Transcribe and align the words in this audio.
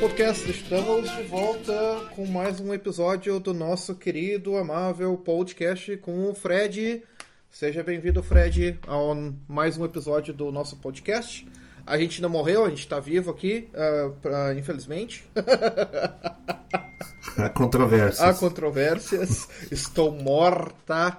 Podcast. 0.00 0.50
Estamos 0.50 1.10
de 1.10 1.22
volta 1.24 1.72
com 2.14 2.24
mais 2.26 2.58
um 2.60 2.72
episódio 2.72 3.38
do 3.38 3.52
nosso 3.52 3.94
querido, 3.94 4.56
amável 4.56 5.14
podcast 5.18 5.96
com 5.98 6.30
o 6.30 6.34
Fred. 6.34 7.02
Seja 7.50 7.82
bem-vindo, 7.82 8.22
Fred, 8.22 8.78
a 8.86 8.96
mais 9.46 9.76
um 9.76 9.84
episódio 9.84 10.32
do 10.32 10.50
nosso 10.50 10.76
podcast. 10.76 11.46
A 11.86 11.98
gente 11.98 12.22
não 12.22 12.30
morreu, 12.30 12.64
a 12.64 12.70
gente 12.70 12.88
tá 12.88 12.98
vivo 12.98 13.30
aqui, 13.30 13.68
ah, 13.74 14.10
pra- 14.22 14.54
infelizmente. 14.54 15.24
Há 17.36 17.48
controvérsias. 17.50 18.20
Há 18.20 18.34
controvérsias. 18.34 19.48
Estou 19.70 20.12
morta, 20.12 21.18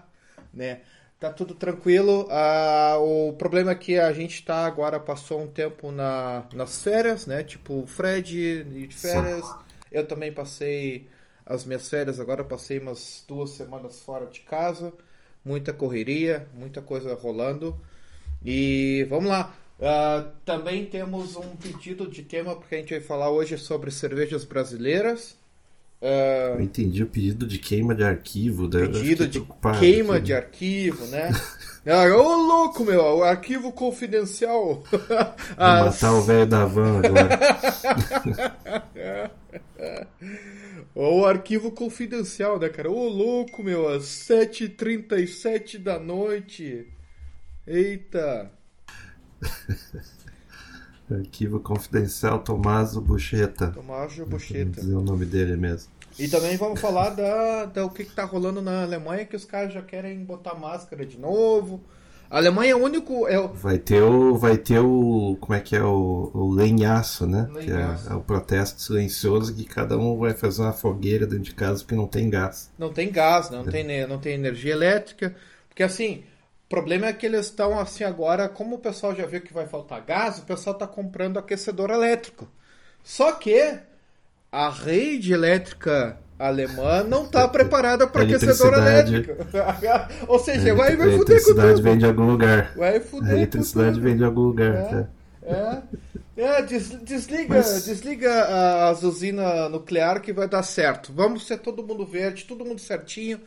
né? 0.54 0.82
Tá 1.22 1.32
tudo 1.32 1.54
tranquilo. 1.54 2.28
Ah, 2.32 2.98
o 3.00 3.34
problema 3.34 3.74
é 3.74 3.76
que 3.76 3.96
a 4.00 4.12
gente 4.12 4.44
tá 4.44 4.66
agora, 4.66 5.00
passou 5.00 5.40
um 5.40 5.48
tempo 5.48 5.92
na, 5.92 6.48
nas 6.52 6.82
férias, 6.82 7.28
né? 7.28 7.44
Tipo, 7.44 7.84
o 7.84 7.86
Fred 7.86 8.64
de 8.64 8.88
férias. 8.88 9.46
Eu 9.92 10.08
também 10.08 10.34
passei 10.34 11.08
as 11.46 11.64
minhas 11.64 11.88
férias, 11.88 12.20
agora 12.20 12.44
passei 12.44 12.80
umas 12.80 13.24
duas 13.28 13.52
semanas 13.52 14.00
fora 14.00 14.26
de 14.26 14.40
casa. 14.40 14.92
Muita 15.46 15.72
correria, 15.72 16.48
muita 16.56 16.82
coisa 16.82 17.14
rolando. 17.14 17.80
E 18.44 19.06
vamos 19.08 19.30
lá. 19.30 19.54
Ah, 19.80 20.28
também 20.44 20.88
temos 20.88 21.36
um 21.36 21.56
pedido 21.56 22.10
de 22.10 22.24
tema, 22.24 22.56
porque 22.56 22.74
a 22.74 22.78
gente 22.80 22.96
vai 22.96 23.02
falar 23.02 23.30
hoje 23.30 23.60
sobre 23.60 23.92
cervejas 23.92 24.44
brasileiras. 24.44 25.38
Ah, 26.02 26.54
Eu 26.56 26.62
entendi 26.62 27.04
o 27.04 27.08
pedido 27.08 27.46
de 27.46 27.60
queima 27.60 27.94
de 27.94 28.04
arquivo. 28.04 28.68
pedido 28.70 29.28
de 29.28 29.40
queima 29.80 30.16
aqui. 30.16 30.26
de 30.26 30.34
arquivo, 30.34 31.06
né? 31.08 31.30
Ah, 31.84 32.04
Ô 32.16 32.36
louco, 32.36 32.84
meu, 32.86 33.02
o 33.02 33.24
arquivo 33.24 33.72
confidencial. 33.72 34.84
Vou 34.92 35.00
As- 35.58 35.86
matar 36.02 36.14
o 36.14 36.22
velho 36.22 36.46
da 36.46 36.64
van 36.64 37.00
agora. 37.00 37.40
Ou 40.94 41.26
arquivo 41.26 41.72
confidencial, 41.72 42.60
né, 42.60 42.70
cara? 42.70 42.92
Ô 42.92 43.08
louco, 43.08 43.64
meu, 43.64 43.88
às 43.90 44.04
7h37 44.04 45.80
da 45.80 45.98
noite. 46.00 46.88
Eita. 47.66 48.52
Arquivo 51.16 51.60
confidencial 51.60 52.40
Tomaso 52.40 53.02
Bucheta. 53.02 53.68
Tomás 53.68 54.12
de 54.14 54.20
Vou 54.20 54.28
Bocheta. 54.30 54.82
dizer 54.82 54.96
o 54.96 55.02
nome 55.02 55.26
dele 55.26 55.56
mesmo. 55.56 55.90
E 56.20 56.28
também 56.28 56.58
vamos 56.58 56.80
falar 56.80 57.12
da, 57.12 57.66
da 57.66 57.86
o 57.86 57.90
que, 57.90 58.04
que 58.04 58.14
tá 58.14 58.24
rolando 58.26 58.62
na 58.62 58.84
Alemanha, 58.84 59.26
que 59.26 59.36
os 59.36 59.46
caras 59.46 59.74
já 59.74 59.82
querem 59.82 60.24
botar 60.24 60.56
máscara 60.56 61.06
de 61.06 61.18
novo. 61.18 61.82
A 62.30 62.38
Alemanha 62.38 62.72
é 62.72 62.76
o 62.76 62.84
único. 62.84 63.28
É, 63.28 63.38
o- 63.40 63.50
Vai 63.50 63.78
ter 63.78 64.02
o. 64.02 64.38
Vai 64.38 64.58
ter 64.58 64.80
o. 64.80 65.38
Como 65.42 65.54
é 65.54 65.60
que 65.60 65.76
é? 65.76 65.84
O, 65.84 66.32
o 66.34 66.50
lenhaço, 66.54 67.26
né? 67.28 67.50
Que 67.60 67.70
Lenhaço. 67.72 68.10
é, 68.10 68.14
é 68.14 68.16
o 68.16 68.22
protesto 68.22 68.82
silencioso 68.82 69.54
que 69.54 69.66
cada 69.66 69.98
um 69.98 70.18
vai 70.18 70.34
fazer 70.34 70.62
uma 70.62 70.72
fogueira 70.74 71.26
dentro 71.28 71.44
de 71.44 71.54
casa 71.54 71.80
porque 71.80 71.96
não 71.96 72.08
tem 72.08 72.30
gás. 72.30 72.70
Não 72.80 72.92
tem 72.94 73.12
gás, 73.12 73.50
não 73.50 73.66
tem, 73.66 73.84
ne- 73.84 74.08
não 74.08 74.18
tem 74.18 74.34
energia 74.34 74.72
elétrica. 74.72 75.36
Porque 75.68 75.84
assim, 75.84 76.24
problema 76.72 77.08
é 77.08 77.14
que 77.14 77.26
eles 77.26 77.46
estão 77.48 77.80
assim 77.80 78.04
agora, 78.04 78.50
como 78.50 78.76
o 78.76 78.80
pessoal 78.80 79.14
já 79.16 79.26
viu 79.26 79.42
que 79.42 79.54
vai 79.54 79.68
faltar 79.68 80.02
gás, 80.02 80.40
o 80.40 80.44
pessoal 80.46 80.74
está 80.74 80.88
comprando 80.88 81.38
aquecedor 81.38 81.90
elétrico. 81.92 82.48
Só 83.04 83.32
que 83.34 83.78
a 84.52 84.70
rede 84.70 85.34
elétrica 85.34 86.18
alemã 86.40 87.04
não 87.04 87.26
está 87.26 87.48
preparada 87.50 88.08
para 88.08 88.24
aquecedor 88.24 88.74
Eletricidade. 88.74 89.14
elétrico. 89.16 89.46
Ou 90.28 90.40
seja, 90.40 90.74
vai, 90.74 90.96
vai 90.96 91.10
fuder 91.12 91.18
com 91.18 91.32
eletricidade 91.32 91.70
tudo. 91.76 91.84
vem 91.84 91.98
de 91.98 92.06
algum 92.06 92.26
lugar. 92.32 92.74
Vai 92.76 93.00
fuder 93.00 93.32
eletricidade 93.34 94.00
vem 94.00 94.18
de 94.18 94.24
algum 94.24 94.42
lugar. 94.42 94.74
É. 94.74 94.84
tá? 94.84 95.08
É, 95.44 96.44
é 96.44 96.62
des- 96.64 96.90
desliga, 97.04 97.56
Mas- 97.56 97.86
desliga 97.86 98.88
as 98.90 99.04
usinas 99.04 99.70
nuclear 99.72 100.22
que 100.22 100.32
vai 100.34 100.48
dar 100.48 100.64
certo. 100.64 101.12
Vamos 101.14 101.46
ser 101.46 101.58
todo 101.60 101.86
mundo 101.86 102.06
verde, 102.06 102.46
todo 102.46 102.64
mundo 102.66 102.80
certinho. 102.80 103.40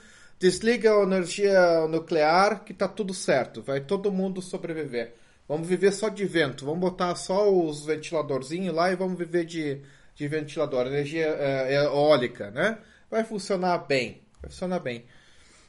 Desliga 0.45 0.93
a 0.93 1.03
energia 1.05 1.89
nuclear 1.89 2.65
que 2.65 2.75
tá 2.75 2.87
tudo 2.87 3.15
certo. 3.15 3.63
Vai 3.63 3.81
todo 3.81 4.13
mundo 4.13 4.43
sobreviver. 4.43 5.15
Vamos 5.49 5.67
viver 5.67 5.91
só 5.91 6.11
de 6.11 6.27
vento. 6.27 6.67
Vamos 6.67 6.81
botar 6.81 7.15
só 7.15 7.51
os 7.51 7.87
ventiladorzinhos 7.87 8.75
lá 8.75 8.93
e 8.93 8.95
vamos 8.95 9.19
viver 9.19 9.47
de, 9.47 9.81
de 10.15 10.29
ventilador, 10.29 10.87
energia 10.87 11.29
é, 11.29 11.77
eólica, 11.77 12.51
né? 12.51 12.77
Vai 13.11 13.25
funcionar 13.25 13.79
bem. 13.87 14.21
Vai 14.43 14.51
funcionar 14.51 14.81
bem. 14.81 15.07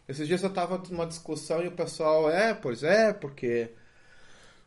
Esses 0.10 0.28
dias 0.28 0.44
eu 0.44 0.50
tava 0.50 0.78
numa 0.90 1.06
discussão 1.06 1.64
e 1.64 1.70
o 1.70 1.72
pessoal, 1.72 2.30
é, 2.30 2.54
pois 2.54 2.84
é, 2.84 3.14
porque 3.14 3.70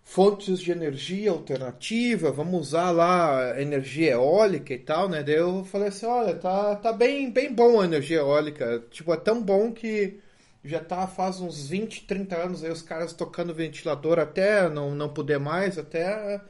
fontes 0.09 0.59
de 0.61 0.73
energia 0.73 1.31
alternativa, 1.31 2.33
vamos 2.33 2.69
usar 2.69 2.91
lá 2.93 3.61
energia 3.61 4.13
eólica 4.13 4.73
e 4.73 4.79
tal, 4.79 5.07
né? 5.09 5.23
Daí 5.23 5.35
eu 5.37 5.65
falei 5.67 5.89
assim, 5.89 6.07
olha, 6.07 6.35
tá, 6.35 6.77
tá 6.77 6.93
bem, 6.95 7.31
bem 7.31 7.53
bom 7.53 7.81
a 7.81 7.85
energia 7.85 8.19
eólica. 8.19 8.83
Tipo, 8.91 9.13
é 9.13 9.19
tão 9.19 9.43
bom 9.43 9.71
que 9.71 10.19
já 10.65 10.81
tá 10.81 11.07
faz 11.07 11.41
uns 11.41 11.69
20, 11.69 12.07
30 12.07 12.37
anos 12.37 12.65
aí 12.65 12.71
os 12.71 12.81
caras 12.83 13.13
tocando 13.13 13.55
ventilador 13.55 14.19
até 14.19 14.69
não, 14.71 14.95
não 14.95 15.13
poder 15.13 15.39
mais, 15.39 15.79
até... 15.79 16.41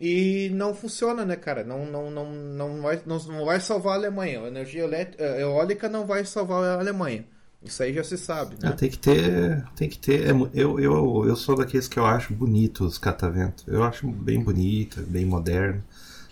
E 0.00 0.50
não 0.52 0.74
funciona, 0.74 1.24
né, 1.24 1.36
cara? 1.36 1.62
Não, 1.64 1.86
não, 1.86 2.10
não, 2.10 2.32
não, 2.32 2.82
vai, 2.82 3.00
não, 3.06 3.18
não 3.18 3.44
vai 3.44 3.60
salvar 3.60 3.94
a 3.94 3.96
Alemanha. 3.96 4.40
A 4.42 4.48
energia 4.48 4.84
eh, 5.18 5.42
eólica 5.42 5.88
não 5.88 6.06
vai 6.06 6.24
salvar 6.24 6.64
a 6.64 6.80
Alemanha. 6.80 7.24
Isso 7.64 7.82
aí 7.82 7.94
já 7.94 8.04
se 8.04 8.18
sabe, 8.18 8.56
né? 8.62 8.72
Tem 8.72 8.90
que 8.90 8.98
ter. 8.98 9.64
Tem 9.74 9.88
que 9.88 9.98
ter. 9.98 10.26
é 10.28 10.30
eu, 10.52 10.78
eu, 10.78 11.24
eu 11.26 11.34
sou 11.36 11.56
daqueles 11.56 11.88
que 11.88 11.98
eu 11.98 12.04
acho 12.04 12.34
bonito 12.34 12.84
os 12.84 12.98
cataventos. 12.98 13.64
Eu 13.66 13.82
acho 13.82 14.06
bem 14.06 14.42
bonito, 14.42 15.00
bem 15.02 15.24
moderno. 15.24 15.82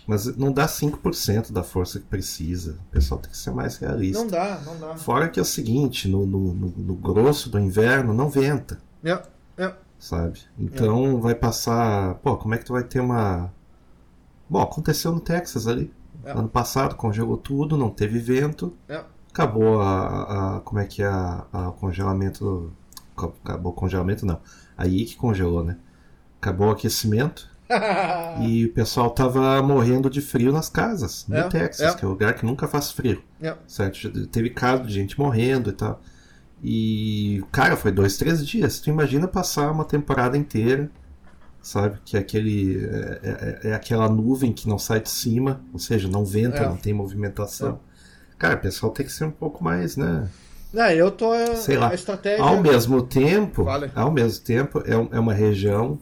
Mas 0.05 0.25
não 0.35 0.51
dá 0.51 0.67
5% 0.67 1.51
da 1.53 1.63
força 1.63 1.97
que 1.99 2.05
precisa. 2.05 2.73
O 2.89 2.91
pessoal 2.91 3.19
tem 3.21 3.31
que 3.31 3.37
ser 3.37 3.51
mais 3.51 3.77
realista. 3.77 4.19
Não 4.19 4.27
dá, 4.27 4.61
não 4.65 4.77
dá. 4.77 4.95
Fora 4.97 5.29
que 5.29 5.39
é 5.39 5.41
o 5.41 5.45
seguinte, 5.45 6.07
no, 6.09 6.25
no, 6.25 6.53
no- 6.53 6.73
no 6.77 6.93
grosso 6.93 7.49
do 7.49 7.57
inverno 7.57 8.13
não 8.13 8.29
venta, 8.29 8.79
É, 9.03 9.21
é. 9.57 9.73
sabe? 9.97 10.39
Então 10.59 11.19
vai 11.21 11.33
passar. 11.33 12.15
Pô, 12.15 12.35
como 12.37 12.53
é 12.53 12.57
que 12.57 12.65
tu 12.65 12.73
vai 12.73 12.83
ter 12.83 12.99
uma. 12.99 13.49
Bom, 14.49 14.61
aconteceu 14.61 15.11
no 15.11 15.19
Texas 15.21 15.67
ali. 15.67 15.91
É. 16.25 16.31
Ano 16.31 16.47
passado 16.49 16.95
congelou 16.95 17.37
tudo, 17.37 17.75
não 17.77 17.89
teve 17.89 18.19
vento. 18.19 18.73
É. 18.87 19.03
Acabou 19.33 19.81
a, 19.81 20.57
a- 20.57 20.59
como 20.61 20.79
é 20.79 20.85
que 20.85 21.01
é 21.01 21.07
a, 21.07 21.45
a- 21.51 21.71
congelamento. 21.71 22.71
co- 23.15 23.33
Acabou 23.43 23.71
o 23.71 23.75
congelamento 23.75 24.25
não. 24.25 24.39
Aí 24.77 25.05
que 25.05 25.15
congelou, 25.15 25.63
né? 25.63 25.75
Acabou 26.39 26.67
o 26.67 26.71
aquecimento 26.71 27.49
e 28.45 28.65
o 28.65 28.73
pessoal 28.73 29.09
tava 29.09 29.61
morrendo 29.63 30.09
de 30.09 30.21
frio 30.21 30.51
nas 30.51 30.69
casas, 30.69 31.25
no 31.27 31.35
É, 31.35 31.43
Texas, 31.49 31.93
é. 31.93 31.97
que 31.97 32.05
é 32.05 32.07
um 32.07 32.11
lugar 32.11 32.33
que 32.35 32.45
nunca 32.45 32.67
faz 32.67 32.91
frio. 32.91 33.23
É. 33.41 33.55
Certo? 33.67 34.27
Teve 34.27 34.49
caso 34.51 34.83
de 34.83 34.93
gente 34.93 35.17
morrendo 35.19 35.69
e 35.71 35.73
tal. 35.73 35.99
E, 36.61 37.43
cara, 37.51 37.75
foi 37.75 37.91
dois, 37.91 38.17
três 38.17 38.45
dias. 38.45 38.79
Tu 38.79 38.89
imagina 38.89 39.27
passar 39.27 39.71
uma 39.71 39.83
temporada 39.83 40.37
inteira, 40.37 40.89
sabe? 41.61 41.97
Que 42.05 42.15
é 42.17 42.19
aquele. 42.19 42.85
É, 42.85 43.59
é- 43.63 43.69
é 43.69 43.73
aquela 43.73 44.07
nuvem 44.09 44.53
que 44.53 44.67
não 44.67 44.77
sai 44.77 44.99
de 45.01 45.09
cima, 45.09 45.61
ou 45.73 45.79
seja, 45.79 46.07
não 46.07 46.23
venta, 46.23 46.57
É. 46.57 46.69
não 46.69 46.77
tem 46.77 46.93
movimentação. 46.93 47.79
Cara, 48.43 48.55
o 48.55 48.59
pessoal 48.59 48.91
tem 48.91 49.05
que 49.05 49.11
ser 49.13 49.23
um 49.23 49.31
pouco 49.31 49.63
mais, 49.63 49.95
né? 49.95 50.29
Não, 50.73 50.89
eu 50.89 51.09
tô. 51.09 51.31
Sei 51.55 51.77
lá. 51.77 51.93
Estratégia. 51.93 52.43
Ao 52.43 52.61
mesmo 52.61 53.01
tempo, 53.01 53.63
Vale. 53.63 53.89
ao 53.95 54.11
mesmo 54.11 54.43
tempo, 54.43 54.83
é, 54.85 55.15
é 55.15 55.17
uma 55.17 55.33
região, 55.33 55.97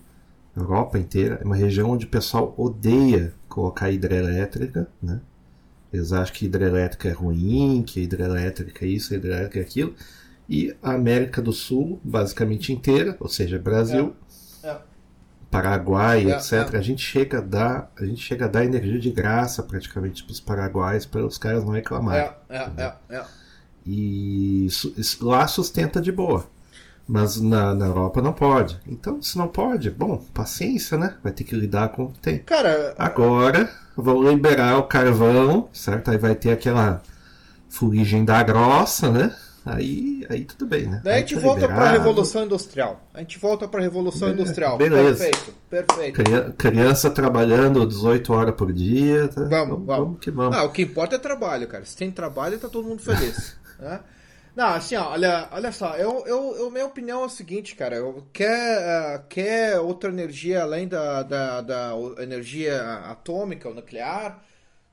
Europa 0.57 0.97
inteira, 0.97 1.37
é 1.39 1.45
uma 1.45 1.55
região 1.55 1.91
onde 1.91 2.07
o 2.07 2.09
pessoal 2.09 2.51
odeia 2.57 3.31
colocar 3.47 3.91
hidrelétrica, 3.91 4.87
né? 4.99 5.21
Eles 5.93 6.11
acham 6.11 6.33
que 6.33 6.45
hidrelétrica 6.47 7.09
é 7.09 7.11
ruim, 7.11 7.83
que 7.85 8.01
hidrelétrica 8.01 8.85
é 8.85 8.87
isso, 8.87 9.13
hidrelétrica 9.13 9.59
é 9.59 9.61
aquilo. 9.61 9.93
E 10.49 10.75
a 10.81 10.93
América 10.93 11.43
do 11.43 11.53
Sul, 11.53 11.99
basicamente 12.03 12.73
inteira, 12.73 13.15
ou 13.19 13.29
seja, 13.29 13.59
Brasil, 13.59 14.15
É. 14.17 14.30
Paraguai, 15.51 16.25
É, 16.31 16.35
etc. 16.37 16.73
é. 16.73 16.77
A 16.77 16.81
gente 16.81 17.03
chega 17.03 17.39
a 17.39 17.41
dar, 17.41 17.91
a 17.99 18.05
gente 18.05 18.21
chega 18.23 18.45
a 18.45 18.47
dar 18.47 18.65
energia 18.65 18.99
de 18.99 19.11
graça 19.11 19.61
praticamente 19.61 20.23
para 20.23 20.31
os 20.31 20.39
paraguaios 20.39 21.05
para 21.05 21.25
os 21.25 21.37
caras 21.37 21.63
não 21.63 21.73
reclamarem. 21.73 22.29
É, 22.49 22.57
é, 22.57 22.69
é, 22.77 22.93
é. 23.17 23.23
E 23.85 24.67
su- 24.71 24.93
isso- 24.97 25.25
lá 25.27 25.45
sustenta 25.47 26.01
de 26.01 26.11
boa. 26.11 26.45
Mas 27.07 27.41
na, 27.41 27.73
na 27.75 27.87
Europa 27.87 28.21
não 28.21 28.31
pode. 28.31 28.79
Então, 28.87 29.21
se 29.21 29.37
não 29.37 29.47
pode, 29.47 29.89
bom, 29.91 30.23
paciência, 30.33 30.97
né? 30.97 31.15
Vai 31.21 31.33
ter 31.33 31.43
que 31.43 31.55
lidar 31.55 31.89
com 31.89 32.05
o 32.05 32.11
que 32.11 32.19
tem. 32.19 32.39
Cara, 32.39 32.93
Agora, 32.97 33.69
vão 33.97 34.23
liberar 34.23 34.77
o 34.77 34.83
carvão, 34.83 35.67
certo? 35.73 36.09
Aí 36.11 36.17
vai 36.17 36.35
ter 36.35 36.51
aquela 36.51 37.01
fuligem 37.69 38.23
da 38.23 38.41
grossa, 38.43 39.11
né? 39.11 39.35
Aí, 39.65 40.25
aí 40.29 40.43
tudo 40.43 40.65
bem, 40.65 40.87
né? 40.87 41.01
daí 41.03 41.15
a 41.15 41.19
gente 41.19 41.35
tá 41.35 41.41
volta 41.41 41.67
pra 41.67 41.75
liberado. 41.75 41.97
Revolução 41.99 42.43
Industrial. 42.45 43.07
A 43.13 43.19
gente 43.19 43.37
volta 43.37 43.67
pra 43.67 43.79
Revolução 43.81 44.27
Be- 44.29 44.33
Industrial. 44.33 44.77
beleza. 44.77 45.23
Perfeito, 45.25 45.53
perfeito. 45.69 46.23
Cria- 46.23 46.53
Criança 46.57 47.11
trabalhando 47.11 47.85
18 47.85 48.33
horas 48.33 48.55
por 48.55 48.73
dia. 48.73 49.27
tá? 49.27 49.43
Vamos, 49.43 49.85
vamos. 49.85 50.19
que 50.19 50.31
vamos. 50.31 50.57
Ah, 50.57 50.63
o 50.63 50.71
que 50.71 50.81
importa 50.81 51.15
é 51.15 51.19
trabalho, 51.19 51.67
cara. 51.67 51.85
Se 51.85 51.95
tem 51.95 52.09
trabalho, 52.09 52.57
tá 52.57 52.67
todo 52.67 52.87
mundo 52.87 53.01
feliz. 53.03 53.55
né? 53.79 53.99
Não, 54.55 54.67
assim, 54.67 54.95
ó, 54.95 55.11
olha, 55.11 55.47
olha 55.51 55.71
só, 55.71 55.95
eu, 55.95 56.23
eu, 56.25 56.55
eu- 56.57 56.71
minha 56.71 56.85
opinião 56.85 57.21
é 57.21 57.25
o 57.25 57.29
seguinte, 57.29 57.73
cara, 57.75 57.95
eu, 57.95 58.27
quer, 58.33 58.79
ah, 58.79 59.23
quer 59.29 59.79
outra 59.79 60.09
energia 60.09 60.63
além 60.63 60.87
da, 60.89 61.23
da, 61.23 61.61
da 61.61 61.91
energia 62.19 62.81
atômica 63.05 63.69
ou 63.69 63.75
nuclear, 63.75 64.41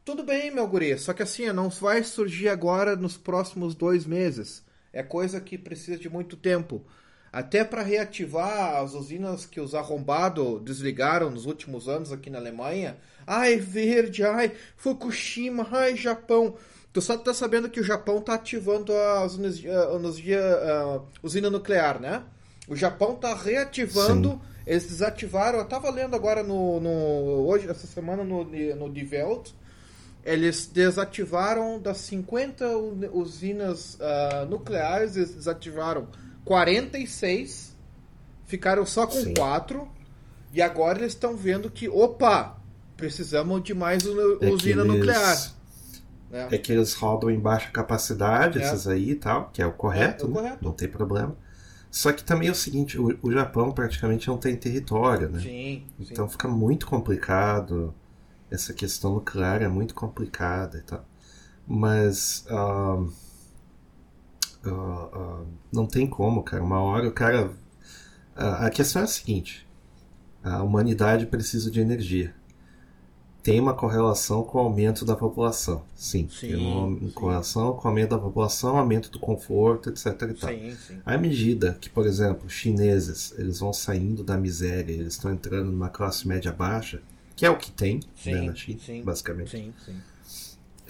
tudo 0.08 0.22
bem, 0.22 0.50
meu 0.50 0.66
guri, 0.66 0.96
só 0.98 1.12
que 1.12 1.22
assim, 1.22 1.52
não 1.52 1.68
vai 1.68 2.02
surgir 2.02 2.48
agora 2.48 2.96
nos 2.96 3.18
próximos 3.18 3.74
dois 3.74 4.06
meses. 4.06 4.64
É 4.90 5.02
coisa 5.02 5.38
que 5.38 5.58
precisa 5.58 5.98
de 5.98 6.08
muito 6.08 6.34
tempo. 6.34 6.82
Até 7.30 7.62
para 7.62 7.82
reativar 7.82 8.82
as 8.82 8.94
usinas 8.94 9.44
que 9.44 9.60
os 9.60 9.74
arrombados 9.74 10.62
desligaram 10.62 11.30
nos 11.30 11.44
últimos 11.44 11.90
anos 11.90 12.10
aqui 12.10 12.30
na 12.30 12.38
Alemanha. 12.38 12.96
Ai, 13.26 13.56
verde, 13.58 14.24
ai, 14.24 14.52
Fukushima, 14.78 15.68
ai, 15.70 15.94
Japão. 15.94 16.54
Tu 16.90 17.02
só 17.02 17.14
tá 17.18 17.34
sabendo 17.34 17.68
que 17.68 17.80
o 17.80 17.84
Japão 17.84 18.22
tá 18.22 18.32
ativando 18.32 18.94
as 18.94 19.38
a 19.38 21.02
usina 21.22 21.50
nuclear, 21.50 22.00
né? 22.00 22.22
O 22.66 22.74
Japão 22.74 23.14
tá 23.14 23.34
reativando. 23.34 24.30
Sim. 24.30 24.40
Eles 24.66 24.86
desativaram. 24.86 25.58
Eu 25.58 25.66
tava 25.66 25.90
lendo 25.90 26.16
agora 26.16 26.42
no, 26.42 26.80
no 26.80 27.46
hoje 27.46 27.68
essa 27.68 27.86
semana 27.86 28.24
no 28.24 28.42
no 28.42 28.90
Die 28.90 29.06
Welt. 29.12 29.50
Eles 30.28 30.66
desativaram 30.66 31.80
das 31.80 31.98
50 31.98 32.76
u- 32.76 32.98
usinas 33.18 33.96
ah, 34.00 34.46
nucleares, 34.48 35.16
eles 35.16 35.34
desativaram 35.34 36.06
46, 36.44 37.76
ficaram 38.46 38.84
só 38.86 39.06
com 39.06 39.12
Sim. 39.20 39.34
4, 39.34 39.88
e 40.52 40.60
agora 40.62 40.98
eles 40.98 41.12
estão 41.12 41.36
vendo 41.36 41.70
que, 41.70 41.88
opa, 41.88 42.56
precisamos 42.96 43.62
de 43.62 43.74
mais 43.74 44.04
É 44.06 44.50
usina 44.50 44.82
eles- 44.82 44.94
nuclear. 44.94 45.52
né? 46.30 46.48
É 46.50 46.58
que 46.58 46.72
eles 46.72 46.94
rodam 46.94 47.30
em 47.30 47.38
baixa 47.38 47.70
capacidade, 47.70 48.58
É. 48.58 48.62
essas 48.62 48.86
aí 48.86 49.10
e 49.10 49.14
tal, 49.14 49.50
que 49.52 49.62
é 49.62 49.66
o 49.66 49.72
correto, 49.72 50.24
É, 50.24 50.26
é 50.26 50.30
o 50.30 50.34
né? 50.34 50.40
correto. 50.40 50.64
não 50.64 50.72
tem 50.72 50.88
problema. 50.88 51.36
Só 51.90 52.12
que 52.12 52.22
também 52.22 52.48
é 52.48 52.52
o 52.52 52.54
seguinte, 52.54 52.98
o, 52.98 53.18
o 53.22 53.32
Japão 53.32 53.72
praticamente 53.72 54.28
não 54.28 54.36
tem 54.36 54.54
território, 54.56 55.28
né? 55.30 55.40
Sim, 55.40 55.84
sim. 55.98 56.08
Então 56.12 56.28
fica 56.28 56.46
muito 56.46 56.86
complicado. 56.86 57.94
Essa 58.50 58.72
questão 58.72 59.14
nuclear 59.14 59.62
é 59.62 59.68
muito 59.68 59.94
complicada 59.94 60.78
e 60.78 60.82
tal. 60.82 61.04
Mas 61.66 62.46
ah, 62.48 63.04
ah, 64.64 65.08
ah, 65.12 65.44
não 65.72 65.86
tem 65.86 66.06
como, 66.06 66.42
cara. 66.42 66.62
Uma 66.62 66.80
hora 66.80 67.08
o 67.08 67.12
cara. 67.12 67.50
a 68.34 68.70
questão 68.70 69.02
é 69.02 69.04
a 69.04 69.08
seguinte: 69.08 69.66
a 70.42 70.62
humanidade 70.62 71.26
precisa 71.26 71.70
de 71.70 71.80
energia. 71.80 72.34
Tem 73.42 73.60
uma 73.60 73.72
correlação 73.72 74.42
com 74.42 74.58
o 74.58 74.60
aumento 74.60 75.04
da 75.04 75.16
população. 75.16 75.84
Sim, 75.94 76.28
Sim, 76.28 76.48
tem 76.48 76.56
uma 76.56 76.98
sim. 76.98 77.10
correlação 77.10 77.72
com 77.72 77.86
o 77.86 77.88
aumento 77.88 78.10
da 78.10 78.18
população, 78.18 78.76
aumento 78.76 79.10
do 79.10 79.18
conforto, 79.18 79.88
etc. 79.88 80.06
E 80.06 80.34
tal. 80.34 80.50
sim, 80.50 80.76
sim. 80.76 81.00
À 81.06 81.16
medida 81.16 81.78
que, 81.80 81.88
por 81.88 82.04
exemplo, 82.04 82.46
os 82.46 82.52
chineses 82.52 83.32
eles 83.38 83.60
vão 83.60 83.72
saindo 83.72 84.24
da 84.24 84.36
miséria, 84.36 84.92
eles 84.92 85.14
estão 85.14 85.32
entrando 85.32 85.70
numa 85.70 85.88
classe 85.88 86.26
média 86.26 86.52
baixa, 86.52 87.00
que 87.38 87.46
é 87.46 87.50
o 87.50 87.56
que 87.56 87.70
tem 87.70 88.00
Sim, 88.16 88.32
né, 88.32 88.42
na 88.42 88.54
China, 88.54 88.80
sim, 88.84 89.02
basicamente, 89.04 89.50
Sim, 89.50 89.72
sim. 89.86 89.96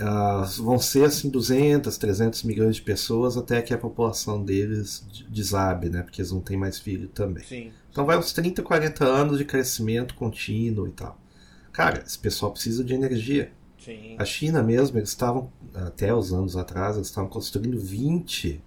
ah, 0.01 0.49
vão 0.57 0.79
ser 0.79 1.05
assim 1.05 1.29
200, 1.29 1.99
300 1.99 2.43
milhões 2.43 2.77
de 2.77 2.83
pessoas 2.83 3.37
até 3.37 3.61
que 3.61 3.75
a 3.75 3.79
população 3.79 4.43
deles 4.43 5.05
de- 5.13 5.25
desabe, 5.25 5.91
né? 5.91 6.03
Porque 6.03 6.21
eles 6.23 6.33
não 6.33 6.41
têm 6.41 6.57
mais 6.57 6.79
filho 6.79 7.09
também. 7.09 7.45
Então 7.91 8.07
vai 8.07 8.17
uns 8.17 8.33
30, 8.33 8.63
40 8.63 9.05
anos 9.05 9.37
de 9.39 9.45
crescimento 9.45 10.15
contínuo 10.15 10.87
e 10.89 10.93
tal. 10.93 11.19
Cara, 11.73 12.03
esse 12.07 12.19
pessoal 12.19 12.51
precisa 12.53 12.83
de 12.83 12.95
energia. 12.95 13.53
A 14.19 14.25
China 14.25 14.63
mesmo, 14.63 14.99
eles 14.99 15.11
estavam, 15.11 15.53
até 15.75 16.15
os 16.15 16.33
anos 16.33 16.57
atrás, 16.57 16.97
eles 16.97 17.09
estavam 17.09 17.29
construindo 17.31 17.79
20 17.79 18.63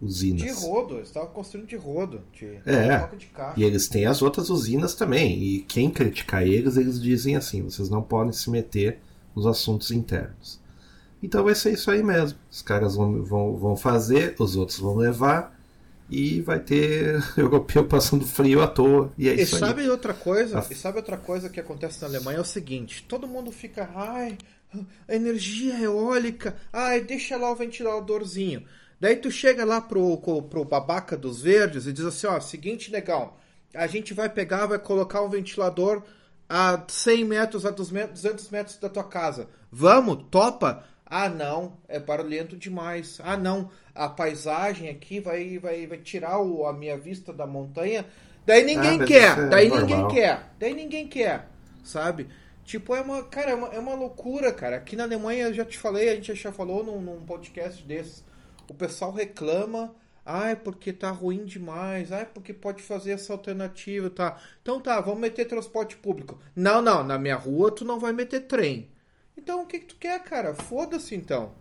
usinas. 0.00 0.42
De 0.42 0.50
rodo, 0.50 0.96
eles 0.96 1.08
estavam 1.08 1.30
construindo 1.30 1.66
de 1.68 1.76
rodo. 1.76 2.22
De, 2.32 2.46
É. 2.66 3.08
de. 3.16 3.28
E 3.56 3.64
eles 3.64 3.88
têm 3.88 4.06
as 4.06 4.22
outras 4.22 4.50
usinas 4.50 4.94
também. 4.94 5.42
E 5.42 5.60
quem 5.60 5.90
criticar 5.90 6.42
eles, 6.46 6.76
eles 6.76 7.00
dizem 7.00 7.36
assim: 7.36 7.62
vocês 7.62 7.88
não 7.90 8.02
podem 8.02 8.32
se 8.32 8.48
meter 8.50 8.98
nos 9.34 9.46
assuntos 9.46 9.90
internos. 9.90 10.60
Então 11.22 11.42
vai 11.44 11.54
ser 11.54 11.72
isso 11.72 11.90
aí 11.90 12.02
mesmo. 12.02 12.38
Os 12.50 12.62
caras 12.62 12.94
vão, 12.94 13.22
vão, 13.24 13.56
vão 13.56 13.76
fazer, 13.76 14.34
os 14.38 14.54
outros 14.56 14.78
vão 14.78 14.96
levar. 14.96 15.56
E 16.10 16.40
vai 16.40 16.58
ter 16.58 17.22
europeu 17.36 17.84
passando 17.84 18.24
frio 18.24 18.62
à 18.62 18.66
toa. 18.66 19.12
E 19.18 19.28
é 19.28 19.34
E 19.34 19.42
isso 19.42 19.58
sabe 19.58 19.82
aí. 19.82 19.90
outra 19.90 20.14
coisa? 20.14 20.58
A- 20.60 20.66
E 20.70 20.74
sabe 20.74 20.96
outra 20.96 21.18
coisa 21.18 21.50
que 21.50 21.60
acontece 21.60 22.00
na 22.00 22.08
Alemanha 22.08 22.38
é 22.38 22.40
o 22.40 22.44
seguinte: 22.44 23.04
todo 23.06 23.26
mundo 23.28 23.52
fica, 23.52 23.90
ai, 23.94 24.38
energia 25.08 25.78
eólica, 25.80 26.56
ai, 26.72 27.00
deixa 27.02 27.36
lá 27.36 27.50
o 27.50 27.56
ventiladorzinho. 27.56 28.62
Daí 29.00 29.16
tu 29.16 29.30
chega 29.30 29.64
lá 29.64 29.80
pro, 29.80 30.16
co- 30.18 30.42
pro 30.42 30.64
babaca 30.64 31.16
dos 31.16 31.42
verdes 31.42 31.86
e 31.86 31.92
diz 31.92 32.04
assim, 32.04 32.26
ó, 32.26 32.40
seguinte, 32.40 32.90
negão, 32.90 33.32
a 33.74 33.86
gente 33.86 34.12
vai 34.12 34.28
pegar, 34.28 34.66
vai 34.66 34.78
colocar 34.78 35.22
um 35.22 35.28
ventilador 35.28 36.02
a 36.48 36.82
100 36.88 37.24
metros, 37.24 37.64
a 37.66 37.70
200 37.70 38.48
metros 38.50 38.76
da 38.78 38.88
tua 38.88 39.04
casa. 39.04 39.48
Vamos? 39.70 40.24
Topa? 40.30 40.84
Ah, 41.06 41.28
não, 41.28 41.78
é 41.88 41.98
barulhento 42.00 42.56
demais. 42.56 43.20
Ah, 43.22 43.36
não, 43.36 43.70
a 43.94 44.08
paisagem 44.08 44.88
aqui 44.90 45.20
vai, 45.20 45.58
vai, 45.58 45.86
vai 45.86 45.98
tirar 45.98 46.40
o- 46.40 46.66
a 46.66 46.72
minha 46.72 46.98
vista 46.98 47.32
da 47.32 47.46
montanha. 47.46 48.04
Daí 48.44 48.64
ninguém 48.64 49.00
Ah, 49.02 49.04
quer, 49.04 49.38
é 49.38 49.48
daí 49.48 49.68
normal. 49.68 49.86
ninguém 49.86 50.08
quer, 50.08 50.50
daí 50.58 50.74
ninguém 50.74 51.06
quer, 51.06 51.48
sabe? 51.84 52.28
Tipo, 52.64 52.94
é 52.94 53.00
uma, 53.00 53.22
cara, 53.22 53.50
é 53.50 53.54
uma, 53.54 53.68
é 53.68 53.78
uma 53.78 53.94
loucura, 53.94 54.52
cara. 54.52 54.76
Aqui 54.76 54.96
na 54.96 55.04
Alemanha, 55.04 55.44
eu 55.48 55.54
já 55.54 55.64
te 55.64 55.78
falei, 55.78 56.08
a 56.10 56.14
gente 56.14 56.34
já 56.34 56.52
falou 56.52 56.82
num, 56.84 57.00
num 57.00 57.24
podcast 57.24 57.82
desses. 57.84 58.24
O 58.68 58.74
pessoal 58.74 59.12
reclama, 59.12 59.94
ai, 60.24 60.54
porque 60.54 60.92
tá 60.92 61.10
ruim 61.10 61.44
demais, 61.44 62.12
ai, 62.12 62.26
porque 62.26 62.52
pode 62.52 62.82
fazer 62.82 63.12
essa 63.12 63.32
alternativa, 63.32 64.10
tá? 64.10 64.38
Então 64.60 64.80
tá, 64.80 65.00
vamos 65.00 65.20
meter 65.20 65.46
transporte 65.46 65.96
público. 65.96 66.38
Não, 66.54 66.82
não, 66.82 67.02
na 67.02 67.18
minha 67.18 67.36
rua 67.36 67.70
tu 67.70 67.84
não 67.84 67.98
vai 67.98 68.12
meter 68.12 68.40
trem. 68.40 68.90
Então 69.36 69.62
o 69.62 69.66
que, 69.66 69.78
que 69.78 69.86
tu 69.86 69.96
quer, 69.96 70.22
cara? 70.22 70.54
Foda-se 70.54 71.14
então. 71.14 71.52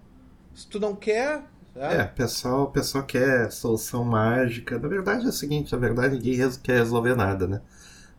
Se 0.54 0.68
tu 0.68 0.80
não 0.80 0.96
quer. 0.96 1.44
É, 1.76 1.98
né? 1.98 2.04
o 2.06 2.16
pessoal, 2.16 2.72
pessoal 2.72 3.06
quer 3.06 3.52
solução 3.52 4.04
mágica. 4.04 4.78
Na 4.78 4.88
verdade 4.88 5.26
é 5.26 5.30
o 5.30 5.32
seguinte, 5.32 5.72
na 5.72 5.78
verdade 5.78 6.16
ninguém 6.16 6.38
quer 6.64 6.80
resolver 6.80 7.16
nada, 7.16 7.48
né? 7.48 7.62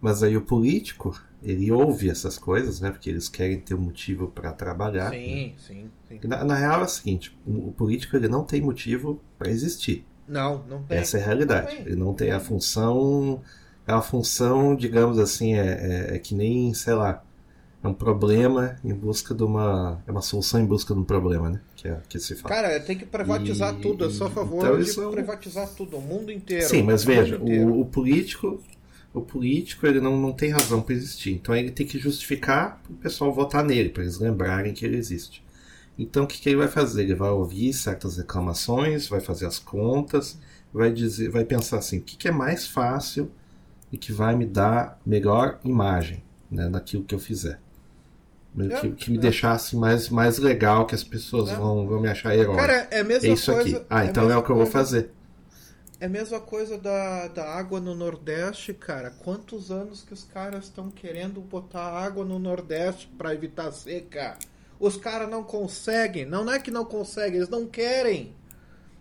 Mas 0.00 0.22
aí 0.22 0.36
o 0.36 0.42
político, 0.42 1.20
ele 1.42 1.70
ouve 1.70 2.10
essas 2.10 2.38
coisas, 2.38 2.80
né? 2.80 2.90
Porque 2.90 3.08
eles 3.10 3.28
querem 3.28 3.60
ter 3.60 3.74
um 3.74 3.80
motivo 3.80 4.28
para 4.28 4.52
trabalhar. 4.52 5.10
né? 5.10 5.16
Sim, 5.18 5.54
sim, 5.58 5.90
sim. 6.08 6.20
Na, 6.28 6.44
na 6.44 6.54
real 6.54 6.80
é 6.80 6.84
o 6.84 6.88
seguinte, 6.88 7.36
o, 7.46 7.68
o 7.68 7.72
político 7.72 8.16
ele 8.16 8.28
não 8.28 8.44
tem 8.44 8.60
motivo 8.60 9.20
para 9.38 9.50
existir. 9.50 10.04
Não, 10.26 10.62
não 10.68 10.82
tem. 10.82 10.98
Essa 10.98 11.18
é 11.18 11.22
a 11.22 11.26
realidade. 11.26 11.74
Não. 11.76 11.86
Ele 11.86 11.96
não 11.96 12.14
tem 12.14 12.30
a 12.32 12.40
função. 12.40 13.40
É 13.86 13.92
uma 13.92 14.02
função, 14.02 14.76
digamos 14.76 15.18
assim, 15.18 15.54
é, 15.54 16.10
é, 16.12 16.16
é 16.16 16.18
que 16.18 16.34
nem, 16.34 16.74
sei 16.74 16.92
lá, 16.94 17.22
é 17.82 17.88
um 17.88 17.94
problema 17.94 18.76
em 18.84 18.92
busca 18.92 19.34
de 19.34 19.42
uma. 19.42 20.02
É 20.06 20.10
uma 20.10 20.20
solução 20.20 20.60
em 20.60 20.66
busca 20.66 20.92
de 20.92 21.00
um 21.00 21.04
problema, 21.04 21.48
né? 21.50 21.60
Que, 21.76 21.88
é, 21.88 22.00
que 22.08 22.18
se 22.18 22.34
fala. 22.34 22.54
Cara, 22.54 22.80
tem 22.80 22.98
que 22.98 23.06
privatizar 23.06 23.74
E- 23.78 23.82
tudo. 23.82 24.04
Eu 24.04 24.10
sou 24.10 24.26
a 24.26 24.30
favor 24.30 24.66
então 24.80 24.82
de 24.82 24.90
é 24.90 25.12
privatizar 25.12 25.68
tudo, 25.76 25.96
o 25.96 26.00
mundo 26.00 26.32
inteiro. 26.32 26.68
Sim, 26.68 26.82
mas 26.82 27.04
veja, 27.04 27.38
o, 27.38 27.80
o 27.80 27.86
político. 27.86 28.60
O 29.12 29.20
político 29.22 29.86
ele 29.86 30.00
não, 30.00 30.16
não 30.20 30.32
tem 30.32 30.50
razão 30.50 30.80
para 30.82 30.94
existir. 30.94 31.32
Então 31.32 31.54
ele 31.56 31.70
tem 31.70 31.86
que 31.86 31.98
justificar 31.98 32.80
para 32.82 32.92
o 32.92 32.96
pessoal 32.96 33.32
votar 33.32 33.64
nele, 33.64 33.88
para 33.88 34.02
eles 34.02 34.18
lembrarem 34.18 34.72
que 34.74 34.84
ele 34.84 34.96
existe. 34.96 35.42
Então 35.98 36.24
o 36.24 36.26
que, 36.26 36.40
que 36.40 36.48
ele 36.48 36.58
vai 36.58 36.68
fazer? 36.68 37.02
Ele 37.02 37.14
vai 37.14 37.30
ouvir 37.30 37.72
certas 37.72 38.16
reclamações, 38.18 39.08
vai 39.08 39.20
fazer 39.20 39.46
as 39.46 39.58
contas, 39.58 40.38
vai 40.72 40.92
dizer, 40.92 41.30
vai 41.30 41.44
pensar 41.44 41.78
assim, 41.78 41.98
o 41.98 42.02
que, 42.02 42.16
que 42.16 42.28
é 42.28 42.32
mais 42.32 42.66
fácil 42.66 43.30
e 43.90 43.96
que 43.96 44.12
vai 44.12 44.36
me 44.36 44.46
dar 44.46 45.00
melhor 45.04 45.58
imagem 45.64 46.22
né, 46.50 46.68
daquilo 46.68 47.02
que 47.04 47.14
eu 47.14 47.18
fizer. 47.18 47.58
É, 48.58 48.80
que, 48.80 48.90
que 48.92 49.10
me 49.10 49.18
é. 49.18 49.20
deixasse 49.20 49.76
mais, 49.76 50.08
mais 50.08 50.38
legal, 50.38 50.86
que 50.86 50.94
as 50.94 51.04
pessoas 51.04 51.50
É. 51.50 51.56
vão, 51.56 51.86
vão 51.86 52.00
me 52.00 52.08
achar 52.08 52.34
herói. 52.36 52.56
Cara, 52.56 52.88
é 52.90 53.00
a 53.00 53.04
mesma 53.04 53.28
é 53.28 53.32
isso 53.32 53.52
coisa. 53.52 53.76
aqui. 53.76 53.86
Ah, 53.88 54.04
então 54.04 54.24
é 54.24 54.26
mesma 54.26 54.40
o 54.40 54.44
que 54.44 54.50
eu 54.50 54.56
vou 54.56 54.66
fazer. 54.66 55.10
É 56.00 56.06
a 56.06 56.08
mesma 56.08 56.38
coisa 56.40 56.78
da, 56.78 57.26
da 57.26 57.44
água 57.54 57.80
no 57.80 57.92
Nordeste, 57.92 58.72
cara. 58.72 59.10
Quantos 59.10 59.72
anos 59.72 60.02
que 60.02 60.12
os 60.12 60.22
caras 60.22 60.64
estão 60.66 60.90
querendo 60.90 61.40
botar 61.40 61.88
água 61.88 62.24
no 62.24 62.38
Nordeste 62.38 63.08
para 63.18 63.34
evitar 63.34 63.72
seca? 63.72 64.38
Os 64.78 64.96
caras 64.96 65.28
não 65.28 65.42
conseguem. 65.42 66.24
Não 66.24 66.48
é 66.50 66.60
que 66.60 66.70
não 66.70 66.84
conseguem, 66.84 67.38
eles 67.38 67.48
não 67.48 67.66
querem. 67.66 68.32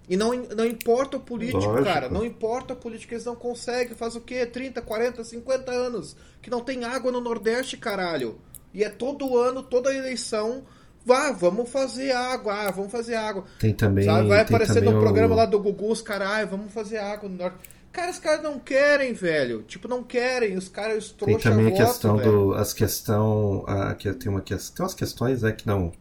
E 0.09 0.17
não, 0.17 0.33
não 0.33 0.65
importa 0.65 1.17
o 1.17 1.19
político, 1.19 1.59
Lógico. 1.65 1.83
cara. 1.83 2.09
Não 2.09 2.25
importa 2.25 2.73
o 2.73 2.77
político, 2.77 3.13
eles 3.13 3.25
não 3.25 3.35
conseguem. 3.35 3.95
Faz 3.95 4.15
o 4.15 4.21
quê? 4.21 4.43
30, 4.45 4.81
40, 4.81 5.23
50 5.23 5.71
anos 5.71 6.15
que 6.41 6.49
não 6.49 6.61
tem 6.61 6.83
água 6.83 7.11
no 7.11 7.21
Nordeste, 7.21 7.77
caralho. 7.77 8.39
E 8.73 8.83
é 8.83 8.89
todo 8.89 9.37
ano, 9.37 9.61
toda 9.61 9.93
eleição. 9.93 10.63
Vá, 11.07 11.31
vamos 11.31 11.69
fazer 11.69 12.11
água. 12.11 12.53
Ah, 12.53 12.69
vamos 12.71 12.91
fazer 12.91 13.15
água. 13.15 13.45
Tem 13.57 13.73
também. 13.73 14.03
Sabe? 14.03 14.27
Vai 14.27 14.41
aparecer 14.41 14.83
no 14.83 14.97
o- 14.97 14.99
programa 14.99 15.33
lá 15.35 15.45
do 15.45 15.57
Gugu, 15.57 15.89
os 15.89 16.01
caras, 16.01 16.27
ai, 16.27 16.45
vamos 16.45 16.73
fazer 16.73 16.97
água 16.97 17.29
no 17.29 17.37
norte. 17.37 17.57
Cara, 17.93 18.11
os 18.11 18.19
caras 18.19 18.43
não 18.43 18.59
querem, 18.59 19.13
velho. 19.13 19.63
Tipo, 19.63 19.87
não 19.87 20.03
querem. 20.03 20.57
Os 20.57 20.67
caras 20.67 21.05
os 21.05 21.11
Tem 21.13 21.37
também 21.37 21.67
a 21.67 21.69
voto, 21.69 21.81
questão 21.81 22.17
velho. 22.17 22.31
do. 22.31 22.53
As 22.55 22.73
questão. 22.73 23.63
A, 23.65 23.95
que 23.95 24.11
tem, 24.13 24.29
uma, 24.29 24.41
tem 24.41 24.57
umas 24.79 24.93
questões 24.93 25.43
né, 25.43 25.53
que 25.53 25.65
não, 25.65 25.93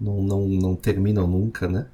não, 0.00 0.22
não, 0.22 0.48
não 0.48 0.74
terminam 0.74 1.26
nunca, 1.26 1.68
né? 1.68 1.86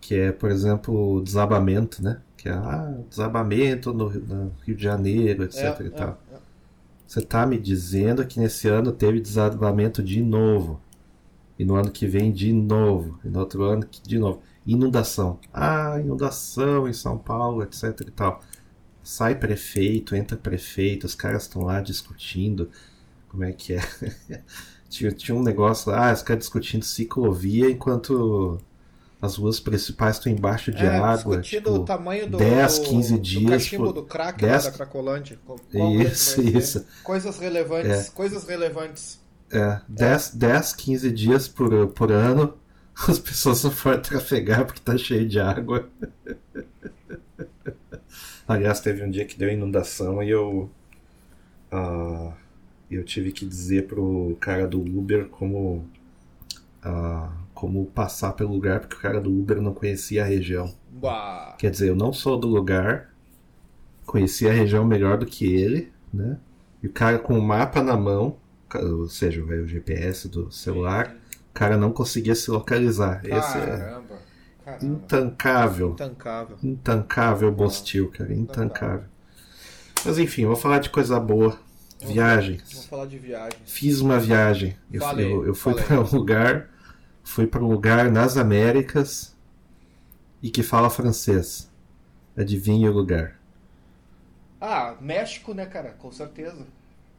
Que 0.00 0.14
é, 0.14 0.32
por 0.32 0.50
exemplo, 0.50 1.16
o 1.16 1.20
desabamento, 1.22 2.02
né? 2.02 2.22
Que 2.38 2.48
é 2.48 2.52
ah, 2.52 2.94
desabamento 3.10 3.92
no, 3.92 4.08
no 4.10 4.52
Rio 4.64 4.74
de 4.74 4.82
Janeiro, 4.82 5.44
etc. 5.44 5.58
É, 5.58 5.82
e 5.82 5.86
é, 5.88 5.90
tal. 5.90 6.18
é. 6.32 6.36
Você 7.06 7.20
tá 7.20 7.46
me 7.46 7.58
dizendo 7.58 8.26
que 8.26 8.40
nesse 8.40 8.66
ano 8.66 8.92
teve 8.92 9.20
desabamento 9.20 10.02
de 10.02 10.22
novo. 10.22 10.80
E 11.58 11.64
no 11.64 11.74
ano 11.74 11.90
que 11.90 12.06
vem 12.06 12.30
de 12.32 12.52
novo. 12.52 13.18
E 13.24 13.28
no 13.28 13.40
outro 13.40 13.62
ano 13.64 13.86
de 14.02 14.18
novo. 14.18 14.40
Inundação. 14.66 15.38
Ah, 15.52 15.96
inundação 16.00 16.86
em 16.88 16.92
São 16.92 17.16
Paulo, 17.18 17.62
etc 17.62 18.00
e 18.06 18.10
tal. 18.10 18.40
Sai 19.02 19.34
prefeito, 19.34 20.14
entra 20.14 20.36
prefeito, 20.36 21.04
os 21.04 21.14
caras 21.14 21.42
estão 21.44 21.62
lá 21.62 21.80
discutindo 21.80 22.70
como 23.28 23.44
é 23.44 23.52
que 23.52 23.74
é. 23.74 23.80
tinha, 24.88 25.10
tinha 25.12 25.34
um 25.36 25.42
negócio 25.42 25.90
lá, 25.90 26.10
ah, 26.10 26.12
os 26.12 26.22
caras 26.22 26.40
discutindo 26.44 26.84
ciclovia 26.84 27.70
enquanto 27.70 28.58
as 29.20 29.36
ruas 29.36 29.58
principais 29.58 30.16
estão 30.16 30.30
embaixo 30.30 30.70
de 30.70 30.84
É, 30.84 30.96
água. 30.96 31.40
Tipo, 31.40 31.70
o 31.70 31.84
tamanho 31.84 32.28
do, 32.30 32.36
10, 32.38 32.78
do- 32.78 32.84
15 32.88 33.12
do 33.14 33.20
dias 33.20 33.50
cachimbo 33.50 33.84
por- 33.86 33.92
do 33.94 34.02
crack 34.04 34.40
10 34.40 34.64
lá 34.64 34.70
da 34.70 34.76
Cracolândia. 34.76 35.38
Qual- 35.44 35.58
Isso, 36.00 36.40
isso. 36.42 36.86
Coisas 37.02 37.38
relevantes. 37.38 37.90
É. 38.08 38.10
Coisas 38.12 38.44
relevantes. 38.44 39.18
É, 39.50 39.80
10, 39.88 40.34
10 40.34 40.74
15 40.74 41.10
dias 41.10 41.48
por, 41.48 41.88
por 41.88 42.12
ano 42.12 42.54
as 43.08 43.18
pessoas 43.18 43.62
não 43.62 43.70
podem 43.70 44.00
trafegar 44.00 44.66
porque 44.66 44.80
tá 44.80 44.96
cheio 44.96 45.28
de 45.28 45.38
água. 45.38 45.88
Aliás, 48.46 48.80
teve 48.80 49.04
um 49.04 49.10
dia 49.10 49.26
que 49.26 49.38
deu 49.38 49.50
inundação 49.50 50.22
e 50.22 50.30
eu. 50.30 50.70
ah, 51.70 52.32
eu 52.90 53.04
tive 53.04 53.30
que 53.30 53.44
dizer 53.44 53.86
pro 53.86 54.36
cara 54.40 54.66
do 54.66 54.80
Uber 54.80 55.28
como. 55.28 55.86
ah, 56.82 57.30
como 57.54 57.86
passar 57.86 58.32
pelo 58.34 58.52
lugar, 58.52 58.80
porque 58.80 58.94
o 58.94 59.00
cara 59.00 59.20
do 59.20 59.30
Uber 59.30 59.60
não 59.60 59.74
conhecia 59.74 60.22
a 60.22 60.26
região. 60.26 60.72
Quer 61.58 61.72
dizer, 61.72 61.88
eu 61.88 61.96
não 61.96 62.12
sou 62.12 62.38
do 62.38 62.46
lugar, 62.46 63.12
conhecia 64.06 64.50
a 64.50 64.54
região 64.54 64.84
melhor 64.84 65.18
do 65.18 65.26
que 65.26 65.44
ele, 65.44 65.92
né? 66.14 66.38
E 66.80 66.86
o 66.86 66.92
cara 66.92 67.18
com 67.18 67.36
o 67.36 67.42
mapa 67.42 67.82
na 67.82 67.96
mão, 67.96 68.36
ou 68.74 69.08
seja, 69.08 69.42
o 69.42 69.66
GPS 69.66 70.28
do 70.28 70.50
celular, 70.50 71.14
o 71.50 71.54
cara 71.54 71.76
não 71.76 71.92
conseguia 71.92 72.34
se 72.34 72.50
localizar. 72.50 73.20
Esse 73.24 73.58
é 73.58 73.66
Caramba. 73.66 74.18
Caramba. 74.64 74.84
intancável. 74.84 75.90
Intancável. 75.90 76.58
Intancável 76.62 77.52
Bostil, 77.52 78.10
cara. 78.10 78.34
Intancável. 78.34 79.08
Mas 80.04 80.18
enfim, 80.18 80.46
vou 80.46 80.56
falar 80.56 80.78
de 80.78 80.90
coisa 80.90 81.18
boa. 81.18 81.58
Viagens. 82.00 82.62
Vamos 82.70 82.86
falar 82.86 83.06
de 83.06 83.18
viagem. 83.18 83.58
Fiz 83.64 84.00
uma 84.00 84.20
viagem. 84.20 84.76
Eu, 84.92 85.00
Falei, 85.00 85.32
eu, 85.32 85.46
eu 85.46 85.54
fui 85.54 85.74
para 85.74 86.00
um 86.00 86.04
lugar, 86.16 86.70
fui 87.24 87.46
para 87.46 87.62
um 87.62 87.68
lugar 87.68 88.10
nas 88.10 88.36
Américas 88.36 89.36
e 90.42 90.50
que 90.50 90.62
fala 90.62 90.88
francês. 90.90 91.68
Adivinha 92.36 92.90
o 92.90 92.94
lugar? 92.94 93.40
Ah, 94.60 94.94
México, 95.00 95.52
né, 95.54 95.66
cara? 95.66 95.90
Com 95.90 96.12
certeza. 96.12 96.66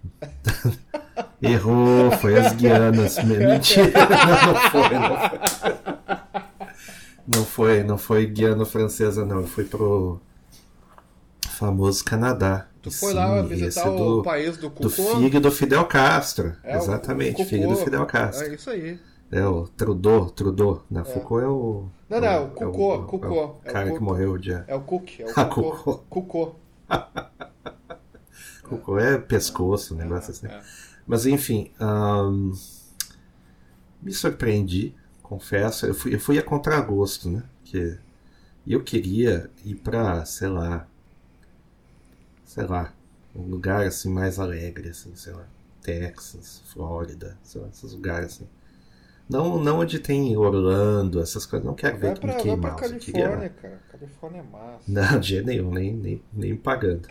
Errou, 1.41 2.11
foi 2.11 2.37
as 2.37 2.53
Guianas. 2.53 3.17
Mentira, 3.23 3.91
não, 4.09 4.53
não 4.53 4.59
foi, 4.69 4.89
não 4.97 5.17
foi. 5.29 5.39
Não 7.27 7.45
foi, 7.45 7.83
não 7.83 7.97
foi 7.97 8.25
Guiana 8.25 8.65
francesa, 8.65 9.25
não. 9.25 9.41
Eu 9.41 9.47
fui 9.47 9.63
pro 9.63 10.19
famoso 11.47 12.03
Canadá. 12.03 12.67
Tu 12.81 12.89
foi 12.91 13.11
sim, 13.11 13.15
lá 13.17 13.41
visitar 13.41 13.89
do, 13.89 14.19
o 14.19 14.23
país 14.23 14.57
do 14.57 14.69
Cucô? 14.69 14.89
filho 14.89 15.39
do 15.41 15.51
Fidel 15.51 15.85
Castro. 15.85 16.55
É, 16.63 16.77
Exatamente, 16.77 17.41
o 17.41 17.45
filho 17.45 17.67
do. 17.67 17.75
Fidel 17.75 18.05
Castro. 18.05 18.47
É 18.47 18.55
isso 18.55 18.69
aí. 18.69 18.99
É 19.31 19.45
o 19.45 19.67
Trudeau, 19.67 20.29
Trudeau. 20.31 20.83
Não, 20.89 21.05
Foucault 21.05 21.43
é 21.43 21.47
o. 21.47 21.85
Não, 22.09 22.19
não, 22.19 22.27
é 22.27 22.39
o 22.39 22.47
Cucô, 22.47 22.93
é 22.93 22.97
o- 22.97 23.03
Cucô. 23.03 23.27
é 23.27 23.29
o 23.29 23.33
É 23.65 23.69
o 23.69 23.73
cara 23.73 23.91
que 23.91 23.99
morreu 23.99 24.31
o 24.31 24.39
dia. 24.39 24.65
É 24.67 24.73
o 24.75 24.81
Cook, 24.81 25.19
é 25.19 25.25
o 25.25 25.29
Ah, 25.35 25.45
Cucô. 25.45 25.97
Cucô. 26.09 26.55
É 28.99 29.17
pescoço, 29.17 29.93
um 29.93 29.97
negócio 29.97 30.31
assim. 30.31 30.47
É. 30.47 30.61
Mas 31.07 31.25
enfim, 31.25 31.71
me 34.01 34.13
surpreendi, 34.13 34.93
confesso. 35.21 35.85
Eu 35.85 35.93
fui, 35.93 36.13
eu 36.15 36.19
fui 36.19 36.37
a 36.37 36.43
contragosto, 36.43 37.29
né? 37.29 37.43
Que 37.63 37.97
eu 38.67 38.83
queria 38.83 39.49
ir 39.65 39.75
pra, 39.75 40.23
sei 40.25 40.47
lá, 40.47 40.87
sei 42.45 42.65
lá, 42.65 42.93
um 43.35 43.43
lugar 43.43 43.85
assim 43.85 44.09
mais 44.11 44.39
alegre, 44.39 44.89
assim, 44.89 45.15
sei 45.15 45.33
lá, 45.33 45.45
Texas, 45.81 46.61
Flórida, 46.73 47.37
sei 47.43 47.61
lá, 47.61 47.67
esses 47.69 47.93
lugares 47.93 48.33
assim. 48.35 48.47
Não, 49.29 49.61
não 49.63 49.79
onde 49.79 49.99
tem 49.99 50.35
Orlando, 50.35 51.21
essas 51.21 51.45
coisas. 51.45 51.63
Não 51.65 51.75
quero 51.75 51.99
Vai 51.99 52.09
ver 52.13 52.19
pra, 52.19 52.27
Mickey 52.35 52.47
vai 52.47 52.57
Mouse. 52.57 52.81
Califórnia, 52.81 52.99
queria- 52.99 53.49
cara. 53.49 53.81
Califórnia 53.91 54.39
é 54.39 54.43
massa. 54.43 54.83
não, 54.87 55.19
de 55.19 55.27
jeito 55.27 55.45
nenhum, 55.45 55.71
nem, 55.71 55.93
nem, 55.93 56.23
nem 56.33 56.55
pagando. 56.55 57.07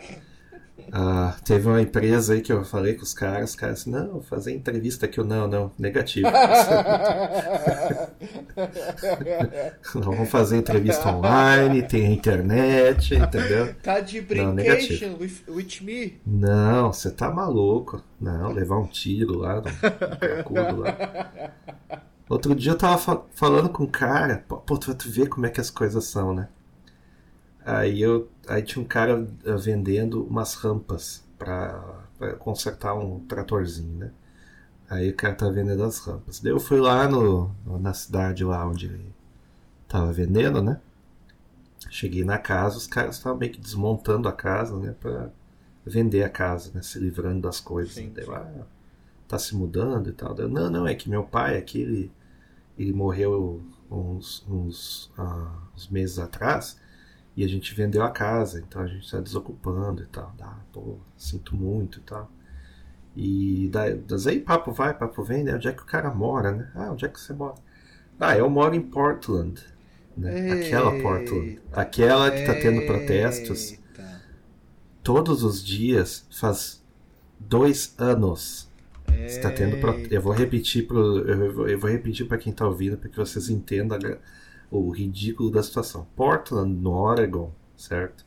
Ah, 0.91 1.35
teve 1.45 1.67
uma 1.67 1.81
empresa 1.81 2.33
aí 2.33 2.41
que 2.41 2.51
eu 2.51 2.63
falei 2.65 2.93
com 2.95 3.03
os 3.03 3.13
caras, 3.13 3.51
os 3.51 3.55
caras 3.55 3.81
assim, 3.81 3.91
não, 3.91 4.21
fazer 4.21 4.53
entrevista 4.53 5.05
aqui, 5.05 5.19
eu, 5.19 5.25
não, 5.25 5.47
não, 5.47 5.71
negativo. 5.77 6.27
não, 9.95 10.01
vamos 10.11 10.29
fazer 10.29 10.57
entrevista 10.57 11.09
online, 11.09 11.83
tem 11.83 12.05
a 12.07 12.09
internet, 12.11 13.15
entendeu? 13.15 13.73
tá 13.75 13.99
de 13.99 14.19
Não, 14.35 14.55
brincation 14.55 15.15
with, 15.19 15.43
with 15.47 15.79
me. 15.81 16.19
Não, 16.25 16.91
você 16.93 17.11
tá 17.11 17.29
maluco. 17.31 18.03
Não, 18.19 18.51
levar 18.51 18.77
um 18.77 18.87
tiro 18.87 19.37
lá 19.37 19.61
cracudo 20.19 20.77
lá. 20.77 20.95
Outro 22.29 22.53
dia 22.53 22.73
eu 22.73 22.77
tava 22.77 22.97
fa- 22.97 23.21
falando 23.33 23.69
com 23.69 23.83
um 23.83 23.87
cara, 23.87 24.43
pô, 24.47 24.57
tu, 24.77 24.93
tu 24.93 25.09
vê 25.09 25.25
como 25.25 25.45
é 25.45 25.49
que 25.49 25.59
as 25.61 25.69
coisas 25.71 26.05
são, 26.05 26.33
né? 26.33 26.47
Aí 27.69 28.01
eu, 28.01 28.27
aí 28.47 28.63
tinha 28.63 28.83
um 28.83 28.87
cara 28.87 29.27
eh, 29.45 29.55
vendendo 29.55 30.23
umas 30.25 30.55
rampas 30.55 31.23
pra 31.37 31.79
consertar 32.39 32.95
um 32.95 33.19
tratorzinho, 33.19 33.95
né? 33.95 34.11
Aí 34.89 35.11
o 35.11 35.15
cara 35.15 35.35
tá 35.35 35.47
vendendo 35.49 35.83
as 35.83 35.99
rampas. 35.99 36.39
Daí 36.39 36.51
eu 36.51 36.59
fui 36.59 36.79
lá 36.79 37.07
no, 37.07 37.51
na 37.79 37.93
cidade 37.93 38.43
lá 38.43 38.65
onde 38.65 38.87
ele 38.87 39.13
tava 39.87 40.11
vendendo, 40.11 40.63
né? 40.63 40.81
Cheguei 41.91 42.23
na 42.23 42.39
casa, 42.39 42.77
os 42.77 42.87
caras 42.87 43.17
estavam 43.17 43.37
meio 43.37 43.51
que 43.51 43.59
desmontando 43.59 44.27
a 44.27 44.33
casa, 44.33 44.75
né? 44.75 44.95
Pra 44.99 45.29
vender 45.85 46.23
a 46.23 46.29
casa, 46.29 46.71
né? 46.73 46.81
Se 46.81 46.97
livrando 46.97 47.41
das 47.41 47.59
coisas. 47.59 47.93
Sim, 47.93 48.07
né? 48.07 48.23
Daí 48.25 48.25
ah, 48.33 48.65
tá 49.27 49.37
se 49.37 49.55
mudando 49.55 50.09
e 50.09 50.13
tal. 50.13 50.33
Daí 50.33 50.47
não, 50.47 50.71
não, 50.71 50.87
é 50.87 50.95
que 50.95 51.07
meu 51.07 51.23
pai 51.23 51.55
aqui, 51.55 51.81
ele, 51.81 52.11
ele 52.79 52.93
morreu 52.93 53.61
uns, 53.91 54.43
uns, 54.49 55.11
ah, 55.15 55.53
uns 55.75 55.87
meses 55.87 56.17
atrás 56.17 56.79
e 57.39 57.45
a 57.45 57.47
gente 57.47 57.73
vendeu 57.73 58.03
a 58.03 58.09
casa, 58.09 58.59
então 58.59 58.81
a 58.81 58.87
gente 58.87 59.05
está 59.05 59.21
desocupando 59.21 60.03
e 60.03 60.07
tal. 60.07 60.35
Ah, 60.41 60.57
pô, 60.73 60.97
sinto 61.15 61.55
muito 61.55 61.99
e 61.99 62.01
tal. 62.01 62.29
E 63.15 63.71
daí, 63.71 64.41
papo 64.41 64.73
vai, 64.73 64.93
papo 64.93 65.23
vem, 65.23 65.45
né? 65.45 65.55
Onde 65.55 65.69
é 65.69 65.71
que 65.71 65.81
o 65.81 65.85
cara 65.85 66.13
mora, 66.13 66.51
né? 66.51 66.69
Ah, 66.75 66.91
onde 66.91 67.05
é 67.05 67.07
que 67.07 67.17
você 67.17 67.31
mora? 67.31 67.55
Ah, 68.19 68.37
eu 68.37 68.49
moro 68.49 68.75
em 68.75 68.81
Portland. 68.81 69.61
Né? 70.17 70.51
Aquela 70.51 70.91
Portland. 71.01 71.47
Eita. 71.47 71.61
Aquela 71.81 72.29
que 72.29 72.45
tá 72.45 72.55
tendo 72.55 72.85
protestos 72.85 73.71
Eita. 73.71 74.21
todos 75.01 75.41
os 75.41 75.63
dias 75.63 76.27
faz 76.29 76.83
dois 77.39 77.95
anos. 77.97 78.69
Está 79.25 79.49
tendo 79.49 79.77
pro... 79.77 79.93
Eita. 79.93 80.13
Eu 80.13 80.21
vou 80.21 80.33
repetir 80.33 80.85
pro... 80.85 81.25
eu 81.25 81.79
vou- 81.79 81.89
repetir 81.89 82.27
para 82.27 82.37
quem 82.37 82.51
está 82.51 82.67
ouvindo 82.67 82.97
para 82.97 83.07
que 83.09 83.15
vocês 83.15 83.49
entendam 83.49 83.97
a 83.97 84.17
o 84.71 84.89
ridículo 84.91 85.49
da 85.51 85.63
situação. 85.63 86.07
Portland, 86.15 86.73
no 86.73 86.91
Oregon, 86.91 87.51
certo? 87.77 88.25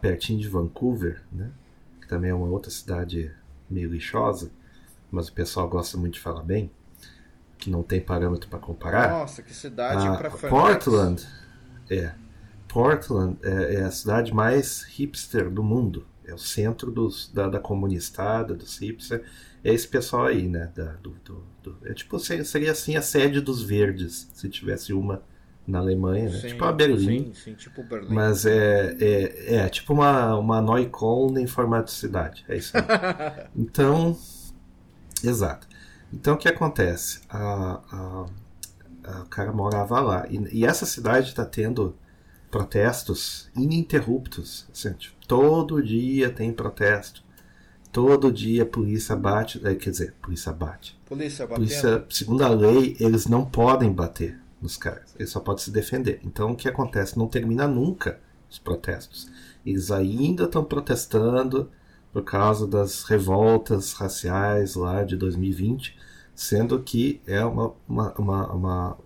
Pertinho 0.00 0.40
de 0.40 0.48
Vancouver, 0.48 1.22
né? 1.30 1.50
Que 2.00 2.08
também 2.08 2.30
é 2.30 2.34
uma 2.34 2.46
outra 2.48 2.70
cidade 2.70 3.30
meio 3.68 3.90
lixosa, 3.90 4.50
mas 5.10 5.28
o 5.28 5.32
pessoal 5.32 5.68
gosta 5.68 5.96
muito 5.98 6.14
de 6.14 6.20
falar 6.20 6.42
bem, 6.42 6.70
que 7.58 7.70
não 7.70 7.82
tem 7.82 8.00
parâmetro 8.00 8.48
para 8.48 8.58
comparar. 8.58 9.10
Nossa, 9.10 9.42
que 9.42 9.52
cidade 9.54 10.06
Ah, 10.06 10.16
pra 10.16 10.30
fanáticos. 10.30 10.48
Portland, 10.50 11.26
é. 11.90 12.14
Portland 12.68 13.38
é, 13.42 13.74
é 13.76 13.82
a 13.84 13.90
cidade 13.90 14.32
mais 14.34 14.82
hipster 14.84 15.50
do 15.50 15.62
mundo. 15.62 16.06
É 16.26 16.34
o 16.34 16.38
centro 16.38 16.90
dos, 16.90 17.30
da, 17.32 17.48
da 17.48 17.60
comunistada, 17.60 18.54
dos 18.54 18.78
hipsters. 18.78 19.22
É 19.62 19.72
esse 19.72 19.86
pessoal 19.88 20.26
aí, 20.26 20.48
né? 20.48 20.70
Da, 20.74 20.92
do, 20.94 21.10
do, 21.24 21.44
do, 21.62 21.76
é 21.84 21.94
tipo, 21.94 22.18
seria, 22.18 22.44
seria 22.44 22.72
assim 22.72 22.96
a 22.96 23.02
sede 23.02 23.40
dos 23.40 23.62
verdes, 23.62 24.30
se 24.34 24.48
tivesse 24.48 24.92
uma 24.92 25.22
na 25.66 25.78
Alemanha, 25.78 26.28
né? 26.28 26.38
Sim, 26.38 26.48
tipo 26.48 26.64
a 26.64 26.72
Berlim. 26.72 27.32
Sim, 27.32 27.34
sim, 27.34 27.54
tipo 27.54 27.82
Berlim. 27.82 28.14
Mas 28.14 28.44
é, 28.44 28.96
é, 29.00 29.54
é 29.56 29.68
tipo 29.68 29.92
uma, 29.94 30.36
uma 30.36 30.60
Neukölln 30.60 31.38
em 31.38 31.46
formato 31.46 31.86
de 31.86 31.98
cidade. 31.98 32.44
É 32.48 32.56
isso 32.56 32.76
aí. 32.76 32.84
então, 33.56 34.16
exato. 35.22 35.66
Então 36.12 36.34
o 36.34 36.36
que 36.36 36.48
acontece? 36.48 37.20
A, 37.28 37.80
a, 37.90 38.26
a, 39.04 39.22
o 39.22 39.26
cara 39.26 39.52
morava 39.52 40.00
lá. 40.00 40.26
E, 40.28 40.58
e 40.58 40.64
essa 40.66 40.84
cidade 40.84 41.28
está 41.28 41.44
tendo 41.44 41.96
protestos 42.54 43.50
ininterruptos. 43.56 44.64
Assim, 44.72 44.92
tipo, 44.92 45.16
todo 45.26 45.82
dia 45.82 46.30
tem 46.30 46.52
protesto. 46.52 47.24
Todo 47.90 48.30
dia 48.30 48.62
a 48.62 48.66
polícia 48.66 49.16
bate. 49.16 49.60
eh, 49.66 49.74
Quer 49.74 49.90
dizer, 49.90 50.14
polícia 50.22 50.52
bate. 50.52 50.96
Polícia 51.04 51.44
batendo. 51.46 51.66
Polícia, 51.66 52.06
segundo 52.08 52.44
a 52.44 52.48
lei, 52.48 52.96
eles 53.00 53.26
não 53.26 53.44
podem 53.44 53.92
bater 53.92 54.38
nos 54.62 54.76
caras. 54.76 55.12
Eles 55.18 55.30
só 55.32 55.40
podem 55.40 55.64
se 55.64 55.72
defender. 55.72 56.20
Então 56.24 56.52
o 56.52 56.56
que 56.56 56.68
acontece? 56.68 57.18
Não 57.18 57.26
termina 57.26 57.66
nunca 57.66 58.20
os 58.48 58.58
protestos. 58.60 59.28
Eles 59.66 59.90
ainda 59.90 60.44
estão 60.44 60.64
protestando 60.64 61.68
por 62.12 62.22
causa 62.22 62.68
das 62.68 63.02
revoltas 63.02 63.94
raciais 63.94 64.76
lá 64.76 65.02
de 65.02 65.16
2020, 65.16 65.96
sendo 66.36 66.80
que 66.80 67.20
é 67.26 67.44
uma, 67.44 67.74
uma, 67.88 68.12
uma, 68.16 68.52
uma 68.52 68.98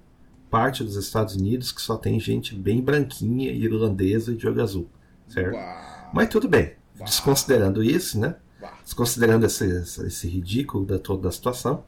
parte 0.50 0.84
dos 0.84 0.96
Estados 0.96 1.36
Unidos 1.36 1.72
que 1.72 1.80
só 1.82 1.96
tem 1.96 2.18
gente 2.20 2.54
bem 2.54 2.82
branquinha, 2.82 3.50
irlandesa 3.52 4.32
e 4.32 4.36
de 4.36 4.46
olho 4.48 4.62
azul, 4.62 4.88
certo? 5.28 5.64
Uau, 5.64 6.12
Mas 6.12 6.28
tudo 6.28 6.48
bem, 6.48 6.74
desconsiderando 7.04 7.82
isso, 7.82 8.18
né? 8.18 8.36
uau. 8.60 8.78
Desconsiderando 8.84 9.46
esse, 9.46 9.64
esse 10.06 10.28
ridículo 10.28 10.86
da 10.86 10.98
toda 10.98 11.28
a 11.28 11.32
situação, 11.32 11.84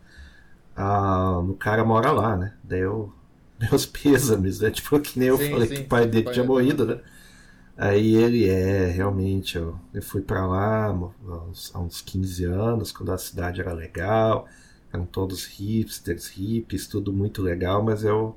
ah, 0.76 1.38
o 1.40 1.54
cara 1.54 1.84
mora 1.84 2.12
lá, 2.12 2.36
né? 2.36 2.54
Daí 2.64 2.80
eu, 2.80 3.12
meus 3.70 3.86
pêsames, 3.86 4.60
né? 4.60 4.70
Tipo, 4.70 5.00
que 5.00 5.18
nem 5.18 5.28
eu 5.28 5.38
Sim, 5.38 5.50
falei 5.50 5.68
sim, 5.68 5.68
que 5.68 5.80
o 5.80 5.84
pai 5.84 6.06
dele 6.06 6.28
pai 6.28 6.30
tinha 6.30 6.44
dele. 6.44 6.44
morrido, 6.44 6.86
né? 6.86 7.00
Aí 7.76 8.14
ele 8.14 8.46
é, 8.48 8.88
realmente, 8.90 9.56
eu, 9.56 9.78
eu 9.94 10.02
fui 10.02 10.20
pra 10.20 10.46
lá 10.46 10.86
há 10.86 10.92
uns, 10.92 11.74
há 11.74 11.78
uns 11.80 12.00
15 12.02 12.44
anos, 12.44 12.92
quando 12.92 13.12
a 13.12 13.18
cidade 13.18 13.60
era 13.60 13.72
legal, 13.72 14.46
eram 14.92 15.06
todos 15.06 15.44
hipsters, 15.46 16.28
hippies, 16.28 16.86
tudo 16.86 17.12
muito 17.12 17.40
legal, 17.42 17.82
mas 17.82 18.04
eu, 18.04 18.36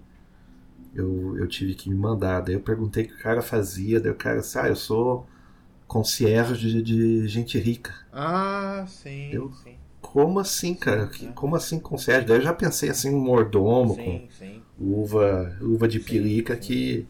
eu, 0.93 1.37
eu 1.37 1.47
tive 1.47 1.75
que 1.75 1.89
me 1.89 1.95
mandar. 1.95 2.41
Daí 2.41 2.55
eu 2.55 2.61
perguntei 2.61 3.05
o 3.05 3.07
que 3.07 3.13
o 3.15 3.19
cara 3.19 3.41
fazia, 3.41 3.99
daí 3.99 4.11
o 4.11 4.15
cara 4.15 4.39
disse, 4.41 4.57
ah, 4.59 4.67
eu 4.67 4.75
sou 4.75 5.27
concierge 5.87 6.81
de, 6.83 7.27
gente 7.27 7.59
rica. 7.59 7.93
Ah, 8.13 8.85
sim, 8.87 9.11
Eu- 9.31 9.51
sim. 9.51 9.77
Como 10.01 10.39
assim, 10.39 10.75
cara? 10.75 11.07
Que- 11.07 11.27
Como 11.29 11.55
assim 11.55 11.79
concierge? 11.79 12.27
Daí 12.27 12.37
eu 12.37 12.41
já 12.41 12.53
pensei 12.53 12.89
assim, 12.89 13.09
um 13.13 13.19
mordomo 13.21 13.95
Sim, 13.95 14.29
sim. 14.29 14.61
com 14.77 14.83
uva, 14.85 15.57
uva 15.61 15.87
de 15.87 15.99
Sim, 15.99 16.43
sim. 16.45 16.59
que 16.59 17.07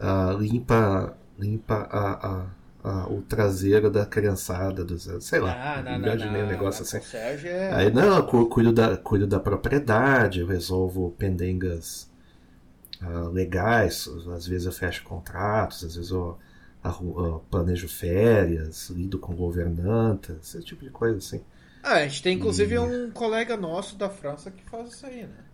ah, 0.00 0.32
limpa, 0.38 1.16
limpa 1.38 1.74
a, 1.90 2.44
a- 2.44 2.46
a- 2.84 3.08
o 3.08 3.22
traseiro 3.22 3.90
da 3.90 4.06
criançada, 4.06 4.84
dos, 4.84 5.08
sei 5.20 5.40
lá. 5.40 5.60
Ah, 5.60 5.82
não, 5.82 5.98
não, 5.98 6.14
imaginei 6.14 6.16
não, 6.16 6.44
um 6.44 6.46
negócio 6.46 6.82
não, 6.82 6.84
assim. 6.84 7.00
é... 7.44 7.68
Aí, 7.68 7.90
não, 7.92 8.16
eu 8.18 8.26
cu- 8.26 8.48
cuido 8.48 8.72
da, 8.72 8.96
cuido 8.96 9.26
da 9.26 9.40
propriedade, 9.40 10.40
eu 10.40 10.46
resolvo 10.46 11.12
pendengas 11.18 12.10
ah, 13.02 13.28
legais, 13.28 14.08
às 14.34 14.46
vezes 14.46 14.66
eu 14.66 14.72
fecho 14.72 15.02
contratos, 15.04 15.84
às 15.84 15.96
vezes 15.96 16.10
eu, 16.10 16.38
eu 16.84 17.44
planejo 17.50 17.88
férias, 17.88 18.90
lido 18.90 19.18
com 19.18 19.34
governantas, 19.34 20.54
esse 20.54 20.64
tipo 20.64 20.84
de 20.84 20.90
coisa 20.90 21.18
assim. 21.18 21.42
Ah, 21.82 21.94
a 21.94 22.06
gente 22.08 22.22
tem 22.22 22.36
inclusive 22.36 22.74
E- 22.74 22.78
um 22.78 23.10
colega 23.10 23.56
nosso 23.56 23.96
da 23.96 24.08
França 24.08 24.48
que 24.50 24.62
faz 24.70 24.90
isso 24.92 25.06
aí, 25.06 25.26
né? 25.26 25.44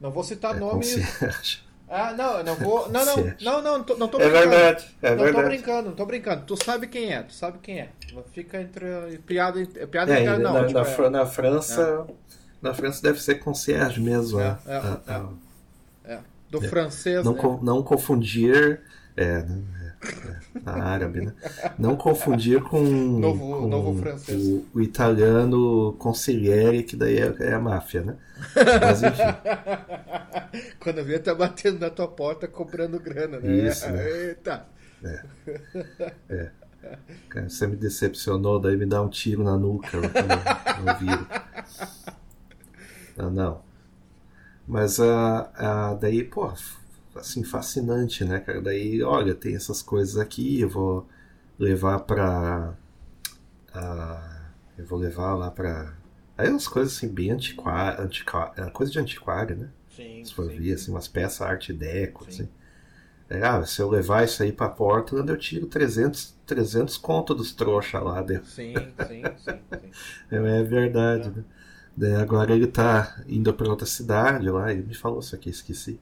Não 0.00 0.10
vou 0.10 0.24
citar 0.24 0.54
É, 0.54 0.58
nomes. 0.58 0.94
concierge. 0.94 1.62
Ah, 1.88 2.12
não, 2.14 2.38
eu 2.38 2.44
não 2.44 2.56
vou. 2.56 2.88
Não, 2.90 3.04
não, 3.04 3.16
Concierge. 3.16 3.36
não, 3.40 3.62
não, 3.62 3.84
tô- 3.84 3.96
não 3.98 4.08
tô 4.08 4.18
É 4.18 4.28
brincando. 4.30 4.40
verdade, 4.48 4.96
é 5.02 5.10
não 5.10 5.16
tô 5.16 5.24
verdade. 5.24 5.44
brincando, 5.44 5.88
não 5.90 5.96
tô 5.96 6.06
brincando. 6.06 6.44
Tu 6.46 6.56
sabe 6.64 6.86
quem 6.88 7.12
é, 7.12 7.22
tu 7.22 7.34
sabe 7.34 7.58
quem 7.58 7.80
é. 7.80 7.92
Não 8.14 8.22
Fica 8.24 8.60
entre. 8.62 9.18
Piada, 9.26 9.60
é 9.62 9.86
piada 9.86 10.12
É, 10.14 10.24
Não, 10.38 10.52
na, 10.52 10.66
tipo, 10.66 10.78
na 10.78 10.84
é- 10.84 11.10
na 11.10 11.26
França, 11.26 12.06
na 12.62 12.74
França 12.74 13.02
deve 13.02 13.20
ser 13.20 13.36
concierge 13.36 14.00
mesmo. 14.00 14.40
É, 14.40 14.58
é. 14.66 14.72
é, 14.74 14.78
Ah, 15.06 15.28
é. 16.04 16.20
Ah. 16.52 16.58
é, 16.58 16.60
do 16.60 16.68
francês, 16.68 17.24
Não, 17.24 17.32
né? 17.34 17.38
co- 17.40 17.60
não 17.62 17.82
confundir. 17.82 18.80
É, 19.14 19.42
né, 19.42 19.62
é, 20.02 20.08
é, 20.58 20.60
na 20.64 20.84
árabe, 20.84 21.20
né? 21.20 21.32
Não 21.78 21.96
confundir 21.96 22.62
com, 22.62 22.80
Novo- 22.82 23.60
com 23.60 23.68
novo 23.68 24.00
francês. 24.00 24.42
O, 24.42 24.64
o 24.74 24.80
italiano 24.80 25.92
consigliere, 25.98 26.82
que 26.82 26.96
daí 26.96 27.18
é, 27.18 27.34
é 27.40 27.52
a 27.54 27.60
máfia, 27.60 28.02
né? 28.02 28.16
Mas 28.80 29.02
enfim, 29.02 29.22
Quando 30.80 31.04
vê, 31.04 31.18
tá 31.18 31.34
batendo 31.34 31.78
na 31.78 31.90
tua 31.90 32.08
porta 32.08 32.48
cobrando 32.48 32.98
grana, 32.98 33.38
né? 33.38 33.68
Isso, 33.68 33.88
né? 33.90 34.28
Eita. 34.28 34.66
cara, 37.28 37.48
você 37.48 37.66
me 37.66 37.76
decepcionou, 37.76 38.58
daí 38.60 38.76
me 38.76 38.86
dá 38.86 39.00
um 39.02 39.08
tiro 39.08 39.42
na 39.44 39.56
nuca 39.56 39.96
no, 39.98 40.82
no 40.82 40.90
ouvido. 40.90 41.26
Ah, 43.18 43.30
não. 43.30 43.62
Mas 44.66 45.00
ah, 45.00 45.50
ah, 45.56 45.94
daí, 45.94 46.24
pô, 46.24 46.52
assim, 47.16 47.44
fascinante, 47.44 48.24
né, 48.24 48.40
cara? 48.40 48.60
Daí, 48.62 49.02
olha, 49.02 49.34
tem 49.34 49.54
essas 49.54 49.82
coisas 49.82 50.16
aqui, 50.18 50.60
eu 50.60 50.68
vou 50.68 51.06
levar 51.58 52.00
pra. 52.00 52.74
ah, 53.74 54.40
eu 54.78 54.86
vou 54.86 54.98
levar 54.98 55.34
lá 55.34 55.50
pra. 55.50 55.94
Aí 56.36 56.48
umas 56.48 56.66
coisas 56.68 56.96
assim, 56.96 57.08
bem 57.08 57.30
antiquárias, 57.30 58.00
antiqua, 58.04 58.52
coisa 58.72 58.90
de 58.92 58.98
antiquário, 58.98 59.56
né? 59.56 59.68
Sim, 59.88 60.24
Se 60.24 60.34
for 60.34 60.48
sim. 60.48 60.56
ver, 60.58 60.74
assim, 60.74 60.90
umas 60.90 61.08
peças 61.08 61.42
arte 61.42 61.72
deco, 61.72 62.24
Sim. 62.24 62.30
assim. 62.30 62.48
É, 63.30 63.42
ah, 63.46 63.64
se 63.66 63.80
eu 63.82 63.88
levar 63.90 64.24
isso 64.24 64.42
aí 64.42 64.52
pra 64.52 64.68
Portland, 64.68 65.28
eu 65.30 65.38
tiro 65.38 65.66
300, 65.66 66.36
300 66.46 66.96
conto 66.98 67.34
dos 67.34 67.52
trouxa 67.52 67.98
lá. 68.00 68.22
Daí, 68.22 68.40
Sim, 68.42 68.94
sim, 69.06 69.34
sim, 69.36 69.62
sim. 69.80 69.94
é 70.30 70.62
verdade, 70.62 71.30
né? 71.30 71.44
Daí 71.96 72.14
agora 72.14 72.54
ele 72.54 72.66
tá 72.66 73.22
indo 73.28 73.52
pra 73.52 73.68
outra 73.68 73.86
cidade 73.86 74.48
lá, 74.48 74.72
ele 74.72 74.82
me 74.82 74.94
falou 74.94 75.20
isso 75.20 75.34
aqui, 75.34 75.50
esqueci. 75.50 76.00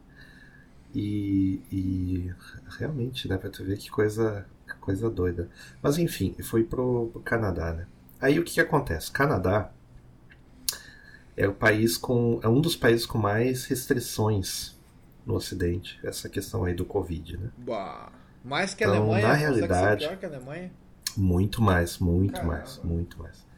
E, 0.94 1.60
e 1.70 2.34
realmente, 2.78 3.28
né, 3.28 3.36
pra 3.38 3.48
tu 3.50 3.64
ver 3.64 3.76
que 3.78 3.90
coisa, 3.90 4.44
que 4.66 4.74
coisa 4.76 5.08
doida. 5.10 5.48
Mas 5.82 5.98
enfim, 5.98 6.34
foi 6.42 6.64
pro, 6.64 7.08
pro 7.12 7.20
Canadá, 7.20 7.72
né? 7.72 7.86
Aí 8.20 8.38
o 8.38 8.44
que, 8.44 8.54
que 8.54 8.60
acontece? 8.60 9.10
Canadá 9.10 9.70
é 11.36 11.48
o 11.48 11.54
país 11.54 11.96
com. 11.96 12.38
é 12.42 12.48
um 12.48 12.60
dos 12.60 12.76
países 12.76 13.06
com 13.06 13.18
mais 13.18 13.64
restrições 13.66 14.76
no 15.24 15.34
Ocidente, 15.34 15.98
essa 16.02 16.28
questão 16.28 16.64
aí 16.64 16.74
do 16.74 16.84
Covid, 16.84 17.36
né? 17.36 17.50
Bah. 17.58 18.10
Mais 18.44 18.72
que 18.74 18.82
a 18.82 18.88
Então, 18.88 19.02
Alemanha? 19.02 19.28
na 19.28 19.34
ser 19.34 19.40
realidade- 19.40 20.06
pior 20.06 20.16
que 20.16 20.24
a 20.26 20.28
Alemanha? 20.28 20.72
Muito 21.16 21.60
mais, 21.60 21.98
muito 21.98 22.32
Caramba. 22.34 22.54
mais, 22.54 22.80
muito 22.82 23.18
mais. 23.18 23.49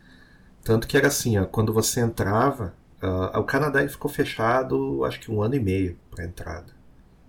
Tanto 0.64 0.86
que 0.86 0.96
era 0.96 1.08
assim, 1.08 1.38
ó, 1.38 1.44
quando 1.46 1.72
você 1.72 2.00
entrava, 2.00 2.74
ah, 3.00 3.38
o 3.40 3.44
Canadá 3.44 3.86
ficou 3.88 4.10
fechado, 4.10 5.04
acho 5.04 5.20
que 5.20 5.30
um 5.30 5.42
ano 5.42 5.54
e 5.56 5.60
meio 5.60 5.98
para 6.10 6.24
entrada, 6.24 6.72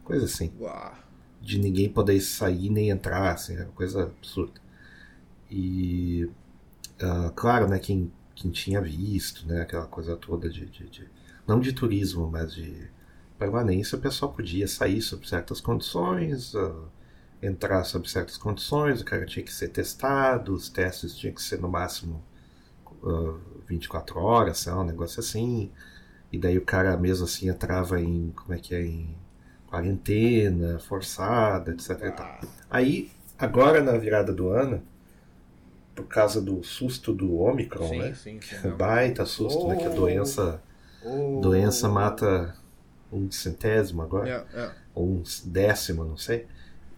coisa 0.03 0.25
assim, 0.25 0.53
Bah. 0.59 0.93
de 1.41 1.59
ninguém 1.59 1.89
poder 1.89 2.19
sair 2.21 2.69
nem 2.69 2.89
entrar, 2.89 3.33
assim, 3.33 3.55
era 3.55 3.65
uma 3.65 3.73
coisa 3.73 4.03
absurda. 4.03 4.61
E 5.51 6.29
ah, 7.01 7.31
claro, 7.35 7.67
né, 7.69 7.79
quem, 7.79 8.11
quem 8.35 8.51
tinha 8.51 8.81
visto, 8.81 9.47
né, 9.47 9.61
aquela 9.61 9.85
coisa 9.87 10.15
toda 10.17 10.49
de, 10.49 10.65
de- 10.67 10.89
de- 10.89 11.09
não 11.47 11.59
de 11.59 11.73
turismo, 11.73 12.29
mas 12.31 12.53
de 12.55 12.89
permanência, 13.39 13.97
o 13.97 14.01
pessoal 14.01 14.31
podia 14.33 14.67
sair 14.67 15.01
sob 15.01 15.27
certas 15.27 15.61
condições, 15.61 16.55
ah, 16.55 16.83
entrar 17.41 17.83
sob 17.85 18.09
certas 18.09 18.37
condições, 18.37 19.01
o 19.01 19.05
cara 19.05 19.25
tinha 19.25 19.43
que 19.45 19.53
ser 19.53 19.69
testado, 19.69 20.53
os 20.53 20.69
testes 20.69 21.15
tinham 21.17 21.35
que 21.35 21.41
ser 21.43 21.59
no 21.61 21.69
máximo 21.69 22.23
ah, 23.05 23.35
24 23.67 24.19
horas, 24.19 24.59
sei 24.59 24.71
lá, 24.73 24.81
um 24.81 24.85
negócio 24.85 25.19
assim. 25.19 25.71
E 26.31 26.37
daí 26.39 26.57
o 26.57 26.65
cara 26.65 26.97
mesmo 26.97 27.25
assim 27.25 27.49
entrava 27.49 27.99
em, 28.01 28.31
como 28.35 28.53
é 28.53 28.59
que 28.59 28.75
é, 28.75 28.85
em 28.85 29.15
quarentena, 29.67 30.79
forçada, 30.79 31.71
etc. 31.71 32.13
Ah, 32.19 32.41
Aí, 32.69 33.11
agora 33.37 33.81
na 33.83 33.97
virada 33.97 34.33
do 34.33 34.49
ano, 34.49 34.81
por 35.95 36.05
causa 36.07 36.41
do 36.41 36.63
susto 36.63 37.13
do 37.13 37.35
Omicron, 37.39 37.87
sim, 37.87 37.99
né? 37.99 38.13
sim, 38.15 38.41
sim. 38.41 38.55
É 38.63 38.69
baita 38.71 39.25
susto, 39.25 39.67
né? 39.67 39.75
Que 39.75 39.85
a 39.85 39.91
Oh. 39.91 39.93
doença, 39.95 40.61
Oh. 41.05 41.39
doença 41.41 41.87
mata 41.87 42.55
um 43.11 43.29
centésimo 43.31 44.01
agora 44.01 44.47
É, 44.55 44.59
é. 44.59 44.71
ou 44.95 45.07
um 45.07 45.23
décimo, 45.45 46.03
não 46.03 46.17
sei. 46.17 46.47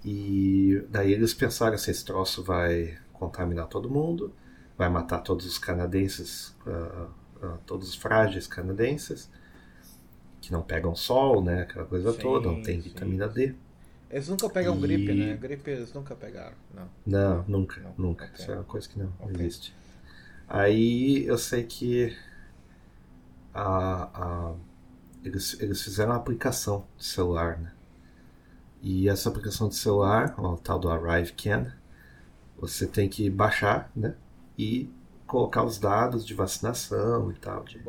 E 0.03 0.81
daí 0.89 1.11
eles 1.11 1.33
pensaram 1.33 1.75
assim, 1.75 1.91
esse 1.91 2.05
troço 2.05 2.43
vai 2.43 2.97
contaminar 3.13 3.67
todo 3.67 3.89
mundo, 3.89 4.31
vai 4.77 4.89
matar 4.89 5.19
todos 5.21 5.45
os 5.45 5.57
canadenses, 5.57 6.55
ah, 6.67 7.07
ah, 7.43 7.57
todos 7.65 7.89
os 7.89 7.95
frágeis 7.95 8.47
canadenses, 8.47 9.29
que 10.41 10.51
não 10.51 10.61
pegam 10.61 10.95
sol, 10.95 11.43
né, 11.43 11.63
aquela 11.63 11.85
coisa 11.85 12.13
Sim, 12.13 12.21
toda, 12.21 12.49
não 12.49 12.57
tem 12.57 12.79
sim. 12.81 12.81
vitamina 12.81 13.27
D. 13.27 13.53
Eles 14.09 14.27
nunca 14.29 14.49
pegam 14.49 14.79
E- 14.79 14.79
gripe, 14.79 15.13
né? 15.13 15.35
Gripe 15.38 15.69
eles 15.71 15.93
nunca 15.93 16.15
pegaram. 16.15 16.55
Não. 16.73 16.89
Não, 17.05 17.43
nunca, 17.47 17.81
Não, 17.81 17.95
nunca. 17.97 18.25
ok. 18.25 18.33
Isso 18.35 18.51
é 18.51 18.55
uma 18.55 18.63
coisa 18.63 18.89
que 18.89 18.97
não 18.99 19.11
Ok. 19.19 19.39
existe. 19.39 19.73
Aí 20.47 21.25
eu 21.27 21.38
sei 21.38 21.63
que 21.65 22.15
a, 23.53 24.09
a- 24.51 24.55
eles, 25.23 25.59
eles 25.59 25.81
fizeram 25.83 26.11
uma 26.11 26.17
aplicação 26.17 26.85
de 26.97 27.05
celular, 27.05 27.59
né? 27.59 27.73
E 28.81 29.09
essa 29.09 29.29
aplicação 29.29 29.67
de 29.67 29.75
celular, 29.75 30.33
o 30.39 30.57
tal 30.57 30.77
do 30.79 30.89
ArriveCan, 30.89 31.73
você 32.57 32.88
tem 32.88 33.09
que 33.09 33.29
baixar, 33.29 33.91
né? 33.95 34.15
E 34.57 34.89
colocar 35.27 35.63
os 35.63 35.79
dados 35.79 36.25
de 36.25 36.33
vacinação 36.33 37.31
e 37.31 37.35
tal. 37.35 37.63
De. 37.63 37.79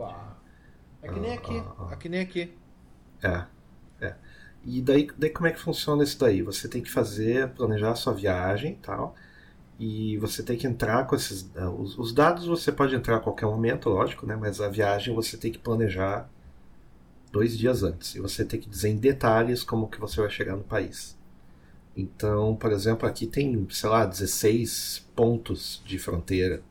É 1.02 1.08
que 1.08 1.18
nem 1.20 1.32
Ah, 1.32 1.34
aqui. 1.34 1.58
ah, 1.68 1.74
ah. 1.78 1.92
É 1.92 1.96
que 1.96 2.08
nem 2.08 2.20
aqui. 2.20 2.54
É, 3.22 3.46
é. 4.00 4.16
E 4.64 4.82
daí, 4.82 5.08
daí 5.18 5.30
como 5.30 5.46
é 5.46 5.52
que 5.52 5.60
funciona 5.60 6.02
isso 6.04 6.18
daí? 6.18 6.42
Você 6.42 6.68
tem 6.68 6.82
que 6.82 6.90
fazer, 6.90 7.50
planejar 7.54 7.92
a 7.92 7.94
sua 7.94 8.12
viagem 8.14 8.72
e 8.74 8.76
tal. 8.76 9.14
E 9.78 10.18
você 10.18 10.42
tem 10.44 10.58
que 10.58 10.66
entrar 10.66 11.06
com 11.06 11.16
esses. 11.16 11.50
ah, 11.56 11.70
Os, 11.70 11.98
os 11.98 12.12
dados 12.14 12.46
você 12.46 12.72
pode 12.72 12.94
entrar 12.96 13.18
a 13.18 13.20
qualquer 13.20 13.46
momento, 13.46 13.90
lógico, 13.90 14.26
né? 14.26 14.36
Mas 14.36 14.60
a 14.60 14.68
viagem 14.68 15.14
você 15.14 15.36
tem 15.38 15.52
que 15.52 15.58
planejar 15.58 16.30
dois 17.32 17.56
dias 17.56 17.82
antes. 17.84 18.14
E 18.14 18.20
você 18.20 18.44
tem 18.44 18.60
que 18.60 18.68
dizer 18.68 18.88
em 18.88 18.96
detalhes 18.96 19.62
como 19.62 19.88
que 19.88 20.00
você 20.00 20.20
vai 20.20 20.30
chegar 20.30 20.56
no 20.56 20.64
país. 20.64 21.16
Então, 21.96 22.54
por 22.56 22.72
exemplo, 22.72 23.08
aqui 23.08 23.26
tem, 23.26 23.66
sei 23.70 23.88
lá, 23.88 24.04
16 24.04 25.06
pontos 25.16 25.82
de 25.86 25.98
fronteira. 25.98 26.62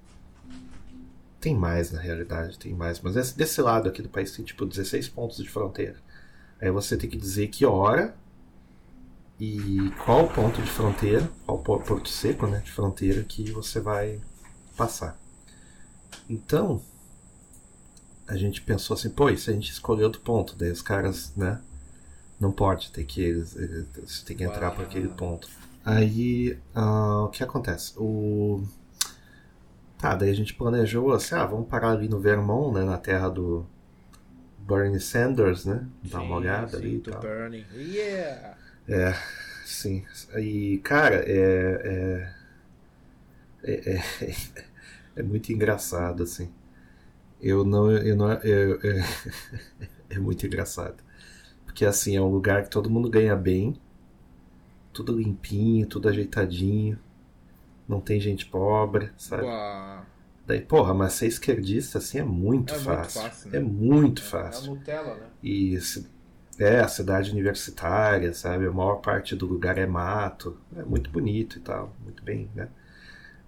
Tem 1.40 1.56
mais, 1.56 1.92
na 1.92 2.00
realidade, 2.00 2.58
tem 2.58 2.74
mais. 2.74 3.00
Mas 3.02 3.16
esse- 3.16 3.38
desse 3.38 3.62
lado 3.62 3.88
aqui 3.90 4.02
do 4.02 4.10
país 4.10 4.32
tem 4.36 4.44
tipo 4.44 4.66
16 4.66 5.08
pontos 5.08 5.38
de 5.38 5.50
fronteira. 5.50 5.98
Aí 6.62 6.72
você 6.72 6.98
tem 6.98 7.10
que 7.10 7.18
dizer 7.18 7.48
que 7.50 7.66
hora 7.66 8.16
e 9.40 9.92
qual 10.06 10.28
ponto 10.30 10.62
de 10.62 10.70
fronteira, 10.70 11.30
qual 11.46 11.60
po- 11.60 11.80
porto 11.80 12.10
seco, 12.10 12.48
né, 12.48 12.60
de 12.60 12.72
fronteira 12.72 13.24
que 13.24 13.52
você 13.52 13.80
vai 13.80 14.22
passar. 14.78 15.18
Então, 16.30 16.82
a 18.28 18.36
gente 18.36 18.62
pensou 18.62 18.96
assim, 18.96 19.10
pô, 19.10 19.30
e 19.30 19.38
se 19.38 19.50
a 19.50 19.54
gente 19.54 19.72
escolher 19.72 20.04
outro 20.04 20.22
ponto, 20.22 20.56
daí 20.56 20.72
os 20.72 20.82
caras, 20.82 21.34
né, 21.36 21.62
não 22.40 22.52
pode, 22.52 22.92
tem 22.92 23.06
que 23.06 23.34
você 23.34 24.26
tem 24.26 24.38
que 24.38 24.44
entrar 24.44 24.72
por 24.72 24.86
aquele 24.86 25.08
ponto. 25.10 25.48
Aí, 25.84 26.58
ah, 26.74 27.24
o 27.26 27.30
que 27.30 27.44
acontece? 27.44 27.94
O 27.98 28.64
Tá, 29.98 30.14
daí 30.14 30.30
a 30.30 30.36
gente 30.36 30.54
planejou 30.54 31.12
assim, 31.14 31.36
ah, 31.36 31.46
vamos 31.46 31.68
parar 31.68 31.92
ali 31.92 32.08
no 32.08 32.20
Vermont, 32.20 32.74
né, 32.78 32.84
na 32.84 32.98
terra 32.98 33.30
do 33.30 33.66
Bernie 34.60 35.00
Sanders, 35.00 35.66
né? 35.66 35.86
Dar 36.04 36.22
uma 36.22 36.36
olhada 36.36 36.68
sim, 36.68 36.76
ali 36.78 36.96
e 36.96 37.00
tal. 37.00 37.22
Bernie. 37.22 37.66
Yeah! 37.74 38.58
É, 38.88 39.16
sim. 39.66 40.04
E, 40.38 40.80
cara, 40.84 41.24
é. 41.26 42.32
É, 43.64 43.94
é, 43.94 44.26
é, 44.26 44.36
é 45.18 45.24
muito 45.24 45.52
engraçado, 45.52 46.24
assim. 46.24 46.52
Eu 47.42 47.64
não. 47.64 47.92
Eu 47.92 48.16
não 48.16 48.32
eu- 48.44 48.80
é, 48.84 49.04
é 50.16 50.20
muito 50.20 50.46
engraçado. 50.46 50.98
Porque, 51.76 51.86
assim, 51.86 52.16
é 52.16 52.22
um 52.22 52.30
lugar 52.32 52.64
que 52.64 52.72
todo 52.72 52.90
mundo 52.90 53.12
ganha 53.12 53.36
bem. 53.36 53.76
Tudo 54.94 55.14
limpinho, 55.16 55.86
tudo 55.86 56.08
ajeitadinho. 56.10 56.98
Não 57.88 58.02
tem 58.02 58.20
gente 58.20 58.46
pobre, 58.46 59.12
sabe? 59.18 59.48
Daí, 60.48 60.62
porra, 60.62 60.94
mas 60.94 61.14
ser 61.14 61.28
esquerdista, 61.28 61.98
assim, 61.98 62.20
é 62.20 62.24
muito 62.24 62.74
É 62.74 62.78
muito 62.78 62.84
fácil. 62.86 63.22
fácil, 63.22 63.52
né? 63.52 63.58
É 63.58 63.60
muito 63.62 64.22
É 64.22 64.26
fácil. 64.26 64.72
a 64.72 64.76
Nutella, 64.76 65.16
né? 65.16 65.28
E 65.44 65.78
é 66.60 66.80
a 66.80 66.88
cidade 66.88 67.32
universitária, 67.32 68.34
sabe? 68.34 68.66
A 68.68 68.72
maior 68.72 68.98
parte 68.98 69.36
do 69.36 69.46
lugar 69.48 69.78
é 69.78 69.86
mato. 69.88 70.58
É 70.76 70.84
muito 70.84 71.10
bonito 71.10 71.58
e 71.58 71.62
tal, 71.62 71.94
muito 72.04 72.24
bem, 72.24 72.50
né? 72.56 72.70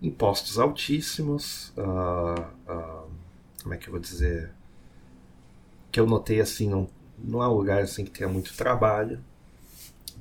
Impostos 0.02 0.60
altíssimos. 0.60 1.74
ah, 1.78 2.52
ah, 2.68 3.06
como 3.64 3.74
é 3.74 3.78
que 3.78 3.88
eu 3.88 3.92
vou 3.92 4.02
dizer? 4.02 4.52
Que 5.92 6.00
eu 6.00 6.06
notei 6.06 6.40
assim, 6.42 6.70
não, 6.70 6.88
não 7.18 7.42
é 7.44 7.48
um 7.48 7.54
lugar 7.54 7.82
assim 7.82 8.04
que 8.06 8.12
tenha 8.12 8.30
muito 8.30 8.54
trabalho. 8.56 9.20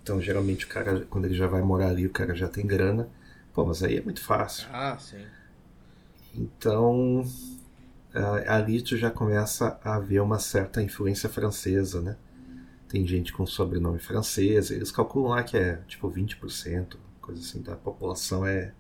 Então, 0.03 0.21
geralmente, 0.21 0.65
o 0.67 0.69
cara, 0.69 1.05
quando 1.11 1.25
ele 1.25 1.35
já 1.35 1.47
vai 1.47 1.63
morar 1.63 1.89
ali, 1.89 2.07
o 2.07 2.11
cara 2.11 2.35
já 2.35 2.49
tem 2.49 2.67
grana. 2.67 3.09
Pô, 3.53 3.65
mas 3.65 3.83
aí 3.83 3.97
é 3.97 4.03
muito 4.03 4.23
fácil. 4.23 4.69
Ah, 4.73 4.97
sim. 4.99 5.25
Então, 6.35 7.25
ah, 8.15 8.57
ali 8.57 8.83
tu 8.83 8.97
já 8.97 9.11
começa 9.11 9.79
a 9.83 9.99
ver 9.99 10.21
uma 10.21 10.39
certa 10.39 10.83
influência 10.83 11.29
francesa, 11.29 12.01
né? 12.01 12.17
Tem 12.89 13.07
gente 13.07 13.33
com 13.33 13.45
sobrenome 13.47 13.99
francês, 13.99 14.71
eles 14.71 14.93
calculam 14.93 15.31
lá 15.31 15.43
que 15.43 15.57
é 15.57 15.77
tipo 15.89 16.09
20%, 16.09 16.99
coisa 17.21 17.41
assim, 17.41 17.61
da 17.63 17.75
população 17.75 18.47
é 18.47 18.73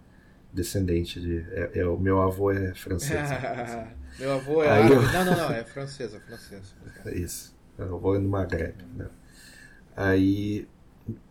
descendente 0.52 1.20
de. 1.20 1.38
É, 1.50 1.80
é- 1.80 1.86
o 1.86 1.98
meu 1.98 2.22
avô 2.22 2.50
é 2.52 2.72
francês. 2.74 3.20
né? 3.20 3.92
Meu 4.18 4.32
avô 4.32 4.62
é 4.62 4.70
Aí 4.70 4.84
árabe. 4.84 4.94
eu- 4.94 5.12
Não, 5.12 5.24
não, 5.26 5.36
não. 5.36 5.50
É 5.52 5.62
francesa, 5.64 6.18
francesa. 6.20 6.72
É 7.04 7.14
isso. 7.18 7.54
Eu 7.78 7.98
vou 7.98 8.18
no 8.18 8.28
Maghreb, 8.28 8.76
né? 8.94 9.08
Aí, 9.96 10.68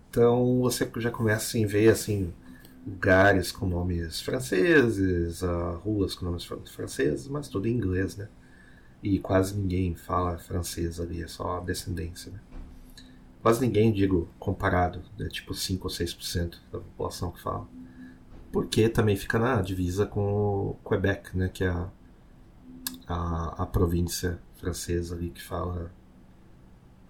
então 0.09 0.61
você 0.61 0.89
já 0.97 1.11
começa 1.11 1.57
a 1.57 1.67
ver 1.67 1.89
assim 1.89 2.33
lugares 2.87 3.51
com 3.51 3.67
nomes 3.67 4.21
franceses, 4.21 5.43
ah, 5.43 5.79
ruas 5.83 6.15
com 6.15 6.25
nomes 6.25 6.45
fran- 6.45 6.65
franceses, 6.65 7.27
mas 7.27 7.47
tudo 7.49 7.67
em 7.67 7.73
inglês, 7.75 8.17
né? 8.17 8.29
E 9.03 9.19
quase 9.19 9.55
ninguém 9.57 9.95
fala 9.95 10.37
francês 10.39 10.99
ali, 10.99 11.23
é 11.23 11.27
só 11.27 11.59
descendência, 11.61 12.31
né? 12.31 12.39
Quase 13.41 13.61
ninguém, 13.61 13.93
digo, 13.93 14.27
comparado, 14.39 15.01
é 15.19 15.27
tipo 15.27 15.53
5 15.53 15.85
ou 15.85 15.89
6% 15.89 16.61
da 16.71 16.79
população 16.79 17.31
que 17.31 17.41
fala. 17.41 17.67
Porque 18.51 18.89
também 18.89 19.15
fica 19.17 19.39
na 19.39 19.61
divisa 19.61 20.05
com 20.05 20.21
o 20.71 20.77
Quebec, 20.87 21.37
né? 21.37 21.49
Que 21.49 21.63
é 21.65 21.69
a, 21.69 21.89
a, 23.07 23.63
a 23.63 23.65
província 23.65 24.39
francesa 24.59 25.15
ali 25.15 25.29
que 25.29 25.41
fala 25.41 25.91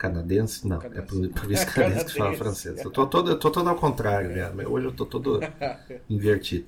canadense, 0.07 0.67
não, 0.67 0.77
é 0.77 0.79
Canadense. 0.81 1.07
pro- 1.07 1.29
província 1.29 1.65
canadense 1.71 2.05
que 2.05 2.17
fala 2.17 2.33
francês. 2.33 2.83
Eu 2.83 2.91
tô 2.91 3.07
todo, 3.07 3.29
eu 3.31 3.39
tô 3.39 3.51
todo 3.51 3.69
ao 3.69 3.75
contrário, 3.75 4.29
né? 4.29 4.51
Mas 4.55 4.65
Hoje 4.67 4.85
eu 4.87 4.91
tô 4.93 5.05
todo 5.05 5.39
invertido. 6.09 6.65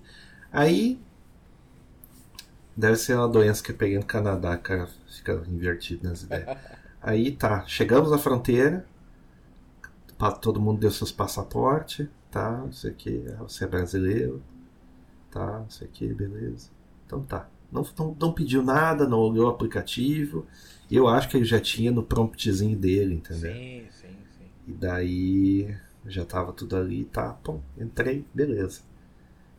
Aí 0.52 1.00
deve 2.76 2.96
ser 2.98 3.16
uma 3.16 3.28
doença 3.28 3.64
que 3.64 3.72
eu 3.72 3.76
peguei 3.76 3.98
no 3.98 4.06
Canadá, 4.06 4.58
cara, 4.58 4.88
fica 5.08 5.42
invertido 5.48 6.08
nas 6.08 6.24
ideias. 6.24 6.58
Aí 7.02 7.32
tá, 7.32 7.64
chegamos 7.68 8.12
na 8.12 8.18
fronteira, 8.18 8.86
todo 10.42 10.60
mundo 10.60 10.80
deu 10.80 10.92
seus 10.92 11.12
passaportes, 11.12 12.08
tá, 12.32 12.52
não 12.52 12.72
sei 12.72 12.92
o 12.92 12.96
que, 12.96 13.20
você 13.40 13.64
é 13.64 13.68
brasileiro, 13.68 14.42
tá, 15.32 15.60
não 15.60 15.70
sei 15.70 15.88
o 15.88 15.92
que, 15.92 16.08
beleza. 16.14 16.70
Então 17.06 17.22
tá. 17.24 17.48
Não, 17.72 17.86
não, 17.98 18.16
não 18.20 18.32
pediu 18.34 18.64
nada, 18.64 19.08
não 19.08 19.20
olhou 19.20 19.48
o 19.48 19.50
aplicativo. 19.50 20.46
Eu 20.92 21.08
acho 21.08 21.30
que 21.30 21.38
ele 21.38 21.46
já 21.46 21.60
tinha 21.60 21.92
no 21.92 22.04
promptzinho 22.04 22.78
dele, 22.78 23.16
entendeu? 23.16 23.54
Sim, 23.54 23.88
sim, 23.92 24.18
sim. 24.38 24.50
E 24.68 24.72
daí 24.74 25.76
já 26.06 26.26
tava 26.26 26.54
tudo 26.54 26.76
ali, 26.76 27.06
tá, 27.06 27.34
pum, 27.34 27.62
entrei, 27.78 28.26
beleza. 28.34 28.82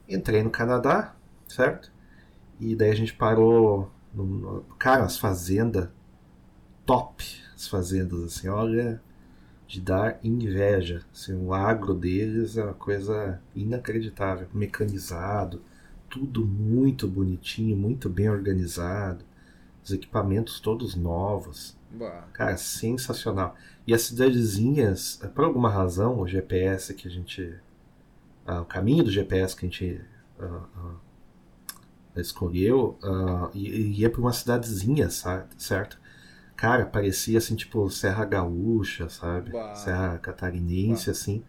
Entrei 0.09 0.43
no 0.43 0.51
Canadá, 0.51 1.15
certo? 1.49 1.93
E 2.61 2.77
daí 2.77 2.91
a 2.91 2.95
gente 2.97 3.15
parou. 3.15 3.91
No, 4.15 4.25
no- 4.27 4.63
cara, 4.79 5.05
as 5.05 5.19
fazendas 5.19 5.89
top, 6.87 7.25
as 7.55 7.69
fazendas, 7.69 8.23
assim, 8.25 8.49
olha, 8.49 9.01
de 9.67 9.81
dar 9.81 10.19
inveja. 10.25 11.03
Assim, 11.13 11.35
o 11.35 11.55
agro 11.55 11.95
deles 11.95 12.57
é 12.57 12.65
uma 12.65 12.75
coisa 12.75 13.41
inacreditável, 13.55 14.49
mecanizado, 14.55 15.63
tudo 16.11 16.47
muito 16.47 17.09
bonitinho, 17.09 17.77
muito 17.77 18.09
bem 18.09 18.31
organizado, 18.31 19.25
os 19.89 19.93
equipamentos 19.93 20.61
todos 20.61 20.95
novos. 20.95 21.77
Bah. 21.91 22.29
Cara, 22.33 22.57
sensacional. 22.57 23.57
E 23.87 23.95
as 23.95 24.03
cidadezinhas, 24.03 25.21
por 25.35 25.45
alguma 25.45 25.71
razão, 25.71 26.21
o 26.21 26.27
GPS 26.27 26.93
que 26.95 27.09
a 27.09 27.11
gente. 27.11 27.55
ah, 28.47 28.61
o 28.61 28.65
caminho 28.65 29.05
do 29.05 29.11
GPS 29.11 29.57
que 29.57 29.67
a 29.67 29.69
gente 29.69 30.01
ah, 30.39 30.65
ah, 30.77 32.21
escolheu 32.21 32.99
ah, 33.03 33.51
ia 33.55 34.11
para 34.11 34.21
uma 34.21 34.33
cidadezinha, 34.33 35.09
certo? 35.11 35.99
Cara, 36.55 36.85
parecia 36.85 37.39
assim, 37.39 37.55
tipo 37.55 37.89
Serra 37.89 38.25
Gaúcha, 38.25 39.09
sabe? 39.09 39.53
Bah. 39.53 39.75
Serra 39.75 40.19
Catarinense, 40.19 41.09
assim. 41.09 41.45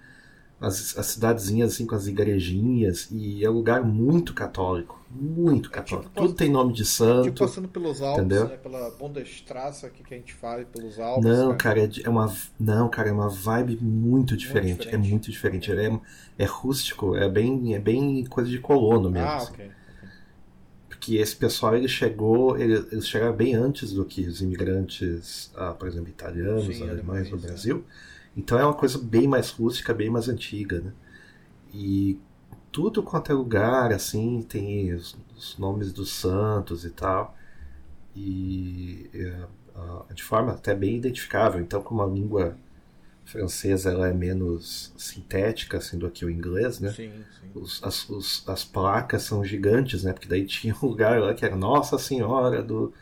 As, 0.62 0.98
as 0.98 1.06
cidadezinhas, 1.06 1.74
assim, 1.74 1.86
com 1.86 1.96
as 1.96 2.06
igrejinhas. 2.08 3.08
E 3.12 3.44
é 3.46 3.50
um 3.50 3.54
lugar 3.54 3.84
muito 3.84 4.34
católico. 4.34 5.00
Muito 5.10 5.72
católico. 5.72 6.10
tipo 6.10 6.22
Tudo 6.22 6.34
tem 6.36 6.50
nome 6.52 6.74
de 6.74 6.86
santo. 6.86 7.24
Tipo 7.32 7.40
passando 7.40 7.68
pelos 7.68 8.02
Alpes, 8.02 8.26
Entendeu? 8.26 8.48
né? 8.50 8.58
Pela 8.58 8.92
Bundesstraße 8.92 9.86
aqui 9.86 10.04
que 10.04 10.14
a 10.14 10.18
gente 10.18 10.34
fala, 10.34 10.64
pelos 10.66 11.00
Alpes. 11.00 11.24
Não, 11.26 11.58
cara, 11.58 11.80
é, 11.80 11.88
de- 11.88 12.06
é 12.06 12.10
uma, 12.10 12.32
não, 12.60 12.90
cara, 12.90 13.10
é 13.10 13.12
uma 13.12 13.30
vibe 13.30 13.78
muito 13.82 14.36
diferente. 14.38 14.80
diferente. 14.80 14.96
É 14.96 15.10
muito 15.10 15.32
diferente. 15.32 15.72
É, 15.72 16.00
é 16.38 16.46
rústico, 16.46 17.16
é 17.16 17.28
bem, 17.30 17.74
é 17.74 17.80
bem 17.80 18.26
coisa 18.26 18.50
de 18.50 18.60
colono 18.60 19.10
mesmo. 19.10 19.28
Ah, 19.28 19.38
assim. 19.38 19.54
ok. 19.54 19.72
Porque 20.88 21.16
esse 21.16 21.36
pessoal 21.36 21.76
ele 21.76 21.88
chegou, 21.88 22.58
ele- 22.58 22.86
eles 22.92 23.08
chegaram 23.08 23.36
bem 23.36 23.56
antes 23.56 23.94
do 23.94 24.04
que 24.04 24.28
os 24.28 24.42
imigrantes, 24.42 25.52
ah, 25.56 25.72
por 25.74 25.88
exemplo, 25.88 26.10
italianos, 26.10 26.66
Sim, 26.66 26.90
alemães 26.90 27.30
no 27.30 27.38
alemães, 27.38 27.46
é. 27.46 27.48
Então 28.36 28.60
é 28.60 28.64
uma 28.66 28.74
coisa 28.74 28.98
bem 28.98 29.28
mais 29.28 29.50
rústica, 29.52 29.94
bem 29.94 30.10
mais 30.10 30.30
antiga, 30.30 30.82
né? 30.82 30.94
E 31.74 32.20
tudo 32.72 33.04
quanto 33.04 33.32
é 33.32 33.36
lugar, 33.36 33.92
assim, 33.92 34.42
tem 34.44 34.94
os, 34.94 35.18
os 35.36 35.58
nomes 35.58 35.92
dos 35.92 36.12
santos 36.12 36.86
e 36.86 36.90
tal. 36.92 37.36
E 38.16 39.10
é, 39.14 40.14
de 40.14 40.24
forma 40.24 40.54
até 40.54 40.76
bem 40.76 40.98
identificável. 40.98 41.62
Então, 41.62 41.82
como 41.82 42.02
a 42.02 42.08
língua 42.08 42.58
francesa 43.26 43.92
ela 43.92 44.08
é 44.08 44.14
menos 44.14 44.92
sintética 44.98 45.78
assim, 45.78 45.98
do 45.98 46.10
que 46.10 46.26
o 46.26 46.30
inglês, 46.30 46.80
né? 46.80 46.90
Sim, 46.92 47.12
sim. 47.40 47.52
Os, 47.54 47.84
as, 47.84 48.10
os, 48.10 48.44
as 48.48 48.64
placas 48.66 49.24
são 49.24 49.44
gigantes, 49.46 50.04
né? 50.04 50.14
Porque 50.14 50.28
daí 50.28 50.46
tinha 50.46 50.76
um 50.82 50.86
lugar 50.88 51.20
lá 51.22 51.34
que 51.34 51.46
era 51.46 51.56
Nossa 51.56 51.98
Senhora 51.98 52.64
do, 52.64 52.94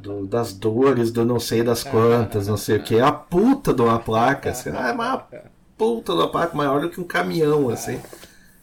do 0.00 0.26
das 0.26 0.52
dores 0.52 1.10
do 1.10 1.24
não 1.24 1.40
sei 1.40 1.62
das 1.62 1.82
quantas, 1.84 2.48
não 2.48 2.56
sei 2.56 2.76
o 2.78 2.82
que. 2.82 3.00
A 3.00 3.12
puta 3.12 3.72
de 3.72 3.82
uma 3.82 3.98
placa, 3.98 4.50
assim. 4.50 4.70
Ah, 4.70 4.88
é 4.88 4.92
uma 4.92 5.28
puta 5.76 6.12
de 6.12 6.18
uma 6.18 6.30
placa 6.30 6.56
maior 6.56 6.80
do 6.80 6.90
que 6.90 7.00
um 7.00 7.04
caminhão, 7.04 7.68
assim. 7.68 8.00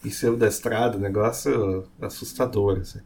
E 0.04 0.12
seu 0.12 0.36
da 0.36 0.48
estrada, 0.48 0.98
negócio 0.98 1.88
assustador, 2.02 2.80
assim. 2.80 3.00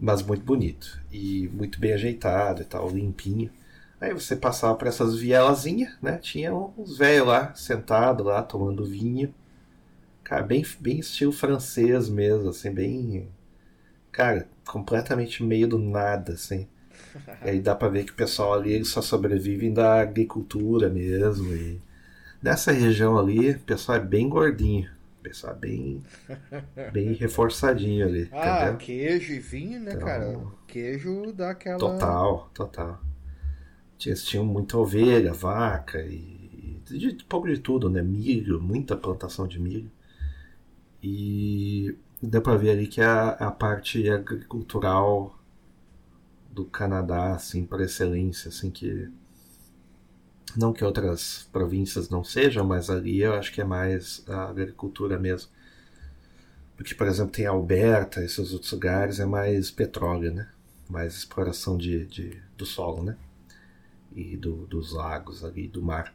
Mas 0.00 0.22
muito 0.22 0.44
bonito. 0.44 1.00
E 1.12 1.48
muito 1.52 1.78
bem 1.78 1.92
ajeitado 1.92 2.62
e 2.62 2.64
tal, 2.64 2.88
limpinho. 2.90 3.50
Aí 4.00 4.12
você 4.12 4.36
passava 4.36 4.74
por 4.74 4.88
essas 4.88 5.16
vielazinhas, 5.16 5.96
né? 6.02 6.18
Tinha 6.18 6.54
uns 6.54 6.98
velhos 6.98 7.26
lá, 7.26 7.54
sentados 7.54 8.26
lá, 8.26 8.42
tomando 8.42 8.84
vinho. 8.84 9.34
Cara, 10.22 10.42
bem, 10.42 10.64
bem 10.80 10.98
estilo 10.98 11.32
francês 11.32 12.08
mesmo, 12.08 12.48
assim, 12.50 12.70
bem. 12.70 13.28
Cara, 14.10 14.48
completamente 14.66 15.42
meio 15.42 15.68
do 15.68 15.78
nada, 15.78 16.32
assim. 16.32 16.66
E 17.44 17.50
aí 17.50 17.60
dá 17.60 17.74
pra 17.74 17.88
ver 17.88 18.04
que 18.04 18.12
o 18.12 18.16
pessoal 18.16 18.54
ali 18.54 18.72
eles 18.72 18.88
só 18.88 19.00
sobrevivem 19.02 19.72
da 19.72 20.00
agricultura 20.00 20.88
mesmo. 20.90 21.54
E 21.54 21.80
nessa 22.42 22.72
região 22.72 23.18
ali, 23.18 23.52
o 23.52 23.60
pessoal 23.60 23.98
é 23.98 24.00
bem 24.00 24.28
gordinho. 24.28 24.90
O 25.20 25.22
pessoal 25.22 25.54
é 25.54 25.56
bem, 25.56 26.02
bem 26.92 27.12
reforçadinho 27.18 28.06
ali. 28.06 28.28
Ah, 28.32 28.62
entendeu? 28.64 28.76
queijo 28.78 29.32
e 29.32 29.38
vinho, 29.40 29.80
né, 29.80 29.92
Então- 29.94 30.06
cara? 30.06 30.40
Queijo 30.66 31.32
dá 31.32 31.50
aquela. 31.50 31.78
Total, 31.78 32.50
total. 32.52 33.00
Eles 34.04 34.22
tinham 34.24 34.44
muita 34.44 34.76
ovelha, 34.76 35.32
vaca 35.32 35.98
e, 36.02 36.78
de, 36.84 37.12
de 37.14 37.24
pouco 37.24 37.46
de 37.48 37.58
tudo, 37.58 37.88
né? 37.88 38.02
Milho, 38.02 38.60
muita 38.60 38.94
plantação 38.96 39.46
de 39.48 39.58
milho. 39.58 39.90
E 41.02 41.96
dá 42.22 42.40
pra 42.40 42.56
ver 42.56 42.70
ali 42.70 42.86
que 42.86 43.00
a, 43.00 43.30
a 43.30 43.50
parte 43.50 44.08
agricultural 44.10 45.38
do 46.54 46.64
Canadá, 46.64 47.34
assim, 47.34 47.64
por 47.66 47.80
excelência, 47.80 48.48
assim, 48.48 48.70
que 48.70 49.10
não 50.56 50.72
que 50.72 50.84
outras 50.84 51.48
províncias 51.52 52.08
não 52.08 52.22
sejam, 52.22 52.64
mas 52.64 52.88
ali 52.88 53.20
eu 53.20 53.34
acho 53.34 53.52
que 53.52 53.60
é 53.60 53.64
mais 53.64 54.22
a 54.28 54.48
agricultura 54.48 55.18
mesmo. 55.18 55.50
Porque, 56.76 56.94
por 56.94 57.06
exemplo, 57.06 57.32
tem 57.32 57.46
Alberta, 57.46 58.22
esses 58.22 58.52
outros 58.52 58.70
lugares, 58.72 59.20
é 59.20 59.26
mais 59.26 59.70
petróleo, 59.70 60.32
né? 60.32 60.48
Mais 60.88 61.14
exploração 61.14 61.76
de, 61.76 62.06
de, 62.06 62.40
do 62.56 62.66
solo, 62.66 63.02
né? 63.02 63.16
E 64.14 64.36
do, 64.36 64.66
dos 64.66 64.92
lagos 64.92 65.44
ali, 65.44 65.66
do 65.66 65.82
mar. 65.82 66.14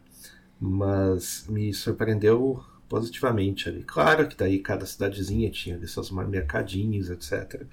Mas 0.59 1.45
me 1.49 1.73
surpreendeu 1.73 2.63
positivamente 2.87 3.69
ali. 3.69 3.83
Claro 3.83 4.27
que 4.27 4.35
daí 4.35 4.59
cada 4.59 4.85
cidadezinha 4.85 5.49
tinha 5.51 5.75
ali 5.75 5.87
seus 5.87 6.11
mercadinhos, 6.11 7.09
etc. 7.09 7.65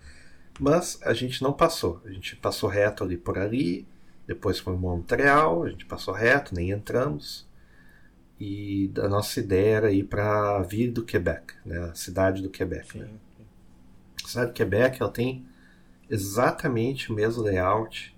Mas 0.59 0.99
a 1.03 1.13
gente 1.13 1.43
não 1.43 1.53
passou. 1.53 2.01
A 2.05 2.11
gente 2.11 2.37
passou 2.37 2.69
reto 2.69 3.05
ali 3.05 3.17
por 3.17 3.39
ali, 3.39 3.87
depois 4.27 4.59
foi 4.59 4.77
Montreal, 4.77 5.65
a 5.65 5.71
gente 5.71 5.85
passou 5.87 6.15
reto, 6.15 6.55
nem 6.55 6.71
entramos. 6.71 7.47
E 8.41 8.91
a 8.99 9.09
nossa 9.09 9.41
ideia 9.41 9.77
era 9.77 9.93
ir 9.93 10.05
para 10.05 10.57
a 10.59 10.63
Ville 10.63 10.93
do 10.93 11.05
Quebec, 11.05 11.55
né? 11.65 11.79
a 11.91 11.95
cidade 11.95 12.43
do 12.43 12.51
Quebec. 12.51 12.99
né? 12.99 13.07
Sim. 13.07 13.19
A 14.25 14.29
cidade 14.29 14.51
do 14.51 14.55
Quebec 14.55 15.01
ela 15.01 15.11
tem 15.11 15.47
exatamente 16.11 17.11
o 17.13 17.15
mesmo 17.15 17.43
layout 17.43 18.15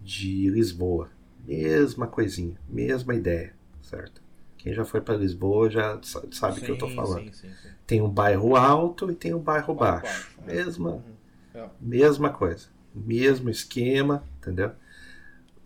de 0.00 0.50
Lisboa. 0.50 1.10
Mesma 1.46 2.06
coisinha, 2.06 2.56
mesma 2.68 3.14
ideia, 3.14 3.54
certo? 3.82 4.22
Quem 4.56 4.72
já 4.72 4.84
foi 4.84 5.00
para 5.00 5.16
Lisboa 5.16 5.68
já 5.70 6.00
sa- 6.02 6.22
sabe 6.30 6.60
o 6.60 6.62
que 6.64 6.70
eu 6.70 6.74
estou 6.74 6.88
falando. 6.88 7.26
Sim, 7.26 7.48
sim, 7.48 7.54
sim. 7.62 7.68
Tem 7.86 8.00
um 8.00 8.08
bairro 8.08 8.56
alto 8.56 9.10
e 9.10 9.14
tem 9.14 9.34
um 9.34 9.38
bairro 9.40 9.74
Bairro 9.74 10.02
baixo. 10.02 10.32
baixo, 10.38 10.50
é. 10.50 10.54
Mesma, 10.54 10.90
Uhum. 10.92 11.13
É. 11.54 11.68
mesma 11.80 12.30
coisa. 12.32 12.68
Mesmo 12.94 13.50
esquema, 13.50 14.24
entendeu? 14.38 14.72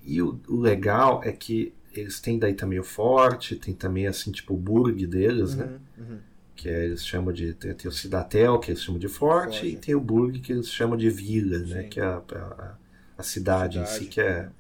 E 0.05 0.23
o, 0.23 0.41
o 0.49 0.61
legal 0.61 1.23
é 1.25 1.33
que 1.33 1.75
eles 1.93 2.21
têm 2.21 2.39
daí 2.39 2.55
também 2.55 2.79
o 2.79 2.85
forte, 2.85 3.57
tem 3.57 3.75
também 3.75 4.07
assim, 4.07 4.31
tipo 4.33 4.55
o 4.55 4.57
burg 4.57 5.07
deles, 5.07 5.55
né? 5.55 5.67
Uhum, 5.99 6.05
uhum. 6.15 6.19
que 6.57 6.69
é, 6.69 6.85
eles 6.87 7.05
chamam 7.07 7.33
de 7.33 7.55
tem, 7.55 7.75
tem 7.75 7.89
o 7.89 7.93
Cidatel 7.93 8.59
que 8.61 8.71
eles 8.71 8.83
chamam 8.83 8.99
de 9.01 9.09
forte, 9.09 9.61
Forte. 9.61 9.67
e 9.67 9.77
tem 9.77 9.95
o 9.95 10.01
Burg 10.01 10.41
que 10.41 10.53
eles 10.53 10.69
chamam 10.71 10.97
de 10.97 11.11
vila, 11.11 11.59
né? 11.61 11.85
Sim. 11.85 11.89
Que 11.89 12.01
é 12.01 12.05
a, 12.05 12.19
a, 12.33 12.75
a 13.19 13.23
cidade, 13.23 13.79
em 13.81 13.87
Cidade. 13.87 14.05
si 14.05 14.07
que 14.07 14.21
é 14.21 14.51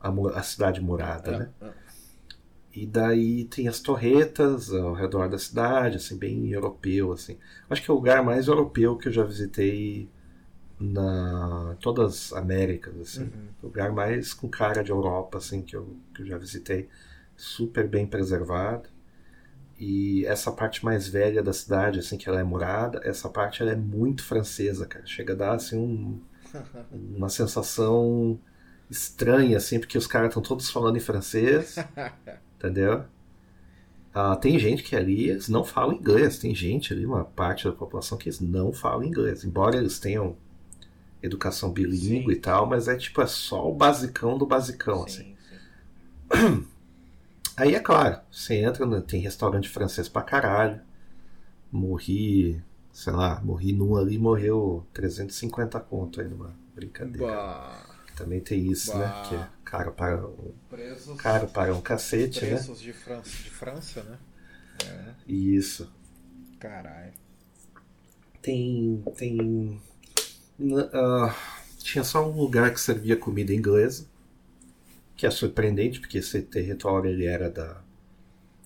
a, 0.00 0.10
a 0.38 0.42
cidade 0.42 0.80
murada, 0.80 1.32
É, 1.32 1.38
né? 1.38 1.50
é. 1.62 1.70
E 2.74 2.86
daí 2.86 3.44
tem 3.46 3.68
as 3.68 3.80
torretas 3.80 4.72
ao 4.72 4.92
redor 4.92 5.28
da 5.28 5.38
cidade, 5.38 5.96
assim 5.96 6.16
bem 6.18 6.50
europeu, 6.50 7.12
assim. 7.12 7.38
Acho 7.70 7.82
que 7.82 7.90
é 7.90 7.94
o 7.94 7.96
lugar 7.96 8.22
mais 8.22 8.48
europeu 8.48 8.96
que 8.98 9.08
eu 9.08 9.12
já 9.12 9.24
visitei 9.24 10.08
na 10.78 11.76
todas 11.80 12.32
as 12.32 12.32
Américas, 12.32 12.98
assim. 12.98 13.24
Uhum. 13.24 13.48
Lugar 13.62 13.92
mais 13.92 14.34
com 14.34 14.48
cara 14.48 14.82
de 14.82 14.90
Europa, 14.90 15.38
assim, 15.38 15.62
que 15.62 15.74
eu, 15.74 15.96
que 16.14 16.22
eu 16.22 16.26
já 16.26 16.38
visitei. 16.38 16.88
Super 17.36 17.88
bem 17.88 18.06
preservado. 18.06 18.88
E 19.78 20.24
essa 20.26 20.50
parte 20.50 20.84
mais 20.84 21.06
velha 21.06 21.42
da 21.42 21.52
cidade, 21.52 21.98
assim, 21.98 22.16
que 22.16 22.28
ela 22.28 22.40
é 22.40 22.44
murada, 22.44 23.00
essa 23.04 23.28
parte 23.28 23.60
ela 23.62 23.72
é 23.72 23.76
muito 23.76 24.24
francesa, 24.24 24.86
cara. 24.86 25.04
Chega 25.06 25.34
a 25.34 25.36
dar, 25.36 25.54
assim, 25.54 25.78
um, 25.78 26.20
uma 27.16 27.28
sensação 27.28 28.38
estranha, 28.90 29.56
assim, 29.56 29.78
porque 29.78 29.98
os 29.98 30.06
caras 30.06 30.28
estão 30.28 30.42
todos 30.42 30.70
falando 30.70 30.96
em 30.96 31.00
francês, 31.00 31.76
entendeu? 32.56 33.04
Ah, 34.14 34.34
tem 34.34 34.58
gente 34.58 34.82
que 34.82 34.96
ali 34.96 35.28
eles 35.28 35.48
não 35.48 35.62
falam 35.62 35.94
inglês, 35.94 36.38
tem 36.38 36.54
gente 36.54 36.92
ali, 36.92 37.04
uma 37.04 37.24
parte 37.24 37.64
da 37.64 37.72
população 37.72 38.16
que 38.16 38.28
eles 38.28 38.40
não 38.40 38.72
falam 38.72 39.04
inglês, 39.04 39.44
embora 39.44 39.76
eles 39.76 39.98
tenham 39.98 40.36
educação 41.26 41.72
bilíngue 41.72 42.32
Sim. 42.32 42.38
e 42.38 42.40
tal, 42.40 42.66
mas 42.66 42.88
é 42.88 42.96
tipo, 42.96 43.20
é 43.20 43.26
só 43.26 43.68
o 43.68 43.74
basicão 43.74 44.38
do 44.38 44.46
basicão, 44.46 45.04
assim. 45.04 45.24
Sim, 45.24 45.36
sim. 46.32 46.66
Aí 47.56 47.74
é 47.74 47.80
claro, 47.80 48.20
você 48.30 48.56
entra, 48.56 49.00
tem 49.00 49.20
restaurante 49.20 49.68
francês 49.68 50.08
pra 50.08 50.22
caralho. 50.22 50.80
Morri, 51.72 52.62
sei 52.92 53.12
lá, 53.12 53.40
morri 53.42 53.72
num 53.72 53.96
ali, 53.96 54.18
morreu 54.18 54.86
350 54.92 55.80
conto 55.80 56.20
aí 56.20 56.28
numa 56.28 56.54
brincadeira. 56.74 57.26
Bah, 57.26 57.86
Também 58.14 58.40
tem 58.40 58.70
isso, 58.70 58.96
né? 58.96 59.06
Bah. 59.06 59.22
Que 59.22 59.34
é 59.36 59.48
caro 59.64 59.92
para 59.92 60.26
um, 60.26 60.52
preços, 60.68 61.20
caro 61.20 61.48
para 61.48 61.74
um 61.74 61.80
cacete, 61.80 62.42
né? 62.42 62.50
preços 62.50 62.80
de, 62.80 62.92
França, 62.92 63.30
de 63.30 63.50
França, 63.50 64.02
né? 64.02 64.18
É, 64.84 65.14
Isso. 65.26 65.90
caralho. 66.60 67.12
Tem. 68.42 69.02
Tem. 69.16 69.80
Ah, 70.92 71.34
tinha 71.78 72.04
só 72.04 72.26
um 72.28 72.36
lugar 72.36 72.72
que 72.72 72.80
servia 72.80 73.16
comida 73.16 73.52
inglesa. 73.54 74.06
Que 75.16 75.26
é 75.26 75.30
surpreendente, 75.32 75.98
porque 75.98 76.18
esse 76.18 76.42
território 76.42 77.10
ele 77.10 77.24
era 77.26 77.50
da 77.50 77.82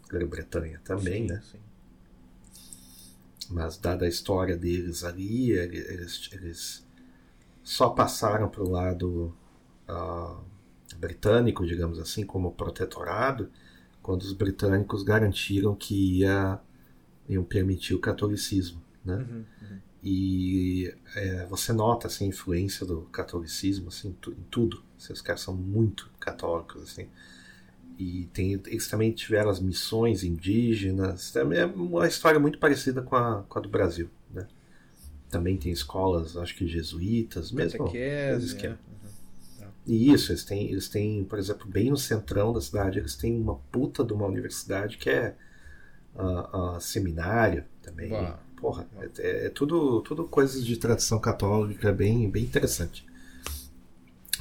Grã-Bretanha 0.09 0.81
também, 0.85 1.25
Sim, 1.25 1.27
né? 1.27 1.43
sim. 1.43 1.61
mas 3.49 3.77
dada 3.77 4.05
a 4.05 4.09
história 4.09 4.57
deles 4.57 5.03
ali, 5.05 5.51
ele- 5.53 5.79
eles, 5.79 6.29
eles 6.33 6.87
só 7.65 7.91
passaram 7.91 8.49
para 8.49 8.63
o 8.65 8.71
lado 8.71 9.35
ah, 9.89 10.41
britânico, 10.99 11.67
digamos 11.67 11.99
assim, 11.99 12.25
como 12.27 12.53
protetorado, 12.53 13.51
quando 14.03 14.23
os 14.23 14.33
britânicos 14.35 15.03
garantiram 15.05 15.75
que 15.77 16.21
ia, 16.21 16.61
iam 17.29 17.45
permitir 17.45 17.95
o 17.95 18.01
catolicismo. 18.01 18.83
Né? 19.05 19.27
Uhum, 19.27 19.47
uhum. 19.63 19.83
E 20.03 20.95
é, 21.15 21.45
você 21.47 21.73
nota 21.73 22.07
assim, 22.07 22.25
a 22.25 22.29
influência 22.29 22.87
do 22.87 23.03
catolicismo 23.13 23.89
assim, 23.89 24.09
em, 24.09 24.13
tu- 24.13 24.33
em 24.33 24.45
tudo. 24.51 24.83
Assim, 24.99 25.13
os 25.13 25.21
caras 25.21 25.43
são 25.43 25.55
muito 25.55 26.11
católicos. 26.19 26.83
Assim. 26.83 27.09
E 27.99 28.29
tem, 28.33 28.53
eles 28.67 28.89
também 28.89 29.13
tiveram 29.13 29.51
as 29.51 29.61
missões 29.61 30.25
indígenas. 30.25 31.31
Também 31.33 31.59
é 31.59 31.67
uma 31.67 32.07
história 32.09 32.41
muito 32.41 32.59
parecida 32.59 33.03
com 33.03 33.15
a, 33.15 33.43
com 33.43 33.59
a 33.59 33.63
do 33.63 33.69
Brasil. 33.69 34.09
Né? 34.33 34.47
Também 35.29 35.57
tem 35.57 35.71
escolas, 35.71 36.37
acho 36.37 36.57
que 36.57 36.67
jesuítas, 36.67 37.53
mesmo. 37.53 37.79
Catequese, 37.79 38.47
esquema. 38.47 38.75
né? 38.75 38.81
E 39.87 40.13
isso, 40.13 40.33
eles 40.33 40.45
têm, 40.45 40.71
eles 40.71 40.89
têm, 40.89 41.25
por 41.25 41.39
exemplo, 41.39 41.67
bem 41.69 41.91
no 41.91 41.97
centrão 41.97 42.53
da 42.53 42.61
cidade, 42.61 42.99
eles 42.99 43.17
têm 43.17 43.39
uma 43.41 43.57
puta 43.73 44.05
de 44.05 44.13
uma 44.13 44.27
universidade 44.27 44.99
que 44.99 45.11
é 45.11 45.35
ah, 46.17 46.75
ah, 46.77 46.81
seminário 46.81 47.65
também. 47.83 48.13
Porra, 48.61 48.87
é, 49.19 49.47
é 49.47 49.49
tudo, 49.49 50.01
tudo 50.03 50.25
coisas 50.25 50.65
de 50.65 50.77
tradição 50.77 51.19
católica 51.19 51.93
bem, 51.93 52.29
bem 52.31 52.45
interessante. 52.45 53.07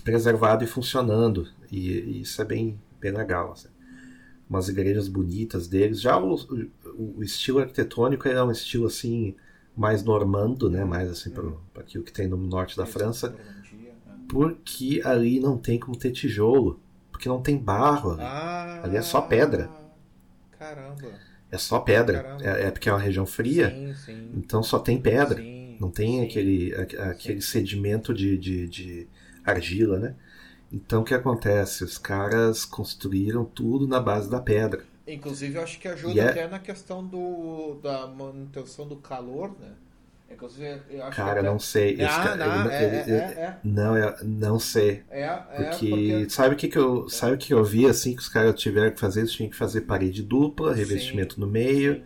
Preservado 0.03 0.63
e 0.63 0.67
funcionando. 0.67 1.47
E, 1.71 1.91
e 1.91 2.21
isso 2.21 2.41
é 2.41 2.45
bem, 2.45 2.79
bem 2.99 3.11
legal. 3.11 3.53
assim. 3.53 3.69
umas 4.49 4.67
igrejas 4.67 5.07
bonitas 5.07 5.67
deles. 5.67 6.01
Já 6.01 6.17
o, 6.19 6.35
o, 6.35 7.17
o 7.17 7.23
estilo 7.23 7.59
arquitetônico 7.59 8.27
é 8.27 8.43
um 8.43 8.51
estilo 8.51 8.87
assim 8.87 9.35
mais 9.75 10.03
normando, 10.03 10.69
né? 10.69 10.83
Mais 10.83 11.09
assim 11.09 11.29
para 11.29 11.81
aquilo 11.81 12.03
que 12.03 12.11
tem 12.11 12.27
no 12.27 12.35
norte 12.35 12.75
da 12.75 12.85
França, 12.85 13.29
né? 13.29 13.59
porque 14.27 15.01
ali 15.05 15.39
não 15.39 15.57
tem 15.57 15.79
como 15.79 15.97
ter 15.97 16.11
tijolo, 16.11 16.79
porque 17.11 17.29
não 17.29 17.41
tem 17.41 17.57
barro 17.57 18.11
ali. 18.11 18.21
Ah, 18.21 18.81
Ali 18.83 18.97
é 18.97 19.01
só 19.01 19.21
pedra. 19.21 19.69
Caramba. 20.57 21.28
É 21.51 21.57
só 21.57 21.79
pedra. 21.79 22.27
É, 22.39 22.67
é 22.67 22.71
porque 22.71 22.89
é 22.89 22.93
uma 22.93 22.99
região 22.99 23.25
fria, 23.25 23.77
Sim, 23.77 23.93
sim. 23.93 24.29
então 24.33 24.63
só 24.63 24.79
tem 24.79 25.01
pedra. 25.01 25.45
Sim, 25.45 25.79
Não 25.79 25.91
tem 25.91 26.21
aquele, 26.23 26.73
a- 26.75 27.09
aquele 27.11 27.41
sedimento 27.41 28.13
de, 28.13 28.37
de, 28.37 28.67
de 28.67 29.07
argila, 29.45 29.99
né? 29.99 30.15
Então 30.71 31.01
o 31.01 31.05
que 31.05 31.13
acontece? 31.13 31.83
Os 31.83 31.97
caras 31.97 32.65
construíram 32.65 33.45
tudo 33.45 33.87
na 33.87 33.99
base 33.99 34.29
da 34.29 34.39
pedra. 34.41 34.85
Inclusive, 35.07 35.57
eu 35.57 35.63
acho 35.63 35.77
que 35.79 35.87
ajuda 35.89 36.13
E 36.13 36.19
é- 36.19 36.25
até 36.31 36.47
na 36.47 36.57
questão 36.59 37.05
do, 37.05 37.75
da 37.81 38.07
manutenção 38.07 38.87
do 38.87 38.95
calor, 38.97 39.57
né? 39.59 39.75
Inclusive, 40.31 40.81
eu 40.89 41.03
acho 41.03 41.17
Cara, 41.17 41.33
que 41.33 41.47
até... 41.47 41.51
não 41.51 41.59
sei. 41.59 41.93
Esse 41.95 42.05
Ah, 42.05 42.23
cara- 42.23 42.35
não, 42.37 42.55
ele- 42.65 42.69
é, 42.69 42.83
ele- 42.85 42.95
é, 42.97 43.17
ele- 43.17 43.33
é, 43.39 43.57
Não, 43.63 43.97
eu 43.97 44.15
não 44.25 44.59
sei. 44.59 45.03
é, 45.09 45.21
é, 45.21 45.35
Porque, 45.55 45.89
porque... 45.89 46.29
sabe 46.29 46.55
o 46.55 46.57
que, 46.57 46.67
que 46.67 46.77
eu 46.77 47.09
sabe 47.09 47.33
o 47.33 47.37
que 47.37 47.53
eu 47.53 47.63
vi 47.63 47.85
assim 47.85 48.15
que 48.15 48.21
os 48.21 48.29
caras 48.29 48.55
tiveram 48.59 48.91
que 48.91 48.99
fazer? 48.99 49.21
Eles 49.21 49.31
tinham 49.31 49.49
que 49.49 49.55
fazer 49.57 49.81
parede 49.81 50.23
dupla, 50.23 50.73
revestimento 50.73 51.39
no 51.39 51.47
meio. 51.47 52.03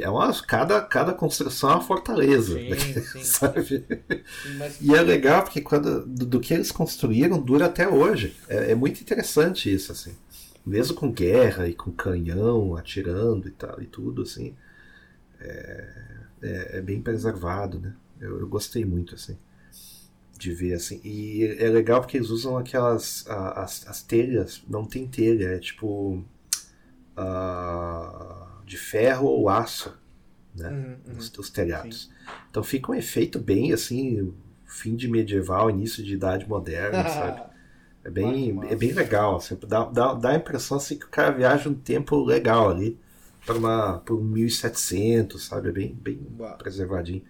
É 0.00 0.10
uma, 0.10 0.32
cada, 0.42 0.80
cada 0.82 1.12
construção 1.14 1.70
é 1.70 1.74
uma 1.74 1.80
fortaleza. 1.82 2.58
Sim, 2.58 3.00
sim. 3.00 3.20
sabe? 3.22 3.84
Sim, 4.42 4.54
mas... 4.54 4.80
E 4.80 4.94
é 4.94 5.00
legal 5.02 5.42
porque 5.44 5.60
quando, 5.60 6.04
do, 6.06 6.26
do 6.26 6.40
que 6.40 6.52
eles 6.54 6.72
construíram 6.72 7.40
dura 7.40 7.66
até 7.66 7.88
hoje. 7.88 8.36
É, 8.48 8.72
é 8.72 8.74
muito 8.74 9.00
interessante 9.00 9.72
isso, 9.72 9.92
assim. 9.92 10.14
Mesmo 10.66 10.94
com 10.96 11.12
guerra 11.12 11.68
e 11.68 11.74
com 11.74 11.92
canhão 11.92 12.76
atirando 12.76 13.48
e 13.48 13.50
tal 13.52 13.80
e 13.82 13.86
tudo, 13.86 14.22
assim. 14.22 14.54
É, 15.40 15.88
é, 16.44 16.78
é 16.78 16.80
bem 16.80 17.00
preservado, 17.00 17.80
né? 17.80 17.94
Eu, 18.20 18.40
eu 18.40 18.48
gostei 18.48 18.84
muito, 18.84 19.14
assim. 19.14 19.36
De 20.38 20.52
ver, 20.52 20.74
assim. 20.74 21.00
E 21.02 21.44
é 21.58 21.68
legal 21.68 22.00
porque 22.00 22.16
eles 22.16 22.30
usam 22.30 22.58
aquelas. 22.58 23.24
as, 23.28 23.86
as 23.86 24.02
telhas, 24.02 24.62
não 24.68 24.84
tem 24.84 25.06
telha, 25.06 25.48
é 25.48 25.58
tipo. 25.58 26.24
ah, 27.16 28.48
de 28.66 28.76
ferro 28.76 29.26
ou 29.26 29.48
aço, 29.48 29.96
né? 30.54 30.68
Uhum, 30.68 31.12
uhum. 31.12 31.18
os, 31.18 31.32
os 31.38 31.50
telhados. 31.50 32.10
Então 32.50 32.62
fica 32.62 32.92
um 32.92 32.94
efeito 32.94 33.38
bem 33.38 33.72
assim, 33.72 34.32
fim 34.64 34.96
de 34.96 35.08
medieval, 35.08 35.70
início 35.70 36.02
de 36.02 36.14
idade 36.14 36.48
moderna, 36.48 37.06
sabe? 37.08 37.54
É 38.04 38.10
bem, 38.10 38.60
é 38.68 38.76
bem 38.76 38.92
legal, 38.92 39.36
assim, 39.36 39.58
dá, 39.66 39.84
dá, 39.86 40.12
dá 40.12 40.30
a 40.30 40.36
impressão 40.36 40.76
assim, 40.76 40.98
que 40.98 41.06
o 41.06 41.08
cara 41.08 41.30
viaja 41.30 41.70
um 41.70 41.74
tempo 41.74 42.22
legal 42.22 42.68
ali, 42.68 42.98
para 43.44 43.58
uma 43.58 43.98
por 44.00 44.22
1700, 44.22 45.44
sabe? 45.46 45.68
É 45.70 45.72
bem, 45.72 45.94
bem 45.94 46.20
Uau. 46.38 46.58
preservadinho. 46.58 47.22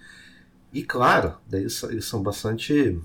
E 0.72 0.83
claro, 0.85 1.38
daí 1.48 1.62
eles, 1.62 1.74
são- 1.74 1.90
eles 1.90 2.05
são 2.07 2.22
bastante 2.22 3.00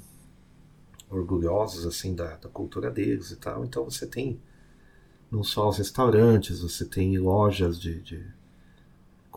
orgulhosos 1.09 1.85
assim 1.85 2.15
da, 2.15 2.35
da 2.37 2.49
cultura 2.49 2.89
deles 2.89 3.29
e 3.31 3.35
tal. 3.35 3.63
Então 3.65 3.83
você 3.85 4.07
tem 4.07 4.39
não 5.31 5.43
só 5.43 5.69
os 5.69 5.77
restaurantes, 5.79 6.61
você 6.61 6.85
tem 6.85 7.17
lojas 7.19 7.79
de, 7.79 8.01
de... 8.01 8.25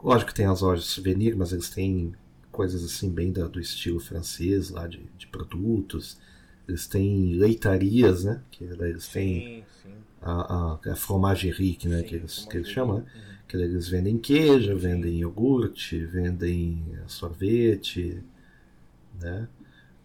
Lógico 0.02 0.30
que 0.30 0.36
tem 0.36 0.46
as 0.46 0.60
lojas 0.60 0.84
de 0.84 0.90
souvenir, 0.90 1.36
mas 1.36 1.52
eles 1.52 1.70
têm 1.70 2.12
coisas 2.50 2.82
assim 2.84 3.08
bem 3.10 3.32
da- 3.32 3.46
do 3.46 3.60
estilo 3.60 4.00
francês 4.00 4.68
lá 4.70 4.86
de, 4.86 4.98
de 5.16 5.26
produtos. 5.28 6.18
Eles 6.66 6.86
têm 6.86 7.34
leitarias, 7.34 8.24
né? 8.24 8.42
Que 8.50 8.64
eles 8.64 9.08
têm 9.08 9.44
Sim, 9.44 9.64
sim. 9.82 10.04
a, 10.22 10.74
a, 10.74 10.92
a 10.92 10.96
fromagerie, 10.96 11.76
que, 11.76 11.88
né? 11.88 12.02
Sim, 12.02 12.04
que, 12.04 12.16
eles, 12.16 12.46
que 12.46 12.56
eles 12.58 12.68
chamam, 12.68 12.98
né? 13.00 13.04
Uhum. 13.14 13.31
Que 13.52 13.58
eles 13.58 13.86
vendem 13.86 14.16
queijo, 14.16 14.74
vendem 14.78 15.16
iogurte, 15.18 16.06
vendem 16.06 16.82
sorvete, 17.06 18.22
né? 19.20 19.46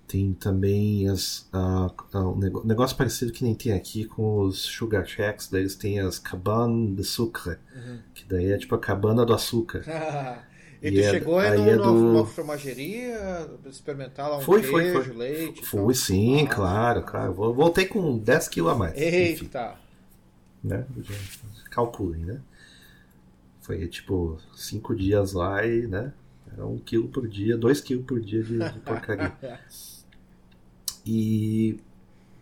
Tem 0.05 0.33
também 0.33 1.07
as, 1.07 1.47
a, 1.53 1.89
a- 2.11 2.27
um 2.27 2.37
negócio 2.65 2.97
parecido 2.97 3.31
que 3.31 3.45
nem 3.45 3.55
tem 3.55 3.71
aqui 3.71 4.03
com 4.03 4.39
os 4.41 4.59
sugar 4.59 5.05
shacks, 5.07 5.47
daí 5.47 5.61
eles 5.61 5.75
têm 5.75 5.97
as 6.01 6.19
cabanas 6.19 6.93
de 6.93 7.03
sucre, 7.05 7.55
Uhum. 7.73 7.99
que 8.13 8.25
daí 8.27 8.51
é 8.51 8.57
tipo 8.57 8.75
a 8.75 8.79
cabana 8.79 9.25
do 9.25 9.33
açúcar. 9.33 9.81
e 10.83 10.89
E 10.89 10.99
é- 10.99 11.09
chegou 11.11 11.39
aí 11.39 11.47
aí 11.51 11.69
é 11.69 11.75
numa, 11.77 11.87
do- 11.87 11.93
numa 11.93 12.25
fromageria 12.25 13.49
experimentar 13.65 14.29
lá 14.29 14.39
um 14.39 14.41
Foi, 14.41 14.59
queijo, 14.61 14.93
foi, 14.93 15.03
foi. 15.05 15.13
leite 15.15 15.65
Fui 15.65 15.93
sim, 15.95 16.41
Ah, 16.43 16.53
claro, 16.53 17.03
claro. 17.03 17.33
Voltei 17.33 17.85
com 17.85 18.17
10 18.17 18.49
quilos 18.49 18.73
a 18.73 18.75
mais. 18.75 18.93
Enfim, 18.93 19.05
Eita! 19.45 19.75
né? 20.61 20.85
Calculem, 21.71 22.25
né? 22.25 22.41
Foi 23.67 23.85
tipo 23.89 24.37
cinco 24.55 24.95
dias 24.95 25.33
lá 25.33 25.65
e, 25.65 25.85
né? 25.87 26.13
Era 26.53 26.65
um 26.65 26.79
quilo 26.79 27.09
por 27.09 27.27
dia, 27.27 27.57
dois 27.57 27.81
quilos 27.81 28.05
por 28.05 28.21
dia 28.21 28.41
de, 28.41 28.57
de 28.57 28.79
porcaria. 28.79 29.37
E, 31.05 31.79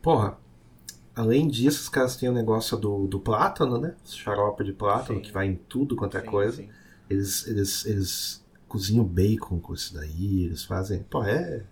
porra, 0.01 0.38
além 1.15 1.47
disso, 1.47 1.81
os 1.81 1.89
caras 1.89 2.15
têm 2.17 2.29
o 2.29 2.33
negócio 2.33 2.77
do, 2.77 3.05
do 3.07 3.19
plátano, 3.19 3.77
né? 3.77 3.95
Xarope 4.05 4.63
de 4.63 4.73
plátano, 4.73 5.19
Sim. 5.19 5.25
que 5.25 5.31
vai 5.31 5.47
em 5.47 5.55
tudo 5.55 5.95
quanto 5.95 6.17
é 6.17 6.21
Sim, 6.21 6.27
coisa. 6.27 6.57
sim. 6.57 6.69
Eles, 7.09 7.45
eles, 7.47 7.85
eles 7.85 8.45
cozinham 8.67 9.05
bacon 9.05 9.59
com 9.59 9.73
isso 9.73 9.93
daí, 9.93 10.45
eles 10.45 10.63
fazem. 10.63 11.03
Pô, 11.03 11.23
é 11.23 11.63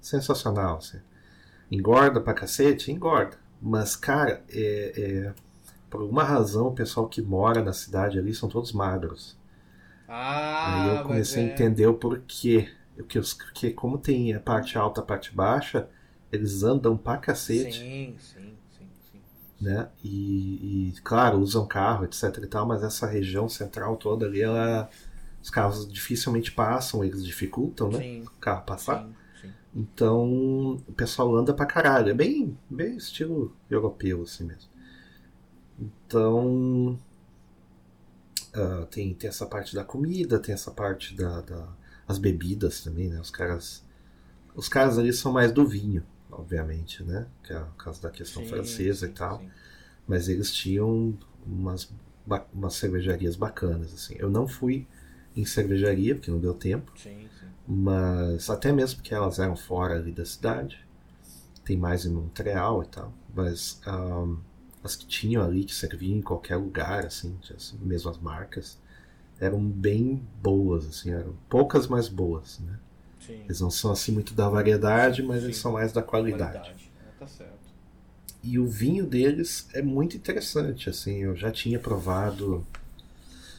sensacional. 0.00 0.76
Assim. 0.78 0.98
Engorda 1.70 2.20
pra 2.20 2.34
cacete? 2.34 2.92
Engorda. 2.92 3.38
Mas, 3.60 3.96
cara, 3.96 4.44
é, 4.50 4.92
é- 4.96 5.34
por 5.94 6.00
alguma 6.02 6.24
razão, 6.24 6.66
o 6.66 6.74
pessoal 6.74 7.08
que 7.08 7.22
mora 7.22 7.62
na 7.62 7.72
cidade 7.72 8.18
ali 8.18 8.34
são 8.34 8.48
todos 8.48 8.72
magros. 8.72 9.36
Ah, 10.08 10.74
Aí 10.74 10.96
eu 10.96 11.04
comecei 11.04 11.44
é... 11.44 11.50
a 11.50 11.52
entender 11.52 11.86
o 11.86 11.94
porquê. 11.94 12.68
Porque, 12.96 13.20
porque 13.20 13.70
como 13.70 13.96
tem 13.96 14.34
a 14.34 14.40
parte 14.40 14.76
alta 14.76 15.00
e 15.00 15.04
a 15.04 15.06
parte 15.06 15.32
baixa, 15.32 15.88
eles 16.32 16.64
andam 16.64 16.96
pra 16.96 17.16
cacete 17.16 17.78
Sim, 17.78 18.16
sim, 18.18 18.56
sim, 18.76 18.88
sim. 19.12 19.20
né? 19.60 19.88
E, 20.02 20.88
e, 20.88 21.00
claro, 21.02 21.38
usam 21.38 21.64
carro, 21.64 22.04
etc 22.04 22.38
e 22.42 22.46
tal, 22.48 22.66
mas 22.66 22.82
essa 22.82 23.06
região 23.06 23.48
central 23.48 23.96
toda 23.96 24.26
ali, 24.26 24.42
ela, 24.42 24.90
os 25.40 25.48
carros 25.48 25.90
dificilmente 25.92 26.50
passam, 26.50 27.04
eles 27.04 27.24
dificultam, 27.24 27.88
né? 27.88 27.98
Sim, 28.00 28.22
O 28.22 28.30
carro 28.40 28.64
passar. 28.66 29.08
sim. 29.40 29.52
Então, 29.72 30.74
o 30.88 30.92
pessoal 30.96 31.36
anda 31.36 31.54
pra 31.54 31.66
caralho. 31.66 32.10
É 32.10 32.14
bem, 32.14 32.58
bem 32.68 32.96
estilo 32.96 33.56
europeu, 33.70 34.22
assim 34.22 34.44
mesmo. 34.44 34.73
Então, 35.78 36.98
ah, 38.52 38.86
tem, 38.90 39.14
tem 39.14 39.28
essa 39.28 39.46
parte 39.46 39.74
da 39.74 39.84
comida, 39.84 40.38
tem 40.38 40.54
essa 40.54 40.70
parte 40.70 41.14
da, 41.14 41.40
da- 41.40 41.68
as 42.06 42.18
bebidas 42.18 42.82
também, 42.82 43.08
né? 43.08 43.20
Os 43.20 43.30
caras, 43.30 43.82
os 44.54 44.68
caras 44.68 44.98
ali 44.98 45.12
são 45.12 45.32
mais 45.32 45.52
do 45.52 45.66
vinho, 45.66 46.04
obviamente, 46.30 47.02
né? 47.04 47.26
Que 47.44 47.52
é 47.54 47.60
por 47.60 47.76
causa 47.76 48.02
da 48.02 48.10
questão 48.10 48.44
Sim, 48.44 48.48
francesa 48.50 49.06
sim, 49.06 49.08
e 49.08 49.10
tal. 49.10 49.38
sim. 49.38 49.50
Mas 50.08 50.28
eles 50.28 50.52
tinham 50.52 51.16
umas, 51.46 51.90
umas 52.54 52.74
cervejarias 52.74 53.36
bacanas, 53.36 53.94
assim. 53.94 54.16
Eu 54.18 54.30
não 54.30 54.48
fui 54.48 54.86
em 55.36 55.44
cervejaria, 55.46 56.14
porque 56.16 56.30
não 56.30 56.40
deu 56.40 56.54
tempo. 56.54 56.92
Sim, 56.96 57.28
sim. 57.38 57.52
Mas 57.66 58.50
até 58.50 58.72
mesmo 58.72 58.96
porque 58.98 59.14
elas 59.14 59.38
eram 59.38 59.56
fora 59.56 59.96
ali 59.96 60.12
da 60.12 60.24
cidade. 60.24 60.86
Tem 61.64 61.76
mais 61.76 62.04
em 62.06 62.10
Montreal 62.12 62.82
e 62.82 62.86
tal. 62.86 63.12
Mas 63.34 63.80
ahm, 63.86 64.36
as 64.84 64.96
que 64.96 65.06
tinham 65.06 65.42
ali, 65.44 65.64
que 65.64 65.74
serviam 65.74 66.18
em 66.18 66.22
qualquer 66.22 66.56
lugar, 66.56 67.06
assim, 67.06 67.36
as 67.56 67.72
mesmas 67.80 68.18
marcas, 68.18 68.78
eram 69.40 69.60
bem 69.64 70.22
boas, 70.42 70.86
assim, 70.86 71.12
eram 71.12 71.34
poucas, 71.48 71.86
mas 71.88 72.08
boas, 72.08 72.60
né? 72.60 72.78
Sim. 73.18 73.44
Eles 73.46 73.60
não 73.60 73.70
são 73.70 73.92
assim 73.92 74.12
muito 74.12 74.34
da 74.34 74.48
variedade, 74.48 75.22
mas 75.22 75.44
eles 75.44 75.56
Sim. 75.56 75.62
são 75.62 75.72
mais 75.72 75.92
da 75.92 76.02
qualidade. 76.02 76.52
Qualidade. 76.54 76.90
É, 77.06 77.10
tá 77.18 77.26
certo. 77.26 77.74
E 78.44 78.60
o 78.60 78.66
vinho 78.68 79.04
deles 79.06 79.66
é 79.72 79.82
muito 79.82 80.16
interessante, 80.16 80.88
assim, 80.88 81.24
eu 81.24 81.34
já 81.34 81.50
tinha 81.50 81.80
provado 81.80 82.64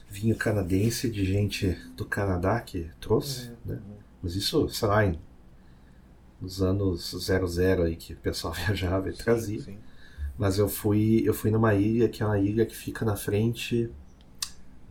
vinho 0.09 0.35
canadense 0.35 1.09
de 1.09 1.25
gente 1.25 1.77
do 1.95 2.05
Canadá 2.05 2.59
que 2.61 2.89
trouxe, 2.99 3.49
Uhum, 3.49 3.57
né? 3.65 3.79
Mas 4.21 4.35
isso, 4.35 4.67
sei 4.69 4.87
lá, 4.87 5.05
em, 5.05 5.19
nos 6.41 6.61
anos 6.61 7.13
00 7.13 7.83
aí 7.83 7.95
que 7.95 8.13
o 8.13 8.17
pessoal 8.17 8.53
viajava 8.67 9.09
e 9.09 9.13
Sim, 9.13 9.23
trazia. 9.23 9.59
sim. 9.59 9.77
Mas 10.37 10.57
eu 10.59 10.67
fui, 10.67 11.23
eu 11.25 11.33
fui 11.33 11.49
numa 11.49 11.73
ilha, 11.73 12.09
que 12.09 12.21
é 12.21 12.25
uma 12.25 12.39
ilha 12.39 12.65
que 12.65 12.75
fica 12.75 13.05
na 13.05 13.15
frente 13.15 13.89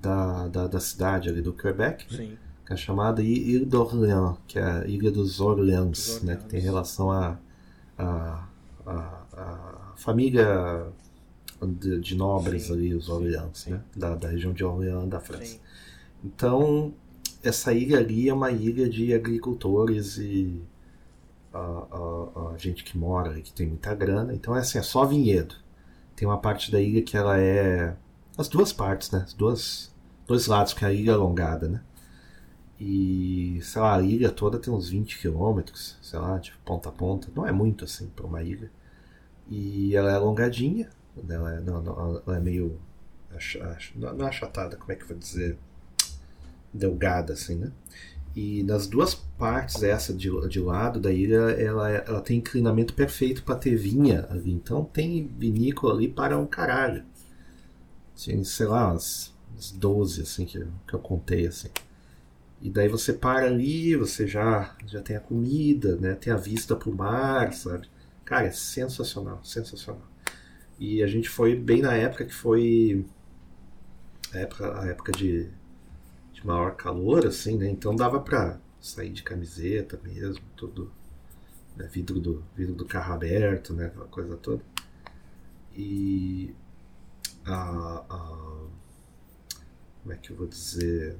da, 0.00 0.48
da, 0.48 0.66
da 0.66 0.80
cidade 0.80 1.28
ali 1.28 1.42
do 1.42 1.52
Quebec, 1.52 2.10
né? 2.12 2.18
Sim. 2.18 2.38
que 2.66 2.72
é 2.72 2.76
chamada 2.76 3.22
Ilha 3.22 3.64
d'Orléans, 3.64 4.38
que 4.46 4.58
é 4.58 4.62
a 4.62 4.86
Ilha 4.86 5.10
dos 5.10 5.40
Orleans, 5.40 6.22
né? 6.22 6.36
Que 6.36 6.44
tem 6.44 6.60
relação 6.60 7.10
à 7.10 7.38
a, 7.98 8.46
a, 8.86 8.92
a 9.36 9.92
família 9.96 10.86
de, 11.62 12.00
de 12.00 12.14
nobres 12.14 12.64
Sim, 12.64 12.72
ali, 12.72 12.94
os 12.94 13.08
Orleans, 13.08 13.66
né? 13.66 13.80
Da, 13.96 14.14
da 14.14 14.28
região 14.28 14.52
de 14.52 14.64
Orléans 14.64 15.08
da 15.08 15.20
França. 15.20 15.44
Sim. 15.44 15.60
Então, 16.24 16.94
essa 17.42 17.72
ilha 17.72 17.98
ali 17.98 18.28
é 18.28 18.34
uma 18.34 18.50
ilha 18.50 18.88
de 18.88 19.12
agricultores 19.12 20.16
e 20.16 20.62
a, 21.54 21.60
a- 21.60 22.54
a 22.54 22.58
gente 22.58 22.84
que 22.84 22.98
mora 22.98 23.30
ali, 23.30 23.42
que 23.42 23.52
tem 23.52 23.68
muita 23.68 23.94
grana. 23.94 24.34
Então, 24.34 24.56
é 24.56 24.60
assim, 24.60 24.78
é 24.78 24.82
só 24.82 25.04
vinhedo. 25.06 25.56
Tem 26.16 26.26
uma 26.28 26.38
parte 26.38 26.72
da 26.72 26.80
ilha 26.80 27.02
que 27.02 27.16
ela 27.16 27.38
é 27.40 27.96
as 28.38 28.48
duas 28.48 28.72
partes, 28.72 29.10
né? 29.12 29.22
As 29.26 29.34
duas, 29.34 29.92
dois 30.26 30.46
lados, 30.48 30.74
que 30.74 30.84
é 30.84 30.88
a 30.88 30.92
ilha 30.92 31.14
alongada, 31.14 31.68
né? 31.68 31.82
E, 32.80 33.60
sei 33.62 33.80
lá, 33.80 33.96
a 33.96 34.02
ilha 34.02 34.30
toda 34.30 34.58
tem 34.58 34.72
uns 34.72 34.88
20 34.88 35.18
quilômetros, 35.18 35.96
sei 36.02 36.18
lá, 36.18 36.38
de 36.38 36.52
ponta 36.64 36.88
a 36.88 36.92
ponta. 36.92 37.28
Não 37.34 37.46
é 37.46 37.52
muito 37.52 37.84
assim 37.84 38.08
para 38.08 38.26
uma 38.26 38.42
ilha. 38.42 38.70
E 39.50 39.96
ela 39.96 40.12
é 40.12 40.14
alongadinha, 40.16 40.90
ela 41.28 41.54
é, 41.56 41.60
não, 41.60 41.82
não, 41.82 42.22
ela 42.26 42.36
é 42.38 42.40
meio. 42.40 42.78
Não 43.94 44.24
é 44.26 44.28
achatada, 44.28 44.76
como 44.76 44.92
é 44.92 44.94
que 44.96 45.02
eu 45.02 45.08
vou 45.08 45.16
dizer? 45.18 45.58
Delgada, 46.72 47.34
assim, 47.34 47.54
né? 47.56 47.70
E 48.34 48.64
nas 48.64 48.86
duas 48.88 49.14
partes, 49.14 49.82
essa 49.82 50.12
de, 50.12 50.28
de 50.48 50.60
lado 50.60 50.98
da 50.98 51.12
ilha, 51.12 51.36
ela, 51.36 51.88
ela 51.88 52.20
tem 52.20 52.38
inclinamento 52.38 52.92
perfeito 52.92 53.44
para 53.44 53.54
ter 53.54 53.76
vinha 53.76 54.26
ali. 54.28 54.50
Então 54.50 54.84
tem 54.84 55.30
vinícola 55.38 55.94
ali 55.94 56.08
para 56.08 56.36
um 56.36 56.46
caralho. 56.46 57.04
Tinha, 58.16 58.42
sei 58.44 58.66
lá, 58.66 58.90
umas, 58.90 59.32
umas 59.52 59.70
12 59.70 60.22
assim 60.22 60.44
que, 60.46 60.58
que 60.86 60.94
eu 60.94 60.98
contei 60.98 61.46
assim. 61.46 61.68
E 62.60 62.70
daí 62.70 62.88
você 62.88 63.12
para 63.12 63.46
ali, 63.46 63.94
você 63.94 64.26
já, 64.26 64.74
já 64.86 65.00
tem 65.00 65.16
a 65.16 65.20
comida, 65.20 65.96
né? 65.96 66.14
Tem 66.14 66.32
a 66.32 66.36
vista 66.36 66.74
pro 66.74 66.94
mar, 66.94 67.52
sabe? 67.52 67.88
Cara, 68.24 68.46
é 68.46 68.50
sensacional, 68.50 69.44
sensacional. 69.44 70.08
E 70.78 71.02
a 71.02 71.06
gente 71.06 71.28
foi 71.28 71.54
bem 71.54 71.82
na 71.82 71.94
época 71.94 72.24
que 72.24 72.34
foi 72.34 73.04
a 74.32 74.38
época, 74.38 74.80
a 74.80 74.86
época 74.86 75.12
de 75.12 75.48
maior 76.46 76.76
calor, 76.76 77.26
assim, 77.26 77.56
né? 77.56 77.68
Então 77.68 77.94
dava 77.96 78.20
pra 78.20 78.58
sair 78.80 79.10
de 79.10 79.22
camiseta 79.22 79.98
mesmo, 80.02 80.44
tudo. 80.56 80.92
Né? 81.76 81.88
Vidro, 81.90 82.20
do, 82.20 82.44
vidro 82.54 82.74
do 82.74 82.84
carro 82.84 83.14
aberto, 83.14 83.72
né? 83.72 83.86
Aquela 83.86 84.06
coisa 84.06 84.36
toda. 84.36 84.62
E 85.74 86.54
a, 87.44 88.04
a 88.08 88.54
como 90.02 90.12
é 90.12 90.16
que 90.18 90.30
eu 90.30 90.36
vou 90.36 90.46
dizer 90.46 91.16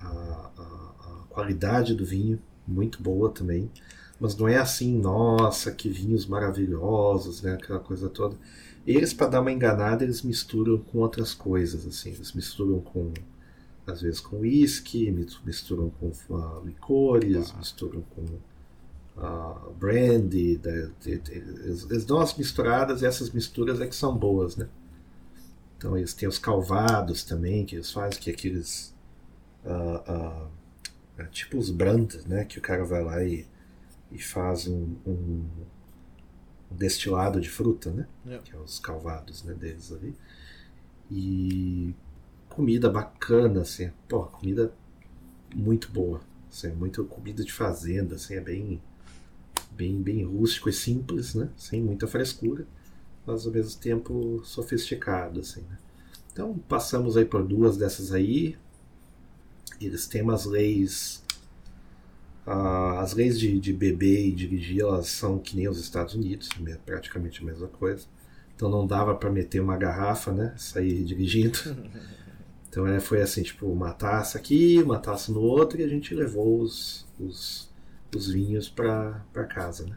a, 0.00 0.08
a, 0.08 0.62
a, 0.62 1.24
qualidade 1.28 1.94
do 1.94 2.04
vinho 2.04 2.40
muito 2.66 3.02
boa 3.02 3.30
também 3.30 3.70
mas 4.18 4.34
não 4.36 4.48
é 4.48 4.56
assim 4.56 4.98
nossa 4.98 5.70
que 5.70 5.88
vinhos 5.88 6.26
maravilhosos 6.26 7.42
né 7.42 7.54
aquela 7.54 7.78
coisa 7.78 8.08
toda 8.08 8.36
eles 8.86 9.12
para 9.12 9.28
dar 9.28 9.40
uma 9.42 9.52
enganada 9.52 10.02
eles 10.02 10.22
misturam 10.22 10.78
com 10.78 10.98
outras 10.98 11.34
coisas 11.34 11.86
assim 11.86 12.10
eles 12.10 12.32
misturam 12.32 12.80
com 12.80 13.12
às 13.90 14.00
vezes 14.00 14.20
com 14.20 14.38
whisky 14.40 15.10
misturam 15.44 15.90
com 15.90 16.12
uh, 16.34 16.64
licores 16.64 17.52
ah. 17.52 17.58
misturam 17.58 18.02
com 18.14 18.22
uh, 19.20 19.72
brandy 19.78 20.56
da, 20.56 20.90
eles, 21.04 22.04
dão 22.04 22.20
as 22.20 22.36
misturadas 22.36 23.02
e 23.02 23.06
essas 23.06 23.30
misturas 23.30 23.80
é 23.80 23.86
que 23.86 23.96
são 23.96 24.16
boas 24.16 24.56
né 24.56 24.68
então 25.80 25.96
eles 25.96 26.12
têm 26.12 26.28
os 26.28 26.38
calvados 26.38 27.24
também, 27.24 27.64
que 27.64 27.74
eles 27.74 27.90
fazem, 27.90 28.20
que 28.20 28.28
é 28.28 28.34
aqueles. 28.34 28.94
Uh, 29.64 30.44
uh, 31.22 31.26
tipo 31.30 31.56
os 31.56 31.70
brands, 31.70 32.26
né? 32.26 32.44
Que 32.44 32.58
o 32.58 32.60
cara 32.60 32.84
vai 32.84 33.02
lá 33.02 33.24
e, 33.24 33.46
e 34.12 34.18
faz 34.18 34.66
um, 34.66 34.94
um, 35.06 35.48
um 36.70 36.76
destilado 36.76 37.40
de 37.40 37.48
fruta, 37.48 37.90
né? 37.90 38.06
Yeah. 38.26 38.44
Que 38.44 38.54
é 38.54 38.58
os 38.58 38.78
calvados 38.78 39.42
né, 39.42 39.54
deles 39.54 39.90
ali. 39.90 40.14
E 41.10 41.94
comida 42.60 42.90
bacana, 42.90 43.62
assim. 43.62 43.90
Pô, 44.06 44.24
comida 44.24 44.72
muito 45.54 45.90
boa. 45.90 46.20
Assim, 46.50 46.72
muito 46.72 47.04
comida 47.04 47.42
de 47.42 47.52
fazenda, 47.52 48.16
assim, 48.16 48.34
é 48.34 48.40
bem, 48.40 48.82
bem, 49.72 50.02
bem 50.02 50.24
rústico 50.24 50.68
e 50.68 50.72
simples, 50.72 51.34
né? 51.34 51.48
Sem 51.56 51.80
muita 51.82 52.06
frescura 52.06 52.66
mas 53.26 53.46
ao 53.46 53.52
mesmo 53.52 53.80
tempo 53.80 54.42
sofisticado, 54.44 55.40
assim, 55.40 55.60
né? 55.62 55.78
Então 56.32 56.58
passamos 56.68 57.16
aí 57.16 57.24
por 57.24 57.42
duas 57.42 57.76
dessas 57.76 58.12
aí. 58.12 58.56
Eles 59.80 60.06
têm 60.06 60.22
umas 60.22 60.44
leis. 60.44 61.24
Uh, 62.46 62.98
as 62.98 63.12
leis 63.12 63.38
de, 63.38 63.58
de 63.60 63.72
beber 63.72 64.26
e 64.26 64.32
dirigir 64.32 64.80
elas 64.80 65.08
são 65.08 65.38
que 65.38 65.56
nem 65.56 65.68
os 65.68 65.78
Estados 65.78 66.14
Unidos, 66.14 66.48
praticamente 66.84 67.42
a 67.42 67.44
mesma 67.44 67.68
coisa. 67.68 68.06
Então 68.54 68.68
não 68.68 68.86
dava 68.86 69.14
para 69.14 69.30
meter 69.30 69.60
uma 69.60 69.76
garrafa, 69.76 70.32
né? 70.32 70.54
Sair 70.56 71.04
dirigindo. 71.04 71.58
Então 72.70 72.86
é, 72.86 73.00
foi 73.00 73.20
assim, 73.20 73.42
tipo, 73.42 73.66
uma 73.66 73.92
taça 73.92 74.38
aqui, 74.38 74.82
uma 74.82 74.98
taça 74.98 75.30
no 75.30 75.40
outro, 75.40 75.78
e 75.78 75.84
a 75.84 75.88
gente 75.88 76.14
levou 76.14 76.60
os, 76.60 77.06
os, 77.18 77.70
os 78.16 78.28
vinhos 78.28 78.70
para 78.70 79.20
casa, 79.48 79.84
né? 79.84 79.96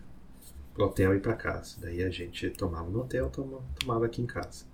pro 0.73 0.85
hotel 0.85 1.15
e 1.15 1.19
para 1.19 1.33
casa. 1.33 1.77
Daí 1.79 2.03
a 2.03 2.09
gente 2.09 2.49
tomava 2.49 2.89
no 2.89 3.01
hotel, 3.01 3.31
tomava 3.79 4.05
aqui 4.05 4.21
em 4.21 4.25
casa. 4.25 4.65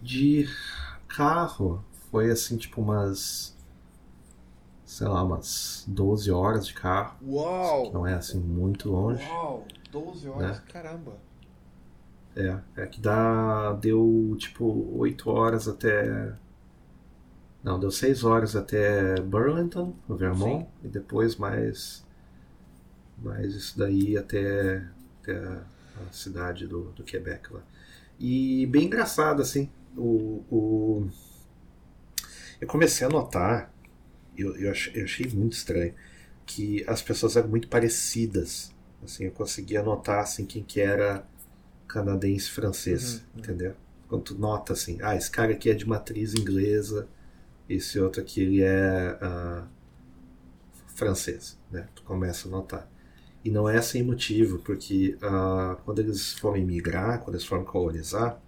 De 0.00 0.46
carro, 1.08 1.82
foi 2.10 2.30
assim, 2.30 2.56
tipo 2.56 2.80
umas. 2.80 3.56
Sei 4.84 5.08
lá, 5.08 5.22
umas 5.22 5.84
12 5.88 6.30
horas 6.30 6.66
de 6.66 6.74
carro. 6.74 7.16
Uau! 7.26 7.92
Não 7.92 8.06
é 8.06 8.14
assim 8.14 8.38
muito 8.38 8.90
longe. 8.90 9.26
Uau! 9.26 9.66
12 9.90 10.28
horas, 10.28 10.58
né? 10.58 10.64
caramba! 10.70 11.16
É, 12.36 12.58
é 12.76 12.86
que 12.86 13.00
dá. 13.00 13.72
Deu 13.74 14.36
tipo 14.38 14.94
8 14.98 15.30
horas 15.30 15.68
até. 15.68 16.34
Não, 17.62 17.78
deu 17.78 17.90
6 17.90 18.24
horas 18.24 18.56
até 18.56 19.20
Burlington, 19.20 19.94
no 20.08 20.16
Vermont, 20.16 20.64
Sim. 20.64 20.68
e 20.84 20.88
depois 20.88 21.36
mais 21.36 22.04
mas 23.22 23.54
isso 23.54 23.78
daí 23.78 24.16
até, 24.16 24.84
até 25.22 25.36
a, 25.36 25.64
a, 26.08 26.12
cidade 26.12 26.66
do, 26.66 26.90
do 26.90 27.04
Quebec 27.04 27.52
lá. 27.52 27.62
E 28.18 28.66
bem 28.66 28.86
engraçado, 28.86 29.40
assim, 29.40 29.70
o, 29.96 30.44
o... 30.50 31.08
eu 32.60 32.66
comecei 32.66 33.06
a 33.06 33.10
notar, 33.10 33.72
eu, 34.36 34.56
eu, 34.56 34.70
achei, 34.70 35.00
eu 35.00 35.04
achei 35.04 35.26
muito 35.28 35.52
estranho, 35.52 35.94
que 36.44 36.84
as 36.88 37.00
pessoas 37.00 37.36
eram 37.36 37.48
muito 37.48 37.68
parecidas. 37.68 38.74
Assim, 39.04 39.24
eu 39.24 39.32
conseguia 39.32 39.82
notar 39.82 40.20
assim, 40.20 40.44
quem 40.44 40.62
que 40.62 40.80
era 40.80 41.26
canadense 41.86 42.50
francês, 42.50 43.14
uhum, 43.14 43.20
uhum. 43.20 43.40
entendeu? 43.40 43.74
Quando 44.08 44.22
tu 44.22 44.34
nota 44.34 44.72
assim, 44.72 44.98
ah, 45.00 45.16
esse 45.16 45.30
cara 45.30 45.52
aqui 45.52 45.70
é 45.70 45.74
de 45.74 45.86
matriz 45.88 46.34
inglesa, 46.34 47.08
esse 47.68 47.98
outro 47.98 48.20
aqui 48.20 48.42
ele 48.42 48.62
é 48.62 49.18
uh, 49.22 49.66
francês, 50.88 51.58
né? 51.70 51.88
Tu 51.94 52.02
começa 52.02 52.48
a 52.48 52.50
notar. 52.50 52.90
E 53.44 53.50
não 53.50 53.68
é 53.68 53.80
sem 53.82 54.02
motivo, 54.02 54.58
porque 54.60 55.16
uh, 55.16 55.76
quando 55.84 55.98
eles 55.98 56.32
foram 56.34 56.58
imigrar, 56.58 57.20
quando 57.20 57.34
eles 57.34 57.46
foram 57.46 57.64
colonizar, 57.64 58.40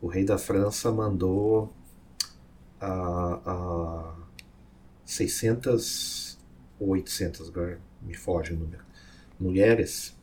o 0.00 0.06
rei 0.06 0.24
da 0.24 0.36
França 0.36 0.92
mandou 0.92 1.74
uh, 2.82 3.50
uh, 3.50 4.22
600 5.04 6.38
ou 6.78 6.88
800, 6.90 7.48
agora 7.48 7.80
me 8.02 8.14
foge 8.14 8.52
o 8.52 8.56
número, 8.56 8.82
mulheres. 9.38 10.16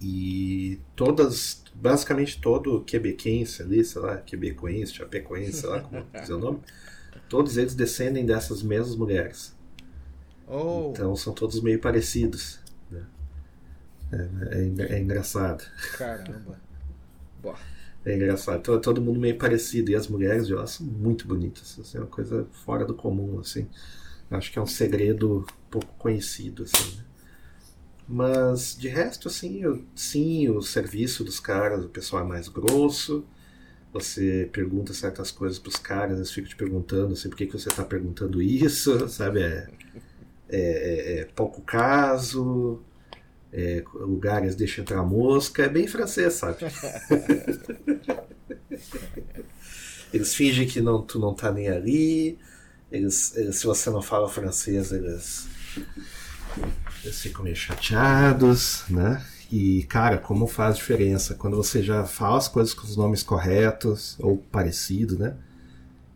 E 0.00 0.78
todas, 0.94 1.64
basicamente 1.74 2.40
todo 2.40 2.82
quebequense 2.84 3.62
ali, 3.62 3.84
sei 3.84 4.02
lá, 4.02 4.18
quebecoense, 4.18 4.94
chapecoense, 4.94 5.60
sei 5.60 5.68
lá 5.70 5.80
como 5.80 6.04
dizer 6.12 6.34
o 6.34 6.38
nome, 6.38 6.60
todos 7.28 7.56
eles 7.56 7.74
descendem 7.74 8.24
dessas 8.24 8.62
mesmas 8.62 8.96
mulheres. 8.96 9.54
Oh. 10.46 10.90
Então 10.92 11.14
são 11.16 11.32
todos 11.32 11.60
meio 11.60 11.80
parecidos. 11.80 12.60
É, 14.12 14.16
é, 14.58 14.94
é 14.94 15.00
engraçado. 15.00 15.64
Caramba. 15.96 16.60
Boa. 17.42 17.56
É 18.04 18.14
engraçado. 18.14 18.62
Todo, 18.62 18.80
todo 18.80 19.02
mundo 19.02 19.18
meio 19.18 19.36
parecido. 19.36 19.90
E 19.90 19.96
as 19.96 20.06
mulheres 20.06 20.46
de 20.46 20.54
lá 20.54 20.66
são 20.66 20.86
muito 20.86 21.26
bonitas. 21.26 21.76
Assim, 21.80 21.98
é 21.98 22.00
uma 22.00 22.06
coisa 22.06 22.46
fora 22.64 22.84
do 22.84 22.94
comum. 22.94 23.40
Assim. 23.40 23.68
Acho 24.30 24.52
que 24.52 24.58
é 24.58 24.62
um 24.62 24.66
segredo 24.66 25.44
pouco 25.70 25.92
conhecido. 25.98 26.62
Assim, 26.62 26.96
né? 26.96 27.04
Mas 28.08 28.76
de 28.78 28.86
resto, 28.86 29.26
assim, 29.26 29.60
eu, 29.60 29.84
sim, 29.94 30.48
o 30.48 30.62
serviço 30.62 31.24
dos 31.24 31.40
caras, 31.40 31.84
o 31.84 31.88
pessoal 31.88 32.22
é 32.22 32.26
mais 32.26 32.48
grosso. 32.48 33.24
Você 34.00 34.48
pergunta 34.52 34.92
certas 34.92 35.30
coisas 35.30 35.58
para 35.58 35.68
os 35.70 35.76
caras, 35.76 36.16
eles 36.16 36.30
ficam 36.30 36.50
te 36.50 36.56
perguntando 36.56 37.14
assim, 37.14 37.28
por 37.28 37.36
que, 37.36 37.46
que 37.46 37.58
você 37.58 37.68
está 37.68 37.84
perguntando 37.84 38.42
isso, 38.42 39.08
sabe? 39.08 39.42
É, 39.42 39.68
é, 40.48 40.60
é, 40.60 41.18
é 41.20 41.24
pouco 41.24 41.60
caso 41.62 42.82
é, 43.52 43.82
lugares 43.94 44.54
deixa 44.54 44.82
entrar 44.82 45.02
mosca, 45.02 45.62
é 45.64 45.68
bem 45.68 45.86
francês, 45.86 46.34
sabe? 46.34 46.58
eles 50.12 50.34
fingem 50.34 50.66
que 50.66 50.80
não, 50.80 51.00
tu 51.02 51.18
não 51.18 51.34
tá 51.34 51.50
nem 51.50 51.68
ali, 51.68 52.38
eles, 52.92 53.34
eles, 53.36 53.56
se 53.56 53.66
você 53.66 53.88
não 53.90 54.02
fala 54.02 54.28
francês, 54.28 54.92
eles, 54.92 55.48
eles 57.02 57.20
ficam 57.20 57.44
meio 57.44 57.56
chateados, 57.56 58.84
né? 58.90 59.24
E, 59.50 59.84
cara, 59.84 60.18
como 60.18 60.46
faz 60.46 60.76
diferença 60.76 61.34
quando 61.34 61.56
você 61.56 61.82
já 61.82 62.04
fala 62.04 62.38
as 62.38 62.48
coisas 62.48 62.74
com 62.74 62.84
os 62.84 62.96
nomes 62.96 63.22
corretos 63.22 64.16
ou 64.18 64.38
parecido, 64.38 65.18
né? 65.18 65.36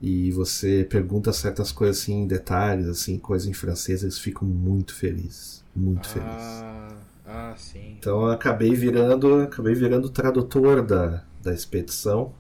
E 0.02 0.32
você 0.32 0.84
pergunta 0.88 1.32
certas 1.32 1.70
coisas 1.70 1.98
assim 1.98 2.22
em 2.22 2.26
detalhes, 2.26 2.88
assim, 2.88 3.18
coisa 3.18 3.48
em 3.48 3.52
francês, 3.52 4.02
eles 4.02 4.18
ficam 4.18 4.48
muito 4.48 4.94
felizes. 4.94 5.62
Muito 5.76 6.08
ah. 6.08 6.12
felizes. 6.12 6.64
Ah, 7.26 7.54
sim. 7.56 7.96
Então 7.98 8.22
eu 8.22 8.30
acabei 8.30 8.74
virando, 8.74 9.42
acabei 9.42 9.74
virando 9.74 10.08
tradutor 10.08 10.82
da, 10.82 11.22
da 11.42 11.52
expedição. 11.52 12.32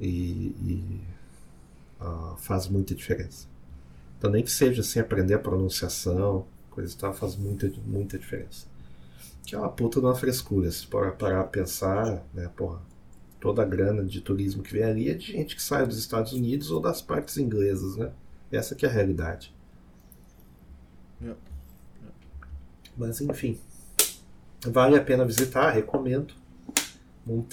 E, 0.00 0.54
e 0.58 1.00
uh, 2.00 2.36
faz 2.36 2.68
muita 2.68 2.94
diferença. 2.94 3.46
Então, 4.18 4.30
nem 4.30 4.42
que 4.42 4.50
seja 4.50 4.80
assim, 4.80 5.00
aprender 5.00 5.34
a 5.34 5.38
pronunciação, 5.38 6.46
coisa 6.70 6.92
e 6.92 6.96
tal, 6.96 7.12
faz 7.12 7.36
muita, 7.36 7.70
muita 7.86 8.18
diferença. 8.18 8.66
Que 9.44 9.54
é 9.54 9.58
uma 9.58 9.68
puta 9.68 10.00
de 10.00 10.06
uma 10.06 10.14
frescura. 10.14 10.70
Se 10.70 10.86
parar 10.86 11.40
a 11.40 11.44
pensar, 11.44 12.24
né, 12.32 12.48
porra, 12.56 12.80
toda 13.40 13.62
a 13.62 13.64
grana 13.64 14.04
de 14.04 14.20
turismo 14.20 14.62
que 14.62 14.72
vem 14.72 14.84
ali 14.84 15.10
é 15.10 15.14
de 15.14 15.32
gente 15.32 15.56
que 15.56 15.62
sai 15.62 15.84
dos 15.84 15.98
Estados 15.98 16.32
Unidos 16.32 16.70
ou 16.70 16.80
das 16.80 17.02
partes 17.02 17.36
inglesas, 17.36 17.96
né? 17.96 18.12
Essa 18.52 18.74
que 18.74 18.86
é 18.86 18.88
a 18.88 18.92
realidade. 18.92 19.52
Yeah. 21.20 21.40
Mas 22.96 23.20
enfim, 23.20 23.58
vale 24.64 24.96
a 24.96 25.02
pena 25.02 25.24
visitar, 25.24 25.70
recomendo. 25.70 26.34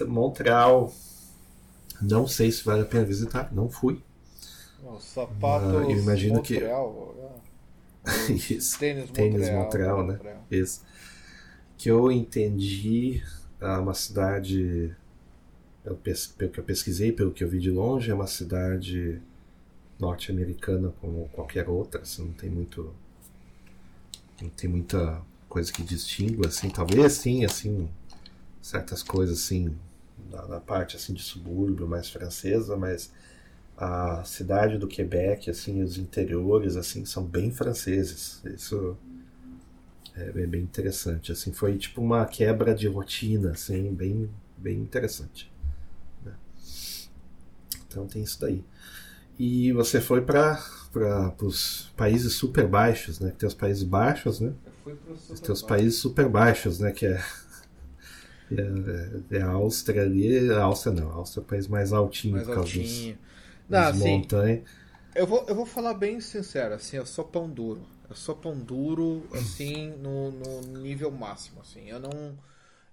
Montreal, 0.08 0.94
não 2.02 2.28
sei 2.28 2.52
se 2.52 2.64
vale 2.64 2.82
a 2.82 2.86
pena 2.86 3.06
visitar, 3.06 3.54
não 3.54 3.70
fui. 3.70 4.02
Os 4.84 5.04
sapatos 5.04 5.70
Ah, 5.70 5.84
eu 5.84 5.92
imagino 5.92 6.36
Montreal, 6.36 7.16
é. 8.06 8.32
Os 8.32 8.50
Isso. 8.50 8.80
Tênis, 8.80 9.12
Tênis 9.12 9.50
Montreal, 9.50 10.04
Montreal, 10.04 10.04
né? 10.06 10.38
Isso. 10.50 10.82
Que 11.80 11.90
eu 11.90 12.12
entendi, 12.12 13.24
é 13.60 13.78
uma 13.78 13.96
cidade, 13.96 14.96
pelo, 15.84 15.98
que 15.98 16.60
eu 16.60 16.64
pesquisei, 16.64 17.12
pelo 17.12 17.32
que 17.32 17.44
eu 17.44 17.50
vi 17.50 17.58
de 17.58 17.72
longe, 17.72 18.12
é 18.12 18.14
uma 18.14 18.28
cidade 18.28 19.20
norte-americana 20.00 20.94
como 21.02 21.28
qualquer 21.30 21.68
outra, 21.68 22.02
assim, 22.02 22.26
não 22.26 22.34
tem 22.34 22.52
muito 22.52 22.94
não 24.42 24.50
tem 24.50 24.70
muita 24.70 25.22
coisa 25.50 25.72
que 25.72 25.82
distingua, 25.82 26.48
assim, 26.48 26.70
talvez 26.70 27.14
sim, 27.14 27.44
assim, 27.44 27.90
certas 28.62 29.02
coisas 29.02 29.40
assim, 29.40 29.76
na, 30.30 30.46
na 30.48 30.60
parte 30.60 30.96
assim 30.96 31.14
de 31.14 31.24
subúrbio 31.24 31.88
mais 31.88 32.10
francesa, 32.10 32.78
mas 32.78 33.12
a 33.78 34.22
cidade 34.26 34.78
do 34.78 34.88
Quebec, 34.88 35.50
assim, 35.50 35.82
os 35.82 35.98
interiores, 35.98 36.76
assim, 36.76 37.06
são 37.06 37.24
bem 37.24 37.52
franceses. 37.52 38.42
Isso 38.46 38.98
é 40.16 40.32
bem, 40.32 40.48
bem 40.48 40.62
interessante. 40.62 41.32
Assim, 41.32 41.52
foi 41.54 41.78
tipo 41.78 42.02
uma 42.02 42.26
quebra 42.26 42.74
de 42.76 42.88
rotina, 42.88 43.52
assim, 43.52 43.94
bem, 43.94 44.30
bem 44.58 44.78
interessante. 44.80 45.52
né? 46.26 46.34
Então 47.88 48.08
tem 48.08 48.24
isso 48.24 48.40
daí. 48.40 48.64
E 49.38 49.72
você 49.74 50.02
foi 50.02 50.22
para 50.22 50.62
os 51.42 51.92
países 51.96 52.34
super 52.34 52.68
baixos, 52.68 53.20
né? 53.20 53.32
Que 53.32 53.38
tem 53.38 53.48
os 53.48 53.54
países 53.54 53.84
baixos, 53.84 54.40
né? 54.40 54.54
Eu 54.66 54.74
fui 54.84 54.96
pro 54.96 55.18
super 55.18 55.42
Tem 55.42 55.54
os 55.54 55.62
países 55.62 56.00
super 56.00 56.30
baixos, 56.30 56.80
né? 56.80 56.92
Que 56.94 57.06
é, 57.06 57.22
é, 59.32 59.38
é 59.38 59.42
a 59.42 59.50
Áustria 59.52 60.02
ali. 60.04 60.50
A 60.52 60.64
Áustria 60.64 60.94
não, 60.94 61.10
a 61.12 61.14
Áustria 61.16 61.42
é 61.42 61.44
o 61.44 61.48
país 61.48 61.68
mais 61.68 61.94
altinho 61.94 62.36
mais 62.36 62.48
por 62.48 62.54
causa 62.54 62.72
dos, 62.74 62.78
altinho. 62.80 63.18
das 63.70 63.88
Não, 63.88 63.90
assim, 63.90 64.04
montanhas. 64.04 64.64
eu 65.16 65.28
vou, 65.28 65.46
eu 65.48 65.56
vou 65.56 65.66
falar 65.66 65.94
bem 65.94 66.20
sincero, 66.22 66.76
assim, 66.76 66.98
eu 66.98 67.06
sou 67.06 67.26
pão 67.26 67.50
duro. 67.50 67.88
Eu 68.10 68.16
sou 68.16 68.36
pão 68.36 68.58
duro, 68.58 69.28
assim, 69.34 69.90
no, 69.98 70.32
no 70.32 70.62
nível 70.80 71.12
máximo, 71.12 71.62
assim. 71.62 71.90
Eu 71.90 72.00
não, 72.00 72.38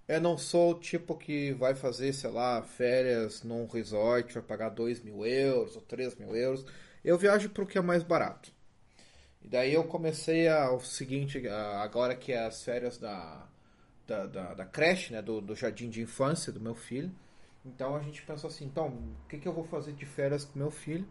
eu 0.06 0.20
não 0.20 0.36
sou 0.36 0.72
o 0.72 0.78
tipo 0.78 1.16
que 1.16 1.52
vai 1.52 1.74
fazer, 1.74 2.12
sei 2.12 2.30
lá, 2.30 2.62
férias 2.62 3.42
num 3.42 3.66
resort, 3.66 4.34
vai 4.34 4.42
pagar 4.42 4.68
2 4.68 5.02
mil 5.02 5.24
euros 5.24 5.74
ou 5.74 5.82
3 5.82 6.16
mil 6.16 6.36
euros. 6.36 6.66
Eu 7.02 7.16
viajo 7.16 7.48
pro 7.50 7.66
que 7.66 7.78
é 7.78 7.80
mais 7.80 8.02
barato. 8.02 8.52
E 9.42 9.48
daí 9.48 9.72
eu 9.72 9.84
comecei 9.84 10.48
a, 10.48 10.70
o 10.72 10.80
seguinte, 10.80 11.46
agora 11.48 12.14
que 12.14 12.32
é 12.32 12.44
as 12.44 12.62
férias 12.62 12.98
da, 12.98 13.48
da, 14.06 14.26
da, 14.26 14.54
da 14.54 14.66
creche, 14.66 15.12
né, 15.12 15.22
do, 15.22 15.40
do 15.40 15.54
jardim 15.54 15.88
de 15.88 16.02
infância 16.02 16.52
do 16.52 16.60
meu 16.60 16.74
filho. 16.74 17.10
Então 17.64 17.96
a 17.96 18.02
gente 18.02 18.22
pensou 18.22 18.48
assim, 18.48 18.64
então, 18.64 18.88
o 18.88 19.28
que, 19.28 19.38
que 19.38 19.48
eu 19.48 19.52
vou 19.52 19.64
fazer 19.64 19.92
de 19.92 20.04
férias 20.04 20.44
com 20.44 20.58
meu 20.58 20.70
filho? 20.70 21.06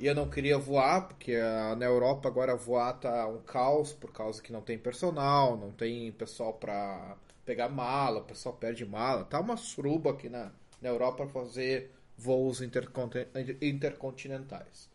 E 0.00 0.06
eu 0.06 0.14
não 0.14 0.30
queria 0.30 0.56
voar, 0.58 1.08
porque 1.08 1.34
ah, 1.36 1.76
na 1.76 1.84
Europa 1.84 2.26
agora 2.26 2.56
voar 2.56 2.94
tá 2.94 3.26
um 3.28 3.42
caos, 3.42 3.92
por 3.92 4.10
causa 4.10 4.42
que 4.42 4.50
não 4.50 4.62
tem 4.62 4.78
personal, 4.78 5.58
não 5.58 5.70
tem 5.72 6.10
pessoal 6.12 6.54
pra 6.54 7.18
pegar 7.44 7.68
mala, 7.68 8.20
o 8.20 8.24
pessoal 8.24 8.54
perde 8.56 8.86
mala. 8.86 9.24
Tá 9.24 9.38
uma 9.38 9.58
suruba 9.58 10.10
aqui 10.12 10.30
na, 10.30 10.52
na 10.80 10.88
Europa 10.88 11.26
fazer 11.28 11.90
voos 12.16 12.62
intercontin- 12.62 13.26
intercontinentais. 13.60 14.88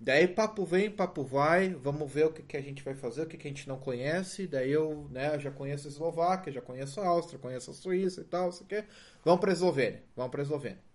Daí 0.00 0.28
papo 0.28 0.64
vem, 0.66 0.90
papo 0.90 1.24
vai, 1.24 1.70
vamos 1.74 2.12
ver 2.12 2.26
o 2.26 2.32
que, 2.32 2.42
que 2.42 2.56
a 2.56 2.62
gente 2.62 2.82
vai 2.84 2.94
fazer, 2.94 3.22
o 3.22 3.26
que, 3.26 3.38
que 3.38 3.48
a 3.48 3.50
gente 3.50 3.68
não 3.68 3.78
conhece. 3.78 4.46
Daí 4.46 4.70
eu 4.72 5.08
né, 5.10 5.38
já 5.38 5.50
conheço 5.50 5.88
a 5.88 5.90
Eslováquia, 5.90 6.52
já 6.52 6.62
conheço 6.62 7.00
a 7.00 7.06
Áustria, 7.08 7.38
conheço 7.38 7.70
a 7.70 7.74
Suíça 7.74 8.20
e 8.22 8.24
tal, 8.24 8.50
isso 8.50 8.64
aqui. 8.64 8.84
Vamos 9.24 9.40
pra 9.40 9.52
Eslovênia, 9.52 10.02
vamos 10.16 10.32
pra 10.32 10.42
Eslovênia. 10.42 10.87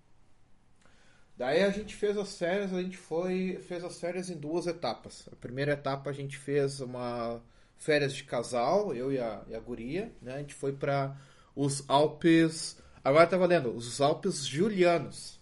Daí 1.38 1.64
a 1.64 1.70
gente 1.72 1.96
fez 1.96 2.16
as 2.18 2.38
férias, 2.38 2.74
a 2.74 2.82
gente 2.82 2.98
foi, 2.98 3.60
fez 3.68 3.84
as 3.84 4.00
férias 4.00 4.30
em 4.30 4.38
duas 4.38 4.68
etapas. 4.68 5.28
A 5.32 5.36
primeira 5.36 5.74
etapa 5.74 6.10
a 6.10 6.14
gente 6.14 6.38
fez 6.38 6.80
uma 6.80 7.42
férias 7.78 8.14
de 8.14 8.24
casal, 8.24 8.94
eu 8.94 9.12
e 9.12 9.20
a, 9.20 9.42
e 9.48 9.56
a 9.56 9.60
guria, 9.60 10.12
né? 10.22 10.36
A 10.36 10.40
gente 10.40 10.54
foi 10.54 10.72
para 10.74 11.18
os 11.56 11.84
Alpes, 11.90 12.78
agora 13.04 13.28
tá 13.28 13.38
valendo, 13.38 13.76
os 13.76 14.00
Alpes 14.00 14.46
Julianos. 14.46 15.40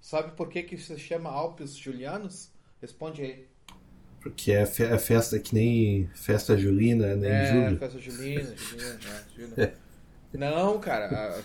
Sabe 0.00 0.32
por 0.32 0.48
que 0.50 0.62
que 0.62 0.76
se 0.76 0.98
chama 0.98 1.30
Alpes 1.30 1.76
Julianos? 1.76 2.50
Responde 2.80 3.22
aí. 3.22 3.46
Porque 4.20 4.52
é, 4.52 4.66
fe- 4.66 4.84
é 4.84 4.98
festa 4.98 5.38
que 5.38 5.54
nem 5.54 6.08
festa 6.14 6.56
julina, 6.56 7.14
né? 7.14 7.44
É, 7.44 7.46
julho. 7.68 7.78
festa 7.78 7.98
julina, 8.00 8.56
julina, 8.56 8.98
é, 9.06 9.24
julina. 9.34 9.74
Não, 10.32 10.80
cara, 10.80 11.44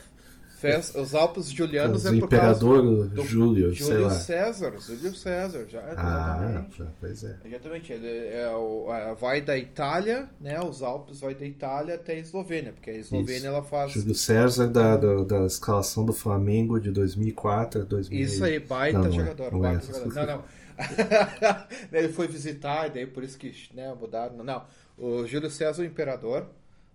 os 0.96 1.16
Alpes 1.16 1.50
Julianos 1.52 2.06
o 2.06 2.08
é 2.08 2.20
por 2.20 2.30
causa 2.30 2.48
imperador 2.66 3.08
do 3.08 3.24
Júlio, 3.24 3.76
sei 3.76 3.86
Júlio. 3.88 4.10
César, 4.12 4.74
Júlio 4.80 5.16
César, 5.16 5.66
já 5.68 5.80
Ah, 5.96 6.38
exatamente. 6.42 6.84
pois 7.00 7.24
é. 7.24 7.38
Exatamente, 7.46 7.94
ele 7.94 8.28
é 8.28 8.50
o, 8.56 8.94
é, 8.94 9.16
vai 9.16 9.42
da 9.42 9.58
Itália, 9.58 10.30
né? 10.40 10.60
Os 10.62 10.82
Alpes 10.82 11.22
vai 11.22 11.34
da 11.34 11.46
Itália 11.46 11.96
até 11.96 12.14
a 12.14 12.20
Eslovênia, 12.20 12.74
porque 12.74 12.90
a 12.90 12.96
Eslovênia 12.98 13.38
Isso. 13.38 13.48
ela 13.48 13.64
faz 13.64 13.92
Júlio 13.94 14.16
César 14.16 14.68
da, 14.68 14.98
da, 14.98 15.24
da 15.24 15.46
escalação 15.46 16.06
do 16.06 16.14
Flamengo 16.14 16.80
de 16.80 16.92
2004 16.92 17.82
a 17.82 17.86
2000. 17.86 18.20
isso 18.22 18.44
aí, 18.44 18.60
baita 18.60 19.00
Não, 19.00 19.08
é, 19.08 19.12
jogador, 19.12 19.52
não 19.52 19.66
é 19.66 19.74
baita 19.74 19.86
jogador. 19.94 20.28
Não, 20.28 20.36
não. 20.38 20.44
ele 21.92 22.10
foi 22.10 22.28
visitar, 22.28 22.88
e 22.88 22.92
daí 22.92 23.06
por 23.06 23.24
isso 23.24 23.38
que 23.38 23.54
né, 23.74 23.94
mudaram. 24.00 24.44
Não, 24.44 24.64
o 24.98 25.26
Júlio 25.26 25.50
César, 25.50 25.82
o 25.82 25.86
imperador, 25.86 26.46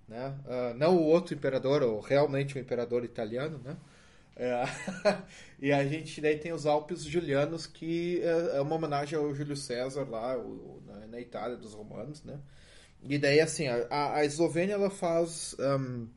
né? 0.09 0.35
ah, 0.47 0.75
não 0.77 0.97
o 0.97 1.03
outro 1.05 1.35
imperador, 1.35 1.83
o 1.83 2.01
realmente 2.01 2.57
o 2.57 2.61
imperador 2.61 3.05
italiano, 3.05 3.59
né? 3.65 3.77
É, 4.37 4.65
e 5.61 5.73
a 5.73 5.85
gente 5.87 6.21
daí 6.21 6.39
tem 6.39 6.53
os 6.53 6.67
Alpes 6.67 7.05
Julianos, 7.05 7.67
que 7.67 8.21
é 8.23 8.59
é 8.59 8.61
uma 8.61 8.77
homenagem 8.77 9.19
ao 9.19 9.35
Júlio 9.35 9.57
César 9.57 10.05
lá 10.11 10.37
o- 10.39 10.83
na, 10.87 11.07
na 11.07 11.21
Itália 11.21 11.57
dos 11.57 11.75
romanos, 11.75 12.23
né? 12.25 12.39
E 13.03 13.19
daí 13.19 13.41
assim, 13.41 13.69
a, 13.69 14.15
a 14.17 14.25
Eslovênia 14.25 14.75
ela 14.75 14.91
faz 14.91 15.57
hum, 15.61 16.09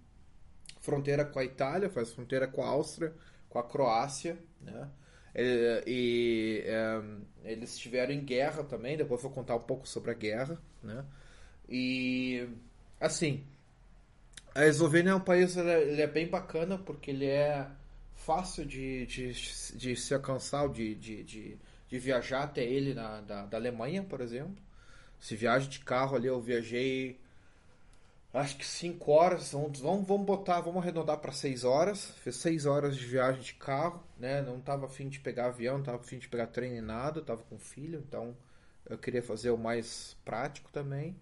fronteira 0.79 1.25
com 1.25 1.39
a 1.39 1.43
Itália, 1.43 1.89
faz 1.89 2.11
fronteira 2.13 2.47
com 2.47 2.63
a 2.63 2.67
Áustria, 2.67 3.13
com 3.49 3.59
a 3.59 3.63
Croácia, 3.63 4.37
né? 4.61 4.89
É, 5.33 5.83
E, 5.85 6.63
hum, 7.03 7.21
eles 7.43 7.73
estiveram 7.73 8.13
em 8.13 8.23
guerra 8.23 8.63
também, 8.63 8.97
depois 8.97 9.21
vou 9.21 9.31
contar 9.31 9.55
um 9.55 9.59
pouco 9.61 9.87
sobre 9.87 10.11
a 10.11 10.13
guerra, 10.13 10.59
né? 10.83 11.05
E 11.69 12.47
assim, 12.99 13.43
a 14.57 14.65
Eslovênia 14.65 15.11
é 15.11 15.15
um 15.15 15.19
país, 15.19 15.55
ele 15.55 15.69
é, 15.69 15.81
ele 15.83 16.01
é 16.01 16.07
bem 16.07 16.27
bacana 16.27 16.79
porque 16.79 17.11
ele 17.11 17.27
é 17.27 17.67
fácil 18.15 18.65
de, 18.65 19.05
de, 19.05 19.31
de 19.77 19.95
se 19.95 20.13
alcançar, 20.15 20.67
de, 20.69 20.95
de, 20.95 21.23
de, 21.23 21.57
de 21.87 21.99
viajar 21.99 22.43
até 22.43 22.63
ele 22.63 22.95
na, 22.95 23.21
da, 23.21 23.45
da 23.45 23.57
Alemanha, 23.57 24.03
por 24.03 24.19
exemplo. 24.19 24.57
Se 25.19 25.35
viaja 25.35 25.69
de 25.69 25.79
carro 25.81 26.15
ali, 26.15 26.25
eu 26.25 26.41
viajei 26.41 27.19
acho 28.33 28.57
que 28.57 28.65
5 28.65 29.11
horas, 29.11 29.51
vamos, 29.51 29.79
vamos, 29.79 30.25
botar, 30.25 30.59
vamos 30.61 30.81
arredondar 30.81 31.19
para 31.19 31.31
6 31.31 31.63
horas. 31.63 32.11
Fiz 32.23 32.37
6 32.37 32.65
horas 32.65 32.97
de 32.97 33.05
viagem 33.05 33.41
de 33.41 33.53
carro, 33.53 34.03
né? 34.17 34.41
Não 34.41 34.59
tava 34.59 34.87
afim 34.87 35.07
de 35.07 35.19
pegar 35.19 35.47
avião, 35.47 35.77
não 35.77 35.83
tava 35.83 35.99
afim 35.99 36.17
de 36.17 36.27
pegar 36.27 36.47
trem 36.47 36.71
nem 36.71 36.81
nada, 36.81 37.21
tava 37.21 37.43
com 37.43 37.59
filho, 37.59 38.03
então 38.07 38.35
eu 38.89 38.97
queria 38.97 39.21
fazer 39.21 39.51
o 39.51 39.57
mais 39.57 40.17
prático 40.25 40.71
também. 40.71 41.15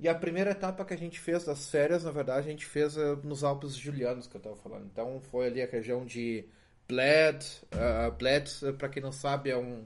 E 0.00 0.08
a 0.08 0.14
primeira 0.14 0.50
etapa 0.52 0.84
que 0.84 0.94
a 0.94 0.98
gente 0.98 1.18
fez 1.18 1.44
das 1.44 1.68
férias, 1.70 2.04
na 2.04 2.10
verdade, 2.12 2.46
a 2.46 2.50
gente 2.50 2.64
fez 2.66 2.96
eh, 2.96 3.16
nos 3.24 3.42
Alpes 3.42 3.74
Julianos, 3.74 4.26
que 4.28 4.36
eu 4.36 4.38
estava 4.38 4.56
falando. 4.56 4.86
Então, 4.86 5.20
foi 5.30 5.46
ali 5.48 5.60
a 5.62 5.66
região 5.66 6.04
de 6.06 6.44
Bled. 6.88 7.44
Uh, 7.74 8.10
Bled, 8.16 8.48
para 8.78 8.88
quem 8.88 9.02
não 9.02 9.12
sabe, 9.12 9.50
é 9.50 9.56
um, 9.56 9.84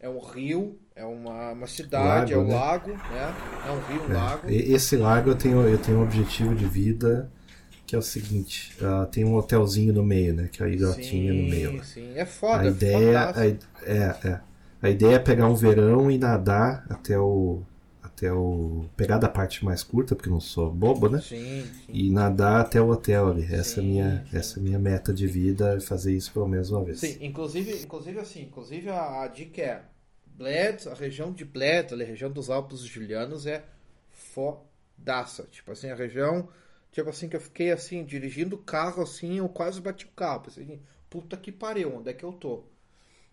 é 0.00 0.08
um 0.08 0.18
rio, 0.18 0.78
é 0.96 1.04
uma, 1.04 1.52
uma 1.52 1.66
cidade, 1.66 2.32
Lago, 2.32 2.34
é 2.34 2.38
um 2.38 2.44
né? 2.46 2.54
lago, 2.54 2.90
né? 2.90 3.34
É 3.68 3.70
um 3.70 3.80
rio, 3.80 4.02
um 4.04 4.12
lago. 4.12 4.50
E- 4.50 4.72
Esse 4.72 4.96
lago 4.96 5.30
eu 5.30 5.34
tenho, 5.36 5.60
eu 5.68 5.78
tenho 5.78 5.98
um 5.98 6.02
objetivo 6.02 6.54
de 6.54 6.66
vida 6.66 7.30
que 7.86 7.94
é 7.96 7.98
o 7.98 8.02
seguinte: 8.02 8.76
ah, 8.82 9.06
tem 9.06 9.24
um 9.24 9.34
hotelzinho 9.34 9.92
no 9.92 10.02
meio, 10.04 10.34
né? 10.34 10.48
Que 10.50 10.62
é 10.62 10.66
a 10.66 10.68
ilhotinha 10.68 11.32
no 11.34 11.42
meio. 11.42 11.76
lá. 11.76 11.84
sim. 11.84 12.12
É 12.16 12.24
foda, 12.24 12.62
A 12.62 12.66
é 12.66 12.68
ideia, 12.68 13.30
a, 13.34 13.46
é, 13.46 13.52
é. 14.24 14.40
a 14.82 14.90
ideia 14.90 15.16
é 15.16 15.18
pegar 15.18 15.46
um 15.48 15.54
verão 15.54 16.10
e 16.10 16.16
nadar 16.18 16.86
até 16.88 17.18
o, 17.18 17.62
até 18.28 18.32
o. 18.32 18.84
pegar 18.96 19.18
da 19.18 19.28
parte 19.28 19.64
mais 19.64 19.82
curta, 19.82 20.14
porque 20.16 20.30
não 20.30 20.40
sou 20.40 20.70
bobo, 20.72 21.08
né? 21.08 21.24
Sim, 21.28 21.70
sim. 21.86 21.92
E 21.92 22.10
nadar 22.10 22.60
até 22.62 22.80
o 22.80 22.90
hotel 22.90 23.28
ali. 23.30 23.44
Essa 23.54 23.80
é 23.80 23.82
Sim, 23.82 23.84
minha, 23.84 24.24
sim. 24.30 24.30
essa 24.32 24.60
é 24.60 24.62
minha 24.62 24.78
meta 24.78 25.12
de 25.14 25.26
vida, 25.26 25.76
é 25.76 25.80
fazer 25.80 26.14
isso 26.16 26.32
pelo 26.32 26.48
menos 26.48 26.70
uma 26.70 26.84
vez. 26.84 27.00
Sim, 27.00 27.18
inclusive, 27.20 27.82
inclusive 27.82 28.18
assim, 28.18 28.42
inclusive 28.42 28.88
a, 28.90 29.22
a 29.22 29.28
dica 29.28 29.62
é 29.62 29.84
Bled, 30.26 30.88
a 30.88 30.94
região 30.94 31.32
de 31.32 31.44
Bled, 31.44 31.92
a 31.94 31.96
região 32.04 32.30
dos 32.30 32.50
Alpes 32.50 32.80
Julianos 32.80 33.46
é 33.46 33.64
fodaça. 34.10 35.44
Tipo 35.50 35.72
assim, 35.72 35.90
a 35.90 35.94
região, 35.94 36.48
tipo 36.92 37.08
assim, 37.10 37.28
que 37.28 37.36
eu 37.36 37.40
fiquei 37.40 37.70
assim, 37.70 38.04
dirigindo 38.04 38.56
o 38.56 38.62
carro 38.62 39.02
assim, 39.02 39.38
eu 39.38 39.48
quase 39.48 39.80
bati 39.80 40.06
o 40.06 40.10
carro. 40.10 40.40
Pensei, 40.42 40.64
assim, 40.64 40.82
puta 41.08 41.36
que 41.36 41.52
pariu, 41.52 41.96
onde 41.96 42.10
é 42.10 42.14
que 42.14 42.24
eu 42.24 42.32
tô? 42.32 42.64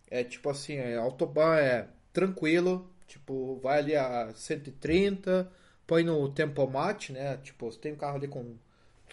É 0.09 0.23
tipo 0.23 0.49
assim, 0.49 0.75
é, 0.75 0.95
autobahn 0.97 1.55
é 1.55 1.88
tranquilo, 2.13 2.89
tipo, 3.08 3.60
vai 3.64 3.80
ali 3.80 3.95
a 3.95 4.32
130, 4.36 5.49
põe 5.88 6.03
no 6.03 6.30
tempomat, 6.30 7.10
né? 7.12 7.38
Tipo, 7.38 7.72
você 7.72 7.80
tem 7.80 7.93
um 7.93 7.97
carro 7.97 8.18
ali 8.18 8.28
com. 8.28 8.55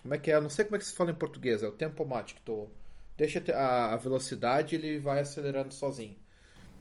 Como 0.02 0.12
é 0.12 0.18
que 0.18 0.30
é? 0.30 0.34
Eu 0.34 0.42
não 0.42 0.50
sei 0.50 0.64
como 0.64 0.76
é 0.76 0.78
que 0.78 0.84
se 0.84 0.94
fala 0.94 1.12
em 1.12 1.14
português, 1.14 1.62
é 1.62 1.68
o 1.68 1.72
tempomat 1.72 2.34
que 2.34 2.40
tu. 2.42 2.68
Deixa 3.16 3.42
a, 3.56 3.96
velocidade 3.96 4.74
ele 4.74 4.98
vai 4.98 5.20
acelerando 5.20 5.72
sozinho. 5.72 6.16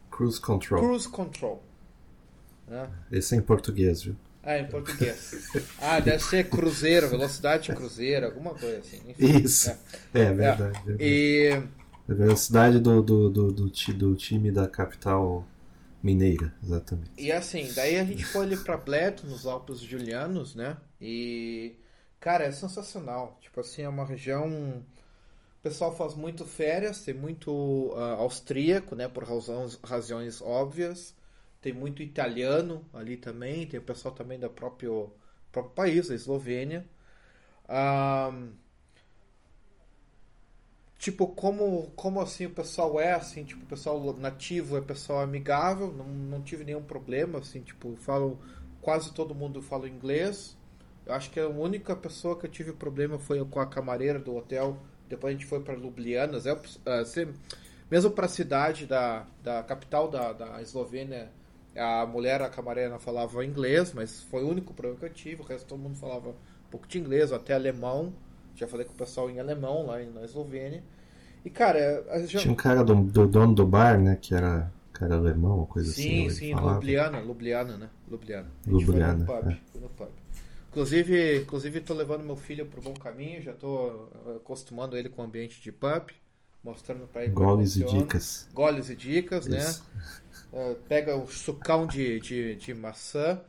Cruise 0.09 0.41
control. 0.41 0.82
Cruise 0.82 1.07
control. 1.07 1.64
Né? 2.68 2.89
Esse 3.11 3.36
é 3.36 3.38
em 3.38 3.41
português, 3.41 4.01
viu? 4.01 4.16
Ah, 4.41 4.57
em 4.57 4.68
português. 4.68 5.49
Ah, 5.80 5.99
deve 5.99 6.24
ser 6.24 6.49
cruzeiro, 6.49 7.07
velocidade 7.07 7.72
cruzeiro, 7.74 8.26
alguma 8.26 8.53
coisa 8.55 8.80
assim. 8.80 9.01
Enfim, 9.07 9.43
Isso. 9.43 9.70
é. 9.70 9.78
É, 10.14 10.34
verdade. 10.34 10.74
verdade. 10.86 10.97
E 10.99 11.64
A 12.09 12.14
velocidade 12.14 12.80
do, 12.80 13.01
do, 13.01 13.30
do, 13.30 13.51
do, 13.51 13.70
do 13.70 14.16
time 14.16 14.51
da 14.51 14.68
capital 14.68 15.45
mineira, 16.03 16.53
exatamente. 16.61 17.11
E 17.17 17.31
assim, 17.31 17.71
daí 17.73 17.97
a 17.97 18.03
gente 18.03 18.25
foi 18.25 18.45
ali 18.45 18.57
pra 18.57 18.75
Bleto, 18.75 19.25
nos 19.25 19.47
Alpes 19.47 19.79
Julianos, 19.79 20.53
né? 20.53 20.77
E, 20.99 21.77
cara, 22.19 22.43
é 22.43 22.51
sensacional. 22.51 23.37
Tipo 23.41 23.61
assim, 23.61 23.83
é 23.83 23.89
uma 23.89 24.05
região. 24.05 24.45
O 25.59 25.63
pessoal 25.63 25.95
faz 25.95 26.13
muito 26.13 26.45
férias, 26.45 27.03
tem 27.03 27.13
muito 27.13 27.93
ah, 27.95 28.15
austríaco, 28.19 28.95
né? 28.95 29.07
Por 29.07 29.23
razões, 29.23 29.79
razões 29.81 30.41
óbvias. 30.41 31.15
Tem 31.61 31.71
muito 31.71 32.03
italiano 32.03 32.85
ali 32.93 33.15
também. 33.15 33.65
Tem 33.65 33.79
o 33.79 33.83
pessoal 33.83 34.13
também 34.13 34.37
do 34.37 34.49
próprio, 34.49 35.13
próprio 35.51 35.73
país, 35.73 36.11
a 36.11 36.15
Eslovênia. 36.15 36.85
Ahn, 37.69 38.51
Tipo, 41.03 41.27
como, 41.27 41.91
como 41.97 42.21
assim 42.21 42.45
o 42.45 42.49
pessoal 42.49 42.97
é, 42.97 43.11
assim, 43.11 43.43
tipo, 43.43 43.61
o 43.61 43.67
pessoal 43.67 44.15
nativo 44.17 44.77
é 44.77 44.81
pessoal 44.81 45.19
amigável, 45.19 45.91
não, 45.91 46.05
não 46.05 46.41
tive 46.41 46.63
nenhum 46.63 46.81
problema, 46.81 47.39
assim, 47.39 47.59
tipo, 47.59 47.93
falo, 47.97 48.39
quase 48.79 49.11
todo 49.11 49.35
mundo 49.35 49.61
fala 49.61 49.89
inglês. 49.89 50.57
Eu 51.05 51.13
acho 51.13 51.29
que 51.29 51.41
a 51.41 51.49
única 51.49 51.93
pessoa 51.93 52.39
que 52.39 52.45
eu 52.45 52.49
tive 52.49 52.71
problema 52.71 53.19
foi 53.19 53.43
com 53.43 53.59
a 53.59 53.65
camareira 53.65 54.17
do 54.17 54.33
hotel, 54.33 54.77
depois 55.09 55.35
a 55.35 55.37
gente 55.37 55.45
foi 55.45 55.59
para 55.59 55.75
Ljubljana, 55.75 56.37
é, 56.85 56.99
assim, 57.01 57.33
mesmo 57.91 58.09
para 58.11 58.25
a 58.25 58.29
cidade 58.29 58.85
da, 58.85 59.27
da 59.43 59.61
capital 59.61 60.07
da, 60.07 60.31
da 60.31 60.61
Eslovênia, 60.61 61.29
a 61.75 62.05
mulher, 62.05 62.41
a 62.41 62.47
camareira 62.47 62.97
falava 62.97 63.43
inglês, 63.43 63.91
mas 63.91 64.23
foi 64.23 64.41
o 64.41 64.47
único 64.47 64.73
problema 64.73 64.97
que 65.01 65.05
eu 65.07 65.13
tive, 65.13 65.41
o 65.41 65.45
resto 65.45 65.67
todo 65.67 65.79
mundo 65.79 65.97
falava 65.97 66.29
um 66.29 66.69
pouco 66.71 66.87
de 66.87 66.97
inglês, 66.97 67.33
até 67.33 67.53
alemão, 67.53 68.13
já 68.55 68.67
falei 68.67 68.85
com 68.85 68.93
o 68.93 68.97
pessoal 68.97 69.29
em 69.29 69.39
alemão 69.39 69.85
lá 69.85 69.99
na 69.99 70.23
Eslovênia. 70.23 70.83
E, 71.43 71.49
cara, 71.49 72.03
gente... 72.21 72.37
Tinha 72.37 72.53
um 72.53 72.55
cara 72.55 72.83
do, 72.83 72.95
do 72.95 73.27
dono 73.27 73.53
do 73.53 73.65
bar, 73.65 73.99
né? 73.99 74.17
Que 74.21 74.33
era 74.33 74.71
cara 74.93 75.15
alemão, 75.15 75.57
uma 75.57 75.65
coisa 75.65 75.91
assim. 75.91 76.01
Sim, 76.01 76.21
ele 76.23 76.31
sim, 76.31 76.53
falava. 76.53 76.73
Ljubljana, 76.75 77.19
Ljubljana, 77.19 77.77
né? 77.77 77.89
Ljubljana. 78.09 78.51
Ljubljana, 78.65 79.25
foi 79.25 79.35
no 79.35 79.41
pub, 79.41 79.51
é. 79.51 79.59
foi 79.71 79.81
no 79.81 79.89
pub. 79.89 80.09
Inclusive, 80.69 81.41
inclusive 81.41 81.81
tô 81.81 81.93
levando 81.93 82.23
meu 82.23 82.35
filho 82.35 82.65
pro 82.65 82.81
bom 82.81 82.93
caminho, 82.93 83.41
já 83.41 83.53
tô 83.53 84.09
eh, 84.25 84.37
acostumando 84.37 84.97
ele 84.97 85.09
com 85.09 85.21
o 85.21 85.25
ambiente 85.25 85.61
de 85.61 85.71
pub, 85.71 86.09
mostrando 86.63 87.05
pra 87.07 87.23
ele 87.23 87.33
Goles 87.33 87.75
e 87.75 87.83
dicas. 87.83 88.49
Goles 88.53 88.89
e 88.89 88.95
dicas, 88.95 89.45
né? 89.45 89.59
Isso. 89.59 89.83
Eh, 90.51 90.75
pega 90.87 91.15
o 91.15 91.27
sucão 91.27 91.85
de, 91.85 92.19
de, 92.19 92.55
de 92.55 92.73
maçã, 92.73 93.39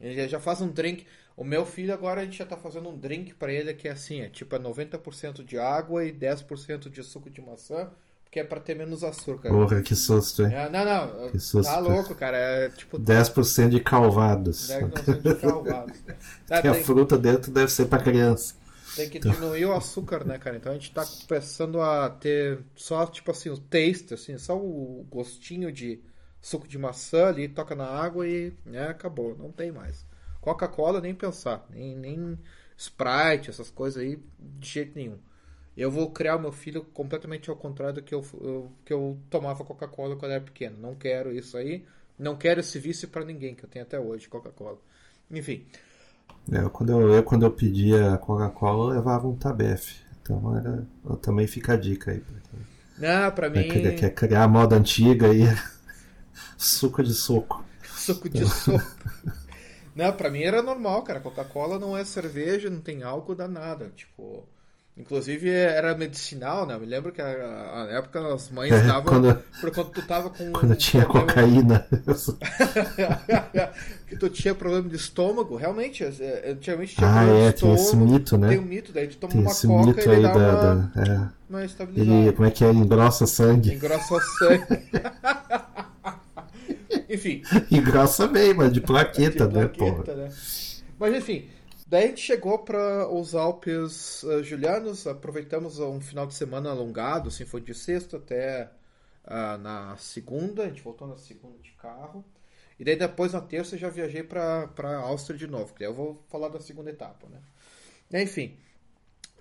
ele 0.00 0.26
já 0.28 0.40
faz 0.40 0.62
um 0.62 0.68
drink. 0.68 1.06
O 1.40 1.44
meu 1.44 1.64
filho 1.64 1.94
agora 1.94 2.20
a 2.20 2.24
gente 2.24 2.36
já 2.38 2.44
tá 2.44 2.56
fazendo 2.56 2.90
um 2.90 2.98
drink 2.98 3.32
pra 3.34 3.50
ele 3.50 3.72
que 3.72 3.88
é 3.88 3.92
assim, 3.92 4.20
é 4.20 4.28
tipo 4.28 4.54
é 4.54 4.58
90% 4.58 5.42
de 5.42 5.58
água 5.58 6.04
e 6.04 6.12
10% 6.12 6.90
de 6.90 7.02
suco 7.02 7.30
de 7.30 7.40
maçã, 7.40 7.90
porque 8.24 8.40
é 8.40 8.44
pra 8.44 8.60
ter 8.60 8.74
menos 8.76 9.02
açúcar. 9.02 9.48
Porra, 9.48 9.80
que 9.80 9.96
susto, 9.96 10.42
hein? 10.44 10.52
É, 10.54 10.68
não, 10.68 10.84
não, 10.84 11.30
Que 11.30 11.38
susto. 11.38 11.70
tá 11.70 11.78
louco, 11.78 12.14
cara, 12.14 12.36
é 12.36 12.68
tipo 12.68 12.98
10% 12.98 13.70
de 13.70 13.80
calvados. 13.80 14.68
10% 14.68 15.22
de 15.22 15.34
calvado. 15.36 15.92
Tá, 16.46 16.60
Que 16.60 16.68
a 16.68 16.72
tem, 16.72 16.84
fruta 16.84 17.16
dentro 17.16 17.50
deve 17.50 17.72
ser 17.72 17.86
pra 17.86 18.02
criança. 18.02 18.54
tem 18.94 19.08
que 19.08 19.18
diminuir 19.18 19.64
o 19.66 19.72
açúcar, 19.72 20.24
né, 20.24 20.38
cara? 20.38 20.56
Então 20.56 20.72
a 20.72 20.74
gente 20.74 20.92
tá 20.92 21.04
começando 21.26 21.80
a 21.80 22.10
ter 22.10 22.60
só, 22.76 23.06
tipo 23.06 23.30
assim, 23.30 23.48
o 23.48 23.58
taste, 23.58 24.12
assim, 24.14 24.36
só 24.38 24.56
o 24.58 25.06
gostinho 25.10 25.72
de 25.72 26.02
suco 26.40 26.68
de 26.68 26.78
maçã 26.78 27.28
ali, 27.28 27.48
toca 27.48 27.74
na 27.74 27.86
água 27.86 28.26
e, 28.28 28.52
né, 28.64 28.88
acabou, 28.88 29.36
não 29.38 29.50
tem 29.52 29.72
mais. 29.72 30.04
Coca-Cola 30.40 31.00
nem 31.00 31.14
pensar, 31.14 31.66
nem, 31.70 31.96
nem 31.96 32.38
Sprite, 32.76 33.50
essas 33.50 33.70
coisas 33.70 34.02
aí, 34.02 34.18
de 34.38 34.68
jeito 34.68 34.96
nenhum. 34.96 35.18
Eu 35.76 35.90
vou 35.90 36.10
criar 36.12 36.36
o 36.36 36.40
meu 36.40 36.52
filho 36.52 36.84
completamente 36.84 37.50
ao 37.50 37.56
contrário 37.56 37.96
do 37.96 38.02
que 38.02 38.14
eu, 38.14 38.24
eu- 38.40 38.72
que 38.84 38.92
eu 38.92 39.18
tomava 39.30 39.64
Coca-Cola 39.64 40.16
quando 40.16 40.32
era 40.32 40.40
pequeno. 40.44 40.76
Não 40.78 40.94
quero 40.94 41.32
isso 41.32 41.56
aí, 41.56 41.86
não 42.18 42.36
quero 42.36 42.60
esse 42.60 42.78
vício 42.78 43.08
pra 43.08 43.24
ninguém, 43.24 43.54
que 43.54 43.64
eu 43.64 43.68
tenho 43.68 43.84
até 43.84 43.98
hoje, 44.00 44.28
Coca-Cola. 44.28 44.78
Enfim, 45.30 45.66
É, 46.52 46.58
eu, 46.62 46.70
quando 46.70 46.90
eu, 46.92 47.14
eu, 47.14 47.22
quando 47.22 47.44
eu 47.46 47.50
pedia 47.50 48.18
Coca-Cola, 48.18 48.92
eu 48.94 48.98
levava 48.98 49.26
um 49.28 49.36
Tabef. 49.36 50.00
Então 50.22 50.56
era, 50.56 50.86
eu 51.04 51.16
também 51.16 51.46
fica 51.46 51.74
a 51.74 51.76
dica 51.76 52.10
aí. 52.12 52.22
não, 52.96 53.32
pra 53.32 53.48
mim... 53.50 53.80
quer, 53.82 53.94
quer 53.94 54.10
criar 54.14 54.44
a 54.44 54.48
moda 54.48 54.76
antiga 54.76 55.28
aí. 55.30 55.42
Suco 56.56 57.02
de 57.02 57.14
soco. 57.14 57.64
Suco 57.94 58.28
de 58.28 58.46
soco. 58.46 58.90
Não, 60.04 60.12
pra 60.12 60.30
mim 60.30 60.42
era 60.42 60.62
normal, 60.62 61.02
cara. 61.02 61.20
Coca-Cola 61.20 61.78
não 61.78 61.96
é 61.96 62.04
cerveja, 62.04 62.70
não 62.70 62.80
tem 62.80 63.02
álcool, 63.02 63.34
dá 63.34 63.46
nada. 63.46 63.90
Tipo, 63.94 64.44
inclusive 64.96 65.50
era 65.50 65.94
medicinal, 65.96 66.66
né? 66.66 66.74
Eu 66.74 66.80
me 66.80 66.86
lembro 66.86 67.12
que 67.12 67.20
a, 67.20 67.26
a- 67.26 67.88
época 67.90 68.34
as 68.34 68.50
mães 68.50 68.72
É, 68.72 68.80
davam 68.82 69.04
quando- 69.04 69.38
por 69.60 69.70
quando 69.70 69.90
tu 69.90 70.02
tava 70.06 70.30
com 70.30 70.50
Quando 70.52 70.74
tinha 70.76 71.04
problema- 71.04 71.28
cocaína. 71.32 71.86
que 74.08 74.16
tu 74.16 74.28
tinha 74.28 74.54
problema 74.54 74.88
de 74.88 74.96
estômago, 74.96 75.56
realmente, 75.56 76.04
é, 76.04 76.50
antigamente 76.50 76.96
tinha 76.96 77.08
Ah, 77.12 77.24
é, 77.24 77.52
tem 77.52 77.72
esse 77.74 77.96
mito, 77.96 78.36
né? 78.38 78.48
Tem 78.48 78.58
um 78.58 78.62
mito, 78.62 78.92
daí 78.92 79.08
tu 79.08 79.16
toma 79.16 79.32
Tem 79.32 79.42
uma 79.42 79.50
esse 79.50 79.66
coca 79.66 79.86
mito 79.86 80.00
e 80.00 80.02
ele 80.04 80.14
aí 80.14 80.22
dá 80.22 80.32
da. 80.32 80.38
uma, 80.38 80.74
da- 80.94 81.12
é. 81.12 81.28
uma 81.48 81.64
estabilizada. 81.64 82.16
Ele, 82.18 82.32
como 82.32 82.48
é 82.48 82.50
que 82.50 82.64
é? 82.64 82.68
Ele 82.68 82.78
engrossa 82.78 83.26
sangue. 83.26 83.74
Engrossa 83.74 84.18
sangue. 84.38 84.90
Enfim, 87.10 87.42
Engrossa 87.70 88.28
bem, 88.28 88.54
mas 88.54 88.72
de 88.72 88.80
plaqueta, 88.80 89.48
de 89.48 89.54
né, 89.54 89.66
plaqueta, 89.66 90.12
porra? 90.12 90.16
né? 90.16 90.34
Mas 90.98 91.14
enfim, 91.14 91.48
daí 91.86 92.04
a 92.04 92.06
gente 92.06 92.20
chegou 92.20 92.60
para 92.60 93.08
os 93.12 93.34
Alpes 93.34 94.22
eh, 94.24 94.42
Julianos, 94.44 95.06
aproveitamos 95.06 95.80
um 95.80 96.00
final 96.00 96.26
de 96.26 96.34
semana 96.34 96.70
alongado, 96.70 97.28
assim, 97.28 97.44
foi 97.44 97.60
de 97.60 97.74
sexta 97.74 98.16
até 98.16 98.70
ah, 99.24 99.58
na 99.58 99.96
segunda, 99.96 100.64
a 100.64 100.68
gente 100.68 100.82
voltou 100.82 101.08
na 101.08 101.16
segunda 101.16 101.58
de 101.58 101.72
carro. 101.72 102.24
E 102.78 102.84
daí 102.84 102.96
depois 102.96 103.32
na 103.32 103.40
terça 103.40 103.76
já 103.76 103.88
viajei 103.90 104.22
para 104.22 104.68
para 104.68 104.96
Áustria 104.98 105.38
de 105.38 105.46
novo, 105.46 105.74
que 105.74 105.80
daí 105.80 105.88
eu 105.88 105.94
vou 105.94 106.24
falar 106.28 106.48
da 106.48 106.60
segunda 106.60 106.90
etapa, 106.90 107.26
né? 107.28 108.22
Enfim, 108.22 108.56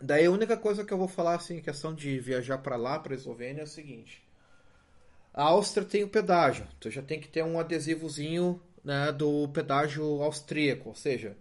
daí 0.02 0.26
a 0.26 0.32
única 0.32 0.58
coisa 0.58 0.84
que 0.84 0.94
eu 0.94 0.98
vou 0.98 1.08
falar 1.08 1.36
assim, 1.36 1.58
em 1.58 1.62
questão 1.62 1.94
de 1.96 2.20
viajar 2.20 2.58
para 2.60 2.76
lá, 2.76 3.00
para 3.00 3.16
Eslovênia, 3.16 3.62
é 3.62 3.64
o 3.64 3.68
seguinte: 3.68 4.22
a 5.34 5.44
Áustria 5.44 5.86
tem 5.86 6.04
o 6.04 6.10
pedágio, 6.10 6.66
tu 6.80 6.90
já 6.90 7.02
tem 7.02 7.20
que 7.20 7.28
ter 7.28 7.44
um 7.44 7.60
adesivozinho 7.60 8.60
né, 8.84 9.12
do 9.12 9.48
pedágio 9.50 10.22
austríaco, 10.24 10.90
ou 10.90 10.96
seja, 10.96 11.36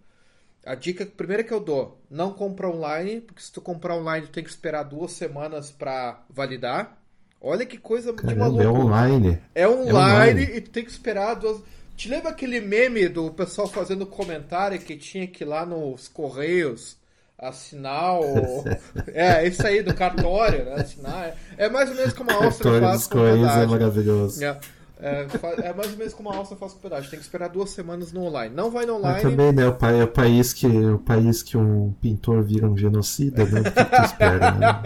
a 0.65 0.75
dica 0.75 1.05
primeira 1.05 1.43
que 1.43 1.53
eu 1.53 1.59
dou, 1.59 1.99
não 2.09 2.33
compra 2.33 2.69
online, 2.69 3.21
porque 3.21 3.41
se 3.41 3.51
tu 3.51 3.61
comprar 3.61 3.95
online 3.95 4.27
tu 4.27 4.31
tem 4.33 4.43
que 4.43 4.49
esperar 4.49 4.83
duas 4.83 5.13
semanas 5.13 5.71
para 5.71 6.23
validar. 6.29 6.97
Olha 7.41 7.65
que 7.65 7.77
coisa 7.77 8.11
de 8.11 8.17
Caramba, 8.21 8.51
maluco. 8.51 8.61
é 8.61 8.69
online. 8.69 9.41
É 9.55 9.67
online, 9.67 9.91
online. 9.91 10.57
e 10.57 10.61
tu 10.61 10.69
tem 10.69 10.83
que 10.83 10.91
esperar 10.91 11.35
duas. 11.35 11.61
Te 11.95 12.09
lembra 12.09 12.29
aquele 12.29 12.59
meme 12.59 13.07
do 13.07 13.31
pessoal 13.31 13.67
fazendo 13.67 14.05
comentário 14.05 14.79
que 14.79 14.97
tinha 14.97 15.25
que 15.25 15.43
ir 15.43 15.47
lá 15.47 15.65
nos 15.65 16.07
Correios 16.09 16.98
assinar 17.39 18.19
o. 18.19 18.63
é, 19.13 19.47
isso 19.47 19.65
aí, 19.65 19.81
do 19.81 19.93
cartório, 19.93 20.65
né? 20.65 20.73
Assinar. 20.75 21.35
É, 21.57 21.65
é 21.65 21.69
mais 21.69 21.89
ou 21.89 21.95
menos 21.95 22.13
como 22.13 22.29
a 22.31 22.35
Áustria 22.35 22.79
faz 22.81 23.07
com 23.07 23.25
é 23.25 23.33
pedágio. 23.33 23.69
maravilhoso. 23.69 24.43
É, 24.43 24.57
é, 25.01 25.27
é 25.67 25.73
mais 25.73 25.91
ou 25.91 25.97
menos 25.97 26.13
como 26.13 26.29
a 26.29 26.35
Áustria 26.35 26.59
faz 26.59 26.73
com 26.73 26.79
pedágio. 26.79 27.09
Tem 27.09 27.17
que 27.19 27.25
esperar 27.25 27.47
duas 27.49 27.69
semanas 27.69 28.11
no 28.11 28.23
online. 28.23 28.53
Não 28.53 28.69
vai 28.69 28.85
no 28.85 28.99
Mas 28.99 29.23
online. 29.23 29.23
também, 29.23 29.51
né, 29.53 29.67
o, 29.67 29.73
pa- 29.73 29.91
é 29.91 30.03
o 30.03 30.07
país 30.07 30.51
que, 30.53 30.67
o 30.67 30.99
país 30.99 31.41
que 31.41 31.57
um 31.57 31.93
pintor 32.01 32.43
vira 32.43 32.67
um 32.67 32.77
genocida, 32.77 33.45
né? 33.45 33.61
O 33.61 33.63
que 33.63 33.71
tu 33.71 34.01
espera, 34.03 34.51
né? 34.51 34.81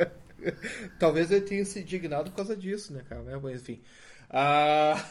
Talvez 0.98 1.30
ele 1.30 1.42
tenha 1.42 1.64
se 1.64 1.80
indignado 1.80 2.30
por 2.30 2.36
causa 2.36 2.56
disso, 2.56 2.92
né, 2.92 3.02
cara? 3.08 3.22
Mas 3.42 3.60
enfim. 3.60 3.80
Ah, 4.30 5.02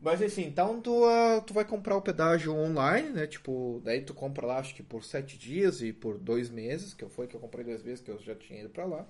Mas 0.00 0.20
enfim, 0.20 0.42
então 0.42 0.80
tu, 0.80 1.04
uh, 1.06 1.40
tu 1.46 1.54
vai 1.54 1.64
comprar 1.64 1.96
o 1.96 2.02
pedágio 2.02 2.54
online, 2.54 3.08
né? 3.10 3.26
Tipo, 3.26 3.80
daí 3.84 4.02
tu 4.02 4.12
compra 4.12 4.46
lá, 4.46 4.58
acho 4.58 4.74
que 4.74 4.82
por 4.82 5.02
sete 5.02 5.38
dias 5.38 5.80
e 5.80 5.92
por 5.92 6.18
dois 6.18 6.50
meses, 6.50 6.92
que 6.92 7.06
foi 7.08 7.26
que 7.26 7.34
eu 7.34 7.40
comprei 7.40 7.64
dois 7.64 7.82
meses, 7.82 8.00
que 8.00 8.10
eu 8.10 8.18
já 8.20 8.34
tinha 8.34 8.60
ido 8.60 8.68
pra 8.68 8.84
lá. 8.84 9.06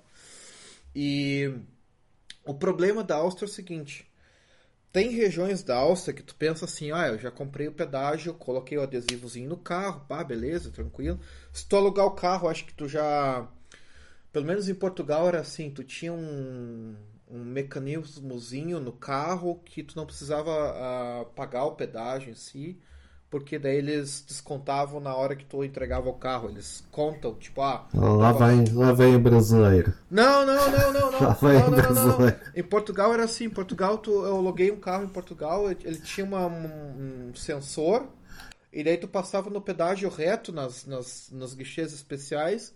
E 0.95 1.53
o 2.45 2.55
problema 2.55 3.03
da 3.03 3.17
Áustria 3.17 3.47
é 3.47 3.51
o 3.51 3.53
seguinte: 3.53 4.07
tem 4.95 5.11
regiões 5.11 5.65
da 5.65 5.77
Áustria 5.77 6.15
que 6.15 6.23
tu 6.23 6.37
pensa 6.37 6.67
assim, 6.67 6.93
ah, 6.93 7.09
eu 7.09 7.19
já 7.19 7.29
comprei 7.29 7.67
o 7.67 7.73
pedágio, 7.73 8.33
coloquei 8.35 8.79
o 8.79 8.83
adesivozinho 8.83 9.49
no 9.49 9.57
carro, 9.57 10.07
pá, 10.07 10.23
beleza, 10.23 10.71
tranquilo. 10.71 11.19
Se 11.53 11.67
tu 11.67 11.75
alugar 11.77 12.07
o 12.07 12.13
carro, 12.13 12.49
acho 12.49 12.65
que 12.65 12.75
tu 12.75 12.89
já. 12.89 13.49
Pelo 14.33 14.47
menos 14.47 14.69
em 14.69 14.75
Portugal 14.75 15.27
era 15.27 15.41
assim, 15.41 15.69
tu 15.69 15.83
tinha 15.83 16.13
um 16.13 16.95
um 17.29 17.43
mecanismozinho 17.45 18.81
no 18.81 18.93
carro 18.93 19.61
que 19.65 19.83
tu 19.83 19.97
não 19.97 20.07
precisava 20.07 20.51
uh, 20.51 21.27
pagar 21.35 21.65
o 21.65 21.73
pedágio 21.73 22.31
em 22.31 22.35
si, 22.35 22.79
porque 23.31 23.59
daí 23.59 23.77
eles 23.79 24.25
descontavam 24.27 25.01
na 25.01 25.13
hora 25.15 25.35
que 25.35 25.45
tu 25.45 25.65
entregava 25.65 26.09
o 26.09 26.15
carro. 26.15 26.49
Eles 26.49 26.87
contam, 26.93 27.35
tipo, 27.35 27.61
ah. 27.63 27.89
Lá, 27.93 28.31
vai, 28.31 28.65
lá 28.73 28.93
vem 28.93 29.17
o 29.17 29.19
brasileiro. 29.19 29.93
Não, 30.09 30.47
não, 30.47 30.71
não, 30.71 30.93
não, 30.93 31.11
não. 31.11 31.21
Lá 31.21 31.33
vai 31.33 31.55
não, 31.55 31.63
não, 31.63 31.71
não, 31.71 31.77
não, 31.77 31.93
brasileiro. 31.95 32.37
Em 32.55 32.63
Portugal 32.63 33.13
era 33.13 33.25
assim, 33.25 33.47
em 33.47 33.51
Portugal 33.51 33.99
tu, 33.99 34.13
eu 34.13 34.37
aluguei 34.37 34.71
um 34.71 34.79
carro 34.79 35.05
em 35.05 35.09
Portugal, 35.09 35.69
ele 35.69 35.99
tinha 35.99 36.25
uma, 36.25 36.47
um, 36.47 37.31
um 37.31 37.35
sensor, 37.35 38.07
e 38.73 38.85
daí 38.85 38.97
tu 38.97 39.09
passava 39.09 39.51
no 39.51 39.61
pedágio 39.61 40.09
reto 40.09 40.53
nas, 40.53 40.87
nas, 40.87 41.29
nos 41.33 41.55
guichês 41.55 41.93
especiais. 41.93 42.73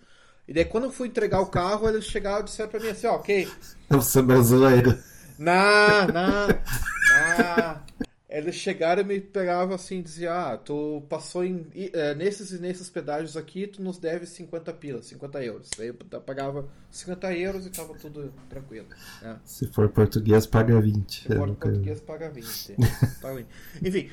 E 0.49 0.53
daí 0.55 0.65
quando 0.65 0.85
eu 0.85 0.91
fui 0.91 1.09
entregar 1.09 1.41
o 1.41 1.47
carro, 1.47 1.87
eles 1.89 2.07
chegaram 2.07 2.41
e 2.41 2.45
disseram 2.45 2.71
pra 2.71 2.81
mim 2.81 2.89
assim, 2.89 3.07
ó, 3.07 3.17
ok, 3.17 3.47
Você 3.91 4.19
é 4.19 4.23
brasileiro. 4.23 4.99
não, 5.39 6.07
não, 6.13 6.49
não. 6.49 8.08
Eles 8.29 8.57
chegaram 8.57 9.01
e 9.01 9.05
me 9.07 9.20
pegavam 9.22 9.74
assim 9.74 10.01
e 10.01 10.03
diziam, 10.03 10.35
ah, 10.35 10.57
tu 10.59 11.03
passou 11.09 11.43
em, 11.45 11.66
eh, 11.74 12.14
nesses 12.14 12.53
e 12.53 12.59
nesses 12.61 12.91
pedágios 12.91 13.39
aqui, 13.39 13.66
tu 13.66 13.81
nos 13.83 13.97
deve 13.99 14.26
50 14.26 14.70
pilas, 14.74 15.07
50 15.07 15.43
euros. 15.43 15.70
Daí 15.79 15.89
eu 15.89 15.95
pagava 16.20 16.68
50 16.91 17.33
euros 17.35 17.64
e 17.66 17.70
tava 17.70 17.95
tudo 17.95 18.31
tranquilo. 18.51 18.87
né? 19.22 19.39
Se 19.47 19.66
for 19.68 19.89
português, 19.89 20.47
paga 20.47 20.79
20. 20.79 21.22
Se 21.22 21.33
É, 21.33 21.37
for 21.37 21.55
português, 21.55 22.01
paga 22.01 22.29
20. 22.29 22.76
Paga 23.22 23.35
20. 23.37 23.47
Enfim, 23.83 24.11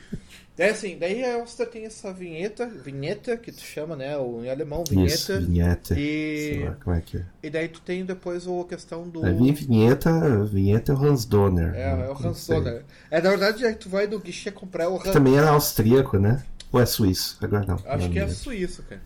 daí 0.56 0.70
assim, 0.70 0.98
daí 0.98 1.24
a 1.24 1.36
Áustria 1.36 1.68
tem 1.68 1.86
essa 1.86 2.14
vinheta, 2.14 2.68
vinheta, 2.68 3.36
que 3.38 3.52
tu 3.52 3.62
chama, 3.62 3.96
né, 3.98 4.18
o, 4.18 4.44
em 4.46 4.50
alemão, 4.50 4.84
Isso, 4.84 5.34
vinheta. 5.34 5.40
vinheta. 5.42 6.00
E- 6.00 6.50
Sei 6.54 6.66
lá 6.66 6.78
como 6.84 6.96
é 6.96 7.02
que 7.02 7.18
é. 7.18 7.26
E 7.44 7.50
daí 7.50 7.68
tu 7.68 7.82
tem 7.82 8.06
depois 8.06 8.48
a 8.48 8.64
questão 8.64 9.08
do... 9.10 9.26
Aí 9.26 9.34
vem 9.34 9.54
vinheta, 9.54 10.44
vinheta 10.46 10.94
é 10.94 10.96
o 10.96 10.98
Hans 11.04 11.26
Donner. 11.26 11.74
É, 11.76 11.92
é 11.92 12.10
o 12.10 12.14
Hans. 12.28 12.48
Donner. 12.48 12.84
É, 13.12 13.22
na 13.22 13.30
verdade, 13.30 13.66
aí 13.66 13.76
tu 13.76 13.90
vai 13.90 14.05
no 14.08 14.20
guichê 14.20 14.52
comprar 14.52 14.90
o 14.90 14.96
Hans... 14.96 15.12
também 15.12 15.38
era 15.38 15.50
austríaco, 15.50 16.18
né? 16.18 16.44
Ou 16.72 16.82
é 16.82 16.86
suíço? 16.86 17.38
Agora 17.42 17.66
não. 17.66 17.76
Acho 17.76 18.06
não 18.06 18.12
que 18.12 18.20
é 18.20 18.28
suíço, 18.28 18.84
cara. 18.84 19.02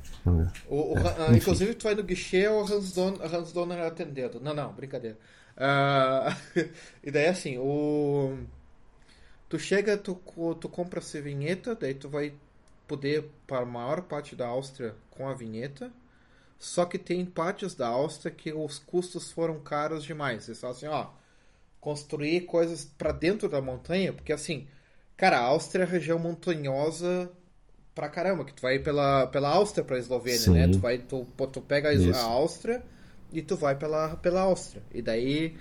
O, 0.67 0.93
o 0.93 0.97
É, 0.97 1.15
ah, 1.29 1.35
inclusive, 1.35 1.75
tu 1.75 1.83
vai 1.83 1.95
no 1.95 2.03
guichê 2.03 2.39
é 2.43 2.51
o 2.51 2.61
Hans, 2.61 2.93
Don, 2.93 3.15
Hans 3.21 3.51
Donner 3.51 3.79
atendendo. 3.85 4.39
Não, 4.39 4.53
não, 4.53 4.73
brincadeira. 4.73 5.17
Ah, 5.55 6.35
e 7.03 7.11
daí, 7.11 7.27
assim, 7.27 7.57
o... 7.57 8.37
Tu 9.47 9.59
chega, 9.59 9.97
tu, 9.97 10.19
tu 10.59 10.69
compra 10.69 10.99
essa 10.99 11.21
vinheta, 11.21 11.75
daí 11.75 11.93
tu 11.93 12.07
vai 12.07 12.33
poder 12.87 13.29
para 13.45 13.59
a 13.59 13.65
maior 13.65 14.01
parte 14.01 14.35
da 14.35 14.47
Áustria 14.47 14.95
com 15.11 15.27
a 15.27 15.33
vinheta. 15.33 15.91
Só 16.57 16.85
que 16.85 16.97
tem 16.97 17.25
partes 17.25 17.73
da 17.73 17.87
Áustria 17.87 18.31
que 18.31 18.51
os 18.51 18.79
custos 18.79 19.31
foram 19.31 19.59
caros 19.59 20.03
demais. 20.03 20.47
Eles 20.47 20.59
falam 20.59 20.75
assim, 20.75 20.87
ó, 20.87 21.07
construir 21.79 22.41
coisas 22.41 22.83
para 22.97 23.11
dentro 23.11 23.47
da 23.47 23.61
montanha, 23.61 24.11
porque 24.11 24.33
assim, 24.33 24.67
cara, 25.19 25.37
a 25.39 25.43
Áustria 25.43 25.83
é 25.83 25.87
a 25.87 25.89
região 25.89 26.17
montanhosa 26.19 27.29
pra 27.93 28.09
caramba, 28.09 28.45
que 28.45 28.53
tu 28.53 28.61
vai 28.61 28.79
pela, 28.79 29.27
pela 29.27 29.49
Áustria 29.49 29.83
pra 29.83 29.97
Eslovênia, 29.99 30.39
Sim. 30.39 30.53
né? 30.53 30.67
Tu 30.67 30.79
vai, 30.79 30.97
tu, 30.97 31.25
tu 31.51 31.61
pega 31.61 31.89
a, 31.89 31.93
Es- 31.93 32.01
Isso. 32.01 32.19
a 32.19 32.23
Áustria 32.23 32.83
e 33.31 33.41
tu 33.41 33.55
vai 33.57 33.75
pela, 33.75 34.15
pela 34.17 34.41
Áustria. 34.41 34.81
E 34.93 35.01
daí, 35.01 35.57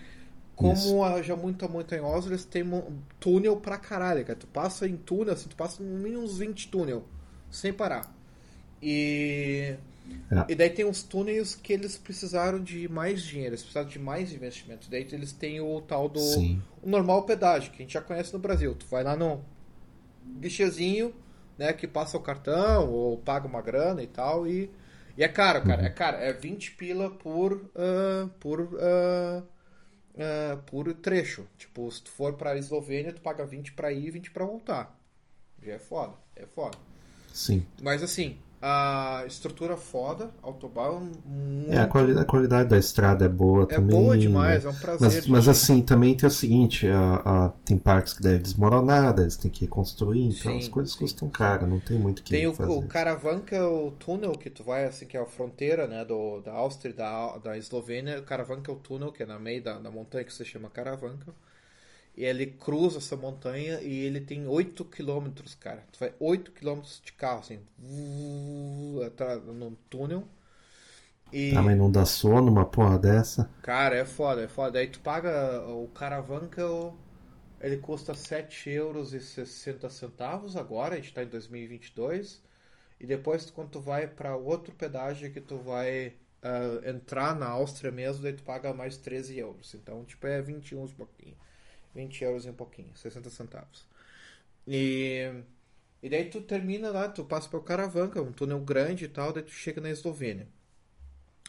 como 0.54 0.72
Isso. 0.74 1.02
a 1.02 1.16
região 1.16 1.36
muito 1.36 1.68
montanhosa, 1.68 2.28
eles 2.28 2.44
têm 2.44 2.64
túnel 3.18 3.56
pra 3.56 3.76
caralho, 3.78 4.24
cara. 4.24 4.38
Tu 4.38 4.46
passa 4.46 4.86
em 4.86 4.96
túnel, 4.96 5.34
assim, 5.34 5.48
tu 5.48 5.56
passa 5.56 5.82
no 5.82 5.98
mínimo 5.98 6.22
uns 6.22 6.38
20 6.38 6.68
túnel, 6.68 7.04
sem 7.50 7.72
parar. 7.72 8.14
E... 8.82 9.74
É. 10.30 10.52
E 10.52 10.54
daí 10.54 10.70
tem 10.70 10.84
uns 10.84 11.02
túneis 11.02 11.54
que 11.54 11.72
eles 11.72 11.96
precisaram 11.96 12.62
de 12.62 12.88
mais 12.88 13.22
dinheiro, 13.22 13.50
eles 13.50 13.62
precisaram 13.62 13.88
de 13.88 13.98
mais 13.98 14.32
investimento. 14.32 14.90
Daí 14.90 15.06
eles 15.12 15.32
têm 15.32 15.60
o 15.60 15.80
tal 15.80 16.08
do 16.08 16.20
o 16.82 16.88
normal 16.88 17.24
pedágio, 17.24 17.70
que 17.72 17.78
a 17.78 17.82
gente 17.82 17.94
já 17.94 18.02
conhece 18.02 18.32
no 18.32 18.38
Brasil. 18.38 18.74
Tu 18.74 18.86
vai 18.86 19.02
lá 19.02 19.16
no 19.16 19.42
guichezinho, 20.40 21.14
né, 21.56 21.72
que 21.72 21.86
passa 21.86 22.16
o 22.16 22.20
cartão 22.20 22.90
ou 22.90 23.16
paga 23.18 23.46
uma 23.46 23.62
grana 23.62 24.02
e 24.02 24.06
tal 24.06 24.46
e, 24.46 24.70
e 25.16 25.24
é 25.24 25.28
caro, 25.28 25.62
cara, 25.62 25.86
é 25.86 25.88
caro, 25.88 26.16
é 26.18 26.32
20 26.32 26.72
pila 26.72 27.10
por 27.10 27.70
ah, 27.74 28.28
por 28.38 28.78
ah, 28.80 29.42
ah, 30.18 30.58
por 30.66 30.92
trecho. 30.94 31.46
Tipo, 31.56 31.90
se 31.90 32.02
tu 32.02 32.10
for 32.10 32.34
pra 32.34 32.56
Eslovênia, 32.58 33.12
tu 33.12 33.20
paga 33.20 33.46
20 33.46 33.72
pra 33.72 33.92
ir 33.92 34.06
e 34.06 34.10
20 34.10 34.30
pra 34.30 34.44
voltar. 34.44 34.98
Já 35.62 35.72
é 35.72 35.78
foda, 35.78 36.14
é 36.36 36.46
foda. 36.46 36.76
Sim. 37.32 37.64
Mas 37.82 38.02
assim, 38.02 38.38
a 38.60 39.24
estrutura 39.26 39.76
foda, 39.76 40.32
autobahn 40.42 41.12
muito 41.24 41.24
É, 41.66 41.78
a 41.78 41.86
qualidade, 41.86 42.22
a 42.22 42.24
qualidade 42.24 42.68
da 42.70 42.78
estrada 42.78 43.24
é 43.26 43.28
boa 43.28 43.66
é 43.68 43.78
também. 43.78 43.78
boa 43.80 44.16
demais, 44.18 44.64
né? 44.64 44.64
é 44.64 44.68
um 44.68 44.76
prazer. 44.78 45.22
Mas, 45.22 45.26
de 45.26 45.28
mas 45.28 45.48
assim, 45.48 45.82
também 45.82 46.16
tem 46.16 46.26
o 46.26 46.30
seguinte, 46.30 46.86
a, 46.88 47.46
a- 47.46 47.48
tem 47.64 47.76
partes 47.78 48.14
que 48.14 48.22
devem 48.22 48.40
desmoronar, 48.42 49.14
eles 49.18 49.36
têm 49.36 49.50
que 49.50 49.62
reconstruir, 49.66 50.22
então 50.24 50.56
Sim, 50.56 50.58
as 50.58 50.66
coisas 50.68 50.94
sim. 50.94 50.94
custam 50.94 51.28
caro, 51.30 51.66
não 51.66 51.78
tem 51.80 51.98
muito 51.98 52.22
que 52.22 52.40
Tem 52.40 52.46
o, 52.46 52.52
fazer. 52.52 52.78
o 52.78 52.82
Caravan, 52.84 53.40
que 53.42 53.54
é 53.54 53.62
o 53.62 53.90
túnel 53.92 54.32
que 54.38 54.50
tu 54.50 54.62
vai, 54.64 54.84
assim, 54.84 55.06
que 55.06 55.16
é 55.16 55.20
a 55.20 55.26
fronteira, 55.26 55.86
né, 55.86 56.04
do, 56.04 56.40
da 56.42 56.52
Áustria 56.52 56.90
e 56.90 56.94
da, 56.94 57.38
da 57.38 57.56
Eslovênia. 57.58 58.18
O 58.20 58.24
Caravan 58.24 58.60
que 58.62 58.70
é 58.70 58.72
o 58.72 58.76
túnel, 58.76 59.12
que 59.12 59.22
é 59.22 59.26
na 59.26 59.38
meio 59.38 59.62
da, 59.62 59.78
da 59.78 59.90
montanha, 59.90 60.24
que 60.24 60.32
se 60.32 60.44
chama 60.44 60.70
Caravanca. 60.70 61.34
E 62.18 62.24
ele 62.24 62.46
cruza 62.46 62.98
essa 62.98 63.16
montanha 63.16 63.80
e 63.82 63.94
ele 64.04 64.20
tem 64.20 64.46
8 64.48 64.84
quilômetros, 64.84 65.54
cara. 65.54 65.84
Tu 65.92 66.00
vai 66.00 66.14
8 66.20 66.52
quilômetros 66.52 67.00
de 67.04 67.12
carro, 67.14 67.40
assim, 67.40 67.60
atrás, 69.06 69.42
no 69.44 69.76
túnel. 69.90 70.28
E, 71.32 71.44
Ah, 71.50 71.60
mas 71.62 71.76
não 71.76 71.90
dá 71.92 72.06
sono 72.06 72.50
uma 72.50 72.64
porra 72.64 72.98
dessa? 72.98 73.50
cara, 73.62 73.96
é 73.96 74.04
foda, 74.04 74.42
é 74.42 74.48
foda. 74.48 74.78
Aí 74.80 74.88
tu 74.88 75.00
paga 75.00 75.64
o 75.68 75.88
Caravanca, 75.88 76.62
ele 77.60 77.76
custa 77.78 78.14
7 78.14 78.70
euros 78.70 79.12
e 79.12 79.20
60 79.20 79.88
centavos 79.90 80.56
agora, 80.56 80.94
a 80.94 80.96
gente 80.98 81.12
tá 81.14 81.22
em 81.22 81.28
2022. 81.28 82.42
E 83.00 83.06
depois, 83.06 83.50
quando 83.50 83.70
tu 83.70 83.80
vai 83.80 84.06
para 84.08 84.36
outro 84.36 84.74
pedágio 84.74 85.32
que 85.32 85.40
tu 85.40 85.58
vai 85.58 86.14
ah, 86.42 86.80
entrar 86.90 87.36
na 87.36 87.46
Áustria 87.48 87.92
mesmo, 87.92 88.22
daí 88.22 88.32
tu 88.32 88.42
paga 88.42 88.72
mais 88.74 88.96
13 88.96 89.38
euros. 89.38 89.74
Então, 89.74 90.04
tipo, 90.04 90.26
é 90.26 90.40
21 90.42 90.86
e 90.86 90.92
pouquinho. 90.94 91.36
20 91.94 92.24
euros 92.24 92.44
e 92.44 92.50
um 92.50 92.54
pouquinho, 92.54 92.90
60 92.94 93.30
centavos. 93.30 93.86
E, 94.66 95.32
e 96.02 96.08
daí 96.08 96.26
tu 96.26 96.40
termina 96.40 96.90
lá, 96.90 97.08
tu 97.08 97.24
passa 97.24 97.48
pelo 97.48 97.62
Caravanca, 97.62 98.20
um 98.20 98.32
túnel 98.32 98.60
grande 98.60 99.06
e 99.06 99.08
tal, 99.08 99.32
daí 99.32 99.42
tu 99.42 99.50
chega 99.50 99.80
na 99.80 99.90
Eslovênia. 99.90 100.46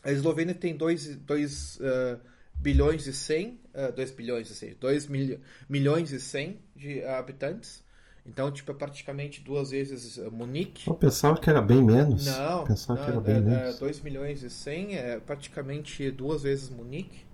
A 0.04 0.12
Eslovênia 0.12 0.56
tem 0.56 0.76
2 0.76 1.20
bilhões 2.56 3.08
e 3.08 3.14
100, 3.14 3.60
2 3.96 4.12
bilhões 4.12 4.50
e 4.50 4.56
100, 4.56 4.76
2 4.80 5.10
milhões 5.68 6.12
e 6.12 6.20
100 6.20 6.60
de 6.76 7.04
habitantes. 7.04 7.84
Então, 8.26 8.52
tipo, 8.52 8.72
é 8.72 8.76
praticamente 8.76 9.42
duas 9.42 9.72
vezes 9.72 10.18
uh, 10.18 10.32
Munique. 10.32 10.88
Eu 10.88 10.94
pensava 10.94 11.40
que 11.40 11.50
era 11.50 11.62
bem 11.62 11.84
menos. 11.84 12.26
Não, 12.28 12.64
Pensava 12.64 13.00
que 13.00 13.06
era 13.06 13.16
não 13.16 13.24
bem 13.24 13.36
é, 13.36 13.38
é, 13.38 13.42
menos. 13.42 13.80
2 13.80 14.02
milhões 14.02 14.44
e 14.44 14.50
100 14.50 14.96
é 14.96 15.20
praticamente 15.20 16.12
duas 16.12 16.44
vezes 16.44 16.70
Munique 16.70 17.26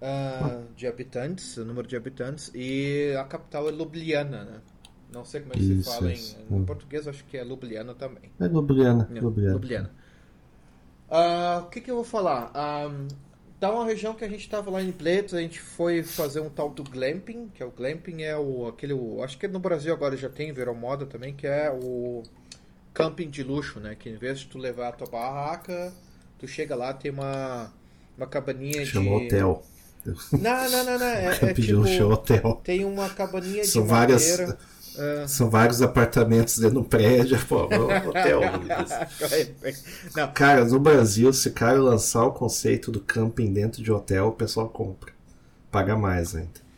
ah, 0.00 0.62
de 0.76 0.86
habitantes, 0.86 1.56
o 1.56 1.64
número 1.64 1.86
de 1.88 1.96
habitantes, 1.96 2.50
e 2.54 3.14
a 3.18 3.24
capital 3.24 3.68
é 3.68 3.72
Ljubljana, 3.72 4.44
né? 4.44 4.62
Não 5.12 5.24
sei 5.24 5.40
como 5.40 5.54
é 5.54 5.58
que 5.58 5.64
se 5.64 5.76
Isso, 5.78 5.84
fala 5.84 6.12
isso. 6.12 6.36
em, 6.36 6.56
em 6.56 6.60
Hum. 6.60 6.66
português, 6.66 7.06
acho 7.08 7.24
que 7.24 7.36
é 7.36 7.44
Ljubljana 7.44 7.94
também. 7.94 8.30
É 8.40 8.46
Ljubljana, 8.48 9.04
Não, 9.08 9.22
Ljubljana. 9.22 9.68
Ljubljana. 9.76 9.90
Ah, 11.08 11.62
O 11.66 11.70
que, 11.70 11.80
que 11.80 11.90
eu 11.90 11.96
vou 11.96 12.04
falar? 12.04 12.50
Ah, 12.54 12.88
tá 13.58 13.70
uma 13.72 13.84
região 13.84 14.14
que 14.14 14.24
a 14.24 14.28
gente 14.28 14.40
estava 14.42 14.70
lá 14.70 14.82
em 14.82 14.90
Bled, 14.90 15.34
a 15.36 15.40
gente 15.40 15.60
foi 15.60 16.02
fazer 16.02 16.40
um 16.40 16.48
tal 16.50 16.70
do 16.70 16.84
glamping, 16.84 17.48
que 17.48 17.62
é 17.62 17.66
o 17.66 17.70
glamping 17.70 18.22
é 18.22 18.36
o 18.38 18.66
aquele, 18.68 18.92
o- 18.94 19.22
acho 19.22 19.38
que 19.38 19.48
no 19.48 19.58
Brasil 19.60 19.92
agora 19.92 20.16
já 20.16 20.28
tem, 20.28 20.52
virou 20.52 20.74
moda 20.74 21.06
também, 21.06 21.34
que 21.34 21.46
é 21.46 21.70
o 21.70 22.22
camping 22.94 23.30
de 23.30 23.42
luxo, 23.44 23.80
né? 23.80 23.94
Que 23.96 24.10
em 24.10 24.16
vez 24.16 24.40
de 24.40 24.48
tu 24.48 24.58
levar 24.58 24.88
a 24.90 24.92
tua 24.92 25.08
barraca, 25.08 25.94
tu 26.38 26.46
chega 26.48 26.76
lá 26.76 26.94
tem 26.94 27.10
uma 27.12 27.72
uma 28.16 28.26
cabaninha 28.28 28.86
Chama 28.86 29.12
de 29.12 29.14
hotel. 29.14 29.62
Não, 30.04 30.70
não, 30.70 30.84
não, 30.84 30.98
não, 30.98 31.06
é, 31.06 31.26
é 31.42 31.52
tipo 31.54 31.86
é 31.86 32.04
hotel. 32.04 32.60
tem 32.64 32.84
uma 32.84 33.08
cabaninha 33.10 33.64
São 33.64 33.82
de 33.82 33.88
várias- 33.88 34.30
madeira. 34.30 34.58
ah, 34.98 35.28
São 35.28 35.50
vários 35.50 35.82
apartamentos 35.82 36.58
dentro 36.58 36.80
do 36.80 36.84
prédio. 36.84 37.38
Pô, 37.46 37.64
hotel. 38.08 38.40
Não, 40.16 40.32
Cara, 40.32 40.64
no 40.64 40.78
Brasil, 40.80 41.32
se 41.32 41.48
o 41.48 41.52
cara 41.52 41.78
lançar 41.80 42.24
o 42.24 42.32
conceito 42.32 42.90
do 42.90 43.00
camping 43.00 43.52
dentro 43.52 43.82
de 43.82 43.92
hotel, 43.92 44.28
o 44.28 44.32
pessoal 44.32 44.68
compra. 44.68 45.12
Paga 45.70 45.96
mais 45.96 46.34
ainda. 46.34 46.70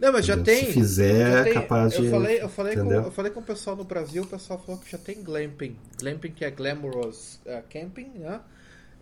Não, 0.00 0.12
mas 0.12 0.26
já 0.26 0.34
Entendeu? 0.34 0.54
tem. 0.56 0.66
Se 0.66 0.72
fizer, 0.72 1.30
já 1.32 1.42
tem. 1.44 1.52
é 1.52 1.54
capaz 1.54 1.94
eu 1.94 2.02
de. 2.02 2.10
Falei, 2.10 2.42
eu, 2.42 2.48
falei 2.48 2.76
com, 2.76 2.92
eu 2.92 3.10
falei 3.12 3.30
com 3.30 3.40
o 3.40 3.42
pessoal 3.42 3.76
no 3.76 3.84
Brasil, 3.84 4.22
o 4.24 4.26
pessoal 4.26 4.60
falou 4.64 4.80
que 4.80 4.90
já 4.90 4.98
tem 4.98 5.22
glamping. 5.22 5.76
Glamping 6.00 6.32
que 6.32 6.44
é 6.44 6.50
glamorous 6.50 7.38
uh, 7.46 7.62
camping, 7.72 8.10
né? 8.16 8.40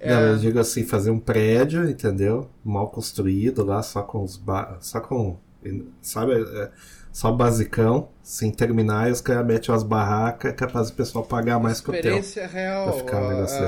É, 0.00 0.14
Não, 0.14 0.20
eu 0.22 0.38
digo 0.38 0.58
assim, 0.58 0.82
fazer 0.84 1.10
um 1.10 1.18
prédio, 1.20 1.88
entendeu? 1.88 2.48
Mal 2.64 2.88
construído 2.88 3.64
lá, 3.64 3.82
só 3.82 4.02
com 4.02 4.22
os 4.24 4.36
ba... 4.36 4.78
só 4.80 4.98
com 5.00 5.38
sabe, 6.00 6.32
é, 6.40 6.70
só 7.12 7.30
basicão, 7.32 8.08
sem 8.22 8.50
terminar, 8.50 9.08
e 9.08 9.12
os 9.12 9.20
caras 9.20 9.46
metem 9.46 9.70
umas 9.70 9.82
barracas, 9.82 10.52
é 10.52 10.54
capaz 10.54 10.90
do 10.90 10.96
pessoal 10.96 11.24
pagar 11.24 11.58
mais 11.58 11.80
que 11.82 11.90
o 11.90 11.92
hotel. 11.92 12.16
experiência 12.18 12.46
real. 12.46 12.84
Pra 12.84 12.92
ficar 12.94 13.22
um 13.22 13.28
negócio 13.28 13.58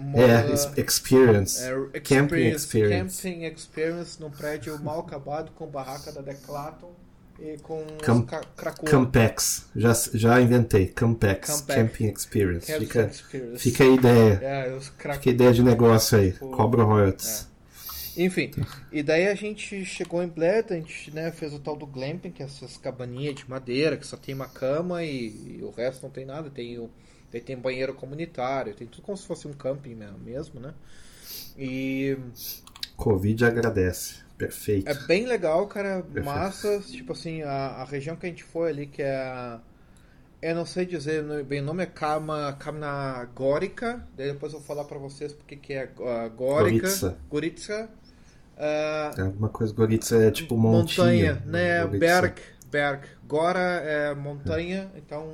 mo- 0.00 0.18
É, 0.18 0.80
experience. 0.80 1.62
é, 1.62 2.00
Camping 2.00 2.48
experience. 2.48 3.22
Camping 3.22 3.44
experience 3.44 4.20
num 4.20 4.30
prédio 4.30 4.76
mal 4.82 5.00
acabado 5.00 5.52
com 5.52 5.66
barraca 5.66 6.10
da 6.10 6.22
Declaton 6.22 6.90
com 7.62 7.84
Cam-. 8.00 8.26
Campex, 8.84 9.68
já, 9.74 9.92
já 10.14 10.40
inventei, 10.40 10.86
Campex. 10.88 11.60
Camping 11.62 12.06
Experience. 12.12 12.66
Camping 12.66 12.86
Fica, 12.86 13.06
experience. 13.06 13.62
fica 13.62 13.84
a 13.84 13.86
ideia, 13.88 14.38
É, 14.42 14.80
fica 14.80 15.30
a 15.30 15.32
ideia 15.32 15.52
de 15.52 15.62
negócio 15.62 16.18
aí, 16.18 16.32
Tipo, 16.32 16.50
cobra 16.50 16.82
royalties. 16.82 17.48
Enfim, 18.16 18.50
e 18.92 19.02
daí 19.02 19.26
a 19.26 19.34
gente 19.34 19.84
chegou 19.86 20.22
em 20.22 20.28
Bled, 20.28 20.66
a 20.70 20.74
gente 20.76 21.10
né, 21.14 21.32
fez 21.32 21.54
o 21.54 21.58
tal 21.58 21.74
do 21.76 21.86
glamping, 21.86 22.30
que 22.30 22.42
é 22.42 22.46
essas 22.46 22.76
cabaninhas 22.76 23.36
de 23.36 23.48
madeira, 23.48 23.96
que 23.96 24.06
só 24.06 24.16
tem 24.18 24.34
uma 24.34 24.48
cama 24.48 25.02
e, 25.02 25.58
e 25.58 25.62
o 25.62 25.70
resto 25.70 26.02
não 26.02 26.10
tem 26.10 26.26
nada. 26.26 26.50
Tem, 26.50 26.78
o, 26.78 26.90
daí 27.30 27.40
tem 27.40 27.56
banheiro 27.56 27.94
comunitário, 27.94 28.74
tem 28.74 28.86
tudo 28.86 29.02
como 29.02 29.16
se 29.16 29.26
fosse 29.26 29.48
um 29.48 29.52
camping 29.54 29.94
me- 29.94 30.12
mesmo, 30.22 30.60
né? 30.60 30.74
E 31.56 32.16
Covid 32.96 33.44
agradece, 33.44 34.16
perfeito. 34.46 34.88
é 34.88 34.94
bem 35.06 35.26
legal, 35.26 35.66
cara, 35.66 36.02
Perfeito. 36.02 36.24
massa. 36.24 36.80
Tipo 36.80 37.12
assim, 37.12 37.42
a, 37.42 37.50
a 37.50 37.84
região 37.84 38.16
que 38.16 38.26
a 38.26 38.28
gente 38.28 38.44
foi 38.44 38.70
ali, 38.70 38.86
que 38.86 39.02
é 39.02 39.14
a... 39.16 39.60
Eu 40.40 40.56
não 40.56 40.66
sei 40.66 40.84
dizer 40.84 41.22
bem 41.44 41.60
o 41.60 41.64
nome, 41.64 41.84
é 41.84 41.86
Kama, 41.86 42.52
Kamna 42.58 43.28
Górica. 43.34 44.04
Daí 44.16 44.32
depois 44.32 44.52
eu 44.52 44.58
vou 44.58 44.66
falar 44.66 44.84
pra 44.84 44.98
vocês 44.98 45.32
porque 45.32 45.54
que 45.54 45.72
é 45.72 45.84
uh, 45.84 46.30
Górica. 46.30 46.80
Goritsa. 46.80 47.16
Goritsa. 47.30 47.88
Ah, 48.58 49.12
É 49.16 49.20
alguma 49.22 49.48
coisa, 49.48 49.72
Goritza 49.72 50.16
é 50.16 50.30
tipo 50.32 50.56
montinha. 50.56 51.04
montanha, 51.34 51.42
né? 51.46 51.84
Goritza. 51.84 51.98
Berg, 51.98 52.34
Berg. 52.70 53.02
Gora 53.26 53.60
é 53.60 54.14
montanha, 54.14 54.90
então 54.96 55.32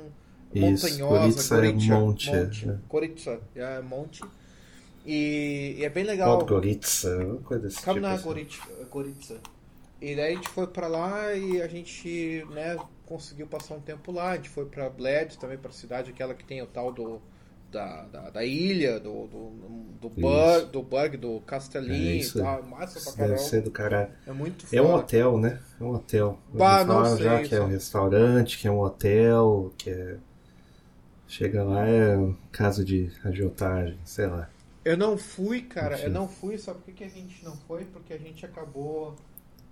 Isso, 0.53 0.85
montanhosa, 0.87 1.19
Goritza 1.19 1.55
é 1.55 1.57
Goritsa, 1.71 1.93
monte, 1.95 2.31
monte. 2.35 2.69
é. 2.69 2.75
Goritsa, 2.87 3.39
é 3.55 3.81
monte. 3.81 4.21
E, 5.11 5.75
e 5.79 5.83
é 5.83 5.89
bem 5.89 6.03
legal. 6.03 6.37
Podgorica, 6.37 6.87
uma 7.25 7.37
coisa 7.41 7.63
desse 7.63 7.77
tipo. 7.77 7.93
Kamna 7.93 8.11
assim. 8.11 8.23
Goritsa. 8.91 9.41
E 9.99 10.15
daí 10.15 10.33
a 10.33 10.35
gente 10.35 10.49
foi 10.49 10.67
pra 10.67 10.87
lá 10.87 11.33
e 11.33 11.61
a 11.61 11.67
gente, 11.67 12.45
né, 12.51 12.77
conseguiu 13.05 13.47
passar 13.47 13.73
um 13.73 13.81
tempo 13.81 14.11
lá. 14.11 14.31
A 14.31 14.35
gente 14.35 14.49
foi 14.49 14.65
pra 14.65 14.89
Bled, 14.89 15.37
também 15.39 15.57
pra 15.57 15.71
cidade, 15.71 16.11
aquela 16.11 16.33
que 16.35 16.43
tem 16.45 16.61
o 16.61 16.67
tal 16.67 16.93
do 16.93 17.19
da, 17.71 18.03
da, 18.05 18.29
da 18.29 18.45
ilha, 18.45 18.99
do 18.99 19.27
do, 19.27 19.49
do, 20.01 20.09
bug, 20.09 20.71
do 20.71 20.81
bug, 20.83 21.17
do 21.17 21.37
É 21.37 21.39
castelinho 21.45 22.11
e 22.13 22.19
isso. 22.19 22.39
tal. 22.39 22.63
Massa 22.63 22.99
pra 22.99 23.09
Isso 23.09 23.17
deve 23.17 23.37
ser 23.39 23.61
do 23.61 23.71
caralho. 23.71 24.11
É 24.27 24.31
muito 24.31 24.65
É 24.71 24.81
um 24.81 24.85
foda. 24.85 24.97
hotel, 24.97 25.37
né? 25.39 25.59
É 25.79 25.83
um 25.83 25.89
hotel. 25.95 26.39
Bah, 26.53 26.83
não 26.85 27.05
sei, 27.15 27.25
já 27.25 27.41
que 27.43 27.55
é 27.55 27.61
um 27.61 27.67
restaurante, 27.67 28.57
que 28.59 28.67
é 28.67 28.71
um 28.71 28.79
hotel, 28.79 29.73
que 29.77 29.89
é. 29.89 30.17
Chega 31.27 31.63
lá 31.63 31.87
é 31.87 32.17
um 32.17 32.35
caso 32.51 32.83
de 32.83 33.11
agiotagem, 33.23 33.99
sei 34.03 34.27
lá. 34.27 34.49
Eu 34.83 34.97
não 34.97 35.17
fui, 35.17 35.61
cara, 35.61 35.99
eu 35.99 36.09
não 36.09 36.27
fui, 36.27 36.57
sabe 36.57 36.79
por 36.79 36.93
que, 36.93 37.03
a 37.03 37.09
gente 37.09 37.43
não 37.43 37.55
foi? 37.55 37.85
Porque 37.85 38.13
a 38.13 38.17
gente 38.17 38.45
acabou 38.45 39.15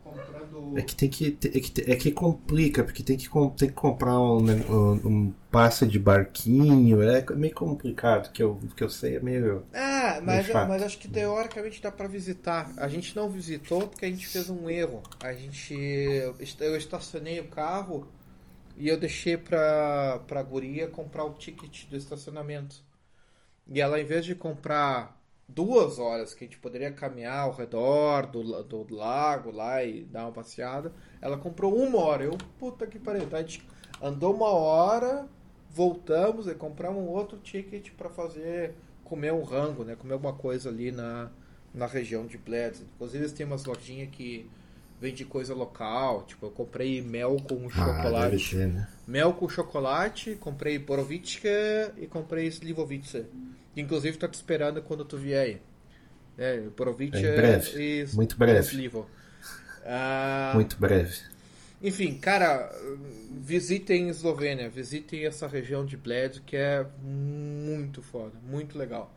comprando. 0.03 0.77
É 0.77 0.81
que 0.81 0.95
tem 0.95 1.09
que. 1.09 1.37
É 1.45 1.59
que, 1.59 1.91
é 1.91 1.95
que 1.95 2.11
complica, 2.11 2.83
porque 2.83 3.03
tem 3.03 3.17
que, 3.17 3.29
tem 3.57 3.69
que 3.69 3.75
comprar 3.75 4.19
um, 4.19 4.39
um, 4.39 4.93
um 5.07 5.33
passe 5.51 5.85
de 5.85 5.99
barquinho, 5.99 7.01
é 7.01 7.23
meio 7.35 7.53
complicado, 7.53 8.31
que 8.31 8.43
eu, 8.43 8.59
que 8.75 8.83
eu 8.83 8.89
sei 8.89 9.17
é 9.17 9.19
meio. 9.19 9.65
Ah, 9.73 10.19
mas, 10.23 10.47
chato. 10.47 10.67
mas 10.67 10.83
acho 10.83 10.97
que 10.97 11.07
teoricamente 11.07 11.81
dá 11.81 11.91
pra 11.91 12.07
visitar. 12.07 12.71
A 12.77 12.87
gente 12.87 13.15
não 13.15 13.29
visitou 13.29 13.87
porque 13.87 14.05
a 14.05 14.09
gente 14.09 14.27
fez 14.27 14.49
um 14.49 14.69
erro. 14.69 15.01
A 15.21 15.33
gente. 15.33 15.73
Eu 15.73 16.75
estacionei 16.75 17.39
o 17.39 17.47
carro 17.47 18.07
e 18.77 18.87
eu 18.87 18.97
deixei 18.97 19.37
pra, 19.37 20.19
pra 20.27 20.43
guria 20.43 20.87
comprar 20.87 21.23
o 21.23 21.33
ticket 21.33 21.85
do 21.89 21.97
estacionamento. 21.97 22.86
E 23.69 23.81
ela, 23.81 23.99
em 23.99 24.05
vez 24.05 24.25
de 24.25 24.33
comprar 24.35 25.17
duas 25.47 25.97
horas 25.99 26.33
que 26.33 26.43
a 26.43 26.47
gente 26.47 26.57
poderia 26.59 26.91
caminhar 26.91 27.39
ao 27.39 27.53
redor 27.55 28.27
do, 28.27 28.63
do 28.63 28.93
lago 28.95 29.51
lá 29.51 29.83
e 29.83 30.03
dar 30.03 30.23
uma 30.25 30.31
passeada, 30.31 30.91
ela 31.21 31.37
comprou 31.37 31.75
uma 31.75 31.99
hora. 31.99 32.23
Eu, 32.23 32.37
puta 32.59 32.85
que 32.87 32.99
pariu. 32.99 33.23
Então 33.23 33.39
a 33.39 33.41
gente 33.41 33.65
andou 34.01 34.33
uma 34.33 34.49
hora, 34.49 35.27
voltamos 35.69 36.47
e 36.47 36.55
compramos 36.55 37.01
um 37.03 37.07
outro 37.07 37.37
ticket 37.37 37.91
pra 37.91 38.09
fazer 38.09 38.73
comer 39.03 39.31
um 39.33 39.43
rango, 39.43 39.83
né? 39.83 39.95
Comer 39.95 40.13
alguma 40.13 40.33
coisa 40.33 40.69
ali 40.69 40.91
na, 40.91 41.29
na 41.73 41.85
região 41.85 42.25
de 42.25 42.37
Bled. 42.37 42.77
Inclusive 42.95 43.23
eles 43.23 43.33
têm 43.33 43.45
umas 43.45 43.63
lojinhas 43.65 44.09
que 44.11 44.49
vende 44.99 45.23
coisa 45.23 45.53
local. 45.53 46.23
Tipo, 46.23 46.47
eu 46.47 46.51
comprei 46.51 47.01
mel 47.01 47.37
com 47.47 47.67
Ah, 47.67 47.69
chocolate. 47.69 48.49
ter, 48.55 48.67
né? 48.67 48.87
Mel 49.07 49.33
com 49.33 49.47
chocolate, 49.47 50.35
comprei 50.35 50.77
Borovitska 50.77 51.47
e 51.97 52.05
comprei 52.07 52.47
Slivovice. 53.77 53.81
Inclusive 53.81 54.17
tá 54.17 54.27
te 54.27 54.33
esperando 54.35 54.81
quando 54.81 55.05
tu 55.05 55.17
vier 55.17 55.41
aí. 55.41 55.61
É, 56.37 56.61
Em 57.17 57.35
breve, 57.35 58.03
e 58.03 58.15
muito 58.15 58.37
breve. 58.37 58.59
Ah, 59.89 60.51
Muito 60.53 60.75
breve. 60.77 61.17
enfim, 61.81 62.15
cara, 62.17 62.69
visitem 63.31 64.09
Eslovênia, 64.09 64.69
visitem 64.69 65.25
essa 65.25 65.47
região 65.47 65.85
de 65.85 65.95
Bled 65.95 66.41
que 66.41 66.57
é 66.57 66.85
muito 67.01 68.01
foda, 68.01 68.33
muito 68.43 68.77
legal. 68.77 69.15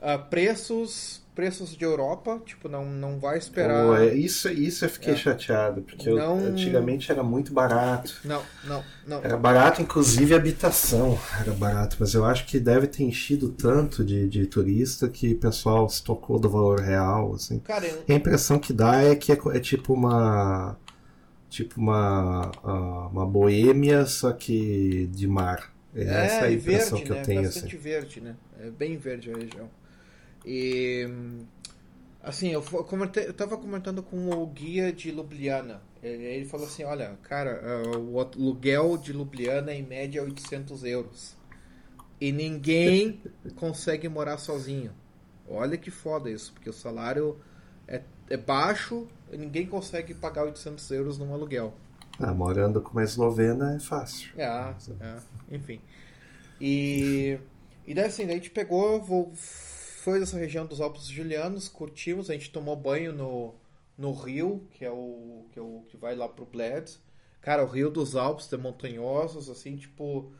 Ah, 0.00 0.18
preços, 0.18 1.22
preços 1.34 1.76
de 1.76 1.84
Europa, 1.84 2.40
tipo, 2.44 2.68
não, 2.68 2.84
não 2.84 3.18
vai 3.18 3.38
esperar. 3.38 4.02
É- 4.02 4.14
isso, 4.14 4.48
isso 4.48 4.84
eu 4.84 4.88
fiquei 4.90 5.14
É. 5.14 5.16
chateado, 5.16 5.82
porque 5.82 6.08
eu- 6.08 6.16
Não- 6.16 6.38
antigamente 6.38 7.10
era 7.10 7.22
muito 7.22 7.52
barato. 7.52 8.14
Não, 8.24 8.42
não, 8.64 8.84
não. 9.06 9.18
Era 9.24 9.36
barato, 9.36 9.80
inclusive 9.82 10.34
habitação 10.34 11.18
era 11.40 11.52
barato, 11.52 11.96
mas 11.98 12.14
eu 12.14 12.24
acho 12.24 12.46
que 12.46 12.58
deve 12.60 12.86
ter 12.86 13.04
enchido 13.04 13.48
tanto 13.50 14.04
de, 14.04 14.28
de 14.28 14.46
turista 14.46 15.08
que 15.08 15.32
o 15.32 15.38
pessoal 15.38 15.88
se 15.88 16.02
tocou 16.02 16.38
do 16.38 16.48
valor 16.48 16.80
real, 16.80 17.34
assim. 17.34 17.58
Cara, 17.60 17.86
eu- 17.86 18.04
a 18.08 18.12
impressão 18.12 18.58
que 18.58 18.72
dá 18.72 19.02
é 19.02 19.14
que 19.16 19.32
é, 19.32 19.38
é 19.54 19.60
tipo 19.60 19.92
uma. 19.94 20.76
Tipo 21.48 21.80
uma. 21.80 22.50
ah, 22.64 23.08
uma 23.10 23.24
boêmia, 23.26 24.04
só 24.04 24.32
que 24.32 25.06
de 25.12 25.26
mar. 25.26 25.72
É, 25.94 26.02
essa 26.26 26.34
é 26.44 26.48
a 26.48 26.52
impressão 26.52 26.98
verde, 26.98 27.04
que 27.06 27.12
eu 27.12 27.16
né? 27.16 27.22
tenho, 27.22 27.42
Bastante 27.44 27.66
assim. 27.66 27.76
verde, 27.78 28.20
né? 28.20 28.36
É 28.60 28.68
bem 28.70 28.98
verde 28.98 29.30
a 29.32 29.36
região. 29.36 29.70
E 30.46 31.08
assim, 32.22 32.48
eu, 32.50 32.62
comentei- 32.62 33.26
eu 33.26 33.34
tava 33.34 33.56
comentando 33.56 34.02
com 34.02 34.30
o 34.30 34.46
guia 34.46 34.92
de 34.92 35.10
Ljubljana. 35.10 35.82
Ele, 36.02 36.24
ele 36.24 36.44
falou 36.44 36.66
assim, 36.66 36.84
olha, 36.84 37.18
cara, 37.22 37.60
ah, 37.64 37.98
o 37.98 38.20
aluguel 38.20 38.96
de 38.96 39.12
Ljubljana 39.12 39.72
em 39.72 39.82
média 39.82 40.20
é 40.20 40.22
800 40.22 40.84
euros. 40.84 41.36
E 42.20 42.32
ninguém 42.32 43.20
consegue 43.56 44.08
morar 44.08 44.38
sozinho. 44.38 44.92
Olha 45.48 45.76
que 45.76 45.90
foda 45.90 46.30
isso, 46.30 46.52
porque 46.52 46.68
o 46.70 46.72
salário 46.72 47.38
é, 47.86 48.02
é 48.28 48.36
baixo 48.36 49.06
e 49.30 49.36
ninguém 49.36 49.66
consegue 49.66 50.14
pagar 50.14 50.44
800 50.44 50.90
euros 50.90 51.18
num 51.18 51.32
aluguel. 51.32 51.74
Ah, 52.18 52.32
morando 52.34 52.80
com 52.80 52.92
uma 52.92 53.04
eslovena 53.04 53.76
é 53.76 53.78
fácil. 53.78 54.32
É, 54.36 54.44
é, 55.00 55.16
enfim. 55.50 55.80
E, 56.60 57.38
e 57.86 57.94
daí 57.94 58.06
assim, 58.06 58.24
daí 58.26 58.36
a 58.36 58.38
gente 58.38 58.50
pegou, 58.50 59.00
vo- 59.02 59.30
foi 60.06 60.20
dessa 60.20 60.38
região 60.38 60.64
dos 60.66 60.80
Alpes 60.80 61.06
Julianos, 61.08 61.68
curtimos, 61.68 62.30
a 62.30 62.32
gente 62.34 62.50
tomou 62.50 62.76
banho 62.76 63.12
no, 63.12 63.54
no 63.98 64.12
rio, 64.12 64.66
que 64.70 64.84
é 64.84 64.90
o 64.90 65.46
que, 65.52 65.58
é 65.58 65.62
o, 65.62 65.84
que 65.88 65.96
vai 65.96 66.14
lá 66.14 66.28
pro 66.28 66.46
Bled. 66.46 66.92
Cara, 67.40 67.64
o 67.64 67.68
rio 67.68 67.90
dos 67.90 68.14
Alpes, 68.16 68.52
é 68.52 68.56
montanhosos, 68.56 69.50
assim, 69.50 69.76
tipo, 69.76 70.32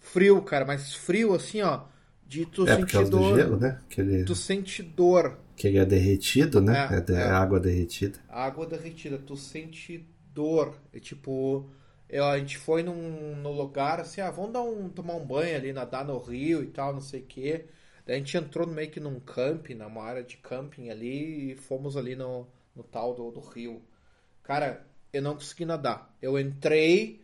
frio, 0.00 0.42
cara, 0.42 0.64
mas 0.64 0.94
frio 0.94 1.34
assim, 1.34 1.62
ó, 1.62 1.84
de 2.26 2.46
tu 2.46 2.66
é 2.66 2.76
por 2.76 2.88
sentir 2.88 3.04
dor. 3.08 3.36
gelo, 3.36 3.56
né? 3.58 3.80
Que 3.88 4.00
ele, 4.00 4.24
Tu 4.24 4.34
sente 4.34 4.82
dor. 4.82 5.38
que 5.56 5.68
ele 5.68 5.78
é 5.78 5.84
derretido, 5.86 6.60
né? 6.60 6.88
É, 6.90 6.96
É, 6.96 7.00
de- 7.00 7.14
é. 7.14 7.22
água 7.22 7.60
derretida. 7.60 8.18
água 8.28 8.66
derretida, 8.66 9.18
tu 9.18 9.36
sente 9.36 10.04
dor. 10.34 10.74
É 10.92 10.98
tipo, 11.00 11.70
eu, 12.08 12.24
a 12.24 12.38
gente 12.38 12.58
foi 12.58 12.82
num, 12.82 13.36
no 13.36 13.52
lugar 13.52 14.00
assim, 14.00 14.20
ah, 14.20 14.30
vamos 14.30 14.52
dar 14.52 14.62
um, 14.62 14.88
tomar 14.88 15.14
um 15.14 15.24
banho 15.26 15.54
ali, 15.56 15.72
nadar 15.72 16.04
no 16.04 16.18
rio 16.18 16.62
e 16.62 16.66
tal, 16.68 16.92
não 16.92 17.00
sei 17.00 17.20
o 17.20 17.26
quê. 17.26 17.66
Daí 18.06 18.16
a 18.16 18.18
gente 18.18 18.36
entrou 18.36 18.66
meio 18.66 18.90
que 18.90 19.00
num 19.00 19.20
camping, 19.20 19.74
numa 19.74 20.02
área 20.02 20.22
de 20.22 20.36
camping 20.38 20.90
ali, 20.90 21.52
e 21.52 21.56
fomos 21.56 21.96
ali 21.96 22.16
no, 22.16 22.46
no 22.74 22.82
tal 22.82 23.14
do, 23.14 23.30
do 23.30 23.40
rio. 23.40 23.82
Cara, 24.42 24.86
eu 25.12 25.22
não 25.22 25.34
consegui 25.34 25.64
nadar. 25.64 26.14
Eu 26.20 26.38
entrei, 26.38 27.20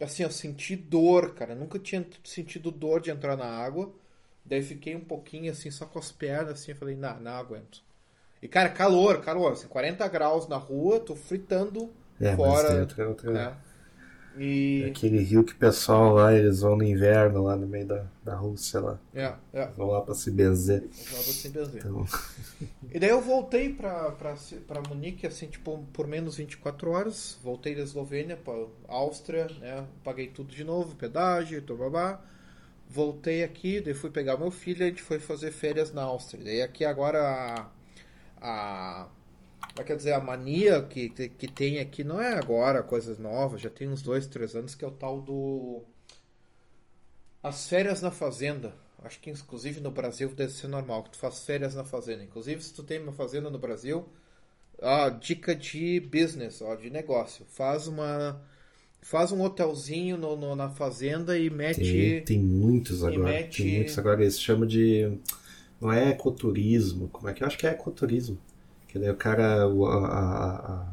assim, 0.00 0.22
eu 0.22 0.30
senti 0.30 0.76
dor, 0.76 1.34
cara. 1.34 1.52
Eu 1.52 1.56
nunca 1.58 1.78
tinha 1.78 2.06
sentido 2.24 2.70
dor 2.70 3.00
de 3.00 3.10
entrar 3.10 3.36
na 3.36 3.46
água. 3.46 3.92
Daí 4.44 4.62
fiquei 4.62 4.94
um 4.96 5.04
pouquinho 5.04 5.52
assim, 5.52 5.70
só 5.70 5.86
com 5.86 5.98
as 5.98 6.12
pernas, 6.12 6.54
assim, 6.60 6.72
eu 6.72 6.76
falei, 6.76 6.96
não, 6.96 7.20
não 7.20 7.32
aguento. 7.32 7.82
E, 8.42 8.48
cara, 8.48 8.70
calor, 8.70 9.20
calor, 9.22 9.52
assim, 9.52 9.68
40 9.68 10.06
graus 10.08 10.48
na 10.48 10.56
rua, 10.56 11.00
tô 11.00 11.14
fritando 11.16 11.92
É, 12.20 12.36
fora. 12.36 12.68
mas 12.68 12.78
dentro 12.78 13.02
é 13.02 13.06
outra. 13.06 13.32
né? 13.32 13.56
E. 14.36 14.84
Aquele 14.88 15.18
rio 15.18 15.44
que 15.44 15.52
o 15.52 15.56
pessoal 15.56 16.14
lá, 16.14 16.32
eles 16.32 16.60
vão 16.60 16.76
no 16.76 16.84
inverno 16.84 17.42
lá 17.44 17.56
no 17.56 17.66
meio 17.66 17.86
da, 17.86 18.06
da 18.22 18.34
Rússia 18.34 18.80
lá. 18.80 18.98
É, 19.14 19.34
é. 19.52 19.66
Vão 19.76 19.88
lá 19.88 20.00
pra 20.02 20.14
se 20.14 20.30
benzer. 20.30 20.84
Usava 20.92 21.22
sem 21.22 21.50
benzer. 21.50 21.80
Então, 21.80 22.06
E 22.92 22.98
daí 22.98 23.10
eu 23.10 23.20
voltei 23.20 23.72
pra, 23.72 24.12
pra, 24.12 24.34
pra 24.66 24.82
Munique, 24.88 25.26
assim, 25.26 25.46
tipo, 25.46 25.84
por 25.92 26.06
menos 26.06 26.36
24 26.36 26.90
horas. 26.90 27.38
Voltei 27.42 27.74
da 27.74 27.82
Eslovênia 27.82 28.36
pra 28.36 28.54
Áustria, 28.88 29.48
né? 29.60 29.86
Paguei 30.04 30.28
tudo 30.28 30.54
de 30.54 30.64
novo, 30.64 30.94
pedágio, 30.96 31.62
babá. 31.76 32.20
Voltei 32.88 33.44
aqui, 33.44 33.80
daí 33.80 33.94
fui 33.94 34.10
pegar 34.10 34.36
meu 34.36 34.50
filho 34.50 34.82
e 34.82 34.84
a 34.84 34.88
gente 34.88 35.02
foi 35.02 35.20
fazer 35.20 35.52
férias 35.52 35.92
na 35.92 36.02
Áustria. 36.02 36.42
Daí 36.42 36.62
aqui 36.62 36.84
agora 36.84 37.20
a. 37.20 37.66
a 38.40 39.08
a- 39.78 39.84
quer 39.84 39.96
dizer, 39.96 40.12
a 40.12 40.20
mania 40.20 40.82
que, 40.82 41.08
que 41.10 41.48
tem 41.48 41.78
aqui 41.80 42.02
não 42.04 42.20
é 42.20 42.34
agora 42.34 42.82
coisas 42.82 43.18
novas, 43.18 43.60
já 43.60 43.70
tem 43.70 43.88
uns 43.88 44.02
dois, 44.02 44.26
três 44.26 44.54
anos, 44.54 44.74
que 44.74 44.84
é 44.84 44.88
o 44.88 44.92
tal 44.92 45.20
do. 45.20 45.82
As 47.42 47.68
férias 47.68 48.02
na 48.02 48.10
fazenda. 48.10 48.74
Acho 49.02 49.18
que 49.18 49.30
inclusive 49.30 49.80
no 49.80 49.90
Brasil 49.90 50.28
deve 50.28 50.52
ser 50.52 50.68
normal 50.68 51.02
que 51.04 51.10
tu 51.10 51.18
faz 51.18 51.40
férias 51.44 51.74
na 51.74 51.84
fazenda. 51.84 52.22
Inclusive 52.22 52.62
se 52.62 52.74
tu 52.74 52.82
tem 52.82 53.00
uma 53.00 53.12
fazenda 53.12 53.48
no 53.48 53.58
Brasil, 53.58 54.04
ó, 54.80 55.08
dica 55.08 55.54
de 55.54 56.00
business, 56.00 56.60
ó, 56.60 56.74
de 56.74 56.90
negócio. 56.90 57.46
Faz 57.48 57.86
uma 57.88 58.40
faz 59.02 59.32
um 59.32 59.40
hotelzinho 59.40 60.18
no, 60.18 60.36
no- 60.36 60.54
na 60.54 60.68
fazenda 60.68 61.38
e 61.38 61.48
mete 61.48 61.80
tem, 61.80 62.36
tem 62.36 62.38
muitos 62.38 63.02
agora. 63.02 63.22
mete- 63.32 63.62
Tem 63.62 63.74
muitos 63.76 63.98
agora. 63.98 64.20
Eles 64.20 64.38
chamam 64.38 64.66
de. 64.66 65.10
Não 65.80 65.90
é 65.90 66.10
ecoturismo. 66.10 67.08
Como 67.08 67.26
é 67.26 67.32
que 67.32 67.42
eu 67.42 67.46
acho 67.46 67.56
que 67.56 67.66
é 67.66 67.70
ecoturismo? 67.70 68.38
Que 68.90 68.98
daí 68.98 69.10
o 69.10 69.16
cara. 69.16 69.64
a- 69.64 70.06
a- 70.06 70.72
a- 70.74 70.86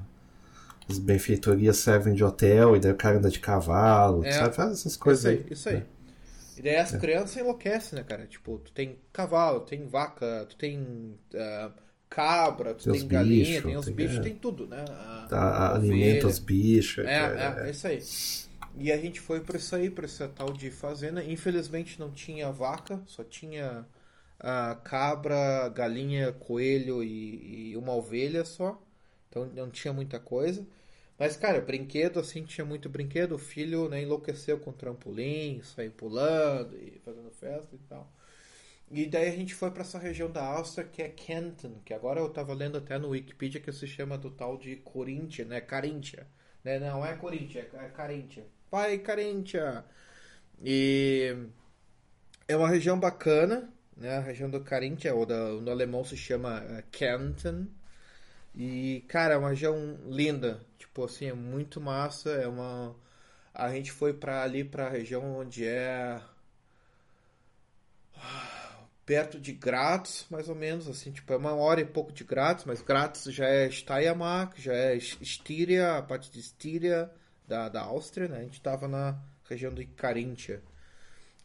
as 0.89 1.00
benfeitorias 1.00 1.78
servem 1.78 2.14
de 2.14 2.24
hotel 2.24 2.76
e 2.76 2.80
daí 2.80 2.91
o 2.91 2.95
cara 2.95 3.18
anda 3.18 3.30
de 3.30 3.39
cavalo, 3.39 4.24
É. 4.26 4.32
sabe? 4.32 4.56
Faz 4.56 4.72
essas 4.72 4.93
Isso 4.93 5.00
coisas 5.00 5.26
aí, 5.26 5.38
aí. 5.38 5.45
isso 5.52 5.70
aí. 5.70 5.84
E 6.58 6.62
daí 6.62 6.76
as 6.78 6.91
crianças 6.91 7.36
enlouquecem, 7.38 7.98
né, 8.00 8.04
cara? 8.06 8.26
Tipo, 8.26 8.58
tu 8.60 8.72
tem 8.72 8.98
cavalo, 9.14 9.60
tem 9.62 9.86
vaca, 9.86 10.45
tu 10.50 10.56
tem 10.56 11.16
ah, 11.36 11.72
cabra, 12.10 12.74
tu 12.74 12.86
Tem 12.89 13.00
tem, 13.02 13.08
galinha, 13.08 13.45
bichos, 13.45 13.64
tem 13.64 13.78
os 13.78 13.86
tem- 13.86 13.95
bichos, 13.95 14.18
é. 14.18 14.22
tem 14.22 14.36
tudo, 14.36 14.66
né? 14.68 14.86
A- 14.89 15.28
Tá, 15.30 15.38
a 15.41 15.76
alimenta 15.76 16.26
ovelha. 16.26 16.28
os 16.28 16.39
bichos. 16.39 17.06
É, 17.06 17.16
é, 17.64 17.68
é 17.68 17.70
isso 17.72 17.86
aí. 17.88 18.02
E 18.80 18.91
a 18.91 18.98
gente 18.98 19.20
foi 19.20 19.41
pra 19.41 19.58
isso 19.58 19.76
aí, 19.76 19.89
pra 19.89 20.06
essa 20.06 20.28
tal 20.28 20.54
de 20.54 20.72
fazenda. 20.72 21.24
Infelizmente 21.24 22.00
não 22.00 22.12
tinha 22.12 22.52
vaca, 22.52 23.02
só 23.08 23.24
tinha 23.24 23.86
ah, 24.40 24.76
cabra, 24.84 25.70
galinha, 25.70 26.32
coelho 26.34 27.04
e, 27.04 27.72
e 27.72 27.78
uma 27.78 27.94
ovelha 27.94 28.46
só. 28.46 28.82
Então 29.30 29.46
não 29.48 29.70
tinha 29.70 29.94
muita 29.94 30.20
coisa. 30.20 30.66
Mas, 31.20 31.36
cara, 31.36 31.60
brinquedo, 31.62 32.20
assim, 32.20 32.44
tinha 32.44 32.66
muito 32.66 32.90
brinquedo. 32.90 33.34
O 33.36 33.40
filho 33.40 33.90
né, 33.90 34.02
enlouqueceu 34.04 34.60
com 34.60 34.72
trampolim, 34.72 35.62
saiu 35.64 35.92
pulando 35.92 36.76
e 36.78 37.00
fazendo 37.04 37.32
festa 37.32 37.76
e 37.76 37.80
tal. 37.90 38.12
E 38.90 39.06
daí 39.06 39.28
a 39.30 39.36
gente 39.36 39.54
foi 39.54 39.70
pra 39.72 39.82
essa 39.82 40.00
região 40.00 40.32
da 40.32 40.44
Áustria 40.46 40.88
que 40.88 41.02
é 41.02 41.10
Kärnten, 41.10 41.82
que 41.84 41.94
agora 41.94 42.20
eu 42.22 42.30
tava 42.30 42.54
lendo 42.54 42.78
até 42.78 42.98
no 42.98 43.10
Wikipedia 43.10 43.60
que 43.60 43.72
se 43.72 43.86
chama 43.88 44.18
do 44.18 44.32
tal 44.32 44.58
de 44.58 44.78
Coríntia, 44.78 45.44
né? 45.46 45.60
Carintia. 45.60 46.28
Né? 46.64 46.80
Não 46.80 47.06
é 47.06 47.16
Coríntia, 47.16 47.70
é 47.74 47.90
Carintia. 47.90 48.46
Pai 48.70 48.98
Carintia! 49.00 49.86
E 50.64 51.36
é 52.48 52.56
uma 52.56 52.70
região 52.70 53.00
bacana, 53.00 53.72
né? 53.98 54.18
A 54.18 54.22
região 54.22 54.50
do 54.50 54.62
Carintia, 54.62 55.14
ou 55.16 55.26
da, 55.26 55.50
no 55.50 55.72
alemão 55.72 56.04
se 56.04 56.16
chama 56.18 56.64
eh, 56.70 56.84
Kärnten. 56.91 57.68
E, 58.56 59.04
cara, 59.08 59.36
é 59.36 59.38
uma 59.38 59.50
região 59.50 59.98
linda. 60.08 60.62
Tipo 60.78 61.06
assim, 61.06 61.28
é 61.28 61.34
muito 61.34 61.82
massa. 61.82 62.32
É 62.32 62.48
uma. 62.48 62.95
A 63.54 63.70
gente 63.72 63.91
foi 63.91 64.14
pra 64.14 64.43
ali 64.43 64.64
pra 64.64 64.89
região 64.89 65.38
onde 65.39 65.66
é. 65.66 66.22
Perto 69.06 69.39
de 69.39 69.54
Graz, 69.54 70.26
mais 70.30 70.50
ou 70.50 70.56
menos, 70.56 70.88
assim, 70.88 71.12
tipo, 71.12 71.32
é 71.32 71.38
uma 71.38 71.54
hora 71.56 71.80
e 71.80 71.86
pouco 71.86 72.12
de 72.12 72.26
Graz, 72.26 72.66
mas 72.66 72.82
Graz 72.82 73.24
já 73.26 73.48
é 73.48 73.70
Steiermark, 73.72 74.60
já 74.60 74.74
é 74.74 74.98
Estíria, 74.98 75.95
a 75.98 76.02
parte 76.02 76.30
de 76.30 76.39
Estíria 76.41 77.10
da, 77.48 77.70
da 77.70 77.84
Áustria, 77.84 78.28
né? 78.28 78.39
A 78.39 78.41
gente 78.41 78.62
tava 78.62 78.86
na 78.88 79.18
região 79.50 79.74
de 79.74 79.86
Carinthia. 79.86 80.62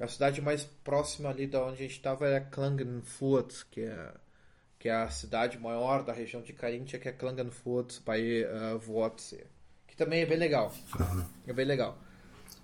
A 0.03 0.09
cidade 0.09 0.43
mais 0.43 0.65
próxima 0.83 1.31
ali 1.31 1.47
da 1.47 1.63
onde 1.65 1.75
a 1.75 1.83
gente 1.83 1.93
estava 1.97 2.27
era 2.27 2.41
Klagenfurt, 2.41 3.63
que 3.71 3.83
é, 3.83 4.11
que 4.79 4.89
é 4.89 4.95
a 4.95 5.09
cidade 5.09 5.59
maior 5.59 6.03
da 6.03 6.13
região 6.13 6.43
de 6.43 6.53
Carinthia, 6.53 6.99
que 6.99 7.09
é 7.09 7.13
Klagenfurt 7.13 8.01
bei 8.05 8.45
uh, 8.45 8.81
Wurzel, 8.87 9.47
que 9.87 9.97
também 9.97 10.23
é 10.23 10.27
bem 10.27 10.39
legal. 10.39 10.73
É 11.47 11.53
bem 11.53 11.65
legal. 11.65 11.97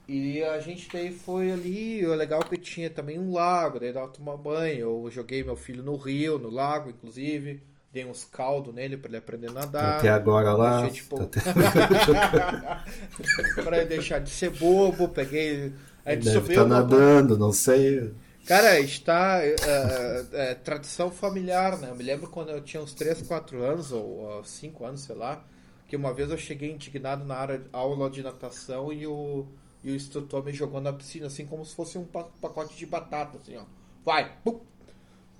E 0.09 0.43
a 0.43 0.59
gente 0.59 0.89
daí 0.93 1.13
foi 1.13 1.53
ali, 1.53 2.05
o 2.07 2.15
legal 2.15 2.41
é 2.41 2.45
que 2.49 2.57
tinha 2.57 2.91
também 2.91 3.19
um 3.19 3.33
lago, 3.33 3.79
daí 3.79 3.93
dava 3.93 4.09
pra 4.09 4.17
tomar 4.17 4.37
banho. 4.37 4.81
Eu 5.05 5.11
joguei 5.11 5.45
meu 5.45 5.55
filho 5.55 5.83
no 5.83 5.97
rio, 5.97 6.39
no 6.39 6.51
lago, 6.51 6.91
inclusive. 6.91 7.63
Dei 7.93 8.05
uns 8.05 8.25
caldos 8.25 8.75
nele 8.75 8.97
pra 8.97 9.09
ele 9.09 9.17
aprender 9.19 9.51
a 9.51 9.53
nadar. 9.53 9.99
Até 9.99 10.09
agora 10.09 10.53
lá. 10.55 10.81
Deixei, 10.83 11.03
tipo, 11.03 11.23
até- 11.23 11.41
pra 13.63 13.77
ele 13.79 13.87
deixar 13.87 14.19
de 14.19 14.31
ser 14.31 14.51
bobo, 14.51 15.09
peguei. 15.09 15.73
A 16.05 16.15
gente 16.15 16.25
Deve 16.25 16.49
estar 16.49 16.63
no- 16.65 16.69
nadando, 16.69 17.37
não 17.39 17.53
sei. 17.53 18.13
Cara, 18.47 18.81
está 18.81 19.41
é, 19.45 20.25
é, 20.33 20.55
tradição 20.55 21.11
familiar, 21.11 21.79
né? 21.79 21.91
Eu 21.91 21.95
me 21.97 22.03
lembro 22.03 22.31
quando 22.31 22.51
eu 22.51 22.63
tinha 22.63 22.83
uns 22.83 22.95
3, 22.95 23.21
4 23.23 23.63
anos, 23.63 23.93
ou 23.93 24.43
5 24.45 24.85
anos, 24.87 25.03
sei 25.03 25.15
lá, 25.17 25.45
que 25.87 25.95
uma 25.97 26.13
vez 26.15 26.31
eu 26.31 26.39
cheguei 26.39 26.71
indignado 26.73 27.25
na 27.27 27.35
área, 27.35 27.61
aula 27.73 28.09
de 28.09 28.23
natação 28.23 28.91
e 28.93 29.07
o, 29.07 29.45
e 29.85 29.91
o 29.91 29.95
instrutor 29.95 30.43
me 30.45 30.53
jogou 30.53 30.81
na 30.81 30.93
piscina, 30.93 31.27
assim, 31.27 31.45
como 31.45 31.65
se 31.65 31.75
fosse 31.75 31.99
um 31.99 32.05
pa- 32.05 32.29
pacote 32.41 32.75
de 32.77 32.87
batata, 32.87 33.37
assim, 33.37 33.57
ó. 33.57 33.65
Vai! 34.05 34.33
Pum! 34.43 34.61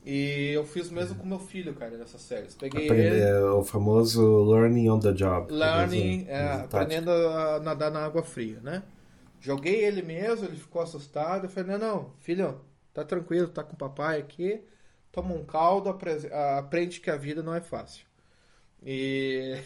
E 0.05 0.53
eu 0.55 0.65
fiz 0.65 0.91
o 0.91 0.95
mesmo 0.95 1.17
com 1.17 1.27
meu 1.27 1.39
filho, 1.39 1.75
cara, 1.75 1.97
nessas 1.97 2.21
séries. 2.23 2.55
Peguei 2.55 2.87
ele, 2.89 2.89
Aprender 2.93 3.43
o 3.45 3.65
famoso 3.65 4.45
learning 4.45 4.89
on 4.91 5.01
the 5.01 5.13
job. 5.13 5.53
learning, 5.53 6.27
é, 6.29 6.53
aprendendo 6.65 7.11
a 7.11 7.59
nadar 7.61 7.91
na 7.91 8.05
água 8.05 8.23
fria, 8.23 8.59
né? 8.63 8.83
Joguei 9.41 9.85
ele 9.85 10.03
mesmo, 10.03 10.47
ele 10.47 10.57
ficou 10.57 10.83
assustado. 10.83 11.45
Eu 11.45 11.51
falei, 11.51 11.73
não, 11.73 11.79
não, 11.79 12.13
filho, 12.21 12.61
tá 12.93 13.05
tranquilo, 13.05 13.49
tá 13.49 13.63
com 13.65 13.75
o 13.75 13.79
papai 13.79 14.19
aqui. 14.21 14.63
Toma 15.13 15.35
um 15.35 15.45
caldo, 15.45 15.91
ah, 16.33 16.59
aprende 16.59 17.01
que 17.01 17.11
a 17.11 17.17
vida 17.17 17.43
não 17.43 17.55
é 17.55 17.61
fácil. 17.61 18.07
E, 18.83 19.61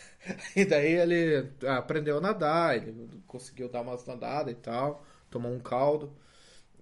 e 0.56 0.64
daí 0.64 0.92
ele 0.92 1.50
ah, 1.66 1.78
aprendeu 1.78 2.18
a 2.18 2.20
nadar, 2.20 2.76
ele 2.76 3.22
conseguiu 3.26 3.68
dar 3.68 3.82
umas 3.82 4.04
nadadas 4.06 4.52
e 4.52 4.56
tal, 4.56 5.04
tomou 5.30 5.52
um 5.52 5.60
caldo. 5.60 6.12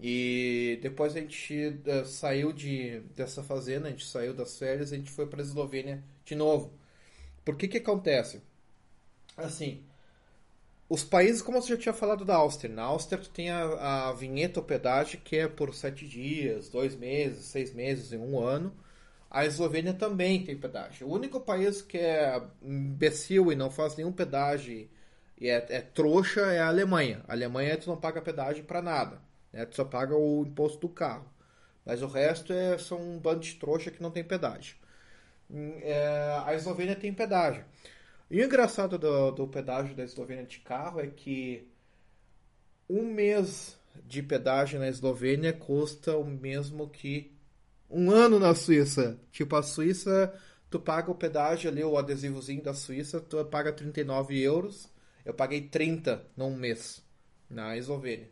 E 0.01 0.78
depois 0.82 1.16
a 1.16 1.20
gente 1.20 1.80
eh, 1.86 2.05
saiu 2.05 2.53
de, 2.53 3.01
dessa 3.16 3.42
fazenda, 3.42 3.88
a 3.88 3.90
gente 3.90 4.07
saiu 4.07 4.34
das 4.34 4.59
férias, 4.59 4.92
a 4.92 4.97
gente 4.97 5.11
foi 5.11 5.26
para 5.26 5.42
Eslovênia 5.42 6.03
de 6.24 6.34
novo. 6.34 6.72
Por 7.45 7.57
que 7.57 7.68
que 7.68 7.78
acontece? 7.78 8.42
Assim, 9.36 9.84
os 10.89 11.03
países, 11.03 11.41
como 11.43 11.61
você 11.61 11.68
já 11.74 11.76
tinha 11.78 11.95
falado 11.95 12.24
da 12.24 12.37
Áustria, 12.37 12.72
na 12.74 12.82
Áustria 12.82 13.20
tu 13.20 13.30
tem 13.30 13.51
a, 13.51 14.09
a 14.09 14.12
vinheta 14.12 14.61
hospedagem 14.61 15.20
que 15.22 15.37
é 15.37 15.49
por 15.49 15.74
sete 15.74 16.07
dias, 16.07 16.68
dois 16.68 16.95
meses, 16.95 17.47
seis 17.47 17.72
meses, 17.74 18.12
em 18.12 18.18
um 18.18 18.39
ano. 18.39 18.72
A 19.30 19.45
Eslovênia 19.47 19.95
também 19.95 20.45
tem 20.45 20.57
pedágio. 20.57 21.09
O 21.09 21.12
único 21.12 21.41
país 21.41 21.82
que 21.82 21.99
é 21.99 22.41
imbecil 22.62 23.51
e 23.51 23.57
não 23.57 23.70
faz 23.70 23.97
nenhum 23.97 24.12
pedágio 24.12 24.89
e 25.41 25.49
é, 25.49 25.66
é 25.70 25.80
trouxa 25.80 26.41
é 26.53 26.61
a 26.61 26.68
Alemanha. 26.68 27.24
A 27.26 27.32
Alemanha 27.32 27.76
tu 27.76 27.89
não 27.89 27.97
paga 27.97 28.22
pedágio 28.22 28.64
para 28.64 28.80
nada, 28.82 29.20
né? 29.53 29.64
Tu 29.66 29.76
só 29.76 29.85
paga 29.85 30.14
o 30.16 30.45
imposto 30.47 30.78
do 30.80 30.89
carro. 30.89 31.26
Mas 31.85 32.03
o 32.03 32.07
resto 32.07 32.53
é, 32.53 32.78
são 32.78 32.99
um 32.99 33.18
bando 33.18 33.41
de 33.41 33.55
trouxa 33.57 33.91
que 33.91 34.03
não 34.03 34.11
tem 34.11 34.24
pedágio. 34.24 34.76
Hum, 35.51 35.78
é, 35.82 36.43
a 36.47 36.55
Eslovênia 36.55 36.97
tem 36.97 37.12
pedágio. 37.12 37.64
E 38.35 38.41
o 38.41 38.45
engraçado 38.45 38.99
do, 38.99 39.30
do 39.30 39.47
pedágio 39.47 39.95
da 39.95 40.03
Eslovênia 40.03 40.45
de 40.45 40.59
carro 40.59 40.99
é 40.99 41.07
que 41.07 41.68
um 42.91 43.05
mês 43.05 43.78
de 44.05 44.24
pedágio 44.24 44.80
na 44.80 44.89
Eslovênia 44.89 45.53
custa 45.53 46.16
o 46.16 46.24
mesmo 46.24 46.91
que 46.91 47.32
um 47.89 48.11
ano 48.11 48.41
na 48.41 48.53
Suíça. 48.53 49.20
Tipo, 49.30 49.55
a 49.55 49.62
Suíça, 49.62 50.35
tu 50.68 50.80
paga 50.80 51.12
o 51.12 51.14
pedágio 51.14 51.70
ali, 51.70 51.85
o 51.85 51.97
adesivozinho 51.97 52.61
da 52.61 52.74
Suíça, 52.74 53.20
tu 53.20 53.45
paga 53.45 53.72
39 53.72 54.37
euros. 54.43 54.89
Eu 55.24 55.32
paguei 55.32 55.68
30 55.68 56.26
num 56.37 56.57
mês 56.57 57.05
na 57.49 57.76
Eslovênia. 57.76 58.28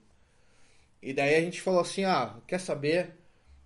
E 1.00 1.12
daí 1.12 1.36
a 1.36 1.40
gente 1.40 1.62
falou 1.62 1.78
assim, 1.78 2.02
ah, 2.02 2.40
quer 2.48 2.58
saber? 2.58 3.12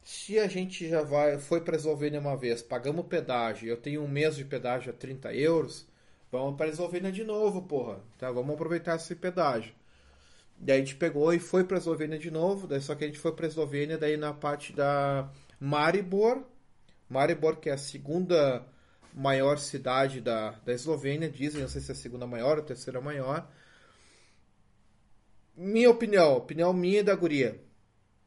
Se 0.05 0.39
a 0.39 0.47
gente 0.47 0.87
já 0.87 1.01
vai, 1.01 1.39
foi 1.39 1.63
para 1.63 1.77
a 1.77 1.79
Eslovênia 1.79 2.21
uma 2.21 2.37
vez, 2.37 2.61
pagamos 2.61 3.07
pedágio, 3.07 3.71
eu 3.71 3.79
tenho 3.79 4.03
um 4.03 4.09
mês 4.09 4.37
de 4.37 4.45
pedágio 4.45 4.93
a 4.93 4.95
30 4.95 5.35
euros, 5.35 5.86
vamos 6.31 6.57
para 6.57 6.69
Eslovênia 6.69 7.13
de 7.13 7.25
novo, 7.25 7.63
porra. 7.63 8.01
Tá, 8.19 8.31
vamos 8.31 8.55
aproveitar 8.55 8.97
esse 8.97 9.15
pedágio. 9.15 9.75
Daí 10.59 10.77
a 10.77 10.79
gente 10.79 10.97
pegou 10.97 11.33
e 11.33 11.39
foi 11.39 11.65
para 11.65 11.79
Eslovênia 11.79 12.19
de 12.19 12.31
novo, 12.31 12.67
daí 12.67 12.81
só 12.81 12.95
que 12.95 13.05
a 13.05 13.07
gente 13.07 13.19
foi 13.19 13.33
para 13.33 13.47
Eslovênia 13.47 13.99
daí 13.99 14.17
na 14.17 14.33
parte 14.33 14.73
da 14.73 15.31
Maribor, 15.61 16.43
Maribor 17.09 17.57
que 17.57 17.69
é 17.69 17.75
a 17.75 17.79
segunda 17.79 18.67
maior 19.13 19.59
cidade 19.59 20.21
da, 20.21 20.51
da 20.65 20.73
Eslovênia, 20.73 21.31
dizem, 21.31 21.61
não 21.63 21.69
sei 21.69 21.81
se 21.81 21.91
é 21.91 21.95
a 21.95 21.97
segunda 21.97 22.27
maior 22.27 22.57
ou 22.59 22.63
a 22.65 22.67
terceira 22.67 23.01
maior. 23.01 23.49
Minha 25.57 25.91
opinião, 25.91 26.37
opinião 26.37 26.73
minha 26.73 27.01
e 27.01 27.03
da 27.03 27.15
guria, 27.15 27.61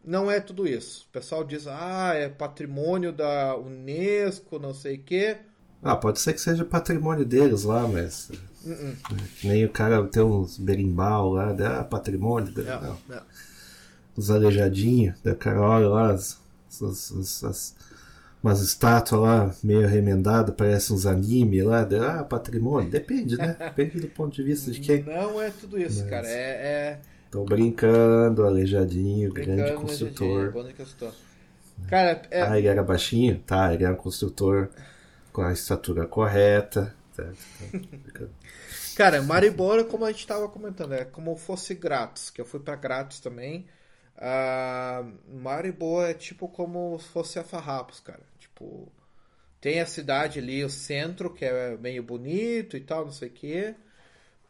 não 0.04 0.32
é 0.32 0.40
tudo 0.40 0.68
isso. 0.68 1.06
O 1.10 1.12
pessoal 1.12 1.44
diz, 1.44 1.68
ah, 1.68 2.14
é 2.16 2.30
patrimônio 2.30 3.12
da 3.12 3.56
Unesco, 3.56 4.58
não 4.58 4.74
sei 4.74 4.96
o 4.96 5.04
quê. 5.04 5.38
Ah, 5.82 5.96
pode 5.96 6.20
ser 6.20 6.34
que 6.34 6.42
seja 6.42 6.66
patrimônio 6.66 7.26
deles 7.26 7.64
lá, 7.64 7.88
mas. 7.88 8.30
Uh 8.66 8.72
-uh. 8.72 8.96
Nem 9.44 9.66
o 9.66 9.70
cara 9.70 10.04
tem 10.06 10.22
uns 10.22 10.58
berimbau 10.58 11.34
lá, 11.34 11.56
ah, 11.80 11.84
patrimônio. 11.84 12.54
Não, 12.56 12.98
não. 13.08 13.22
Os 14.16 14.30
aleijadinhos, 14.30 15.16
da 15.22 15.34
cara 15.34 15.62
olha 15.62 15.88
lá, 15.88 16.12
as, 16.12 16.38
as, 16.82 17.12
as, 17.12 17.44
as 17.44 17.76
umas 18.44 18.62
estátuas 18.62 19.22
lá 19.22 19.56
meio 19.64 19.88
remendadas, 19.88 20.56
parece 20.56 20.94
uns 20.94 21.06
anime 21.06 21.62
lá, 21.62 21.82
ah, 21.82 22.24
patrimônio. 22.24 22.90
Depende, 22.90 23.38
né? 23.38 23.56
Depende 23.60 24.00
do 24.00 24.08
ponto 24.08 24.36
de 24.36 24.44
vista 24.44 24.72
de 24.72 24.80
quem. 24.80 25.04
Não 25.04 25.42
é 25.42 25.52
tudo 25.52 25.80
isso, 25.80 26.02
mas... 26.02 26.10
cara. 26.10 26.28
É. 26.28 26.32
é... 26.32 27.00
Tô 27.32 27.44
brincando, 27.44 28.44
aleijadinho, 28.44 29.32
brincando, 29.32 29.58
grande 29.58 29.74
construtor. 29.74 30.52
construtor. 30.52 31.14
Cara, 31.88 32.22
é... 32.32 32.42
Ah, 32.42 32.58
ele 32.58 32.68
era 32.68 32.84
baixinho? 32.84 33.40
Tá, 33.46 33.74
ele 33.74 33.84
era 33.84 33.94
um 33.94 33.98
construtor 33.98 34.70
com 35.40 35.44
a 35.46 35.54
estatura 35.54 36.06
correta. 36.06 36.94
Tá, 37.16 37.24
Cara, 38.98 39.22
Maribor, 39.22 39.86
como 39.86 40.04
a 40.04 40.12
gente 40.12 40.20
estava 40.20 40.50
comentando, 40.50 40.94
é 40.94 41.06
como 41.06 41.34
fosse 41.38 41.74
Grátis, 41.74 42.30
que 42.30 42.42
eu 42.42 42.46
fui 42.46 42.60
para 42.60 42.76
Grátis 42.76 43.22
também. 43.22 43.66
Uh, 44.18 45.40
Maribor 45.42 46.04
é 46.04 46.14
tipo 46.14 46.50
como 46.50 47.00
se 47.00 47.08
fosse 47.08 47.40
a 47.40 47.44
Farrapos, 47.46 48.02
cara. 48.02 48.20
Tipo, 48.38 48.92
tem 49.62 49.80
a 49.80 49.86
cidade 49.86 50.40
ali, 50.40 50.62
o 50.62 50.70
centro, 50.70 51.34
que 51.34 51.46
é 51.46 51.78
meio 51.78 52.04
bonito 52.04 52.76
e 52.76 52.82
tal, 52.82 53.06
não 53.06 53.12
sei 53.14 53.30
o 53.30 53.32
quê. 53.32 53.76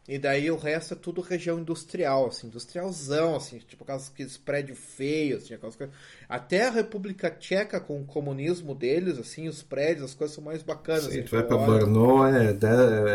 E 0.08 0.18
daí 0.18 0.50
o 0.50 0.56
resto 0.56 0.94
é 0.94 0.96
tudo 0.96 1.20
região 1.20 1.60
industrial, 1.60 2.26
assim, 2.26 2.46
industrialzão, 2.48 3.36
assim, 3.36 3.58
tipo 3.58 3.84
aqueles 3.86 4.36
prédios 4.36 4.78
feios, 4.78 5.44
assim, 5.44 5.54
aquelas 5.54 5.76
coisas. 5.76 5.94
Até 6.28 6.66
a 6.66 6.70
República 6.70 7.30
Tcheca, 7.30 7.78
com 7.78 8.00
o 8.00 8.04
comunismo 8.04 8.74
deles, 8.74 9.18
assim, 9.18 9.46
os 9.46 9.62
prédios, 9.62 10.06
as 10.06 10.14
coisas 10.14 10.34
são 10.34 10.42
mais 10.42 10.62
bacanas. 10.62 11.04
Sim, 11.04 11.10
assim, 11.10 11.22
tu 11.22 11.30
vai 11.30 11.46
pra 11.46 11.58
Brno, 11.58 12.26
é, 12.26 12.56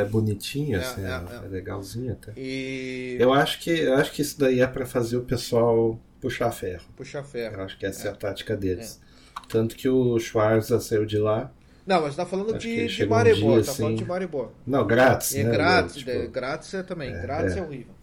é 0.02 0.06
bonitinho, 0.06 0.78
é, 0.78 0.80
assim, 0.80 1.04
é, 1.04 1.08
é, 1.08 1.46
é, 1.46 1.48
legalzinho 1.50 2.14
até. 2.14 2.34
E... 2.38 3.18
Eu 3.20 3.34
acho 3.34 3.60
que 3.60 3.72
eu 3.72 3.96
acho 3.96 4.12
que 4.12 4.22
isso 4.22 4.40
daí 4.40 4.62
é 4.62 4.68
para 4.68 4.86
fazer 4.86 5.18
o 5.18 5.24
pessoal 5.24 6.00
puxar 6.22 6.52
ferro. 6.52 6.86
Puxar 6.96 7.24
ferro. 7.24 7.56
Eu 7.56 7.64
acho 7.64 7.78
que 7.78 7.86
essa 7.86 8.08
é, 8.08 8.12
a 8.12 8.16
tática 8.16 8.56
deles. 8.56 9.02
Tanto 9.50 9.76
que 9.76 9.90
o 9.90 10.18
Schwarza 10.20 10.80
saiu 10.80 11.06
de 11.06 11.18
lá 11.18 11.52
não, 11.86 12.02
mas 12.02 12.16
tá 12.16 12.26
falando 12.26 12.58
de, 12.58 12.88
de 12.88 13.06
Maribor, 13.06 13.52
um 13.52 13.54
dia, 13.56 13.64
tá 13.64 13.72
assim... 13.72 13.82
falando 13.82 13.98
de 13.98 14.06
Maribor. 14.06 14.50
Não, 14.66 14.88
grátis. 14.88 15.36
É 15.36 15.44
né, 15.44 15.52
grátis, 15.52 15.96
tipo... 15.98 16.10
é, 16.10 16.28
grátis 16.28 16.74
é 16.74 16.84
também. 16.84 17.14
É, 17.14 17.22
grátis 17.22 17.56
é. 17.56 17.60
é. 17.60 17.62
horrível. 17.62 17.94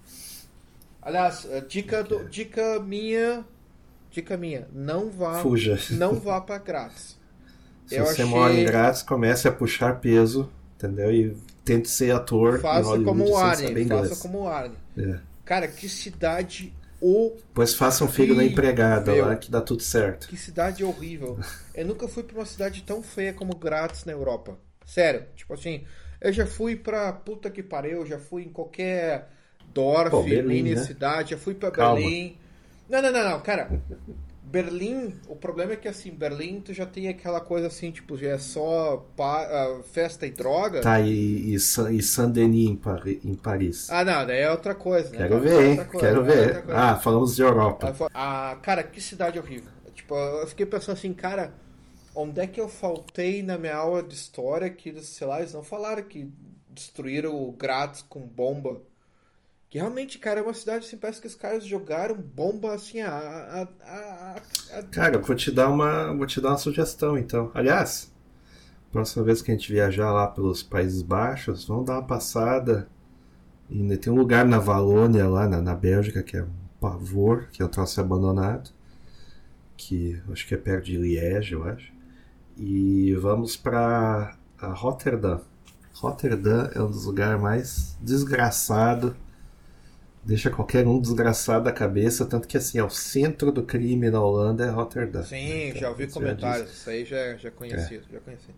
Aliás, 1.01 1.49
dica, 1.69 2.05
do, 2.05 2.25
dica 2.29 2.79
minha. 2.79 3.45
Dica 4.11 4.37
minha, 4.37 4.69
não 4.73 5.11
vá. 5.11 5.41
Fuja. 5.41 5.79
Não 5.91 6.15
vá 6.15 6.41
pra 6.41 6.59
grátis. 6.59 7.19
Se 7.87 7.97
Eu 7.97 8.07
você 8.07 8.23
achei... 8.23 8.25
mora 8.25 8.55
em 8.55 8.65
grátis, 8.65 9.03
comece 9.03 9.49
a 9.49 9.53
puxar 9.53 9.99
peso, 9.99 10.49
entendeu? 10.77 11.13
E 11.13 11.37
tente 11.65 11.89
ser 11.89 12.15
ator. 12.15 12.61
Faça 12.61 13.01
como 13.01 13.29
o 13.29 13.37
Arne. 13.37 13.85
Faça 13.87 14.17
como 14.17 14.43
o 14.43 14.49
Arne. 14.49 14.77
É. 14.97 15.19
Cara, 15.45 15.67
que 15.67 15.89
cidade 15.89 16.73
o. 17.03 17.37
Pois 17.53 17.75
faça 17.75 18.05
um 18.05 18.09
filho 18.09 18.35
na 18.35 18.45
empregada 18.45 19.13
lá 19.15 19.37
que 19.37 19.51
dá 19.51 19.61
tudo 19.61 19.83
certo. 19.83 20.29
Que 20.29 20.37
cidade 20.37 20.85
horrível. 20.85 21.39
eu 21.75 21.85
nunca 21.85 22.07
fui 22.07 22.23
pra 22.23 22.39
uma 22.39 22.47
cidade 22.47 22.83
tão 22.83 23.03
feia 23.03 23.33
como 23.35 23.57
Graz 23.57 24.05
na 24.05 24.13
Europa. 24.13 24.57
Sério. 24.87 25.25
Tipo 25.35 25.55
assim, 25.55 25.85
eu 26.21 26.33
já 26.33 26.47
fui 26.47 26.77
pra 26.77 27.13
puta 27.13 27.51
que 27.51 27.63
pariu, 27.63 28.07
já 28.07 28.19
fui 28.19 28.45
em 28.45 28.49
qualquer 28.49 29.29
Dorf, 29.75 30.11
Pô, 30.11 30.23
Berlim, 30.23 30.63
mini 30.63 30.75
né? 30.77 30.83
cidade, 30.85 31.31
já 31.31 31.39
fui 31.39 31.55
pra 31.55 31.71
Calma. 31.71 32.01
Berlim. 32.01 32.37
Não, 32.89 33.03
não, 33.03 33.13
não, 33.13 33.31
não, 33.31 33.41
cara. 33.41 33.71
Berlim, 34.53 35.15
o 35.29 35.35
problema 35.35 35.73
é 35.73 35.77
que 35.77 35.89
assim, 35.89 36.11
Berlim 36.11 36.61
tu 36.61 36.75
já 36.75 36.85
tem 36.85 37.09
aquela 37.09 37.41
coisa 37.41 37.69
assim, 37.69 37.91
tipo, 37.91 38.19
já 38.19 38.29
é 38.29 38.39
só 38.39 38.99
pa, 39.17 39.49
uh, 39.49 39.83
festa 39.83 40.27
e 40.27 40.31
droga. 40.31 40.83
Tá, 40.83 41.01
e, 41.01 41.55
e, 41.55 41.55
e 41.55 42.03
Saint-Denis 42.03 42.69
em, 42.69 42.77
Pari, 42.77 43.19
em, 43.25 43.35
Paris. 43.35 43.89
Ah, 43.89 44.05
não, 44.05 44.27
daí 44.27 44.41
é 44.41 44.51
outra 44.51 44.75
coisa, 44.75 45.09
né? 45.09 45.17
Quero 45.17 45.41
ver, 45.41 45.65
hein? 45.65 45.77
Coisa, 45.77 46.07
Quero 46.07 46.21
é 46.21 46.25
ver. 46.25 46.65
Ah, 46.69 46.97
falamos 46.97 47.35
de 47.35 47.41
Europa. 47.41 47.95
Ah, 48.13 48.59
cara, 48.61 48.83
que 48.83 49.01
cidade 49.01 49.39
horrível. 49.39 49.71
Tipo, 49.95 50.15
eu 50.15 50.47
fiquei 50.47 50.67
pensando 50.67 50.99
assim, 50.99 51.15
cara, 51.15 51.55
onde 52.15 52.39
é 52.39 52.47
que 52.47 52.61
eu 52.61 52.69
faltei 52.69 53.43
na 53.43 53.57
minha 53.57 53.77
aula 53.77 54.03
de 54.03 54.15
história 54.15 54.69
que 54.69 55.01
sei 55.01 55.27
lá, 55.27 55.39
eles 55.39 55.55
não 55.55 55.63
falaram 55.63 56.03
que 56.03 56.31
destruíram 56.69 57.35
o 57.35 57.53
Graz 57.53 58.05
com 58.07 58.21
bomba 58.21 58.83
que 59.73 59.79
realmente, 59.79 60.19
cara, 60.19 60.41
é 60.41 60.43
uma 60.43 60.53
cidade 60.53 60.85
assim, 60.85 60.99
parece 60.99 61.19
que 61.19 61.27
os 61.27 61.35
caras 61.35 61.65
jogaram 61.65 62.15
bomba 62.15 62.75
assim 62.75 63.01
a. 63.01 63.09
a, 63.09 63.69
a, 63.83 64.37
a... 64.79 64.83
Cara, 64.83 65.17
vou 65.17 65.35
te 65.35 65.51
dar 65.51 65.71
uma. 65.71 66.13
Vou 66.13 66.27
te 66.27 66.43
dar 66.43 66.51
uma 66.51 66.59
sugestão 66.59 67.17
então. 67.17 67.51
Aliás, 67.55 68.13
próxima 68.93 69.25
vez 69.25 69.41
que 69.41 69.51
a 69.51 69.55
gente 69.55 69.73
viajar 69.73 70.13
lá 70.13 70.27
pelos 70.27 70.63
Países 70.63 71.01
Baixos, 71.01 71.65
vamos 71.65 71.87
dar 71.87 71.95
uma 71.95 72.07
passada. 72.07 72.87
E 73.71 73.97
tem 73.97 74.13
um 74.13 74.17
lugar 74.17 74.45
na 74.45 74.59
Valônia, 74.59 75.27
lá 75.27 75.49
na, 75.49 75.63
na 75.63 75.75
Bélgica, 75.75 76.23
que 76.23 76.37
é 76.37 76.43
um 76.43 76.51
pavor, 76.79 77.49
que 77.51 77.63
é 77.63 77.65
um 77.65 77.69
troço 77.69 77.99
abandonado. 77.99 78.69
Que 79.75 80.21
acho 80.31 80.47
que 80.47 80.53
é 80.53 80.59
perto 80.59 80.85
de 80.85 80.99
Liège, 80.99 81.55
eu 81.55 81.65
acho. 81.65 81.91
E 82.59 83.15
vamos 83.15 83.57
para 83.57 84.37
Rotterdam. 84.61 85.41
Rotterdam 85.95 86.71
é 86.75 86.83
um 86.83 86.91
dos 86.91 87.07
lugares 87.07 87.41
mais 87.41 87.97
desgraçados 88.03 89.15
deixa 90.25 90.51
qualquer 90.51 90.87
um 90.87 91.01
desgraçado 91.01 91.65
da 91.65 91.73
cabeça, 91.73 92.25
tanto 92.25 92.47
que 92.47 92.57
assim, 92.57 92.79
é 92.79 92.85
o 92.85 92.91
centro 92.91 93.51
do 93.51 93.63
crime 93.63 94.11
na 94.11 94.21
Holanda 94.21 94.65
é 94.65 94.71
Rotterdam. 94.71 95.23
Sim, 95.23 95.69
então, 95.69 95.81
já 95.81 95.89
ouvi 95.91 96.07
comentários, 96.07 96.73
isso 96.73 96.91
aí 96.91 97.05
já, 97.05 97.37
já 97.37 97.51
conheci, 97.51 97.97
é. 97.97 98.01
já 98.13 98.21
conheci. 98.21 98.51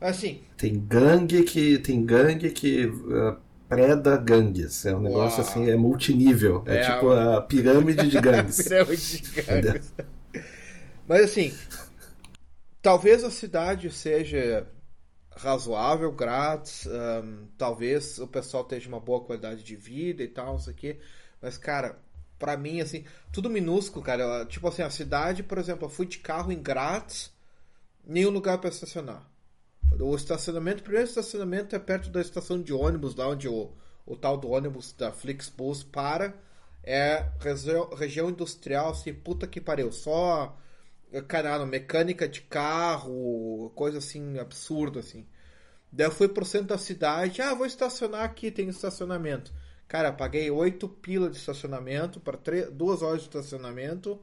Assim. 0.00 0.40
Tem 0.56 0.78
gangue 0.78 1.42
que. 1.42 1.78
Tem 1.78 2.04
gangue 2.04 2.50
que 2.50 2.86
uh, 2.86 3.36
preda 3.68 4.16
gangues. 4.16 4.86
É 4.86 4.94
um 4.94 5.00
negócio 5.00 5.40
Uau. 5.42 5.50
assim, 5.50 5.70
é 5.70 5.76
multinível. 5.76 6.62
É, 6.66 6.76
é 6.76 6.92
tipo 6.92 7.10
a, 7.10 7.38
a 7.38 7.42
pirâmide 7.42 8.06
de 8.06 8.18
gangues. 8.20 8.62
pirâmide 8.62 9.22
de 9.22 9.42
gangues. 9.42 9.92
Mas 11.06 11.22
assim, 11.22 11.52
talvez 12.80 13.24
a 13.24 13.30
cidade 13.30 13.90
seja 13.90 14.66
razoável, 15.38 16.12
grátis. 16.12 16.86
Um, 16.86 17.46
talvez 17.56 18.18
o 18.18 18.26
pessoal 18.26 18.64
tenha 18.64 18.86
uma 18.88 19.00
boa 19.00 19.24
qualidade 19.24 19.62
de 19.62 19.76
vida 19.76 20.22
e 20.22 20.28
tal, 20.28 20.56
isso 20.56 20.68
aqui. 20.68 20.98
Mas, 21.40 21.56
cara, 21.56 21.98
pra 22.38 22.56
mim, 22.56 22.80
assim, 22.80 23.04
tudo 23.32 23.48
minúsculo, 23.48 24.04
cara. 24.04 24.44
Tipo 24.46 24.68
assim, 24.68 24.82
a 24.82 24.90
cidade, 24.90 25.42
por 25.42 25.58
exemplo, 25.58 25.86
eu 25.86 25.90
fui 25.90 26.06
de 26.06 26.18
carro 26.18 26.52
em 26.52 26.60
grátis, 26.60 27.32
nenhum 28.04 28.30
lugar 28.30 28.58
para 28.58 28.70
estacionar. 28.70 29.26
O 29.98 30.14
estacionamento, 30.14 30.80
o 30.80 30.84
primeiro 30.84 31.08
estacionamento 31.08 31.74
é 31.74 31.78
perto 31.78 32.10
da 32.10 32.20
estação 32.20 32.60
de 32.60 32.72
ônibus, 32.72 33.14
lá 33.14 33.28
onde 33.28 33.48
o, 33.48 33.72
o 34.04 34.16
tal 34.16 34.36
do 34.36 34.50
ônibus 34.50 34.92
da 34.92 35.12
Flixbus 35.12 35.82
para. 35.82 36.34
É 36.84 37.26
região 37.96 38.30
industrial, 38.30 38.90
assim, 38.90 39.12
puta 39.12 39.46
que 39.46 39.60
pariu. 39.60 39.92
Só 39.92 40.56
canal, 41.26 41.64
mecânica 41.66 42.28
de 42.28 42.42
carro, 42.42 43.70
coisa 43.74 43.98
assim, 43.98 44.38
absurda, 44.38 45.00
assim. 45.00 45.26
Daí 45.90 46.06
eu 46.06 46.10
fui 46.10 46.28
pro 46.28 46.44
centro 46.44 46.68
da 46.68 46.78
cidade, 46.78 47.40
ah, 47.40 47.54
vou 47.54 47.66
estacionar 47.66 48.24
aqui, 48.24 48.50
tem 48.50 48.68
estacionamento. 48.68 49.52
Cara, 49.88 50.12
paguei 50.12 50.50
8 50.50 50.86
pila 50.88 51.30
de 51.30 51.38
estacionamento 51.38 52.20
para 52.20 52.38
duas 52.70 53.02
horas 53.02 53.22
de 53.22 53.28
estacionamento. 53.28 54.20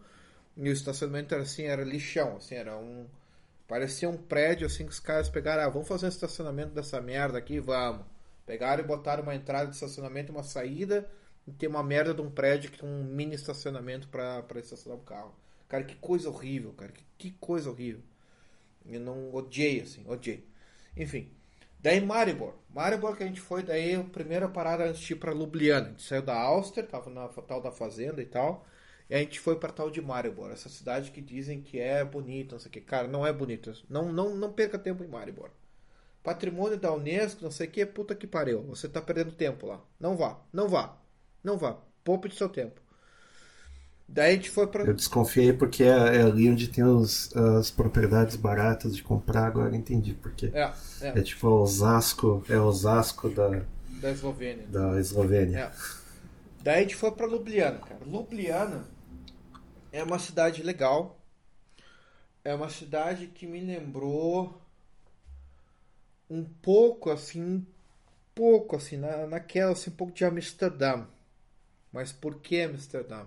E 0.56 0.70
o 0.70 0.72
estacionamento 0.72 1.34
era 1.34 1.44
assim, 1.44 1.64
era 1.64 1.84
lixão, 1.84 2.38
assim, 2.38 2.56
era 2.56 2.78
um. 2.78 3.08
Parecia 3.68 4.08
um 4.10 4.18
prédio 4.18 4.68
assim 4.68 4.86
que 4.86 4.92
os 4.92 5.00
caras 5.00 5.28
pegaram, 5.28 5.64
ah, 5.64 5.70
vamos 5.70 5.88
fazer 5.88 6.06
um 6.06 6.10
estacionamento 6.10 6.74
dessa 6.74 7.02
merda 7.02 7.38
aqui, 7.40 7.60
vamos. 7.60 8.06
Pegaram 8.46 8.84
e 8.84 8.88
botaram 8.88 9.24
uma 9.24 9.36
entrada 9.36 9.68
de 9.68 9.76
estacionamento, 9.76 10.32
uma 10.32 10.44
saída, 10.44 11.10
e 11.48 11.52
tem 11.52 11.68
uma 11.68 11.84
merda 11.84 12.14
de 12.14 12.22
um 12.22 12.30
prédio 12.30 12.72
que 12.72 12.80
tem 12.80 12.88
um 12.88 13.04
mini 13.04 13.36
estacionamento 13.36 14.08
para 14.08 14.46
estacionar 14.60 15.00
o 15.00 15.04
carro. 15.04 15.34
Cara, 15.68 15.84
que 15.84 15.96
coisa 15.96 16.30
horrível, 16.30 16.74
cara. 16.74 16.92
Que, 16.92 17.04
que 17.18 17.32
coisa 17.32 17.70
horrível. 17.70 18.02
Eu 18.86 19.00
não 19.00 19.34
odiei, 19.34 19.82
assim, 19.82 20.04
odiei. 20.08 20.48
Enfim. 20.96 21.30
Daí 21.80 22.02
Maribor. 22.02 22.54
Maribor 22.70 23.16
que 23.16 23.24
a 23.24 23.28
gente 23.28 23.42
foi, 23.42 23.64
daí 23.64 23.96
a 23.96 24.04
primeira 24.04 24.48
parada 24.50 24.86
antes 24.86 25.02
de 25.02 25.14
ir 25.14 25.18
pra 25.18 25.34
Ljubljana. 25.34 25.88
A 25.88 25.90
gente 25.92 26.04
saiu 26.04 26.22
da 26.22 26.36
Auster, 26.36 26.86
tava 26.88 27.10
na 27.10 27.28
tal 27.28 27.62
da 27.62 27.72
fazenda 27.72 28.22
e 28.22 28.26
tal. 28.26 28.66
E 29.10 29.16
a 29.16 29.20
gente 29.20 29.40
foi 29.40 29.56
pra 29.58 29.72
tal 29.72 29.90
de 29.92 30.02
Maribor. 30.02 30.52
Essa 30.52 30.70
cidade 30.70 31.12
que 31.12 31.22
dizem 31.22 31.62
que 31.62 31.80
é 31.80 32.04
bonita, 32.04 32.56
não 32.56 32.60
sei 32.60 32.70
o 32.70 32.72
que. 32.72 32.82
Cara, 32.82 33.08
não 33.08 33.26
é 33.26 33.32
bonita. 33.32 33.74
Não, 33.90 34.12
não, 34.12 34.36
não 34.36 34.52
perca 34.54 34.80
tempo 34.80 35.04
em 35.04 35.08
Maribor. 35.08 35.52
Patrimônio 36.24 36.78
da 36.78 36.92
Unesco, 36.92 37.44
não 37.44 37.52
sei 37.52 37.68
o 37.68 37.72
que, 37.72 37.86
puta 37.86 38.16
que 38.16 38.26
pariu. 38.26 38.64
Você 38.64 38.90
tá 38.90 39.00
perdendo 39.02 39.32
tempo 39.32 39.68
lá. 39.68 39.80
Não 40.00 40.18
vá, 40.18 40.42
não 40.52 40.68
vá, 40.68 40.98
não 41.44 41.58
vá. 41.58 41.78
Poupe 42.04 42.30
de 42.30 42.36
seu 42.36 42.50
tempo. 42.50 42.82
Daí 44.08 44.32
a 44.32 44.36
gente 44.36 44.50
foi 44.50 44.68
pra. 44.68 44.84
Eu 44.84 44.94
desconfiei 44.94 45.52
porque 45.52 45.84
é, 45.84 45.88
é 46.18 46.22
ali 46.22 46.50
onde 46.50 46.68
tem 46.68 46.84
os, 46.84 47.36
as 47.36 47.72
propriedades 47.72 48.36
baratas 48.36 48.96
de 48.96 49.04
comprar, 49.04 49.46
agora 49.46 49.76
entendi 49.76 50.14
porque. 50.14 50.52
É, 50.54 50.72
é, 51.02 51.20
É 51.20 51.22
tipo 51.22 51.48
Osasco, 51.48 52.44
é 52.48 52.58
Osasco 52.58 53.30
da, 53.30 53.64
da 54.00 54.12
Eslovênia. 54.12 54.66
da 54.68 55.00
Eslovênia. 55.00 55.60
É. 55.60 55.72
Daí 56.62 56.80
a 56.80 56.82
gente 56.82 56.96
foi 56.96 57.12
pra 57.12 57.28
Ljubljana, 57.28 57.80
cara. 57.80 58.00
Ljubljana 58.06 58.86
é 59.92 60.04
uma 60.04 60.20
cidade 60.20 60.62
legal. 60.64 61.20
É 62.44 62.54
uma 62.54 62.70
cidade 62.70 63.28
que 63.28 63.48
me 63.48 63.60
lembrou 63.60 64.62
um 66.30 66.44
pouco 66.44 67.10
assim, 67.10 67.42
um 67.42 67.66
pouco 68.34 68.76
assim, 68.76 68.98
na, 68.98 69.26
naquela 69.26 69.72
assim, 69.72 69.90
um 69.90 69.94
pouco 69.94 70.14
de 70.14 70.24
Amsterdã. 70.26 71.06
Mas 71.92 72.12
por 72.12 72.36
que 72.40 72.62
Amsterdã? 72.62 73.26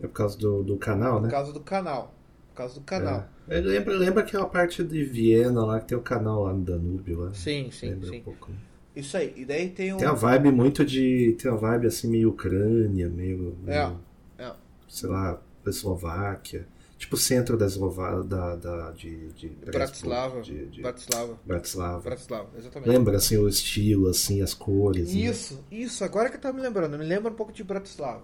É 0.00 0.06
por 0.06 0.12
causa 0.12 0.38
do, 0.38 0.62
do 0.62 0.76
canal, 0.76 1.20
né? 1.20 1.28
Por 1.28 1.34
causa 1.34 1.52
do 1.52 1.60
canal. 1.60 2.14
Por 2.50 2.56
causa 2.56 2.74
do 2.74 2.80
canal. 2.82 3.28
É. 3.48 3.60
Lembra, 3.60 3.96
lembra 3.96 4.22
aquela 4.22 4.46
parte 4.46 4.82
de 4.82 5.04
Viena 5.04 5.64
lá, 5.64 5.80
que 5.80 5.88
tem 5.88 5.98
o 5.98 6.02
canal 6.02 6.44
lá 6.44 6.52
no 6.52 6.62
Danúbio 6.64 7.20
lá. 7.20 7.34
Sim, 7.34 7.70
sim, 7.70 7.90
lembra 7.90 8.08
sim. 8.08 8.18
um 8.18 8.22
pouco. 8.22 8.50
né? 8.50 8.56
Isso 8.96 9.16
aí. 9.16 9.32
E 9.36 9.44
daí 9.44 9.68
tem 9.68 9.92
um. 9.92 9.98
Tem 9.98 10.08
uma 10.08 10.14
vibe 10.14 10.50
muito 10.50 10.84
de. 10.84 11.36
Tem 11.40 11.50
uma 11.50 11.58
vibe 11.58 11.86
assim 11.86 12.08
meio 12.08 12.30
Ucrânia, 12.30 13.08
meio. 13.08 13.54
É, 13.66 13.86
meio, 13.86 14.00
é. 14.38 14.52
Sei 14.88 15.08
lá, 15.08 15.40
Eslováquia. 15.66 16.66
Tipo 16.96 17.14
o 17.14 17.18
centro 17.18 17.58
da 17.58 17.66
Eslováquia. 17.66 18.22
Da, 18.22 18.56
da, 18.56 18.90
de, 18.92 19.28
de 19.32 19.48
Bratislava. 19.48 20.40
De, 20.40 20.66
de 20.66 20.80
Bratislava. 20.80 21.38
Bratislava. 21.44 22.00
Bratislava, 22.00 22.48
exatamente. 22.56 22.88
Lembra 22.88 23.16
assim 23.18 23.36
o 23.36 23.46
estilo, 23.46 24.08
assim, 24.08 24.40
as 24.40 24.54
cores. 24.54 25.12
né? 25.12 25.20
Isso, 25.20 25.62
isso, 25.70 26.02
agora 26.02 26.30
que 26.30 26.38
tava 26.38 26.56
me 26.56 26.62
lembrando, 26.62 26.96
me 26.98 27.04
lembra 27.04 27.30
um 27.30 27.36
pouco 27.36 27.52
de 27.52 27.62
Bratislava. 27.62 28.22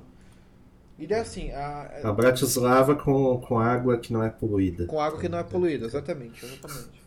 E 0.98 1.06
daí 1.06 1.20
assim, 1.20 1.50
a- 1.52 1.90
A 2.04 2.12
Bratislava 2.12 2.94
com, 2.94 3.40
com 3.40 3.58
água 3.58 3.98
que 3.98 4.12
não 4.12 4.22
é 4.22 4.30
poluída. 4.30 4.86
com 4.86 5.00
água 5.00 5.18
que 5.20 5.28
não 5.28 5.38
é 5.38 5.44
poluída, 5.44 5.86
exatamente, 5.86 6.44
exatamente. 6.44 7.02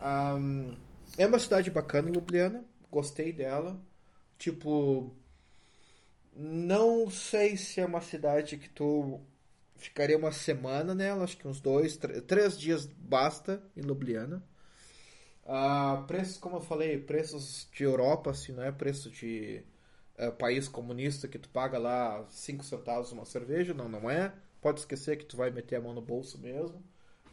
Ahn, 0.00 0.76
é 1.18 1.26
uma 1.26 1.38
cidade 1.38 1.70
bacana, 1.70 2.10
Ljubljana, 2.10 2.64
gostei 2.90 3.32
dela. 3.32 3.80
Tipo, 4.38 5.14
não 6.36 7.08
sei 7.10 7.56
se 7.56 7.80
é 7.80 7.86
uma 7.86 8.00
cidade 8.00 8.56
que 8.56 8.68
tu 8.68 9.20
ficaria 9.76 10.16
uma 10.18 10.32
semana 10.32 10.94
nela, 10.94 11.24
acho 11.24 11.36
que 11.36 11.46
uns 11.46 11.60
dois, 11.60 11.96
tr- 11.96 12.20
três 12.22 12.58
dias 12.58 12.86
basta 12.86 13.62
em 13.76 13.80
Ljubljana. 13.82 14.42
Ah, 15.46 16.04
preços, 16.06 16.38
como 16.38 16.56
eu 16.56 16.60
falei, 16.60 16.98
preços 16.98 17.68
de 17.72 17.84
Europa, 17.84 18.30
assim, 18.30 18.52
não 18.52 18.62
é 18.62 18.72
preço 18.72 19.10
de 19.10 19.62
eh, 20.18 20.30
país 20.30 20.68
comunista 20.68 21.28
que 21.28 21.38
tu 21.38 21.48
paga 21.48 21.78
lá 21.78 22.24
5 22.30 22.64
centavos 22.64 23.12
uma 23.12 23.24
cerveja, 23.24 23.74
não, 23.74 23.88
não 23.88 24.10
é. 24.10 24.32
Pode 24.60 24.80
esquecer 24.80 25.16
que 25.16 25.24
tu 25.26 25.36
vai 25.36 25.50
meter 25.50 25.76
a 25.76 25.80
mão 25.80 25.92
no 25.94 26.00
bolso 26.02 26.38
mesmo. 26.38 26.82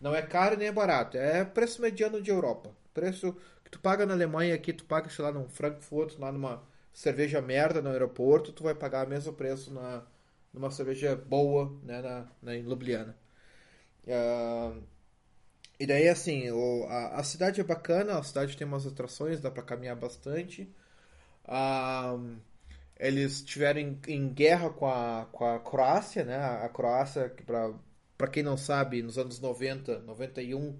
Não 0.01 0.15
é 0.15 0.21
caro 0.21 0.57
nem 0.57 0.67
é 0.67 0.71
barato, 0.71 1.17
é 1.17 1.45
preço 1.45 1.81
mediano 1.81 2.21
de 2.21 2.31
Europa. 2.31 2.71
Preço 2.93 3.35
que 3.63 3.69
tu 3.71 3.79
paga 3.79 4.05
na 4.05 4.13
Alemanha 4.13 4.55
aqui, 4.55 4.73
tu 4.73 4.83
paga, 4.85 5.09
sei 5.09 5.23
lá, 5.23 5.31
num 5.31 5.47
Frankfurt, 5.49 6.17
lá 6.19 6.31
numa 6.31 6.61
cerveja 6.93 7.41
merda 7.41 7.81
no 7.81 7.89
aeroporto, 7.89 8.51
tu 8.51 8.63
vai 8.63 8.73
pagar 8.75 9.05
o 9.05 9.09
mesmo 9.09 9.31
preço 9.33 9.71
na, 9.73 10.03
numa 10.53 10.71
cerveja 10.71 11.15
boa, 11.15 11.71
né, 11.83 12.01
na, 12.01 12.27
na, 12.41 12.55
em 12.55 12.63
Ljubljana. 12.63 13.15
Ah, 14.07 14.73
e 15.79 15.85
daí, 15.87 16.07
assim, 16.07 16.49
o- 16.51 16.85
a, 16.87 17.19
a 17.19 17.23
cidade 17.23 17.59
é 17.59 17.63
bacana, 17.63 18.17
a 18.19 18.23
cidade 18.23 18.55
tem 18.57 18.67
umas 18.67 18.85
atrações, 18.85 19.41
dá 19.41 19.49
pra 19.51 19.63
caminhar 19.63 19.95
bastante. 19.95 20.69
Ah, 21.45 22.17
eles 23.01 23.41
tiveram 23.43 23.79
em, 23.81 23.99
em 24.07 24.29
guerra 24.29 24.69
com 24.69 24.87
a, 24.87 25.27
com 25.31 25.43
a 25.45 25.59
Croácia, 25.59 26.23
né? 26.23 26.37
A 26.37 26.69
Croácia, 26.69 27.29
que 27.29 27.43
pra 27.43 28.27
quem 28.31 28.43
não 28.43 28.55
sabe, 28.57 29.01
nos 29.01 29.17
anos 29.17 29.39
90, 29.39 29.99
91, 29.99 30.77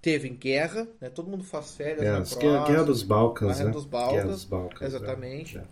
teve 0.00 0.28
em 0.28 0.36
guerra, 0.36 0.86
né? 1.00 1.10
Todo 1.10 1.28
mundo 1.30 1.44
faz 1.44 1.74
férias 1.74 2.06
É, 2.06 2.12
na 2.12 2.18
as 2.18 2.34
Croácia. 2.34 2.72
guerra, 2.72 2.84
dos 2.84 3.02
Balcãs, 3.02 3.56
Guerra 3.56 3.64
né? 3.64 3.70
dos 3.72 3.84
Balcãs, 3.86 4.14
Guerra 4.14 4.28
dos 4.28 4.44
Balcãs, 4.44 4.94
exatamente. 4.94 5.58
é. 5.58 5.64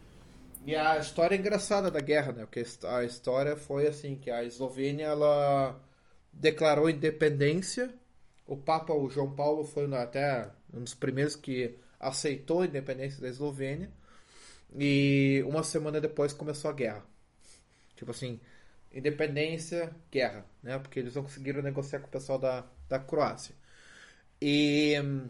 E 0.67 0.75
a 0.75 0.99
história 0.99 1.37
é 1.37 1.39
engraçada 1.39 1.91
da 1.91 2.01
guerra, 2.01 2.33
né? 2.33 2.47
Porque 2.47 2.65
a 2.87 3.05
história 3.05 3.57
foi 3.57 3.87
assim, 3.87 4.17
que 4.17 4.31
a 4.31 4.43
Eslovênia, 4.43 5.07
ela 5.07 5.79
declarou 6.33 6.89
independência. 6.91 7.95
O 8.47 8.57
Papa, 8.57 8.93
o 8.95 9.09
João 9.11 9.31
Paulo, 9.31 9.65
foi 9.65 9.87
até 9.95 10.51
um 10.73 10.83
dos 10.83 10.95
primeiros 10.95 11.37
que 11.37 11.77
aceitou 12.01 12.63
a 12.63 12.67
independência 12.67 13.21
da 13.21 13.29
Eslovênia. 13.29 13.91
E 14.75 15.43
uma 15.47 15.63
semana 15.63 16.01
depois 16.01 16.33
começou 16.33 16.71
a 16.71 16.75
guerra. 16.75 17.05
Tipo 17.97 18.11
assim, 18.13 18.41
independência, 18.93 19.95
guerra, 20.11 20.47
né? 20.63 20.79
Porque 20.79 21.01
eles 21.01 21.15
não 21.17 21.23
conseguiram 21.25 21.63
negociar 21.63 22.01
com 22.01 22.09
o 22.09 22.11
pessoal 22.11 22.39
da, 22.39 22.65
da 22.89 22.99
Croácia. 22.99 23.55
E 24.43 25.01
hum, 25.03 25.29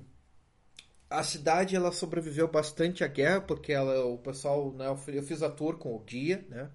a 1.11 1.23
cidade 1.23 1.77
ela 1.77 1.93
sobreviveu 1.93 2.49
bastante 2.49 3.05
à 3.05 3.07
guerra 3.07 3.41
porque 3.41 3.73
ela, 3.73 4.05
o 4.07 4.19
pessoal, 4.19 4.73
né, 4.73 4.87
eu 4.89 4.97
fi- 4.97 5.17
eu 5.17 5.23
fiz 5.23 5.43
a 5.43 5.51
tour 5.51 5.77
com 5.79 5.95
o 5.95 5.99
guia, 6.01 6.45
né? 6.49 6.71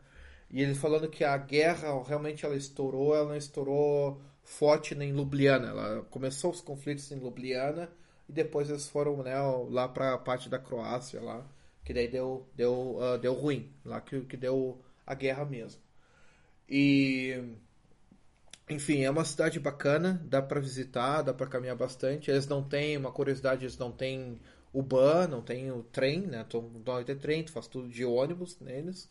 E 0.49 0.61
ele 0.61 0.73
falando 0.75 1.09
que 1.09 1.23
a 1.23 1.37
guerra 1.37 1.89
realmente 2.03 2.45
ela 2.45 2.55
estourou, 2.55 3.15
ela 3.15 3.29
não 3.29 3.35
estourou 3.35 4.21
forte 4.43 4.95
em 4.95 5.11
Ljubljana. 5.11 5.67
Ela 5.69 6.01
começou 6.09 6.51
os 6.51 6.61
conflitos 6.61 7.11
em 7.11 7.17
Ljubljana 7.19 7.89
e 8.27 8.31
depois 8.33 8.69
eles 8.69 8.87
foram, 8.89 9.17
né, 9.23 9.35
lá 9.69 9.87
para 9.87 10.13
a 10.13 10.17
parte 10.17 10.49
da 10.49 10.57
Croácia 10.59 11.21
lá, 11.21 11.45
que 11.85 11.93
daí 11.93 12.07
deu 12.07 12.47
deu 12.55 12.97
ah, 13.01 13.17
deu 13.17 13.33
ruim, 13.33 13.71
lá 13.85 14.01
que 14.01 14.21
que 14.21 14.37
deu 14.37 14.79
a 15.05 15.13
guerra 15.15 15.45
mesmo. 15.45 15.81
E 16.69 17.43
enfim, 18.69 19.01
é 19.03 19.09
uma 19.09 19.25
cidade 19.25 19.59
bacana, 19.59 20.21
dá 20.25 20.41
pra 20.41 20.59
visitar, 20.61 21.21
dá 21.23 21.33
pra 21.33 21.47
caminhar 21.47 21.75
bastante. 21.75 22.29
Eles 22.31 22.47
não 22.47 22.63
têm, 22.63 22.95
uma 22.97 23.11
curiosidade, 23.11 23.65
eles 23.65 23.77
não 23.77 23.91
têm 23.91 24.39
o 24.71 24.81
ban, 24.83 25.27
não 25.27 25.41
tem 25.41 25.71
o 25.71 25.83
trem, 25.83 26.21
né? 26.21 26.45
Tu 26.47 26.61
não 26.61 26.93
vai 26.93 27.03
ter 27.03 27.15
trem, 27.17 27.43
tu 27.43 27.51
faz 27.51 27.67
tudo 27.67 27.89
de 27.89 28.05
ônibus 28.05 28.57
neles. 28.61 29.09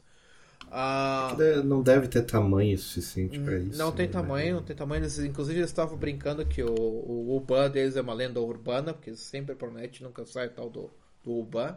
Ah, 0.71 1.37
De- 1.37 1.63
Não 1.63 1.83
deve 1.83 2.09
ter 2.09 2.23
tamanho 2.23 2.77
suficiente 2.79 3.39
pra 3.41 3.59
isso. 3.59 3.79
não 3.79 3.93
tem 3.93 4.09
né? 4.09 4.13
tamanho, 4.13 4.57
não 4.57 4.63
tem 4.63 4.75
tamanho. 4.77 5.03
Eles, 5.03 5.19
inclusive, 5.19 5.59
eles 5.59 5.71
estavam 5.71 5.97
brincando 5.97 6.45
que 6.47 6.63
o, 6.63 6.71
o 6.75 7.37
Uban 7.37 7.71
deles 7.71 7.97
é 7.97 8.01
uma 8.01 8.15
lenda 8.15 8.41
urbana, 8.41 8.93
porque 8.95 9.11
eles 9.11 9.21
sempre 9.21 9.55
prometem 9.55 10.03
nunca 10.07 10.25
sai 10.27 10.49
tal 10.51 10.71
do, 10.71 10.91
do 11.23 11.33
Uban. 11.39 11.77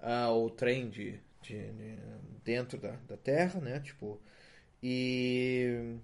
Ah, 0.00 0.30
o 0.32 0.50
trem 0.50 0.88
de, 0.90 1.20
de, 1.42 1.72
de- 1.72 1.98
dentro 2.44 2.78
da, 2.78 2.92
da 3.08 3.16
terra, 3.16 3.60
né? 3.60 3.80
Tipo, 3.80 4.20
e 4.82 5.96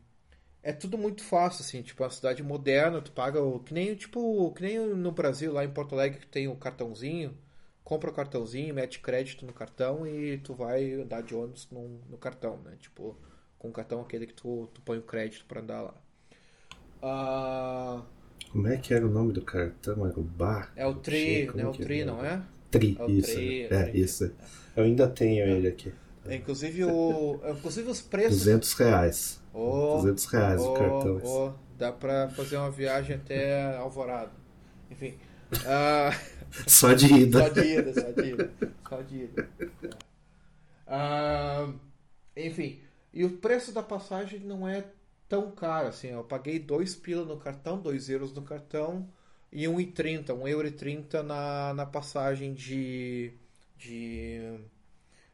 é 0.63 0.73
tudo 0.73 0.99
muito 0.99 1.23
fácil, 1.25 1.63
assim, 1.65 1.83
tipo, 1.83 2.03
é 2.03 2.07
uma 2.07 2.13
cidade 2.13 2.43
moderna, 2.43 3.01
tu 3.03 3.13
paga 3.13 3.41
o, 3.43 3.61
que 3.61 3.75
nem, 3.75 3.95
tipo, 3.97 4.53
que 4.55 4.63
nem 4.63 4.79
no 4.81 5.13
Brasil, 5.13 5.53
lá 5.53 5.65
em 5.65 5.71
Porto 5.73 5.95
Alegre, 5.95 6.21
que 6.21 6.27
tem 6.29 6.49
o 6.49 6.57
cartãozinho, 6.57 7.37
compra 7.85 8.11
o 8.11 8.15
cartãozinho, 8.15 8.75
mete 8.75 9.01
crédito 9.01 9.47
no 9.47 9.53
cartão 9.55 10.07
e 10.07 10.39
tu 10.39 10.55
vai 10.55 10.93
andar 10.95 11.23
de 11.23 11.35
ônibus 11.35 11.69
no, 11.71 11.89
no 12.11 12.19
cartão, 12.19 12.59
né? 12.63 12.77
Tipo, 12.81 13.17
com 13.59 13.69
o 13.71 13.73
cartão 13.73 14.01
aquele 14.03 14.27
que 14.27 14.35
tu, 14.35 14.69
tu 14.75 14.81
põe 14.83 14.99
o 14.99 15.03
crédito 15.03 15.45
pra 15.47 15.61
andar 15.61 15.83
lá. 15.83 15.95
Ah, 17.03 18.03
Como 18.51 18.67
é 18.67 18.77
que 18.77 18.93
era 18.93 19.07
o 19.07 19.09
nome 19.09 19.33
do 19.33 19.41
cartão? 19.41 20.05
Era 20.05 20.19
o 20.19 20.23
bar? 20.25 20.73
é 20.77 20.87
o 20.87 20.95
Tri, 20.95 21.53
né? 21.57 21.67
O 21.67 21.77
Tri, 21.77 22.05
não 22.05 22.25
é? 22.25 22.43
Tri, 22.71 22.97
É 22.99 23.05
o 23.05 23.11
isso. 23.11 23.33
Tri, 23.33 23.67
é, 23.71 23.75
é 23.75 23.85
o 23.85 23.85
Tri. 23.85 24.01
isso. 24.01 24.33
Eu 24.77 24.85
ainda 24.85 25.09
tenho 25.09 25.47
ele 25.47 25.69
aqui. 25.69 25.93
Inclusive, 26.29 26.85
o, 26.85 27.41
inclusive 27.49 27.89
os 27.89 28.01
preços 28.03 28.39
200 28.41 28.73
reais. 28.75 29.43
Oh, 29.53 29.97
200 29.97 30.25
reais 30.27 30.67
o 30.67 30.73
oh, 30.73 30.75
cartão. 30.75 31.21
oh, 31.25 31.53
dá 31.79 31.93
pra 31.93 32.29
fazer 32.31 32.57
uma 32.57 32.71
viagem 32.71 33.17
até 33.17 33.77
Alvorada. 33.77 34.33
Enfim. 34.91 35.19
ah, 35.67 36.11
Só 36.67 36.93
de 36.95 37.07
ida. 37.13 37.41
só 37.41 37.49
de 37.49 37.61
ida, 37.61 37.95
só 37.95 38.11
de 38.13 38.23
ida. 38.31 38.53
Só 38.89 39.03
de 39.03 39.17
ida. 39.25 39.51
É. 39.83 39.91
Ah, 40.87 41.73
enfim. 42.37 42.81
E 43.13 43.25
o 43.25 43.39
preço 43.39 43.73
da 43.73 43.83
passagem 43.83 44.41
não 44.41 44.69
é 44.69 44.85
tão 45.29 45.51
caro 45.51 45.89
assim. 45.89 46.09
Eu 46.09 46.25
paguei 46.25 46.59
2 46.59 46.97
pila 46.97 47.25
no 47.25 47.37
cartão, 47.39 47.81
2 47.81 48.09
euros 48.11 48.33
no 48.33 48.43
cartão 48.43 49.09
e 49.57 49.65
1,30, 49.65 50.35
1 50.35 50.49
euro 50.49 50.69
e 50.69 50.71
30 50.71 51.23
na, 51.23 51.73
na 51.73 51.87
passagem 51.87 52.53
de, 52.53 53.33
de, 53.79 54.61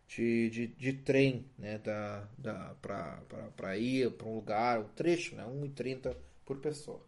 de, 0.06 0.48
de, 0.48 0.66
de 0.68 0.92
trem, 0.92 1.44
né? 1.58 1.78
Da, 1.78 2.28
da, 2.38 2.72
pra 3.56 3.76
ir 3.76 4.12
para 4.12 4.28
um 4.28 4.36
lugar, 4.36 4.78
o 4.78 4.84
trecho, 4.84 5.34
né? 5.34 5.44
1,30 5.44 6.14
por 6.46 6.58
pessoa. 6.58 7.00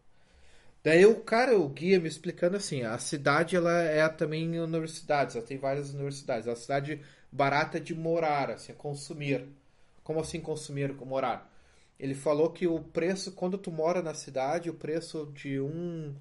Daí 0.82 1.06
o 1.06 1.20
cara, 1.20 1.56
o 1.56 1.68
guia 1.68 2.00
me 2.00 2.08
explicando 2.08 2.56
assim, 2.56 2.82
a 2.82 2.98
cidade 2.98 3.54
ela 3.54 3.80
é 3.80 4.08
também 4.08 4.58
universidades, 4.58 5.36
ela 5.36 5.46
tem 5.46 5.56
várias 5.56 5.94
universidades. 5.94 6.48
É 6.48 6.54
cidade 6.56 7.00
barata 7.30 7.78
de 7.78 7.94
morar, 7.94 8.50
assim, 8.50 8.72
consumir. 8.74 9.46
Como 10.02 10.18
assim 10.18 10.40
consumir, 10.40 10.92
morar? 11.06 11.48
Ele 11.96 12.14
falou 12.14 12.50
que 12.50 12.66
o 12.66 12.80
preço, 12.80 13.30
quando 13.32 13.56
tu 13.56 13.70
mora 13.70 14.02
na 14.02 14.14
cidade, 14.14 14.68
o 14.68 14.74
preço 14.74 15.30
de 15.32 15.60
um. 15.60 16.12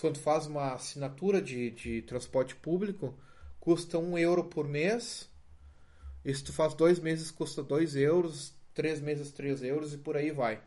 Quando 0.00 0.14
tu 0.14 0.20
faz 0.20 0.46
uma 0.46 0.74
assinatura 0.74 1.40
de, 1.40 1.70
de 1.70 2.02
transporte 2.02 2.54
público, 2.56 3.14
custa 3.60 3.98
um 3.98 4.16
euro 4.18 4.44
por 4.44 4.66
mês. 4.68 5.28
E 6.24 6.34
se 6.34 6.44
tu 6.44 6.52
faz 6.52 6.74
dois 6.74 6.98
meses, 6.98 7.30
custa 7.30 7.62
dois 7.62 7.96
euros. 7.96 8.54
três 8.74 9.00
meses 9.00 9.32
3 9.32 9.62
euros 9.62 9.94
e 9.94 9.98
por 9.98 10.16
aí 10.16 10.30
vai. 10.30 10.60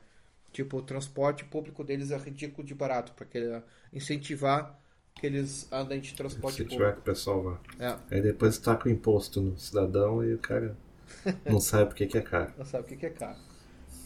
Tipo, 0.51 0.77
o 0.77 0.81
transporte 0.81 1.45
público 1.45 1.84
deles 1.84 2.11
é 2.11 2.18
ridículo 2.18 2.65
de 2.68 2.73
barato, 2.76 3.14
para 3.14 3.64
incentivar 3.93 4.80
que 5.15 5.27
eles 5.27 5.68
andem 5.72 5.99
de 6.01 6.14
transporte 6.15 6.57
Se 6.57 6.64
público. 6.64 6.69
tiver 6.69 6.93
que 6.93 6.99
o 6.99 7.03
pessoal 7.03 7.43
vá. 7.43 7.60
É, 7.80 7.97
Aí 8.11 8.22
depois 8.22 8.57
tá 8.57 8.76
com 8.76 8.89
o 8.89 8.91
imposto 8.91 9.41
no 9.41 9.57
cidadão 9.60 10.23
e 10.23 10.34
o 10.34 10.39
cara 10.39 10.76
não 11.47 11.60
sabe 11.60 11.88
por 11.89 11.95
que 11.95 12.07
que 12.07 12.18
é 12.18 12.22
caro. 12.22 12.53
não 12.56 12.65
sabe 12.65 12.84
o 12.84 12.88
que 12.88 12.97
que 12.97 13.06
é 13.07 13.10
caro. 13.10 13.39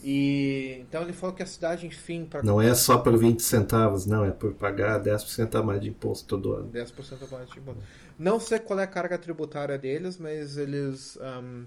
E 0.04 0.78
então 0.82 1.02
ele 1.02 1.12
falou 1.12 1.34
que 1.34 1.42
a 1.42 1.46
cidade, 1.46 1.86
enfim, 1.86 2.26
para 2.26 2.42
Não 2.44 2.62
é 2.62 2.72
só 2.76 2.98
por 2.98 3.18
20 3.18 3.42
centavos, 3.42 4.06
não, 4.06 4.24
é 4.24 4.30
por 4.30 4.54
pagar 4.54 4.98
10% 4.98 5.56
a 5.58 5.64
mais 5.64 5.80
de 5.80 5.88
imposto 5.88 6.28
todo 6.28 6.52
ano. 6.54 6.70
10% 6.70 7.24
a 7.24 7.28
mais 7.28 7.50
de 7.50 7.58
imposto. 7.58 7.82
Não 8.18 8.38
sei 8.40 8.58
qual 8.58 8.78
é 8.80 8.84
a 8.84 8.86
carga 8.86 9.18
tributária 9.18 9.78
deles, 9.78 10.16
mas 10.18 10.56
eles. 10.56 11.16
ahm, 11.20 11.66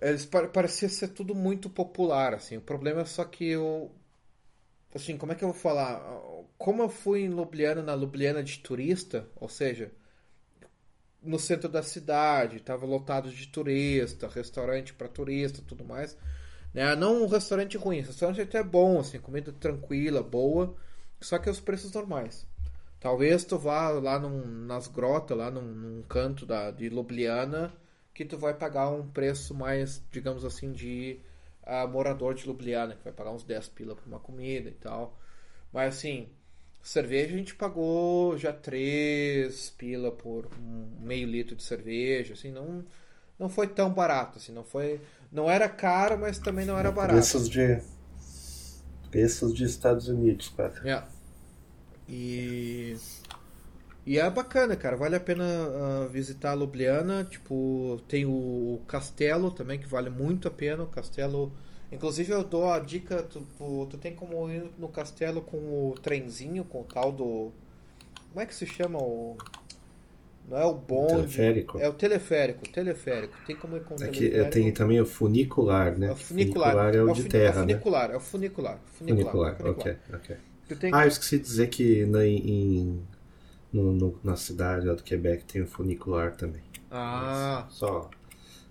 eles 0.00 0.26
pa- 0.26 0.48
parecia 0.48 0.88
ser 0.88 1.08
tudo 1.08 1.34
muito 1.34 1.68
popular, 1.70 2.34
assim. 2.34 2.56
O 2.56 2.60
problema 2.60 3.02
é 3.02 3.04
só 3.04 3.24
que 3.24 3.44
eu. 3.46 3.90
Assim, 4.94 5.16
como 5.16 5.32
é 5.32 5.34
que 5.34 5.42
eu 5.44 5.50
vou 5.52 5.60
falar? 5.60 6.00
Como 6.58 6.82
eu 6.82 6.88
fui 6.88 7.22
em 7.22 7.28
Ljubljana, 7.28 7.82
na 7.82 7.94
Ljubljana 7.96 8.42
de 8.42 8.58
turista, 8.60 9.28
ou 9.36 9.48
seja, 9.48 9.90
no 11.22 11.38
centro 11.38 11.68
da 11.68 11.82
cidade, 11.82 12.56
estava 12.58 12.86
lotado 12.86 13.30
de 13.30 13.46
turista, 13.48 14.28
restaurante 14.28 14.94
para 14.94 15.08
turista, 15.08 15.62
tudo 15.66 15.84
mais. 15.84 16.16
Né? 16.74 16.94
Não 16.96 17.22
um 17.24 17.26
restaurante 17.26 17.76
ruim, 17.76 18.00
restaurante 18.00 18.40
até 18.40 18.62
bom, 18.62 19.00
assim, 19.00 19.18
comida 19.18 19.52
tranquila, 19.52 20.22
boa, 20.22 20.74
só 21.20 21.38
que 21.38 21.50
os 21.50 21.60
preços 21.60 21.92
normais. 21.92 22.46
Talvez 23.00 23.44
tu 23.44 23.58
vá 23.58 23.88
lá 23.90 24.18
num- 24.18 24.46
nas 24.66 24.86
grotas, 24.88 25.36
lá 25.36 25.50
num, 25.50 25.62
num 25.62 26.02
canto 26.02 26.46
da, 26.46 26.70
de 26.70 26.88
Ljubljana, 26.88 27.72
que 28.14 28.24
tu 28.24 28.38
vai 28.38 28.54
pagar 28.54 28.90
um 28.90 29.08
preço 29.08 29.54
mais, 29.54 30.02
digamos 30.12 30.44
assim, 30.44 30.72
de 30.72 31.18
ah, 31.64 31.86
morador 31.86 32.34
de 32.34 32.44
Ljubljana, 32.46 32.94
que 32.96 33.04
vai 33.04 33.12
pagar 33.12 33.32
uns 33.32 33.42
10 33.44 33.68
pila 33.68 33.94
por 33.96 34.06
uma 34.06 34.20
comida 34.20 34.68
e 34.68 34.72
tal. 34.74 35.18
Mas 35.72 35.96
assim, 35.96 36.28
cerveja 36.82 37.34
a 37.34 37.38
gente 37.38 37.54
pagou 37.54 38.36
já 38.38 38.52
3 38.52 39.70
pila 39.70 40.10
por 40.12 40.46
um 40.58 40.88
meio 41.00 41.26
litro 41.28 41.56
de 41.56 41.62
cerveja, 41.62 42.34
assim, 42.34 42.50
não 42.52 42.84
não 43.38 43.48
foi 43.48 43.66
tão 43.68 43.92
barato, 43.92 44.38
assim, 44.38 44.52
não 44.52 44.62
foi, 44.64 45.00
não 45.32 45.48
era 45.48 45.68
caro, 45.68 46.18
mas 46.18 46.38
também 46.38 46.66
não 46.66 46.78
era 46.78 46.90
barato. 46.90 47.14
Preços 47.14 47.48
de. 47.48 47.80
Preços 49.10 49.54
de 49.54 49.64
Estados 49.64 50.08
Unidos, 50.08 50.48
quase. 50.48 50.88
É. 50.88 51.02
E. 52.08 52.96
E 54.04 54.18
é 54.18 54.28
bacana, 54.28 54.74
cara. 54.74 54.96
Vale 54.96 55.14
a 55.14 55.20
pena 55.20 55.44
ah, 55.44 56.08
visitar 56.10 56.52
a 56.52 56.54
Ljubljana. 56.54 57.24
Tipo, 57.24 58.00
tem 58.08 58.26
o 58.26 58.80
castelo 58.88 59.50
também, 59.50 59.78
que 59.78 59.86
vale 59.86 60.10
muito 60.10 60.48
a 60.48 60.50
pena. 60.50 60.82
O 60.82 60.86
castelo. 60.86 61.52
Inclusive, 61.92 62.32
eu 62.32 62.42
dou 62.42 62.70
a 62.70 62.80
dica: 62.80 63.22
tu, 63.22 63.46
tu, 63.56 63.86
tu 63.86 63.98
tem 63.98 64.14
como 64.14 64.50
ir 64.50 64.70
no 64.78 64.88
castelo 64.88 65.42
com 65.42 65.58
o 65.58 65.94
trenzinho, 66.00 66.64
com 66.64 66.80
o 66.80 66.84
tal 66.84 67.12
do. 67.12 67.52
Como 68.30 68.40
é 68.40 68.46
que 68.46 68.54
se 68.54 68.66
chama 68.66 68.98
o. 68.98 69.36
Não 70.50 70.58
é 70.58 70.64
o 70.66 70.74
bonde. 70.74 71.36
Teleférico. 71.36 71.78
É 71.78 71.88
o 71.88 71.94
teleférico. 71.94 72.68
Teleférico. 72.68 73.34
Tem 73.46 73.56
como 73.56 73.76
ir 73.76 73.84
com 73.84 73.94
o 73.94 73.96
Aqui 74.02 74.10
teleférico. 74.20 74.36
é, 74.36 74.44
tem 74.44 74.72
também 74.72 75.00
o 75.00 75.06
funicular, 75.06 75.96
né? 75.98 76.08
É 76.08 76.12
o 76.12 76.16
funicular. 76.16 76.94
é 76.94 77.02
o 77.02 77.08
É 77.08 77.12
o 77.12 77.14
de 77.14 77.24
terra, 77.24 77.60
é 77.60 77.64
o 77.64 77.66
né? 77.66 77.72
funicular. 77.72 78.10
É 78.10 78.16
o 78.16 78.20
funicular. 78.20 78.78
Funicular. 78.98 79.32
Funicular, 79.32 79.56
ok, 79.66 79.96
ok. 80.14 80.36
Tem 80.78 80.92
Ah, 80.92 81.04
eu 81.04 81.08
esqueci 81.08 81.38
de 81.38 81.44
dizer 81.44 81.68
que 81.68 82.04
na, 82.06 82.24
em, 82.26 83.00
no- 83.72 83.92
no- 83.92 84.20
na 84.24 84.36
cidade 84.36 84.86
lá 84.86 84.94
do 84.94 85.02
Quebec 85.02 85.44
tem 85.44 85.62
o 85.62 85.66
funicular 85.66 86.36
também. 86.36 86.62
Ah, 86.90 87.66
Só. 87.70 88.10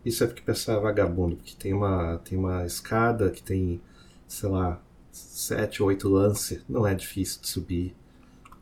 Isso 0.05 0.23
é 0.23 0.27
porque 0.27 0.41
o 0.41 0.45
pessoal 0.45 0.79
é 0.79 0.81
vagabundo, 0.81 1.35
porque 1.37 1.55
tem 1.57 1.73
uma, 1.73 2.19
tem 2.19 2.37
uma 2.37 2.65
escada 2.65 3.29
que 3.31 3.43
tem, 3.43 3.81
sei 4.27 4.49
lá, 4.49 4.81
sete, 5.11 5.83
oito 5.83 6.09
lances. 6.09 6.63
Não 6.69 6.87
é 6.87 6.95
difícil 6.95 7.41
de 7.41 7.47
subir. 7.49 7.95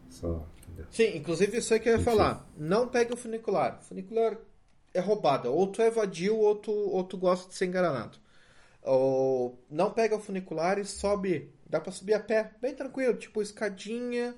Só? 0.09 0.45
Sim, 0.91 1.15
inclusive 1.17 1.57
isso 1.57 1.73
aí 1.73 1.79
que 1.79 1.89
eu 1.89 1.93
ia 1.93 2.01
Enfim. 2.01 2.05
falar. 2.05 2.49
Não 2.57 2.87
pegue 2.87 3.13
o 3.13 3.17
funicular. 3.17 3.81
Funicular 3.83 4.37
é 4.93 4.99
roubada. 4.99 5.49
Ou 5.49 5.67
tu 5.67 5.81
é 5.81 5.89
vadio 5.91 6.37
ou 6.37 6.55
tu, 6.55 6.71
ou 6.71 7.03
tu 7.03 7.17
gosta 7.17 7.49
de 7.49 7.55
ser 7.55 7.65
enganado. 7.65 8.17
Ou 8.81 9.63
não 9.69 9.91
pega 9.91 10.15
o 10.15 10.19
funicular 10.19 10.79
e 10.79 10.85
sobe. 10.85 11.53
Dá 11.69 11.79
pra 11.81 11.91
subir 11.91 12.13
a 12.13 12.19
pé, 12.19 12.51
bem 12.61 12.73
tranquilo. 12.73 13.15
Tipo 13.15 13.41
escadinha, 13.41 14.35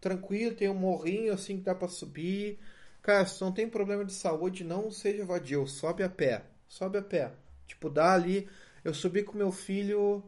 tranquilo. 0.00 0.54
Tem 0.56 0.68
um 0.68 0.74
morrinho 0.74 1.32
assim 1.32 1.56
que 1.58 1.62
dá 1.64 1.74
pra 1.74 1.88
subir. 1.88 2.58
Cara, 3.02 3.26
se 3.26 3.40
não 3.42 3.52
tem 3.52 3.68
problema 3.68 4.04
de 4.04 4.12
saúde, 4.12 4.64
não 4.64 4.90
seja 4.90 5.24
vadio. 5.24 5.66
Sobe 5.66 6.02
a 6.02 6.08
pé. 6.08 6.42
Sobe 6.68 6.98
a 6.98 7.02
pé. 7.02 7.32
Tipo, 7.66 7.88
dá 7.90 8.12
ali. 8.12 8.48
Eu 8.84 8.92
subi 8.94 9.22
com 9.22 9.36
meu 9.38 9.52
filho. 9.52 10.22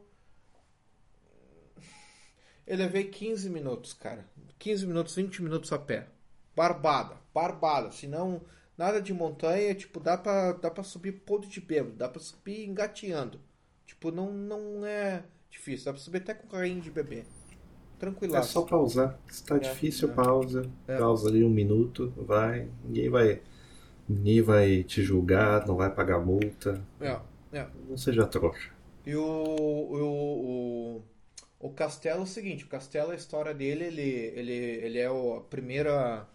Eu 2.66 2.76
levei 2.78 3.04
15 3.04 3.50
minutos, 3.50 3.92
cara. 3.94 4.26
15 4.58 4.86
minutos, 4.86 5.14
20 5.14 5.42
minutos 5.42 5.72
a 5.72 5.78
pé. 5.78 6.08
Barbada, 6.56 7.16
barbada. 7.34 7.90
Senão, 7.90 8.40
nada 8.78 9.00
de 9.02 9.12
montanha, 9.12 9.74
tipo, 9.74 10.00
dá 10.00 10.16
pra, 10.16 10.52
dá 10.52 10.70
pra 10.70 10.82
subir 10.82 11.12
podre 11.12 11.48
de 11.48 11.60
bêbado, 11.60 11.96
dá 11.96 12.08
pra 12.08 12.20
subir 12.20 12.66
engateando. 12.66 13.38
Tipo, 13.86 14.10
não, 14.10 14.32
não 14.32 14.86
é 14.86 15.24
difícil, 15.50 15.86
dá 15.86 15.92
pra 15.92 16.00
subir 16.00 16.18
até 16.18 16.34
com 16.34 16.48
carrinho 16.48 16.80
de 16.80 16.90
bebê. 16.90 17.18
É 17.20 17.98
Tranquilaço. 17.98 18.52
só 18.52 18.62
pausar. 18.62 19.18
Se 19.28 19.44
tá 19.44 19.56
É, 19.56 19.58
difícil, 19.58 20.10
é. 20.10 20.12
pausa. 20.14 20.70
É. 20.88 20.98
Pausa 20.98 21.28
ali 21.28 21.44
um 21.44 21.50
minuto, 21.50 22.12
vai. 22.16 22.68
Ninguém 22.84 23.08
vai. 23.10 23.42
Ninguém 24.08 24.42
vai 24.42 24.82
te 24.84 25.02
julgar, 25.02 25.66
não 25.66 25.76
vai 25.76 25.90
pagar 25.94 26.18
multa. 26.20 26.84
É, 27.00 27.18
é. 27.52 27.66
Não 27.88 27.96
seja 27.96 28.26
trouxa. 28.26 28.70
E 29.06 29.14
o, 29.16 29.22
o, 29.22 30.96
o, 30.96 31.02
o 31.68 31.70
Castelo 31.72 32.20
é 32.20 32.22
o 32.24 32.26
seguinte, 32.26 32.64
o 32.64 32.68
Castelo, 32.68 33.10
a 33.12 33.14
história 33.14 33.54
dele, 33.54 33.84
ele, 33.84 34.02
ele, 34.02 34.52
ele 34.52 34.98
é 34.98 35.10
o, 35.10 35.36
a 35.36 35.40
primeira, 35.42 36.26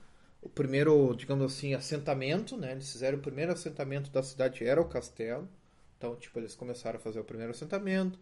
o 0.41 0.49
primeiro, 0.49 1.15
digamos 1.15 1.45
assim, 1.53 1.73
assentamento, 1.73 2.57
né? 2.57 2.71
Eles 2.73 2.91
fizeram 2.91 3.17
o 3.17 3.21
primeiro 3.21 3.51
assentamento 3.51 4.09
da 4.11 4.23
cidade, 4.23 4.63
era 4.65 4.81
o 4.81 4.89
Castelo. 4.89 5.47
Então, 5.97 6.15
tipo, 6.15 6.39
eles 6.39 6.55
começaram 6.55 6.97
a 6.97 7.01
fazer 7.01 7.19
o 7.19 7.23
primeiro 7.23 7.51
assentamento, 7.51 8.17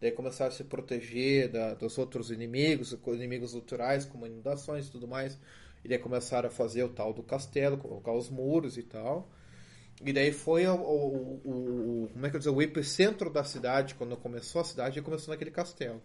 daí 0.00 0.12
começaram 0.12 0.52
a 0.52 0.54
se 0.54 0.64
proteger 0.64 1.48
da, 1.50 1.74
dos 1.74 1.96
outros 1.98 2.30
inimigos, 2.30 2.92
inimigos 3.06 3.54
naturais, 3.54 4.04
como 4.04 4.26
inundações 4.26 4.86
e 4.88 4.90
tudo 4.92 5.08
mais. 5.08 5.38
E 5.84 5.88
daí 5.88 5.98
começaram 5.98 6.48
a 6.48 6.52
fazer 6.52 6.84
o 6.84 6.88
tal 6.90 7.12
do 7.12 7.22
castelo, 7.22 7.76
colocar 7.78 8.12
os 8.12 8.28
muros 8.30 8.76
e 8.78 8.82
tal. 8.84 9.28
E 10.04 10.12
daí 10.12 10.32
foi 10.32 10.66
o, 10.66 10.74
o, 10.76 11.40
o, 11.44 12.04
o- 12.04 12.08
como 12.12 12.26
é 12.26 12.30
que 12.30 12.36
eu 12.36 12.40
dizer, 12.40 12.50
o 12.50 12.62
epicentro 12.62 13.30
da 13.30 13.44
cidade, 13.44 13.94
quando 13.94 14.16
começou 14.16 14.60
a 14.60 14.64
cidade, 14.64 15.00
começou 15.02 15.32
naquele 15.32 15.50
castelo. 15.50 16.02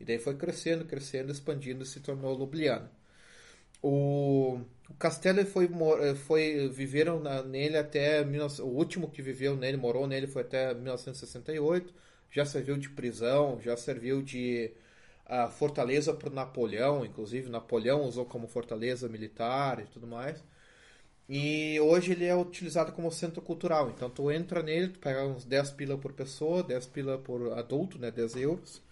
E 0.00 0.04
daí 0.04 0.18
foi 0.18 0.36
crescendo, 0.36 0.84
crescendo, 0.84 1.32
expandindo 1.32 1.84
se 1.84 2.00
tornou 2.00 2.34
Ljubljana. 2.36 2.90
O, 3.82 4.60
o 4.88 4.94
castelo 4.98 5.44
foi, 5.46 5.68
foi 6.26 6.68
viveram 6.68 7.20
na- 7.20 7.42
nele 7.42 7.76
até 7.76 8.24
19 8.24 8.62
o 8.62 8.66
último 8.66 9.10
que 9.10 9.20
viveu 9.22 9.56
nele, 9.56 9.76
morou 9.76 10.06
nele 10.06 10.26
foi 10.26 10.42
até 10.42 10.72
1968. 10.74 11.92
Já 12.30 12.44
serviu 12.46 12.76
de 12.78 12.88
prisão, 12.90 13.60
já 13.60 13.76
serviu 13.76 14.22
de 14.22 14.70
ah, 15.26 15.48
fortaleza 15.48 16.12
para 16.14 16.30
Napoleão, 16.30 17.04
inclusive 17.04 17.48
Napoleão 17.50 18.02
usou 18.04 18.24
como 18.26 18.48
fortaleza 18.48 19.08
militar 19.08 19.80
e 19.80 19.84
tudo 19.86 20.06
mais. 20.06 20.42
E 21.28 21.80
hoje 21.80 22.12
ele 22.12 22.24
é 22.26 22.36
utilizado 22.36 22.92
como 22.92 23.10
centro 23.10 23.40
cultural. 23.42 23.90
Então 23.90 24.10
tu 24.10 24.30
entra 24.30 24.62
nele, 24.62 24.88
tu 24.88 24.98
pega 24.98 25.24
uns 25.26 25.44
10 25.44 25.70
pila 25.70 25.96
por 25.98 26.12
pessoa, 26.12 26.62
10 26.62 26.86
pila 26.86 27.18
por 27.18 27.52
adulto, 27.58 27.98
né, 27.98 28.10
10 28.10 28.36
euros. 28.36 28.82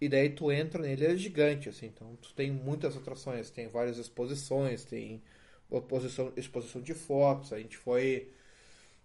E 0.00 0.08
daí 0.08 0.30
tu 0.30 0.52
entra 0.52 0.82
nele, 0.82 1.04
ele 1.04 1.14
é 1.14 1.16
gigante, 1.16 1.68
assim. 1.68 1.86
Então 1.86 2.16
tu 2.16 2.34
tem 2.34 2.50
muitas 2.50 2.96
atrações, 2.96 3.50
tem 3.50 3.68
várias 3.68 3.98
exposições, 3.98 4.84
tem 4.84 5.22
exposição, 5.70 6.32
exposição 6.36 6.82
de 6.82 6.94
fotos. 6.94 7.52
A 7.52 7.58
gente 7.58 7.76
foi 7.76 8.30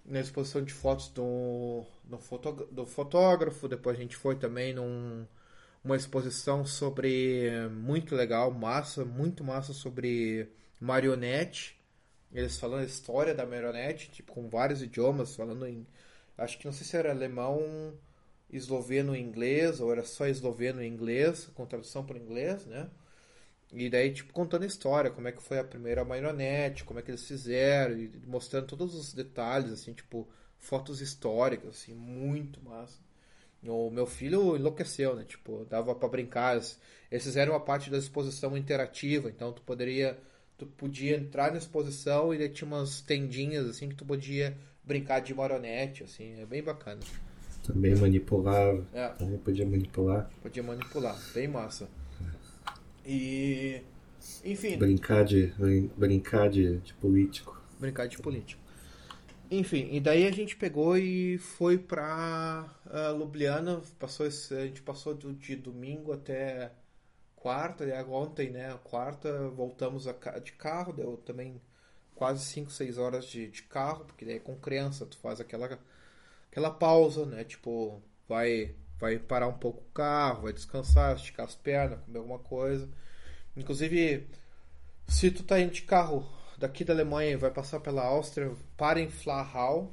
na 0.05 0.19
exposição 0.19 0.63
de 0.63 0.73
fotos 0.73 1.09
do, 1.09 1.85
do, 2.03 2.17
foto, 2.17 2.67
do 2.71 2.85
fotógrafo, 2.85 3.67
depois 3.67 3.97
a 3.97 4.01
gente 4.01 4.15
foi 4.15 4.35
também 4.35 4.73
num 4.73 5.25
uma 5.83 5.95
exposição 5.95 6.65
sobre 6.65 7.49
muito 7.71 8.15
legal, 8.15 8.51
massa, 8.51 9.03
muito 9.03 9.43
massa 9.43 9.73
sobre 9.73 10.51
marionete. 10.79 11.79
Eles 12.31 12.59
falando 12.59 12.81
a 12.81 12.85
história 12.85 13.33
da 13.35 13.45
marionete, 13.45 14.09
tipo, 14.11 14.33
com 14.33 14.47
vários 14.49 14.81
idiomas, 14.81 15.35
falando 15.35 15.65
em. 15.67 15.85
Acho 16.37 16.57
que 16.57 16.65
não 16.65 16.71
sei 16.71 16.85
se 16.85 16.95
era 16.95 17.11
alemão, 17.11 17.93
esloveno 18.51 19.15
e 19.15 19.19
inglês, 19.19 19.79
ou 19.79 19.91
era 19.91 20.03
só 20.03 20.27
esloveno 20.27 20.83
e 20.83 20.87
inglês, 20.87 21.49
com 21.55 21.65
tradução 21.65 22.05
para 22.05 22.19
inglês, 22.19 22.65
né? 22.65 22.89
E 23.73 23.89
daí, 23.89 24.11
tipo, 24.11 24.33
contando 24.33 24.63
a 24.63 24.67
história, 24.67 25.09
como 25.09 25.27
é 25.27 25.31
que 25.31 25.41
foi 25.41 25.57
a 25.57 25.63
primeira 25.63 26.03
marionete, 26.03 26.83
como 26.83 26.99
é 26.99 27.01
que 27.01 27.09
eles 27.09 27.25
fizeram, 27.25 27.97
e 27.97 28.11
mostrando 28.27 28.67
todos 28.67 28.93
os 28.93 29.13
detalhes, 29.13 29.71
assim, 29.71 29.93
tipo, 29.93 30.27
fotos 30.57 31.01
históricas, 31.01 31.69
assim, 31.69 31.93
muito 31.93 32.61
massa. 32.61 32.99
O 33.63 33.89
meu 33.89 34.05
filho 34.07 34.55
enlouqueceu, 34.57 35.15
né? 35.15 35.23
Tipo, 35.23 35.65
dava 35.69 35.93
pra 35.95 36.09
brincar. 36.09 36.55
Eles 36.57 37.23
fizeram 37.23 37.53
uma 37.53 37.59
parte 37.59 37.89
da 37.89 37.97
exposição 37.97 38.57
interativa, 38.57 39.29
então 39.29 39.53
tu 39.53 39.61
poderia, 39.61 40.19
tu 40.57 40.65
podia 40.65 41.15
entrar 41.15 41.51
na 41.51 41.59
exposição 41.59 42.33
e 42.33 42.37
daí 42.39 42.49
tinha 42.49 42.67
umas 42.67 43.01
tendinhas 43.01 43.67
assim 43.67 43.87
que 43.89 43.95
tu 43.95 44.05
podia 44.05 44.57
brincar 44.83 45.19
de 45.21 45.33
marionete, 45.33 46.03
assim, 46.03 46.41
é 46.41 46.45
bem 46.45 46.63
bacana. 46.63 47.01
Também 47.63 47.95
manipulava. 47.95 48.85
É. 48.93 49.09
Também 49.09 49.37
podia 49.37 49.65
manipular. 49.65 50.29
Podia 50.41 50.63
manipular, 50.63 51.17
bem 51.33 51.47
massa. 51.47 51.87
E. 53.05 53.81
Enfim, 54.45 54.77
Brincar 54.77 55.25
de, 55.25 55.47
brin- 55.57 55.89
brincar 55.97 56.49
de, 56.49 56.77
de 56.77 56.93
político. 56.95 57.59
brincar 57.79 58.07
de 58.07 58.17
político. 58.19 58.61
Enfim, 59.49 59.89
e 59.91 59.99
daí 59.99 60.25
a 60.27 60.31
gente 60.31 60.55
pegou 60.55 60.95
e 60.97 61.37
foi 61.39 61.77
pra 61.77 62.69
ah, 62.85 63.11
Ljubljana, 63.17 63.81
passou 63.99 64.25
esse- 64.27 64.53
a 64.55 64.65
gente 64.67 64.81
passou 64.81 65.13
do, 65.15 65.33
de 65.33 65.55
domingo 65.55 66.13
até 66.13 66.71
quarta, 67.35 67.83
e 67.85 67.91
agora 67.91 68.29
ontem, 68.29 68.51
né, 68.51 68.77
quarta, 68.83 69.49
voltamos 69.49 70.07
a 70.07 70.13
de 70.39 70.51
carro, 70.53 70.93
deu 70.93 71.17
também 71.17 71.59
quase 72.15 72.45
5, 72.45 72.71
6 72.71 72.97
horas 72.99 73.25
de, 73.25 73.49
de 73.49 73.63
carro, 73.63 74.05
porque 74.05 74.23
daí 74.23 74.39
com 74.39 74.55
criança 74.55 75.05
tu 75.05 75.17
faz 75.17 75.41
aquela, 75.41 75.79
aquela 76.51 76.69
pausa, 76.69 77.25
né, 77.25 77.43
tipo, 77.45 78.01
vai, 78.27 78.75
vai 78.99 79.17
parar 79.17 79.47
um 79.47 79.57
pouco 79.57 79.81
o 79.81 79.93
carro, 79.93 80.43
vai 80.43 80.53
descansar, 80.53 81.15
esticar 81.15 81.45
as 81.45 81.55
pernas, 81.55 81.99
comer 82.01 82.19
alguma 82.19 82.39
coisa. 82.39 82.89
Inclusive, 83.55 84.27
se 85.07 85.31
tu 85.31 85.43
tá 85.43 85.59
indo 85.59 85.71
de 85.71 85.81
carro 85.83 86.29
daqui 86.61 86.83
da 86.85 86.93
Alemanha 86.93 87.31
e 87.31 87.35
vai 87.35 87.49
passar 87.49 87.79
pela 87.79 88.03
Áustria, 88.03 88.51
para 88.77 89.01
em 89.01 89.09
Flachau. 89.09 89.91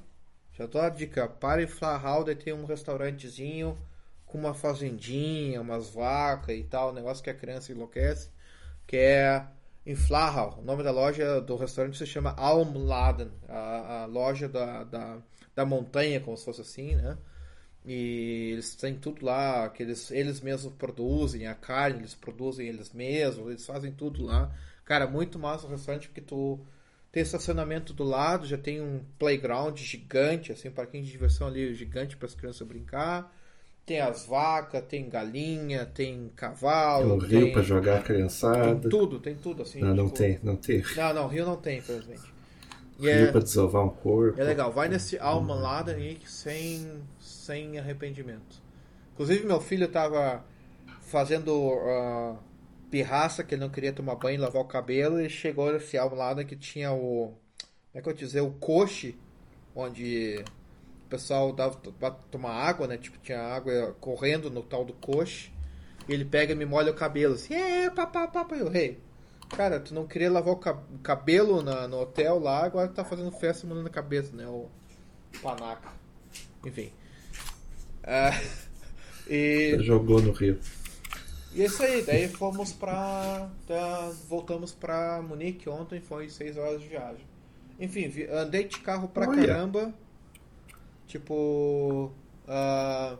Já 0.52 0.66
dou 0.66 0.80
a 0.80 0.88
dica, 0.88 1.26
para 1.28 1.62
em 1.62 1.66
Flachau, 1.66 2.24
daí 2.24 2.36
tem 2.36 2.52
um 2.52 2.66
restaurantezinho 2.66 3.78
com 4.26 4.36
uma 4.36 4.52
fazendinha, 4.52 5.60
umas 5.60 5.88
vacas 5.88 6.54
e 6.56 6.62
tal, 6.64 6.90
um 6.90 6.94
negócio 6.94 7.24
que 7.24 7.30
a 7.30 7.34
criança 7.34 7.72
enlouquece, 7.72 8.30
que 8.86 8.96
é 8.96 9.46
em 9.86 9.94
Flachau. 9.94 10.58
O 10.58 10.62
nome 10.62 10.82
da 10.82 10.90
loja 10.90 11.40
do 11.40 11.56
restaurante 11.56 11.96
se 11.96 12.06
chama 12.06 12.34
Almladen, 12.36 13.30
a, 13.48 14.02
a 14.02 14.06
loja 14.06 14.48
da, 14.48 14.84
da, 14.84 15.18
da 15.58 15.64
montanha, 15.66 16.20
como 16.20 16.36
se 16.36 16.44
fosse 16.44 16.60
assim, 16.60 16.94
né? 16.94 17.18
E 17.84 18.50
eles 18.52 18.76
têm 18.76 18.94
tudo 18.94 19.24
lá, 19.26 19.68
que 19.70 19.82
eles, 19.82 20.08
eles 20.12 20.40
mesmos 20.40 20.72
produzem, 20.74 21.48
a 21.48 21.54
carne 21.54 21.98
eles 22.00 22.14
produzem 22.14 22.68
eles 22.68 22.92
mesmos, 22.92 23.48
eles 23.48 23.66
fazem 23.66 23.90
tudo 23.90 24.24
lá. 24.24 24.52
Cara, 24.84 25.08
muito 25.08 25.36
massa 25.36 25.66
o 25.66 25.70
restaurante 25.70 26.06
porque 26.06 26.20
tu 26.20 26.60
tem 27.10 27.24
estacionamento 27.24 27.92
do 27.92 28.04
lado, 28.04 28.46
já 28.46 28.56
tem 28.56 28.80
um 28.80 29.00
playground 29.18 29.76
gigante, 29.78 30.52
assim, 30.52 30.68
um 30.68 30.72
parquinho 30.72 31.02
de 31.04 31.10
diversão 31.10 31.48
ali 31.48 31.74
gigante 31.74 32.16
para 32.16 32.26
as 32.26 32.34
crianças 32.36 32.64
brincar. 32.66 33.34
Tem 33.84 34.00
as 34.00 34.26
vacas, 34.26 34.84
tem 34.86 35.08
galinha, 35.08 35.86
tem 35.86 36.14
Tem 36.18 36.30
cavalo, 36.36 37.14
um 37.14 37.18
rio 37.18 37.40
tem, 37.40 37.52
pra 37.52 37.62
jogar 37.62 37.94
a 37.94 37.96
tem 37.96 38.04
criançada. 38.04 38.88
tudo, 38.88 39.18
tem 39.18 39.34
tudo 39.34 39.62
assim. 39.62 39.80
Não, 39.80 39.94
não 39.94 40.04
tipo- 40.04 40.18
tem, 40.18 40.38
não 40.42 40.54
tem. 40.56 40.82
Não, 40.94 41.14
não, 41.14 41.26
rio 41.26 41.44
não 41.46 41.56
tem, 41.56 41.78
infelizmente. 41.78 42.37
E 42.98 43.08
é, 43.08 43.30
pra 43.30 43.40
desovar 43.40 43.84
um 43.84 43.90
corpo. 43.90 44.40
é 44.40 44.44
legal, 44.44 44.72
vai 44.72 44.88
nesse 44.88 45.18
Alma 45.18 45.54
Laden 45.54 45.94
aí 45.94 46.18
sem, 46.26 47.00
sem 47.20 47.78
arrependimento. 47.78 48.60
Inclusive, 49.12 49.46
meu 49.46 49.60
filho 49.60 49.86
tava 49.86 50.44
fazendo 51.00 51.72
ah, 51.86 52.36
pirraça, 52.90 53.44
que 53.44 53.54
ele 53.54 53.62
não 53.62 53.70
queria 53.70 53.92
tomar 53.92 54.16
banho 54.16 54.34
e 54.34 54.38
lavar 54.38 54.62
o 54.62 54.66
cabelo, 54.66 55.20
e 55.20 55.30
chegou 55.30 55.72
nesse 55.72 55.96
Alma 55.96 56.16
Laden 56.16 56.46
que 56.46 56.56
tinha 56.56 56.92
o. 56.92 57.32
Como 57.92 57.94
é 57.94 58.02
que 58.02 58.08
eu 58.08 58.12
dizer? 58.12 58.40
O 58.40 58.50
coche, 58.52 59.16
onde 59.74 60.44
o 61.06 61.08
pessoal 61.08 61.52
dava 61.52 61.76
pra 61.98 62.10
tomar 62.10 62.52
água, 62.52 62.86
né? 62.86 62.98
Tipo, 62.98 63.18
tinha 63.18 63.40
água 63.40 63.96
correndo 64.00 64.50
no 64.50 64.62
tal 64.62 64.84
do 64.84 64.92
coche. 64.92 65.52
E 66.08 66.12
ele 66.12 66.24
pega 66.24 66.52
e 66.52 66.56
me 66.56 66.64
molha 66.64 66.90
o 66.90 66.94
cabelo, 66.94 67.34
assim, 67.34 67.54
é, 67.54 67.90
papá, 67.90 68.26
papá, 68.26 68.56
eu 68.56 68.68
rei. 68.68 68.98
Cara, 69.56 69.80
tu 69.80 69.94
não 69.94 70.06
queria 70.06 70.30
lavar 70.30 70.54
o 70.54 70.58
ca- 70.58 70.78
o 70.94 70.98
cabelo 70.98 71.62
na- 71.62 71.88
no 71.88 72.00
hotel 72.00 72.38
lá, 72.38 72.64
agora 72.64 72.88
tá 72.88 73.04
fazendo 73.04 73.30
festa 73.32 73.66
molhando 73.66 73.86
a 73.88 73.90
cabeça, 73.90 74.34
né? 74.36 74.46
O 74.46 74.68
panaca. 75.42 75.90
Enfim. 76.64 76.92
Ah, 78.04 78.30
e, 79.28 79.76
Jogou 79.80 80.20
no 80.20 80.32
rio. 80.32 80.58
e 81.54 81.62
é 81.62 81.66
isso 81.66 81.82
aí, 81.82 82.02
daí 82.02 82.28
fomos 82.28 82.72
pra. 82.72 83.50
tá, 83.66 84.12
voltamos 84.28 84.72
pra 84.74 85.20
Munique 85.22 85.68
ontem, 85.68 86.00
foi 86.00 86.28
6 86.28 86.56
horas 86.56 86.80
de 86.80 86.88
viagem. 86.88 87.24
Enfim, 87.80 88.08
vi- 88.08 88.28
andei 88.28 88.64
de 88.64 88.78
carro 88.80 89.08
pra 89.08 89.28
Olha. 89.28 89.46
caramba. 89.46 89.92
Tipo. 91.06 92.10
ah, 92.46 93.16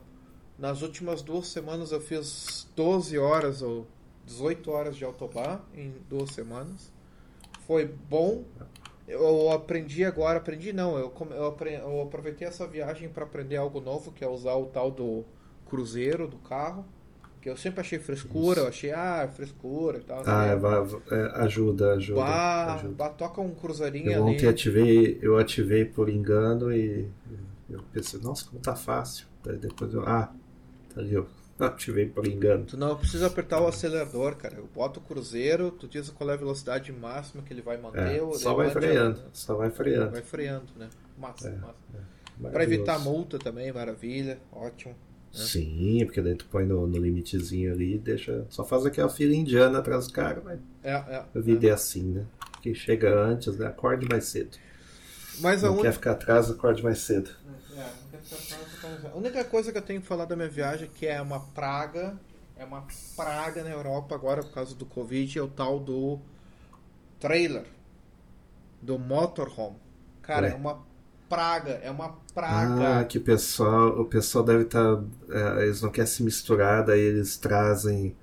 nas 0.59 0.83
últimas 0.83 1.23
duas 1.23 1.49
semanas 1.49 1.93
eu 1.93 2.01
fiz 2.01 2.67
12 2.75 3.17
horas 3.19 3.63
ou 3.63 3.87
18 4.29 4.71
horas 4.71 4.97
de 4.97 5.05
autobahn 5.05 5.59
em 5.75 5.93
duas 6.09 6.31
semanas. 6.31 6.93
Foi 7.67 7.87
bom. 7.87 8.45
Eu 9.07 9.51
aprendi 9.51 10.05
agora, 10.05 10.39
aprendi 10.39 10.71
não, 10.73 10.99
eu, 10.99 11.13
eu, 11.31 11.57
eu 11.67 12.03
aproveitei 12.03 12.47
essa 12.47 12.67
viagem 12.67 13.09
para 13.09 13.25
aprender 13.25 13.57
algo 13.57 13.81
novo, 13.81 14.13
que 14.13 14.23
é 14.23 14.29
usar 14.29 14.55
o 14.55 14.67
tal 14.67 14.91
do 14.91 15.25
cruzeiro 15.67 16.29
do 16.29 16.37
carro. 16.37 16.85
Que 17.41 17.49
eu 17.49 17.57
sempre 17.57 17.81
achei 17.81 17.99
frescura, 17.99 18.63
eu 18.63 18.67
achei, 18.69 18.91
ah, 18.91 19.31
frescura 19.33 19.99
e 19.99 20.03
tal. 20.03 20.23
Ah, 20.27 20.53
assim. 20.53 20.97
é, 21.11 21.15
é, 21.15 21.43
ajuda, 21.43 21.95
ajuda. 21.95 22.21
Bah, 22.21 22.75
ajuda. 22.75 22.95
bah, 22.95 23.09
toca 23.11 23.41
um 23.41 23.55
cruzeirinho 23.55 24.11
Eu 24.11 24.25
ali. 24.27 24.35
ontem 24.35 24.49
ativei, 24.49 25.19
eu 25.23 25.39
ativei 25.39 25.85
por 25.85 26.09
engano 26.09 26.73
e 26.73 27.09
eu 27.71 27.81
pensei, 27.93 28.21
nossa, 28.21 28.45
como 28.45 28.61
tá 28.61 28.75
fácil. 28.75 29.27
Daí 29.45 29.57
depois 29.57 29.95
eu, 29.95 30.03
ah, 30.03 30.33
tá 30.93 31.01
ali, 31.01 31.15
eu 31.15 31.27
ativei 31.67 32.07
por 32.07 32.27
engano. 32.27 32.65
Tu 32.65 32.77
não 32.77 32.97
precisa 32.97 33.27
apertar 33.27 33.61
o 33.61 33.67
acelerador, 33.67 34.37
cara. 34.37 34.57
Eu 34.57 34.69
boto 34.75 35.01
o 35.01 35.03
cruzeiro, 35.03 35.71
tu 35.71 35.87
diz 35.89 36.09
qual 36.11 36.31
é 36.31 36.35
a 36.35 36.37
velocidade 36.37 36.93
máxima 36.93 37.43
que 37.43 37.53
ele 37.53 37.63
vai 37.63 37.77
manter. 37.77 38.21
É, 38.23 38.33
só 38.35 38.55
vai 38.55 38.67
mande- 38.69 38.79
freando, 38.79 39.21
só 39.33 39.55
vai 39.57 39.71
freando. 39.71 40.11
Vai 40.11 40.23
freando, 40.23 40.67
né? 40.77 40.89
Massa, 41.17 41.49
É, 41.49 41.53
massa. 41.57 41.75
Pra 42.41 42.51
Maravilhoso. 42.51 42.75
evitar 42.75 42.99
multa 43.01 43.39
também, 43.39 43.73
maravilha, 43.73 44.39
ótimo. 44.53 44.95
Sim, 45.33 46.03
porque 46.07 46.23
daí 46.23 46.35
tu 46.37 46.47
põe 46.51 46.65
no, 46.65 46.87
no 46.87 46.97
limitezinho 46.99 47.73
ali 47.73 47.97
e 47.97 47.99
deixa. 47.99 48.47
Só 48.49 48.65
faz 48.65 48.87
aquela 48.87 49.09
fila 49.11 49.35
indiana 49.35 49.79
atrás 49.81 50.07
do 50.07 50.13
cara, 50.13 50.41
mas 50.45 50.59
É, 50.83 50.93
é. 50.93 51.25
a 51.35 51.39
vida 51.41 51.67
é 51.67 51.71
assim, 51.71 52.03
né? 52.03 52.25
Quem 52.63 52.75
chega 52.75 53.15
antes, 53.15 53.57
né? 53.59 53.67
Acorde 53.67 54.07
mais 54.09 54.25
cedo. 54.27 54.57
Mas 55.41 55.63
a 55.65 55.69
Não 55.69 55.75
única 55.75 55.89
quer 55.89 55.93
ficar 55.93 56.11
atrás, 56.13 56.51
acorde 56.51 56.83
mais 56.83 56.99
cedo. 56.99 57.31
É, 57.77 57.85
não 58.13 58.21
ficar 58.21 59.11
A 59.13 59.17
única 59.17 59.45
coisa 59.45 59.73
que 59.73 59.79
eu 59.79 59.83
tenho 59.83 60.01
que 60.01 60.07
falar 60.07 60.25
da 60.25 60.37
minha 60.37 60.49
viagem 60.49 60.89
que 60.89 61.07
é 61.07 61.21
uma 61.21 61.41
praga, 61.41 62.17
é 62.57 62.65
uma 62.65 62.85
praga 63.17 63.63
na 63.63 63.71
Europa 63.71 64.15
agora 64.15 64.43
por 64.43 64.53
causa 64.53 64.75
do 64.75 64.85
Covid, 64.87 65.39
é 65.39 65.43
o 65.43 65.49
tal 65.49 65.79
do 65.79 66.19
trailer, 67.21 67.65
do 68.81 68.99
motorhome. 68.99 69.77
Cara, 70.23 70.47
Ué. 70.47 70.53
é 70.53 70.55
uma 70.55 70.79
praga, 71.29 71.73
é 71.83 71.91
uma 71.91 72.09
Ah, 72.11 72.35
praga. 72.35 73.05
que 73.05 73.19
o 73.19 73.21
pessoal, 73.21 74.01
o 74.01 74.05
pessoal 74.07 74.45
deve 74.45 74.65
estar. 74.65 75.03
eles 75.61 75.83
não 75.83 75.91
querem 75.91 76.07
se 76.11 76.23
misturar, 76.23 76.85
daí 76.85 77.01
eles 77.01 77.37
trazem. 77.37 78.17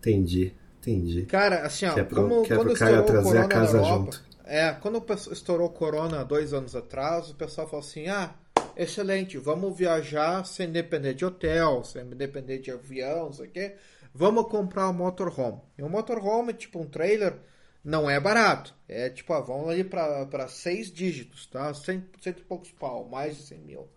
Entendi, 0.00 0.54
entendi. 0.80 1.22
Cara, 1.22 1.66
assim, 1.66 1.86
ó, 1.86 1.94
Que 1.94 2.00
é 2.00 2.04
pro- 2.04 2.28
como 2.28 2.42
que 2.42 2.52
é 2.52 2.56
quando 2.56 2.68
pro 2.70 2.78
cara 2.78 3.02
trazer 3.02 3.38
a 3.38 3.48
casa 3.48 3.78
Europa, 3.78 3.84
junto. 3.88 4.24
É, 4.44 4.72
quando 4.72 5.04
estourou 5.30 5.68
o 5.68 5.72
corona 5.72 6.24
dois 6.24 6.52
anos 6.52 6.74
atrás, 6.76 7.30
o 7.30 7.34
pessoal 7.34 7.66
falou 7.66 7.84
assim, 7.84 8.08
ah, 8.08 8.34
excelente, 8.76 9.38
vamos 9.38 9.76
viajar 9.76 10.44
sem 10.44 10.70
depender 10.70 11.14
de 11.14 11.24
hotel, 11.24 11.84
sem 11.84 12.04
depender 12.10 12.58
de 12.58 12.70
avião, 12.70 13.26
não 13.26 13.32
sei 13.32 13.46
o 13.46 13.50
quê, 13.50 13.76
vamos 14.14 14.48
comprar 14.48 14.88
um 14.88 14.94
motorhome. 14.94 15.60
E 15.76 15.82
um 15.82 15.88
motorhome, 15.88 16.52
tipo 16.52 16.80
um 16.80 16.86
trailer, 16.86 17.38
não 17.84 18.08
é 18.08 18.20
barato, 18.20 18.74
é 18.88 19.10
tipo, 19.10 19.32
ah, 19.32 19.40
vamos 19.40 19.68
ali 19.68 19.84
pra 19.84 20.48
seis 20.48 20.92
dígitos, 20.92 21.46
tá, 21.46 21.72
cento, 21.74 22.22
cento 22.22 22.40
e 22.40 22.44
poucos 22.44 22.70
pau, 22.70 23.08
mais 23.08 23.36
de 23.36 23.42
cem 23.42 23.58
mil. 23.58 23.88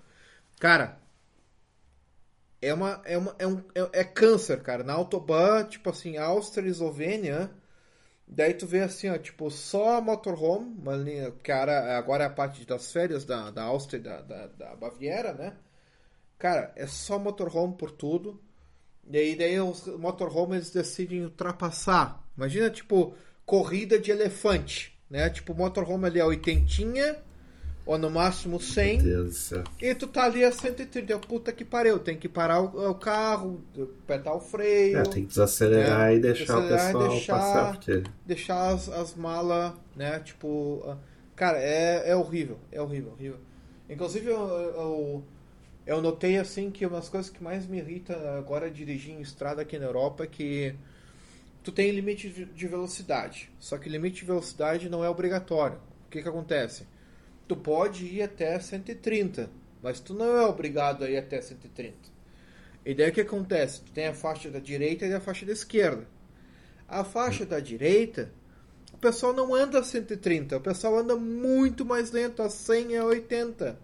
Cara, 0.59 0.99
é 2.61 2.73
uma 2.73 3.01
é 3.05 3.17
uma 3.17 3.35
é 3.38 3.45
um 3.47 3.63
é, 3.76 3.99
é 3.99 4.03
câncer, 4.03 4.61
cara. 4.63 4.84
Na 4.84 4.93
Autobahn, 4.93 5.65
tipo 5.65 5.89
assim, 5.89 6.17
Áustria 6.17 6.67
e 6.67 6.72
Eslovênia, 6.72 7.51
daí 8.27 8.53
tu 8.53 8.65
vê 8.65 8.81
assim, 8.81 9.10
ó, 9.10 9.18
tipo, 9.18 9.49
só 9.52 10.02
motorhome, 10.02 10.76
uma 10.77 11.31
cara, 11.43 11.97
agora 11.97 12.23
é 12.23 12.27
a 12.27 12.30
parte 12.30 12.65
das 12.65 12.91
férias 12.91 13.26
da, 13.26 13.52
da 13.52 13.64
Áustria 13.64 13.99
da, 14.02 14.22
da, 14.22 14.47
da 14.47 14.76
Baviera, 14.76 15.34
né? 15.34 15.57
Cara, 16.38 16.73
é 16.76 16.85
só 16.88 17.18
motorhome 17.18 17.76
por 17.76 17.91
tudo. 17.91 18.41
E 19.10 19.18
aí 19.18 19.35
daí 19.35 19.60
os 19.60 19.88
motorhome 19.88 20.56
eles 20.56 20.72
decidem 20.72 21.23
ultrapassar. 21.23 22.23
Imagina, 22.35 22.69
tipo, 22.69 23.15
corrida 23.45 23.99
de 23.99 24.11
elefante, 24.11 24.97
né? 25.10 25.30
Tipo, 25.30 25.53
motorhome 25.53 26.07
ali 26.07 26.19
é 26.19 26.26
oitentinha, 26.26 27.23
ou 27.86 27.98
no 27.98 28.10
máximo 28.10 28.60
100. 28.60 29.02
Meu 29.02 29.03
Deus 29.03 29.28
do 29.30 29.34
céu. 29.36 29.64
E 29.82 29.94
tu 29.94 30.07
tá 30.07 30.24
ali 30.24 30.44
a 30.44 30.52
130, 30.52 31.20
puta 31.20 31.52
que 31.52 31.64
pariu, 31.64 31.99
tem 31.99 32.18
que 32.18 32.28
parar 32.28 32.62
o, 32.62 32.90
o 32.91 32.95
carro, 32.95 33.62
apertar 34.03 34.34
o 34.34 34.40
freio, 34.40 34.98
É, 34.98 35.03
tem 35.03 35.24
que 35.24 35.30
desacelerar 35.30 36.10
É, 36.12 36.16
e 36.16 36.20
deixar 36.20 36.60
desacelerar 36.62 36.90
o 36.90 36.94
pessoal 36.94 37.10
deixar- 37.10 37.34
passar, 37.36 37.72
porque 37.74 38.03
deixar 38.26 38.68
as, 38.74 38.90
as 38.90 39.16
malas, 39.16 39.74
né, 39.95 40.20
tipo... 40.20 40.98
Cara, 41.36 41.60
é, 41.60 42.10
é 42.10 42.16
horrível, 42.16 42.57
é 42.72 42.82
horrível, 42.82 43.12
horrível. 43.12 43.38
Inclusive, 43.90 44.28
eu, 44.32 44.40
eu, 44.48 45.24
eu 45.86 46.02
notei, 46.02 46.38
assim, 46.38 46.72
que 46.72 46.86
uma 46.86 46.98
das 46.98 47.10
coisas 47.10 47.30
que 47.30 47.44
mais 47.44 47.68
me 47.68 47.78
irrita 47.78 48.16
agora 48.38 48.72
dirigir 48.72 49.14
em 49.14 49.22
estrada 49.22 49.62
aqui 49.62 49.78
na 49.78 49.86
Europa 49.86 50.24
é 50.24 50.28
que 50.28 50.74
tu 51.62 51.72
tem 51.72 51.91
limite 51.91 52.30
de 52.30 52.45
de 52.45 52.68
velocidade, 52.68 53.52
só 53.60 53.78
que 53.78 53.90
limite 53.90 54.22
de 54.22 54.26
velocidade 54.26 54.90
não 54.90 55.03
é 55.03 55.10
obrigatório. 55.10 55.78
O 56.07 56.10
que 56.10 56.22
que 56.22 56.30
acontece? 56.30 56.88
Tu 57.47 57.55
pode 57.55 58.05
ir 58.05 58.23
até 58.23 58.59
130, 58.59 59.49
mas 59.81 59.99
tu 59.99 60.13
não 60.13 60.38
é 60.38 60.45
obrigado 60.45 61.03
a 61.03 61.09
ir 61.09 61.17
até 61.17 61.39
130. 61.39 61.93
E 62.85 62.93
daí 62.93 63.09
o 63.09 63.13
que 63.13 63.22
acontece? 63.22 63.81
Tu 63.81 63.91
tem 63.91 64.07
a 64.07 64.13
faixa 64.13 64.49
da 64.49 64.59
direita 64.59 65.05
e 65.05 65.13
a 65.13 65.19
faixa 65.19 65.45
da 65.45 65.51
esquerda. 65.51 66.07
A 66.88 67.03
faixa 67.03 67.45
da 67.45 67.59
direita, 67.59 68.31
o 68.93 68.97
pessoal 68.97 69.34
não 69.34 69.53
anda 69.53 69.80
a 69.80 69.84
130, 69.84 70.57
o 70.57 70.61
pessoal 70.61 70.99
anda 70.99 71.15
muito 71.15 71.84
mais 71.84 72.11
lento, 72.11 72.41
a 72.41 72.49
100 72.49 72.91
e 72.91 72.97
a 72.97 73.05
80. 73.05 73.80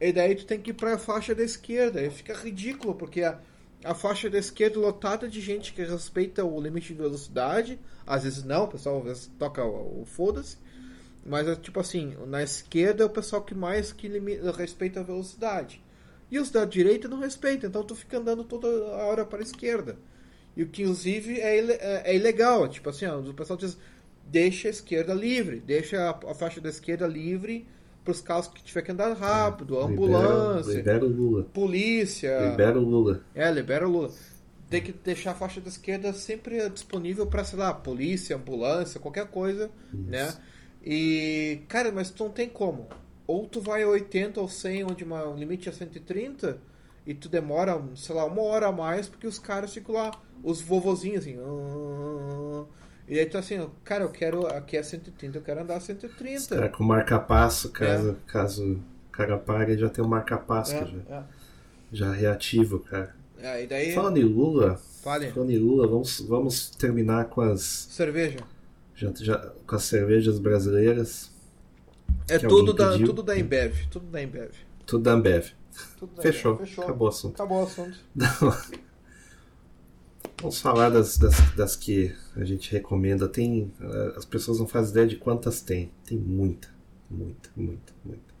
E 0.00 0.12
daí 0.12 0.34
tu 0.34 0.46
tem 0.46 0.60
que 0.60 0.70
ir 0.70 0.74
para 0.74 0.94
a 0.94 0.98
faixa 0.98 1.34
da 1.34 1.42
esquerda. 1.42 2.02
E 2.02 2.10
fica 2.10 2.34
ridículo, 2.34 2.94
porque 2.94 3.22
a, 3.22 3.38
a 3.84 3.94
faixa 3.94 4.28
da 4.28 4.38
esquerda 4.38 4.78
lotada 4.78 5.28
de 5.28 5.40
gente 5.40 5.72
que 5.72 5.82
respeita 5.82 6.44
o 6.44 6.60
limite 6.60 6.88
de 6.88 7.00
velocidade. 7.00 7.78
Às 8.06 8.24
vezes 8.24 8.44
não, 8.44 8.64
o 8.64 8.68
pessoal 8.68 8.98
às 8.98 9.04
vezes 9.04 9.30
toca 9.38 9.64
o, 9.64 10.02
o 10.02 10.04
foda-se. 10.04 10.58
Mas 11.26 11.48
é 11.48 11.56
tipo 11.56 11.80
assim, 11.80 12.14
na 12.26 12.42
esquerda 12.42 13.02
é 13.02 13.06
o 13.06 13.10
pessoal 13.10 13.42
que 13.42 13.54
mais 13.54 13.92
que 13.92 14.06
limita, 14.06 14.52
respeita 14.52 15.00
a 15.00 15.02
velocidade. 15.02 15.82
E 16.30 16.38
os 16.38 16.50
da 16.50 16.64
direita 16.64 17.08
não 17.08 17.18
respeitam, 17.18 17.68
então 17.68 17.84
tu 17.84 17.94
fica 17.94 18.18
andando 18.18 18.44
toda 18.44 18.68
a 18.68 19.06
hora 19.06 19.24
para 19.24 19.40
a 19.40 19.42
esquerda. 19.42 19.96
E 20.56 20.62
o 20.62 20.68
que 20.68 20.82
inclusive 20.82 21.40
é, 21.40 21.58
é, 21.58 22.02
é 22.04 22.16
ilegal. 22.16 22.68
Tipo 22.68 22.90
assim, 22.90 23.06
ó, 23.06 23.18
o 23.18 23.34
pessoal 23.34 23.56
diz, 23.56 23.76
deixa 24.24 24.68
a 24.68 24.70
esquerda 24.70 25.12
livre, 25.12 25.60
deixa 25.60 26.10
a, 26.10 26.30
a 26.30 26.34
faixa 26.34 26.60
da 26.60 26.68
esquerda 26.68 27.06
livre 27.06 27.66
para 28.04 28.12
os 28.12 28.20
carros 28.20 28.46
que 28.46 28.62
tiver 28.62 28.82
que 28.82 28.92
andar 28.92 29.12
rápido, 29.14 29.80
ambulância, 29.80 30.74
libera, 30.74 30.98
libera 30.98 31.04
o 31.04 31.08
Lula. 31.08 31.42
polícia. 31.52 32.50
Libera 32.50 32.78
o 32.78 32.82
Lula. 32.82 33.20
É, 33.34 33.50
libera 33.50 33.88
o 33.88 33.90
Lula. 33.90 34.10
Tem 34.70 34.80
que 34.80 34.92
deixar 34.92 35.32
a 35.32 35.34
faixa 35.34 35.60
da 35.60 35.68
esquerda 35.68 36.12
sempre 36.12 36.68
disponível 36.70 37.26
para, 37.26 37.44
sei 37.44 37.58
lá, 37.58 37.74
polícia, 37.74 38.36
ambulância, 38.36 39.00
qualquer 39.00 39.26
coisa, 39.26 39.70
Isso. 39.92 40.10
né? 40.10 40.32
E, 40.88 41.62
cara, 41.66 41.90
mas 41.90 42.10
tu 42.10 42.22
não 42.22 42.30
tem 42.30 42.48
como. 42.48 42.86
Ou 43.26 43.44
tu 43.48 43.60
vai 43.60 43.82
a 43.82 43.88
80 43.88 44.40
ou 44.40 44.48
100, 44.48 44.84
onde 44.84 45.02
uma, 45.02 45.24
o 45.28 45.34
limite 45.36 45.68
é 45.68 45.72
130, 45.72 46.58
e 47.04 47.12
tu 47.12 47.28
demora, 47.28 47.82
sei 47.96 48.14
lá, 48.14 48.24
uma 48.24 48.40
hora 48.42 48.68
a 48.68 48.72
mais, 48.72 49.08
porque 49.08 49.26
os 49.26 49.36
caras 49.38 49.74
ficam 49.74 49.96
lá, 49.96 50.12
os 50.44 50.60
vovozinhos 50.60 51.18
assim. 51.24 51.36
"Ah", 51.40 52.64
E 53.08 53.18
aí 53.18 53.26
tu 53.26 53.36
assim, 53.36 53.68
cara, 53.84 54.04
eu 54.04 54.10
quero. 54.10 54.46
Aqui 54.46 54.76
é 54.76 54.82
130, 54.82 55.38
eu 55.38 55.42
quero 55.42 55.60
andar 55.60 55.76
a 55.76 55.80
130. 55.80 56.54
Cara, 56.54 56.68
com 56.68 56.84
marca-passo, 56.84 57.70
caso, 57.70 58.16
caso 58.26 58.64
o 58.74 59.10
cara 59.10 59.36
pare, 59.38 59.76
já 59.76 59.88
tem 59.88 60.04
um 60.04 60.08
marca-passo 60.08 60.74
É, 60.74 60.86
já, 60.86 60.98
é. 61.16 61.22
já 61.92 62.12
reativo, 62.12 62.78
cara. 62.80 63.14
É, 63.38 63.62
e 63.64 63.66
daí. 63.66 63.92
Falando 63.92 64.18
em 64.18 64.24
Lula, 64.24 64.80
Fale. 65.02 65.30
falando 65.30 65.50
em 65.50 65.58
Lula, 65.58 65.86
vamos, 65.88 66.20
vamos 66.20 66.70
terminar 66.70 67.26
com 67.26 67.40
as, 67.40 67.60
Cerveja. 67.90 68.38
Já, 68.96 69.12
já- 69.14 69.52
com 69.66 69.76
as 69.76 69.82
cervejas 69.84 70.38
brasileiras. 70.40 71.30
É 72.28 72.38
tudo 72.38 72.72
da, 72.72 72.92
pediu. 72.92 73.06
tudo 73.06 73.22
da 73.22 73.38
Embev. 73.38 73.86
Tudo 73.90 74.06
da 74.06 74.22
Embev. 74.22 74.50
Tudo 74.84 75.02
da 75.04 75.12
Ambev. 75.12 75.46
Tudo 75.98 76.14
da 76.16 76.22
Fechou. 76.22 76.54
Embev. 76.54 76.66
Fechou. 76.66 76.84
Acabou 76.84 77.06
o 77.06 77.10
assunto. 77.10 77.34
Acabou 77.34 77.60
o 77.60 77.64
assunto. 77.64 77.98
Vamos 80.40 80.60
falar 80.60 80.90
das, 80.90 81.16
das, 81.16 81.34
das 81.54 81.76
que 81.76 82.14
a 82.34 82.44
gente 82.44 82.70
recomenda. 82.72 83.26
Tem, 83.28 83.72
eh, 83.80 84.14
as 84.16 84.24
pessoas 84.24 84.58
não 84.58 84.66
fazem 84.66 84.90
ideia 84.92 85.06
de 85.06 85.16
quantas 85.16 85.60
tem. 85.62 85.90
Tem 86.04 86.18
muita, 86.18 86.68
muita, 87.10 87.48
muita, 87.56 87.92
muita. 88.04 88.34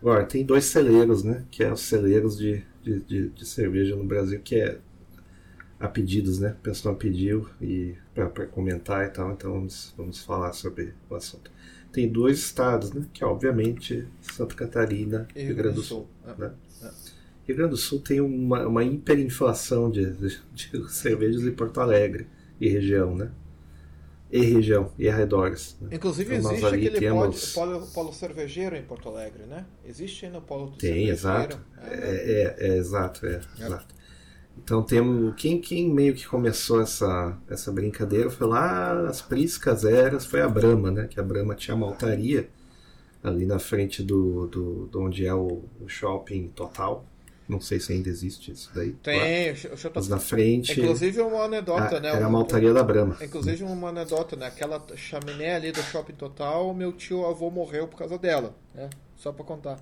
Agora, 0.00 0.24
tem 0.24 0.44
dois 0.44 0.64
celeiros, 0.66 1.22
né? 1.22 1.44
Que 1.50 1.64
é 1.64 1.72
os 1.72 1.80
celeiros 1.80 2.38
de, 2.38 2.64
de, 2.82 3.00
de, 3.00 3.28
de 3.30 3.46
cerveja 3.46 3.94
no 3.96 4.04
Brasil, 4.04 4.40
que 4.42 4.54
é 4.56 4.78
a 5.80 5.86
pedidos, 5.88 6.38
né? 6.38 6.50
O 6.58 6.62
pessoal 6.62 6.94
pediu 6.96 7.48
e 7.60 7.94
para 8.14 8.46
comentar 8.46 9.06
e 9.06 9.10
tal, 9.10 9.32
então 9.32 9.52
vamos, 9.52 9.94
vamos 9.96 10.18
falar 10.24 10.52
sobre 10.52 10.92
o 11.08 11.14
assunto. 11.14 11.50
Tem 11.92 12.08
dois 12.08 12.38
estados, 12.38 12.92
né? 12.92 13.06
Que 13.12 13.22
é 13.22 13.26
obviamente 13.26 14.06
Santa 14.20 14.54
Catarina 14.54 15.26
e 15.34 15.42
Rio 15.44 15.56
Grande 15.56 15.76
do 15.76 15.82
Sul. 15.82 16.08
É. 16.26 16.40
né? 16.40 16.52
Rio 17.46 17.56
Grande 17.56 17.70
do 17.70 17.76
Sul 17.76 18.00
tem 18.00 18.20
uma, 18.20 18.66
uma 18.66 18.84
hiperinflação 18.84 19.90
de, 19.90 20.10
de, 20.12 20.38
de 20.52 20.92
cervejas 20.92 21.42
em 21.42 21.52
Porto 21.52 21.80
Alegre 21.80 22.26
e 22.60 22.68
região, 22.68 23.14
né? 23.16 23.30
E 24.30 24.40
região, 24.42 24.92
e 24.98 25.08
arredores. 25.08 25.74
Né? 25.80 25.88
Inclusive 25.92 26.36
Então, 26.36 26.50
existe 26.52 26.66
aquele 26.74 26.98
temos- 26.98 27.52
polo, 27.54 27.86
polo, 27.86 28.12
cervejeiro 28.12 28.76
em 28.76 28.82
Porto 28.82 29.08
Alegre, 29.08 29.44
né? 29.46 29.64
Existe 29.86 30.26
ainda 30.26 30.36
o 30.36 30.42
polo 30.42 30.72
Tem, 30.72 31.06
cervejeiro. 31.06 31.12
exato. 31.14 31.60
É, 31.78 31.94
É, 31.94 32.66
é, 32.66 32.68
é, 32.68 32.76
exato, 32.76 33.24
é, 33.26 33.40
exato. 33.58 33.94
Então 34.64 34.82
temos. 34.82 35.34
Quem, 35.36 35.60
quem 35.60 35.88
meio 35.92 36.14
que 36.14 36.26
começou 36.26 36.80
essa, 36.80 37.36
essa 37.48 37.70
brincadeira 37.72 38.30
foi 38.30 38.46
lá 38.46 39.08
as 39.08 39.22
priscas 39.22 39.84
eras, 39.84 40.26
foi 40.26 40.40
a 40.40 40.48
Brahma, 40.48 40.90
né? 40.90 41.06
Que 41.08 41.20
a 41.20 41.22
Brahma 41.22 41.54
tinha 41.54 41.74
uma 41.74 41.86
altaria 41.86 42.48
ali 43.22 43.46
na 43.46 43.58
frente 43.58 44.02
do, 44.02 44.46
do, 44.46 44.86
do 44.86 45.02
onde 45.02 45.26
é 45.26 45.34
o, 45.34 45.62
o 45.80 45.88
shopping 45.88 46.48
total. 46.48 47.04
Não 47.48 47.60
sei 47.62 47.80
se 47.80 47.92
ainda 47.94 48.10
existe 48.10 48.52
isso 48.52 48.70
daí. 48.74 48.90
lá. 48.90 48.96
Tem, 49.02 49.46
eu 49.48 49.76
tô... 49.78 49.90
Mas 49.94 50.08
na 50.08 50.18
frente. 50.18 50.78
Inclusive 50.78 51.20
uma 51.22 51.44
anedota, 51.44 51.96
a- 51.96 52.00
né? 52.00 52.10
era 52.10 52.26
Um- 52.26 52.30
uma 52.30 52.38
altaria 52.40 52.74
da 52.74 52.82
Brahma. 52.82 53.16
Inclusive 53.22 53.64
uma 53.64 53.88
anedota, 53.88 54.36
né? 54.36 54.46
Aquela 54.46 54.84
chaminé 54.96 55.54
ali 55.56 55.72
do 55.72 55.80
Shopping 55.82 56.12
Total, 56.14 56.74
meu 56.74 56.92
tio 56.92 57.24
avô 57.26 57.50
morreu 57.50 57.88
por 57.88 57.96
causa 57.98 58.18
dela, 58.18 58.54
né? 58.74 58.90
Só 59.16 59.32
pra 59.32 59.44
contar. 59.44 59.78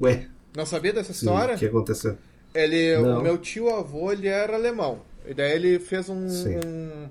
Ué, 0.00 0.28
Não 0.56 0.64
sabia 0.64 0.92
dessa 0.92 1.12
história? 1.12 1.54
o 1.54 1.58
que 1.58 1.66
aconteceu? 1.66 2.16
Ele, 2.54 2.96
Não. 2.96 3.20
o 3.20 3.22
meu 3.22 3.36
tio 3.36 3.68
avô, 3.68 4.10
ele 4.10 4.26
era 4.26 4.54
alemão. 4.54 5.02
E 5.26 5.34
daí 5.34 5.52
ele 5.52 5.78
fez 5.78 6.08
um, 6.08 6.16
um 6.16 7.08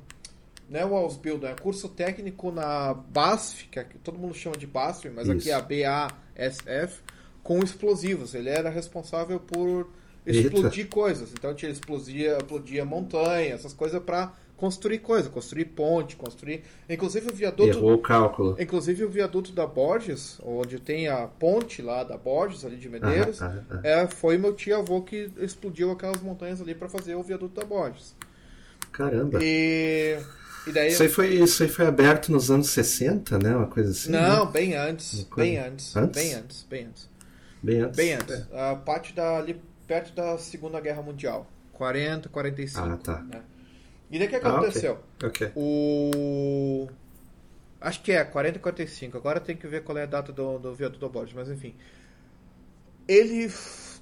né, 0.67 0.83
o 0.83 0.95
Ausbildung, 0.95 1.45
é 1.47 1.53
curso 1.53 1.87
técnico 1.87 2.51
na 2.51 2.93
BASF, 2.93 3.67
que 3.69 3.79
aqui 3.79 3.99
todo 3.99 4.17
mundo 4.17 4.33
chama 4.33 4.57
de 4.57 4.65
BASF, 4.65 5.09
mas 5.09 5.29
aqui 5.29 5.49
Isso. 5.49 5.51
é 5.51 5.53
a 5.53 5.61
BASF, 5.61 7.01
com 7.43 7.59
explosivos. 7.59 8.33
Ele 8.33 8.49
era 8.49 8.69
responsável 8.69 9.39
por 9.39 9.87
Eita. 10.25 10.39
explodir 10.47 10.89
coisas. 10.89 11.31
Então 11.31 11.51
ele 11.51 11.71
explodia, 11.71 12.37
explodia 12.37 12.83
montanha, 12.83 13.53
essas 13.53 13.73
coisas 13.73 14.01
para 14.01 14.33
construir 14.57 14.99
coisas, 14.99 15.29
construir 15.31 15.65
ponte, 15.65 16.15
construir. 16.15 16.63
Inclusive 16.89 17.29
o 17.29 17.33
viaduto. 17.33 17.69
Errou 17.77 17.93
o 17.93 17.97
cálculo. 17.97 18.55
Inclusive 18.59 19.03
o 19.03 19.09
viaduto 19.09 19.51
da 19.51 19.67
Borges, 19.67 20.37
onde 20.43 20.79
tem 20.79 21.07
a 21.07 21.27
ponte 21.27 21.81
lá 21.81 22.03
da 22.03 22.17
Borges, 22.17 22.63
ali 22.65 22.77
de 22.77 22.87
Medeiros, 22.89 23.41
Ah, 23.41 23.63
ah, 23.69 23.75
ah. 23.83 23.87
é, 23.87 24.07
foi 24.07 24.37
meu 24.37 24.53
tio 24.53 24.77
avô 24.77 25.01
que 25.01 25.29
explodiu 25.37 25.91
aquelas 25.91 26.21
montanhas 26.21 26.61
ali 26.61 26.73
para 26.73 26.87
fazer 26.89 27.15
o 27.15 27.23
viaduto 27.23 27.59
da 27.59 27.65
Borges. 27.65 28.15
Caramba. 28.91 29.39
E, 29.41 30.17
e 30.67 30.71
daí. 30.71 30.87
Isso 30.89 31.03
aí, 31.03 31.09
foi, 31.09 31.27
isso 31.35 31.63
aí 31.63 31.69
foi 31.69 31.85
aberto 31.85 32.31
nos 32.31 32.49
anos 32.49 32.69
60, 32.69 33.37
né? 33.39 33.55
Uma 33.55 33.67
coisa 33.67 33.91
assim. 33.91 34.09
Não, 34.11 34.45
né? 34.45 34.51
bem 34.51 34.73
antes, 34.75 35.23
coisa- 35.29 35.49
bem 35.49 35.57
antes, 35.59 35.95
Antes? 35.95 36.21
bem 36.23 36.33
antes, 36.33 36.63
bem 36.69 36.85
antes, 36.85 37.09
Bem 37.61 37.81
antes. 37.81 37.95
bem 37.97 38.13
antes. 38.13 38.45
A 38.53 38.75
parte 38.75 39.13
da, 39.13 39.37
ali 39.37 39.59
perto 39.87 40.13
da 40.15 40.37
Segunda 40.37 40.79
Guerra 40.79 41.01
Mundial, 41.01 41.45
40, 41.73 42.29
45. 42.29 42.87
Ah, 42.87 42.97
tá. 42.97 43.21
né? 43.23 43.41
E 44.11 44.17
daí 44.19 44.27
o 44.27 44.29
que 44.29 44.35
Ah, 44.41 44.61
ok. 44.61 44.83
aconteceu? 44.83 44.99
Ok. 45.23 45.51
O. 45.55 46.87
Acho 47.81 48.01
que 48.01 48.11
é 48.11 48.23
40 48.23 48.57
e 48.57 48.61
45. 48.61 49.17
Agora 49.17 49.39
tem 49.39 49.55
que 49.55 49.67
ver 49.67 49.83
qual 49.83 49.97
é 49.97 50.03
a 50.03 50.07
data 50.07 50.31
do, 50.33 50.59
do 50.59 50.73
viaduto 50.73 50.99
da 51.01 51.09
Borges, 51.11 51.33
mas 51.35 51.49
enfim. 51.49 51.75
Ele 53.07 53.51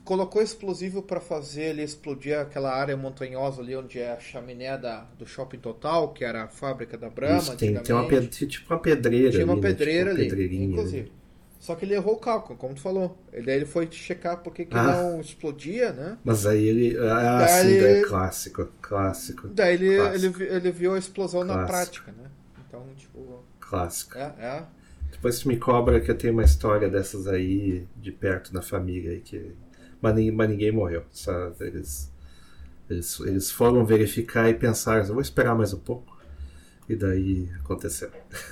colocou 0.03 0.41
explosivo 0.41 1.01
para 1.01 1.19
fazer 1.19 1.63
ele 1.63 1.81
explodir 1.83 2.37
aquela 2.39 2.73
área 2.73 2.95
montanhosa 2.95 3.61
ali 3.61 3.75
onde 3.75 3.99
é 3.99 4.11
a 4.11 4.19
chaminé 4.19 4.77
da, 4.77 5.01
do 5.17 5.25
Shopping 5.25 5.59
Total, 5.59 6.11
que 6.13 6.23
era 6.23 6.43
a 6.43 6.47
fábrica 6.47 6.97
da 6.97 7.09
Brahma. 7.09 7.39
Isso, 7.39 7.57
tem, 7.57 7.73
tem 7.81 7.95
uma, 7.95 8.07
tipo 8.29 8.73
uma 8.73 8.79
pedreira 8.81 9.31
Tinha 9.31 9.45
uma 9.45 9.53
ali, 9.53 9.61
né? 9.61 9.69
pedreira 9.69 10.11
tipo 10.15 10.35
uma 10.35 10.43
ali, 10.45 10.63
inclusive. 10.63 11.11
Só 11.63 11.75
que 11.75 11.85
ele 11.85 11.93
errou 11.93 12.15
o 12.15 12.19
cálculo, 12.19 12.59
como 12.59 12.75
tu 12.75 12.81
falou. 12.81 13.17
E 13.31 13.41
daí 13.41 13.55
ele 13.55 13.65
foi 13.65 13.87
checar 13.89 14.35
por 14.43 14.53
que 14.53 14.67
Ah. 14.71 14.83
não 14.83 15.21
explodia, 15.21 15.93
né? 15.93 16.17
Mas 16.21 16.45
aí 16.45 16.61
ele. 16.61 16.97
Ah, 16.99 17.37
Daí- 17.39 17.61
sim, 17.61 17.79
daí 17.79 17.99
é 17.99 18.01
clássico. 18.01 18.67
Clássico. 18.81 19.47
Daí 19.47 19.75
ele, 19.75 19.85
ele, 19.87 19.97
Clássico. 19.97 20.37
vi- 20.39 20.43
ele 20.45 20.71
viu 20.71 20.93
a 20.93 20.99
explosão 20.99 21.45
na 21.45 21.53
Clássico. 21.65 21.71
prática, 22.03 22.11
né? 22.21 22.29
Então, 22.67 22.85
tipo, 22.97 23.45
Clássico. 23.61 24.17
é, 24.17 24.33
é. 24.39 24.63
Depois 25.09 25.39
tu 25.39 25.47
me 25.47 25.55
cobra 25.55 26.01
que 26.01 26.11
eu 26.11 26.17
tenho 26.17 26.33
uma 26.33 26.43
história 26.43 26.89
dessas 26.89 27.27
aí 27.27 27.87
de 27.95 28.11
perto 28.11 28.53
na 28.53 28.61
família 28.61 29.11
aí 29.11 29.21
que. 29.21 29.55
Mas, 30.01 30.15
ninguém, 30.15 30.31
mas 30.33 30.49
ninguém 30.49 30.69
morreu. 30.73 31.03
Só 31.11 31.53
eles, 31.61 32.11
eles, 32.89 33.19
eles 33.21 33.49
foram 33.51 33.85
verificar 33.85 34.49
e 34.49 34.53
pensaram, 34.53 35.05
eu 35.05 35.13
vou 35.13 35.21
esperar 35.21 35.55
mais 35.55 35.73
um 35.73 35.79
pouco. 35.79 36.12
E 36.89 36.95
daí 36.95 37.49
aconteceu. 37.63 38.09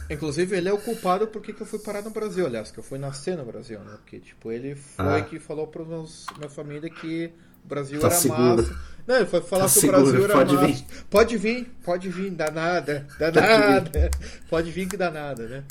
Inclusive, 0.09 0.55
ele 0.55 0.69
é 0.69 0.73
o 0.73 0.77
culpado 0.77 1.27
porque 1.27 1.51
que 1.51 1.61
eu 1.61 1.65
fui 1.67 1.79
parar 1.79 2.01
no 2.01 2.11
Brasil, 2.11 2.45
aliás, 2.45 2.71
que 2.71 2.77
eu 2.79 2.83
fui 2.83 2.97
nascer 2.97 3.35
no 3.37 3.43
Brasil, 3.43 3.79
né? 3.79 3.91
Porque, 3.97 4.19
tipo, 4.19 4.51
ele 4.51 4.75
foi 4.75 5.19
Ah. 5.19 5.21
que 5.21 5.37
falou 5.39 5.69
meus, 5.87 6.25
minha 6.37 6.49
família 6.49 6.89
que 6.89 7.29
o 7.63 7.67
Brasil 7.67 7.99
Tá 7.99 8.07
era 8.07 8.15
seguro. 8.15 8.55
massa. 8.57 8.79
Não, 9.05 9.15
ele 9.17 9.25
foi 9.25 9.41
falar 9.41 9.65
Tá 9.67 9.73
que 9.73 9.85
o 9.85 9.87
Brasil 9.91 10.23
era 10.23 10.33
pode 10.33 10.53
massa. 10.55 10.67
vir. 10.67 10.85
Pode 11.09 11.37
vir, 11.37 11.71
pode 11.83 12.09
vir, 12.09 12.31
dá 12.31 12.49
nada, 12.51 13.05
dá 13.19 13.31
Pode 13.31 13.39
vir. 13.47 13.59
nada. 13.59 14.11
Pode 14.49 14.71
vir 14.71 14.87
que 14.87 14.95
dá 14.97 15.11
nada, 15.11 15.47
né? 15.47 15.63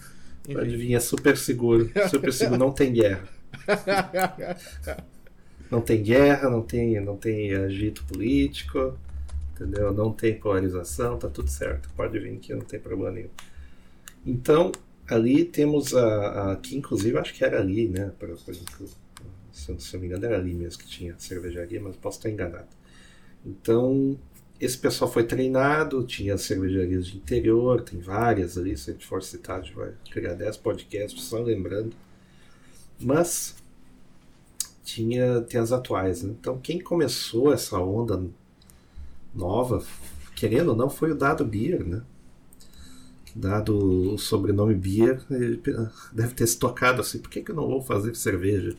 Pode 0.45 0.69
Enfim. 0.69 0.77
vir, 0.77 0.95
é 0.95 1.01
super 1.01 1.37
seguro. 1.39 1.91
Super 2.11 2.33
seguro, 2.33 2.59
não 2.59 2.73
tem 2.73 2.93
guerra. 2.93 3.23
Não 5.71 5.81
tem 5.81 6.03
guerra, 6.03 6.51
não 6.51 6.63
tem, 6.63 7.01
não 7.01 7.17
tem 7.17 7.55
agito 7.55 8.03
político, 8.05 8.99
entendeu? 9.61 9.93
Não 9.93 10.13
tem 10.13 10.39
polarização, 10.39 11.19
tá 11.19 11.29
tudo 11.29 11.51
certo. 11.51 11.91
Pode 11.95 12.19
vir 12.19 12.39
que 12.39 12.55
não 12.55 12.63
tem 12.63 12.81
problema 12.81 13.13
nenhum. 13.13 13.31
Então, 14.25 14.73
ali 15.09 15.45
temos 15.45 15.95
a, 15.95 16.07
a, 16.07 16.53
aqui 16.53 16.77
inclusive 16.77 17.19
acho 17.19 17.35
que 17.35 17.45
era 17.45 17.61
ali, 17.61 17.89
né? 17.89 18.13
Por, 18.19 18.29
por 18.29 18.55
exemplo, 18.55 18.89
se, 19.53 19.79
se 19.79 19.95
eu 19.95 20.01
não 20.01 20.01
me 20.01 20.07
engano 20.07 20.25
era 20.27 20.39
ali 20.39 20.55
mesmo 20.55 20.83
que 20.83 20.89
tinha 20.89 21.15
cervejaria, 21.19 21.81
mas 21.81 21.97
posso 21.97 22.19
estar 22.19 22.31
enganado. 22.31 22.69
Então 23.45 24.19
esse 24.61 24.77
pessoal 24.77 25.11
foi 25.11 25.25
treinado, 25.25 26.05
tinha 26.05 26.37
cervejarias 26.37 27.07
de 27.07 27.17
interior, 27.17 27.81
tem 27.83 27.99
várias 27.99 28.59
ali, 28.59 28.77
se 28.77 28.91
a 28.91 28.93
gente 28.93 29.07
for 29.07 29.23
citar, 29.23 29.59
a 29.61 29.63
gente 29.63 29.75
vai 29.75 29.93
criar 30.11 30.35
10 30.35 30.59
podcasts 30.59 31.23
só 31.23 31.41
lembrando. 31.41 31.95
Mas 33.01 33.57
tinha 34.85 35.41
tem 35.43 35.61
as 35.61 35.73
atuais, 35.73 36.23
né? 36.23 36.35
Então 36.39 36.59
quem 36.59 36.79
começou 36.81 37.53
essa 37.53 37.79
onda 37.79 38.23
nova, 39.35 39.83
querendo 40.35 40.71
ou 40.71 40.77
não, 40.77 40.91
foi 40.91 41.13
o 41.13 41.15
Dado 41.15 41.45
Beer, 41.45 41.85
né? 41.85 42.03
Dado 43.35 44.15
o 44.15 44.19
sobrenome 44.19 44.75
Beer, 44.75 45.23
ele 45.31 45.63
deve 46.13 46.35
ter 46.35 46.47
se 46.47 46.59
tocado 46.59 47.01
assim, 47.01 47.19
por 47.19 47.31
que, 47.31 47.43
que 47.43 47.51
eu 47.51 47.55
não 47.55 47.67
vou 47.67 47.81
fazer 47.81 48.15
cerveja? 48.17 48.77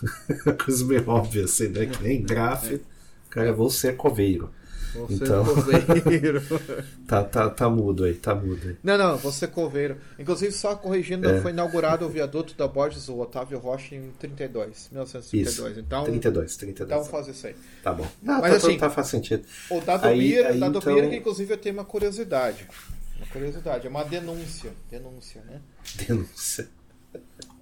Coisa 0.64 0.84
meio 0.84 1.08
óbvia 1.08 1.44
assim, 1.44 1.68
né? 1.68 1.86
Que 1.86 2.02
nem 2.02 2.22
grafe, 2.22 2.82
cara, 3.30 3.52
vou 3.52 3.70
ser 3.70 3.96
coveiro. 3.96 4.50
Você 4.94 5.14
Então. 5.24 5.44
coveiro. 5.44 6.42
Tá, 7.06 7.24
tá, 7.24 7.48
tá 7.48 7.70
mudo 7.70 8.04
aí, 8.04 8.14
tá 8.14 8.34
mudo 8.34 8.60
aí. 8.68 8.76
não, 8.82 8.98
não, 8.98 9.16
você 9.16 9.46
coveiro. 9.46 9.96
Inclusive, 10.18 10.52
só 10.52 10.74
corrigindo, 10.76 11.28
É. 11.28 11.40
foi 11.40 11.52
inaugurado 11.52 12.04
o 12.04 12.08
viaduto 12.08 12.54
da 12.54 12.68
Borges, 12.68 13.08
o 13.08 13.18
Otávio 13.18 13.58
Rocha, 13.58 13.94
em 13.94 14.10
32, 14.18 14.88
1932. 14.92 15.48
Isso, 15.48 15.80
Então, 15.80 16.04
32, 16.04 16.56
32. 16.56 16.90
então 17.00 17.10
faz 17.10 17.28
isso 17.28 17.46
aí. 17.46 17.56
Tá 17.82 17.92
bom. 17.94 18.06
Não, 18.22 18.40
Mas 18.40 18.50
tá, 18.50 18.56
assim- 18.68 18.78
tá, 18.78 18.90
faz 18.90 19.06
sentido. 19.08 19.44
O 19.70 19.80
Dado 19.80 20.06
Aí- 20.06 20.38
aí, 20.38 20.58
Dado 20.58 20.78
então- 20.78 20.94
que 21.08 21.16
inclusive 21.16 21.52
eu 21.54 21.58
tenho 21.58 21.74
uma 21.76 21.84
curiosidade. 21.84 22.68
Uma 23.16 23.26
curiosidade, 23.28 23.86
é 23.86 23.90
uma 23.90 24.04
denúncia. 24.04 24.72
Denúncia, 24.90 25.42
né? 25.46 25.60
Denúncia. 26.06 26.68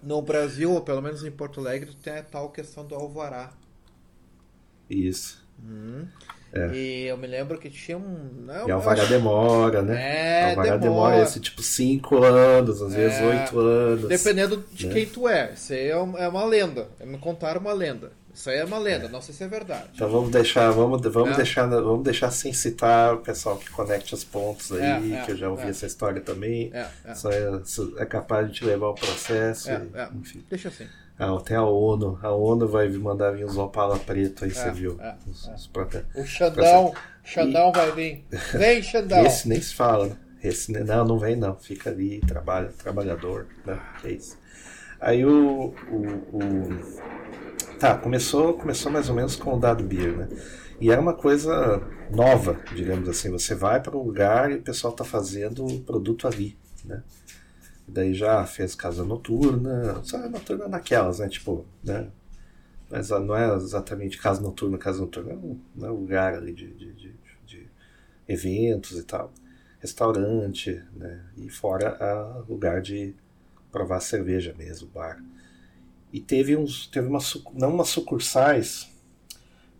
No 0.02 0.20
Brasil, 0.22 0.72
ou 0.72 0.80
pelo 0.80 1.00
menos 1.00 1.24
em 1.24 1.30
Porto 1.30 1.60
Alegre, 1.60 1.92
tem 2.02 2.14
a 2.18 2.22
tal 2.22 2.50
questão 2.50 2.84
do 2.84 2.94
alvará. 2.96 3.52
Isso. 4.90 5.44
É. 6.56 6.74
E 6.74 7.06
eu 7.06 7.16
me 7.16 7.26
lembro 7.26 7.58
que 7.58 7.68
tinha 7.70 7.96
um. 7.98 8.30
Não, 8.46 8.54
E 8.54 8.70
a 8.70 8.74
eu 8.74 8.74
Alvará 8.76 9.02
acho- 9.02 9.10
demora, 9.12 9.82
né? 9.82 10.00
É, 10.02 10.42
a 10.44 10.48
Alvará 10.50 10.76
demora. 10.76 11.10
demora 11.12 11.22
esse 11.22 11.40
tipo 11.40 11.62
5 11.62 12.22
anos, 12.24 12.80
às 12.82 12.94
vezes 12.94 13.18
É. 13.18 13.26
8 13.26 13.58
anos. 13.58 14.08
Dependendo 14.08 14.64
de 14.72 14.86
né? 14.86 14.92
quem 14.94 15.06
tu 15.06 15.28
é. 15.28 15.52
Isso 15.54 15.72
aí 15.72 15.88
é 15.88 15.96
um- 15.98 16.16
é 16.18 16.28
uma 16.28 16.44
lenda. 16.44 16.88
Me 17.04 17.18
contaram 17.18 17.60
uma 17.60 17.72
lenda. 17.72 18.10
Isso 18.34 18.50
aí 18.50 18.58
é 18.58 18.64
uma 18.66 18.76
lenda, 18.78 19.08
não 19.08 19.22
sei 19.22 19.34
se 19.34 19.42
é 19.42 19.48
verdade. 19.48 19.84
Então 19.94 20.10
vamos 20.10 20.30
deixar, 20.30 20.70
vamos, 20.70 21.00
vamos 21.10 21.30
É. 21.30 21.36
deixar, 21.36 21.66
vamos 21.66 22.04
deixar 22.04 22.30
sem 22.30 22.52
citar 22.52 23.14
o 23.14 23.18
pessoal 23.20 23.56
que 23.56 23.70
conecte 23.70 24.12
os 24.12 24.24
pontos 24.24 24.72
aí, 24.72 24.82
É, 25.14 25.20
é, 25.20 25.22
que 25.24 25.32
eu 25.32 25.36
já 25.38 25.48
ouvi 25.48 25.62
é. 25.64 25.70
essa 25.70 25.86
história 25.86 26.20
também. 26.20 26.70
É, 26.74 26.86
é. 27.06 27.12
Isso 27.12 27.30
é, 27.30 28.02
é 28.02 28.04
capaz 28.04 28.46
de 28.48 28.52
te 28.56 28.64
levar 28.66 28.88
ao 28.88 28.94
processo. 28.94 29.70
É, 29.70 29.74
e- 29.94 29.98
é. 29.98 30.08
Enfim. 30.20 30.44
Deixa 30.50 30.68
assim. 30.68 30.84
Ah, 31.18 31.34
até 31.34 31.54
a 31.54 31.64
ONU. 31.64 32.18
A 32.22 32.30
ONU 32.30 32.68
vai 32.68 32.88
mandar 32.90 33.30
vir 33.32 33.46
uns 33.46 33.56
Opala 33.56 33.98
preto 33.98 34.44
aí, 34.44 34.50
você 34.50 34.68
É, 34.68 34.70
viu? 34.72 34.96
é, 35.00 35.14
os, 35.26 35.48
é. 35.48 35.54
os 35.54 35.66
prote- 35.66 36.04
O 36.14 36.24
Xandão, 36.24 36.92
Xandão 37.24 37.72
vai 37.72 37.90
vir. 37.92 38.24
Vem, 38.54 38.82
Xandão. 38.82 39.24
Esse 39.26 39.48
nem 39.48 39.60
se 39.60 39.74
fala, 39.74 40.08
né? 40.08 40.16
Esse, 40.44 40.70
não, 40.72 41.04
não 41.04 41.18
vem 41.18 41.34
não. 41.34 41.56
Fica 41.56 41.90
ali, 41.90 42.20
trabalha, 42.20 42.68
trabalhador, 42.68 43.46
né? 43.64 43.80
Que 44.00 44.08
é 44.08 44.12
isso. 44.12 44.36
Aí 45.00 45.24
o, 45.24 45.74
o, 45.90 46.06
o- 46.36 47.16
Tá, 47.78 47.94
começou, 47.94 48.54
começou 48.54 48.90
mais 48.90 49.08
ou 49.10 49.14
menos 49.14 49.36
com 49.36 49.54
o 49.54 49.60
dado 49.60 49.84
beer, 49.84 50.16
né? 50.16 50.28
E 50.80 50.90
era 50.90 51.00
uma 51.00 51.12
coisa 51.14 51.82
nova, 52.10 52.56
digamos 52.74 53.06
assim. 53.08 53.30
Você 53.30 53.54
vai 53.54 53.80
para 53.82 53.96
um 53.96 54.02
lugar 54.02 54.50
e 54.50 54.54
o 54.56 54.62
pessoal 54.62 54.92
tá 54.94 55.04
fazendo 55.04 55.66
o 55.66 55.80
produto 55.80 56.26
ali, 56.26 56.56
né? 56.84 57.02
Daí 57.88 58.14
já 58.14 58.44
fez 58.44 58.74
casa 58.74 59.04
noturna, 59.04 60.02
só 60.02 60.18
noturna 60.28 60.68
naquelas, 60.68 61.20
né? 61.20 61.28
Tipo, 61.28 61.64
né? 61.84 62.08
Mas 62.90 63.10
ah, 63.12 63.20
não 63.20 63.36
é 63.36 63.54
exatamente 63.56 64.18
casa 64.18 64.40
noturna, 64.40 64.78
casa 64.78 65.00
noturna, 65.00 65.32
é 65.32 65.36
um, 65.36 65.60
é 65.82 65.90
um 65.90 66.00
lugar 66.00 66.34
ali 66.34 66.52
de, 66.52 66.68
de, 66.72 66.92
de, 66.92 67.14
de 67.46 67.66
eventos 68.28 68.98
e 68.98 69.02
tal. 69.02 69.32
Restaurante, 69.80 70.82
né? 70.94 71.24
E 71.36 71.48
fora 71.48 71.96
a 72.00 72.38
lugar 72.48 72.80
de 72.80 73.14
provar 73.70 74.00
cerveja 74.00 74.54
mesmo, 74.56 74.88
bar. 74.88 75.22
E 76.12 76.20
teve 76.20 76.56
uns, 76.56 76.86
teve 76.86 77.06
uma, 77.06 77.18
não 77.52 77.74
umas 77.74 77.88
sucursais, 77.88 78.88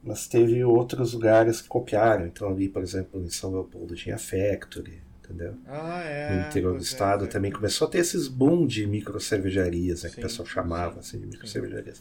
mas 0.03 0.29
teve 0.29 0.63
outros 0.65 1.13
lugares 1.13 1.61
que 1.61 1.69
copiaram. 1.69 2.27
Então 2.27 2.49
ali, 2.49 2.69
por 2.69 2.83
exemplo, 2.83 3.21
em 3.21 3.31
São 3.31 3.51
Leopoldo 3.51 3.95
tinha 3.95 4.19
Factory, 4.19 5.03
entendeu? 5.27 5.55
Ah, 5.67 6.03
é. 6.05 6.31
No 6.31 6.41
interior 6.41 6.73
do 6.73 6.79
é, 6.79 6.83
estado 6.83 7.25
é. 7.25 7.29
também 7.29 7.51
começou 7.53 7.87
a 7.89 7.91
ter 7.91 7.99
esses 7.99 8.29
boom 8.29 8.67
de 8.67 8.87
micro 8.87 9.21
cervejarias, 9.21 10.03
né, 10.03 10.09
que 10.09 10.17
Sim, 10.17 10.21
o 10.21 10.25
pessoal 10.25 10.47
chamava 10.49 10.95
sim, 10.95 10.99
assim, 11.01 11.21
de 11.21 11.27
micro 11.27 11.47
sim. 11.47 11.53
cervejarias. 11.53 12.01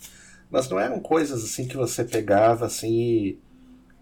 Mas 0.50 0.70
não 0.70 0.80
eram 0.80 1.00
coisas 1.00 1.44
assim 1.44 1.68
que 1.68 1.76
você 1.78 2.04
pegava 2.04 2.66
assim 2.66 2.92
e 2.94 3.40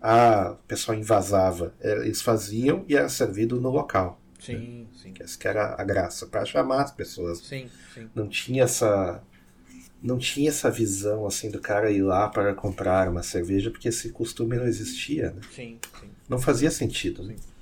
ah, 0.01 0.51
o 0.53 0.67
pessoal 0.67 0.97
invasava. 0.97 1.73
Era- 1.79 2.05
Eles 2.05 2.21
faziam 2.21 2.85
e 2.87 2.95
era 2.95 3.09
servido 3.09 3.59
no 3.59 3.69
local. 3.69 4.19
Sim, 4.39 4.87
sim. 4.93 5.13
Que 5.13 5.23
essa 5.23 5.37
que 5.37 5.47
era 5.47 5.75
a 5.79 5.83
graça, 5.83 6.27
para 6.27 6.43
chamar 6.45 6.83
as 6.83 6.91
pessoas. 6.91 7.39
Sim, 7.39 7.69
sim. 7.93 8.09
Não 8.13 8.27
tinha 8.27 8.63
essa 8.63 9.21
não 10.01 10.17
tinha 10.17 10.49
essa 10.49 10.69
visão 10.69 11.25
assim 11.25 11.49
do 11.49 11.59
cara 11.61 11.89
ir 11.89 12.01
lá 12.01 12.27
para 12.27 12.53
comprar 12.53 13.07
uma 13.09 13.23
cerveja, 13.23 13.71
porque 13.71 13.87
esse 13.87 14.09
costume 14.11 14.57
não 14.57 14.65
existia, 14.67 15.31
né? 15.31 15.41
Sim, 15.51 15.79
sim. 15.99 16.09
Não 16.27 16.37
fazia 16.39 16.69
sentido. 16.69 17.23
Né? 17.23 17.35
Sim. 17.37 17.52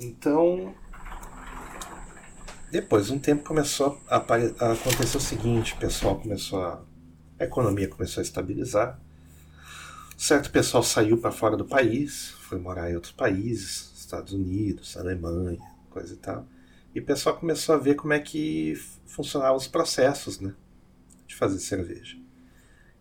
Então, 0.00 0.74
depois 2.70 3.06
de 3.06 3.12
um 3.12 3.18
tempo 3.18 3.44
começou 3.44 4.00
a, 4.08 4.16
a 4.16 4.72
acontecer 4.72 5.16
o 5.16 5.20
seguinte: 5.20 5.74
o 5.74 5.78
pessoal 5.78 6.20
começou 6.20 6.62
a. 6.62 6.82
A 7.38 7.44
economia 7.44 7.88
começou 7.88 8.20
a 8.20 8.24
estabilizar. 8.24 9.00
Certo 10.16 10.50
pessoal 10.50 10.82
saiu 10.82 11.18
para 11.18 11.32
fora 11.32 11.56
do 11.56 11.64
país, 11.64 12.30
foi 12.40 12.58
morar 12.58 12.90
em 12.90 12.94
outros 12.94 13.12
países, 13.12 13.92
Estados 13.96 14.32
Unidos, 14.32 14.96
Alemanha, 14.96 15.58
coisa 15.90 16.14
e 16.14 16.16
tal. 16.16 16.46
E 16.94 17.00
o 17.00 17.04
pessoal 17.04 17.36
começou 17.36 17.74
a 17.74 17.78
ver 17.78 17.96
como 17.96 18.12
é 18.12 18.20
que 18.20 18.74
funcionavam 19.06 19.56
os 19.56 19.66
processos, 19.66 20.38
né? 20.38 20.54
De 21.26 21.34
fazer 21.34 21.58
cerveja. 21.58 22.16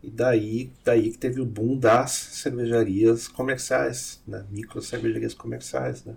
E 0.02 0.10
daí, 0.10 0.74
daí 0.84 1.11
que 1.11 1.18
teve 1.18 1.40
o 1.40 1.45
boom 1.45 1.78
das 1.78 2.11
cervejarias 2.11 3.28
comerciais, 3.28 4.22
né? 4.28 4.45
Micro 4.49 4.82
cervejarias 4.82 5.36
comerciais, 5.36 6.03
né? 6.03 6.15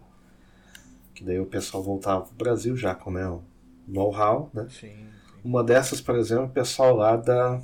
Que 1.17 1.25
daí 1.25 1.41
o 1.41 1.47
pessoal 1.47 1.83
voltava 1.83 2.27
pro 2.27 2.35
Brasil 2.37 2.77
já 2.77 2.95
com 2.95 3.11
né, 3.11 3.27
o 3.29 3.43
know-how, 3.89 4.51
né? 4.55 4.69
Sim, 4.71 4.89
sim. 4.89 4.97
Uma 5.45 5.65
dessas, 5.65 6.01
por 6.01 6.17
exemplo, 6.17 6.47
o 6.47 6.51
pessoal 6.51 6.95
lá 6.97 7.17
da 7.17 7.61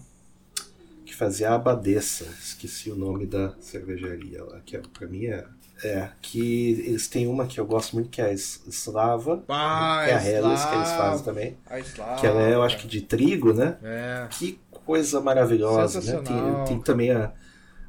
que 1.04 1.14
fazia 1.14 1.50
a 1.50 1.54
Abadesa, 1.56 2.24
esqueci 2.40 2.90
o 2.90 2.96
nome 2.96 3.26
da 3.26 3.54
cervejaria 3.60 4.44
lá, 4.44 4.60
que 4.64 4.76
é, 4.76 4.80
pra 4.80 5.06
mim 5.06 5.26
é, 5.26 5.44
é 5.84 6.08
que 6.22 6.70
eles 6.86 7.08
têm 7.08 7.26
uma 7.26 7.46
que 7.46 7.58
eu 7.58 7.66
gosto 7.66 7.94
muito 7.94 8.08
que 8.08 8.20
é 8.20 8.26
a 8.26 8.32
Slava, 8.32 9.42
Ah, 9.48 10.00
que 10.04 10.10
é 10.10 10.14
a 10.14 10.24
Helles 10.24 10.64
que 10.64 10.74
eles 10.76 10.92
fazem 10.92 11.24
também, 11.24 11.56
A 11.66 11.78
Slava. 11.80 12.20
que 12.20 12.26
ela 12.26 12.40
é, 12.40 12.54
eu 12.54 12.62
acho 12.62 12.78
que 12.78 12.86
de 12.86 13.02
trigo, 13.02 13.52
né? 13.52 13.76
É. 13.82 14.28
Que 14.30 14.58
coisa 14.84 15.20
maravilhosa, 15.20 16.00
né? 16.00 16.22
Tem, 16.22 16.56
tem 16.64 16.80
também 16.80 17.10
a, 17.10 17.32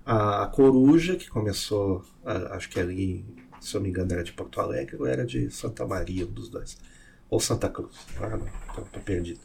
a, 0.05 0.43
a 0.43 0.47
Coruja, 0.47 1.15
que 1.15 1.29
começou, 1.29 2.03
a- 2.25 2.55
acho 2.55 2.69
que 2.69 2.79
ali, 2.79 3.25
se 3.63 3.75
eu 3.75 3.79
não 3.79 3.85
me 3.85 3.89
engano, 3.89 4.13
era 4.13 4.23
de 4.23 4.33
Porto 4.33 4.59
Alegre 4.61 4.97
ou 4.99 5.07
era 5.07 5.25
de 5.25 5.49
Santa 5.51 5.85
Maria, 5.85 6.25
um 6.25 6.31
dos 6.31 6.49
dois. 6.49 6.77
Ou 7.29 7.39
Santa 7.39 7.69
Cruz, 7.69 7.95
agora 8.15 8.37
não, 8.37 8.47
tô, 8.75 8.81
tô 8.83 8.99
perdido. 8.99 9.39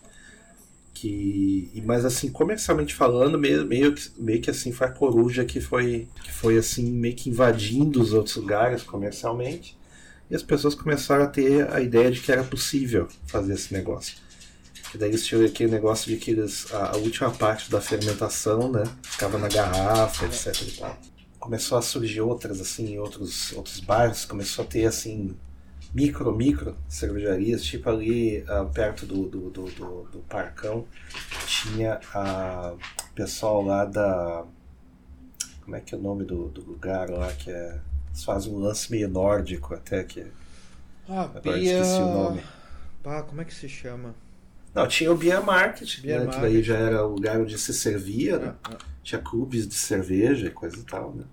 Que, 0.95 1.71
e- 1.75 1.83
mas 1.83 2.05
assim, 2.05 2.29
comercialmente 2.31 2.95
falando, 2.95 3.39
meio, 3.39 3.65
meio, 3.67 3.95
meio 4.19 4.41
que 4.41 4.51
assim, 4.51 4.73
foi 4.73 4.89
a 4.89 4.91
Coruja 4.91 5.45
que 5.45 5.61
foi, 5.61 6.09
que 6.25 6.33
foi 6.33 6.59
assim, 6.59 6.91
meio 6.91 7.15
que 7.15 7.31
invadindo 7.31 8.01
os 8.03 8.13
outros 8.13 8.35
lugares 8.37 8.83
comercialmente. 8.83 9.79
E 10.31 10.35
as 10.37 10.43
pessoas 10.43 10.75
começaram 10.75 11.25
a 11.25 11.29
ter 11.29 11.69
a 11.73 11.81
ideia 11.81 12.11
de 12.11 12.21
que 12.21 12.33
era 12.33 12.45
possível 12.45 13.09
fazer 13.27 13.55
esse 13.55 13.73
negócio. 13.73 14.17
Que 14.93 14.99
daí 14.99 15.11
eles 15.11 15.27
tinham 15.27 15.45
aquele 15.45 15.71
negócio 15.73 16.11
de 16.11 16.19
que 16.19 16.33
eles, 16.33 16.73
a, 16.73 16.93
a 16.93 16.97
última 16.99 17.31
parte 17.31 17.71
da 17.71 17.81
fermentação, 17.81 18.71
né, 18.73 18.85
ficava 19.03 19.39
na 19.39 19.49
garrafa, 19.49 20.27
etc 20.27 20.55
e 20.63 20.73
tal. 20.79 20.99
Começou 21.49 21.79
a 21.79 21.83
surgir 21.83 22.21
outras, 22.21 22.61
assim, 22.61 22.99
outros, 22.99 23.53
outros 23.53 23.81
bairros, 23.81 24.27
começou 24.27 24.67
a 24.67 24.69
ter, 24.69 24.85
assim, 24.85 25.35
micro, 25.95 26.31
micro 26.37 26.77
cervejarias, 26.87 27.65
tipo 27.65 27.89
ali 27.89 28.45
ah, 28.47 28.67
perto 28.67 29.07
do, 29.07 29.27
do, 29.27 29.49
do, 29.49 29.65
do, 29.65 30.03
do 30.13 30.19
Parcão, 30.29 30.87
tinha 31.47 32.03
a 32.13 32.75
pessoal 33.15 33.63
lá 33.63 33.87
da... 33.87 34.45
Como 35.65 35.75
é 35.75 35.81
que 35.81 35.95
é 35.95 35.97
o 35.97 36.03
nome 36.03 36.23
do, 36.23 36.49
do 36.49 36.61
lugar 36.61 37.09
lá, 37.09 37.33
que 37.33 37.51
é... 37.51 37.81
Eles 38.09 38.25
fazem 38.25 38.53
um 38.53 38.59
lance 38.59 38.91
meio 38.91 39.09
nórdico 39.09 39.73
até, 39.73 40.05
que... 40.05 40.27
Ah, 41.09 41.23
Agora 41.23 41.41
Bia... 41.41 41.81
esqueci 41.81 42.03
o 42.03 42.13
nome. 42.13 42.43
Ah, 43.07 43.23
como 43.23 43.41
é 43.41 43.47
que 43.47 43.55
se 43.55 43.71
chama? 43.71 44.15
Não, 44.75 44.87
tinha 44.87 45.11
o 45.11 45.17
Beer 45.17 45.43
Market, 45.43 46.03
Beer 46.03 46.21
né, 46.21 46.27
que 46.27 46.37
Market. 46.37 46.43
daí 46.43 46.63
já 46.63 46.77
era 46.77 47.07
o 47.07 47.15
lugar 47.15 47.41
onde 47.41 47.57
se 47.57 47.73
servia, 47.73 48.39
né? 48.39 48.55
Ah, 48.65 48.73
ah. 48.75 48.79
Tinha 49.03 49.19
clubes 49.19 49.67
de 49.67 49.75
cerveja 49.75 50.49
e 50.49 50.51
coisa 50.51 50.77
e 50.77 50.83
tal, 50.83 51.15
né? 51.15 51.25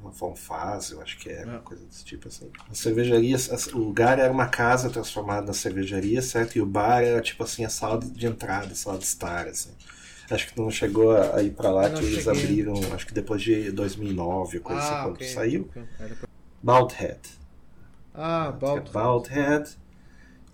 Uma 0.00 0.12
Fonfaz, 0.12 0.90
eu 0.90 1.00
acho 1.00 1.18
que 1.18 1.28
era, 1.30 1.46
uma 1.50 1.58
É. 1.58 1.60
coisa 1.60 1.84
desse 1.84 2.04
tipo 2.04 2.28
assim. 2.28 2.50
A 2.70 2.74
cervejaria, 2.74 3.36
o 3.74 3.78
lugar 3.78 4.18
era 4.18 4.32
uma 4.32 4.46
casa 4.48 4.90
transformada 4.90 5.46
na 5.46 5.52
cervejaria, 5.52 6.22
certo? 6.22 6.56
E 6.56 6.60
o 6.60 6.66
bar 6.66 7.02
era 7.02 7.20
tipo 7.20 7.42
assim, 7.42 7.64
a 7.64 7.68
sala 7.70 7.98
de 8.00 8.26
entrada, 8.26 8.72
a 8.72 8.74
sala 8.74 8.98
de 8.98 9.04
estar, 9.04 9.46
assim. 9.48 9.70
Acho 10.30 10.52
que 10.52 10.58
não 10.60 10.70
chegou 10.70 11.12
a 11.16 11.42
ir 11.42 11.50
pra 11.52 11.70
lá, 11.70 11.88
Eu 11.90 11.96
que 11.96 12.04
eles 12.04 12.26
cheguei. 12.26 12.42
abriram, 12.44 12.74
acho 12.94 13.06
que 13.06 13.12
depois 13.14 13.42
de 13.42 13.70
2009, 13.72 14.60
coisa 14.60 14.80
assim, 14.82 14.94
Ah, 14.94 15.02
quando 15.02 15.14
ok. 15.16 15.26
saiu. 15.26 15.70
É, 15.76 16.08
Malthead. 16.62 17.20
Ah, 18.14 18.50
Balt. 18.52 18.90
Baldhead, 18.92 19.76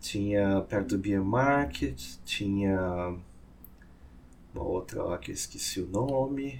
tinha 0.01 0.63
perto 0.63 0.89
do 0.97 0.99
Beer 0.99 1.23
Market, 1.23 2.01
tinha 2.25 3.15
uma 4.55 4.65
outra 4.65 5.03
lá 5.03 5.19
que 5.19 5.31
eu 5.31 5.35
esqueci 5.35 5.81
o 5.81 5.87
nome. 5.87 6.59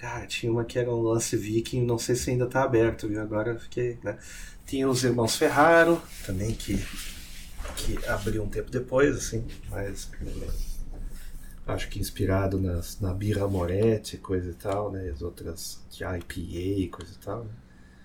Cara, 0.00 0.26
tinha 0.26 0.50
uma 0.50 0.64
que 0.64 0.78
era 0.78 0.90
um 0.90 1.02
lance 1.02 1.36
viking, 1.36 1.82
não 1.84 1.98
sei 1.98 2.14
se 2.16 2.30
ainda 2.30 2.46
tá 2.46 2.62
aberto, 2.64 3.06
viu? 3.08 3.20
Agora 3.20 3.50
eu 3.52 3.60
fiquei, 3.60 3.98
né? 4.02 4.18
Tinha 4.66 4.88
os 4.88 5.04
irmãos 5.04 5.36
Ferraro, 5.36 6.00
também 6.24 6.54
que, 6.54 6.76
que 7.76 7.98
abriu 8.06 8.42
um 8.42 8.48
tempo 8.48 8.70
depois, 8.70 9.16
assim, 9.16 9.44
mas 9.70 10.08
acho 11.66 11.88
que 11.88 11.98
inspirado 11.98 12.60
nas, 12.60 13.00
na 13.00 13.14
Birra 13.14 13.46
Moretti, 13.48 14.18
coisa 14.18 14.50
e 14.50 14.54
tal, 14.54 14.90
né? 14.92 15.10
As 15.10 15.22
outras 15.22 15.80
de 15.90 16.04
IPA, 16.04 16.96
coisa 16.96 17.12
e 17.14 17.24
tal, 17.24 17.44
né? 17.44 17.50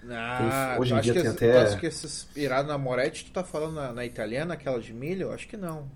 Ah, 0.09 0.77
Hoje 0.77 0.93
em 0.95 0.99
dia 0.99 1.15
tem 1.15 1.21
esse- 1.21 1.37
até- 1.37 1.51
tu 1.51 1.57
acha 1.57 1.75
que 1.77 1.85
esses 1.85 2.29
irado 2.35 2.67
na 2.67 2.77
Moretti, 2.77 3.25
tu 3.25 3.31
tá 3.31 3.43
falando 3.43 3.73
na, 3.75 3.91
na 3.93 4.05
italiana, 4.05 4.53
aquela 4.53 4.79
de 4.79 4.93
milho? 4.93 5.31
Acho 5.31 5.47
que 5.47 5.57
não. 5.57 5.89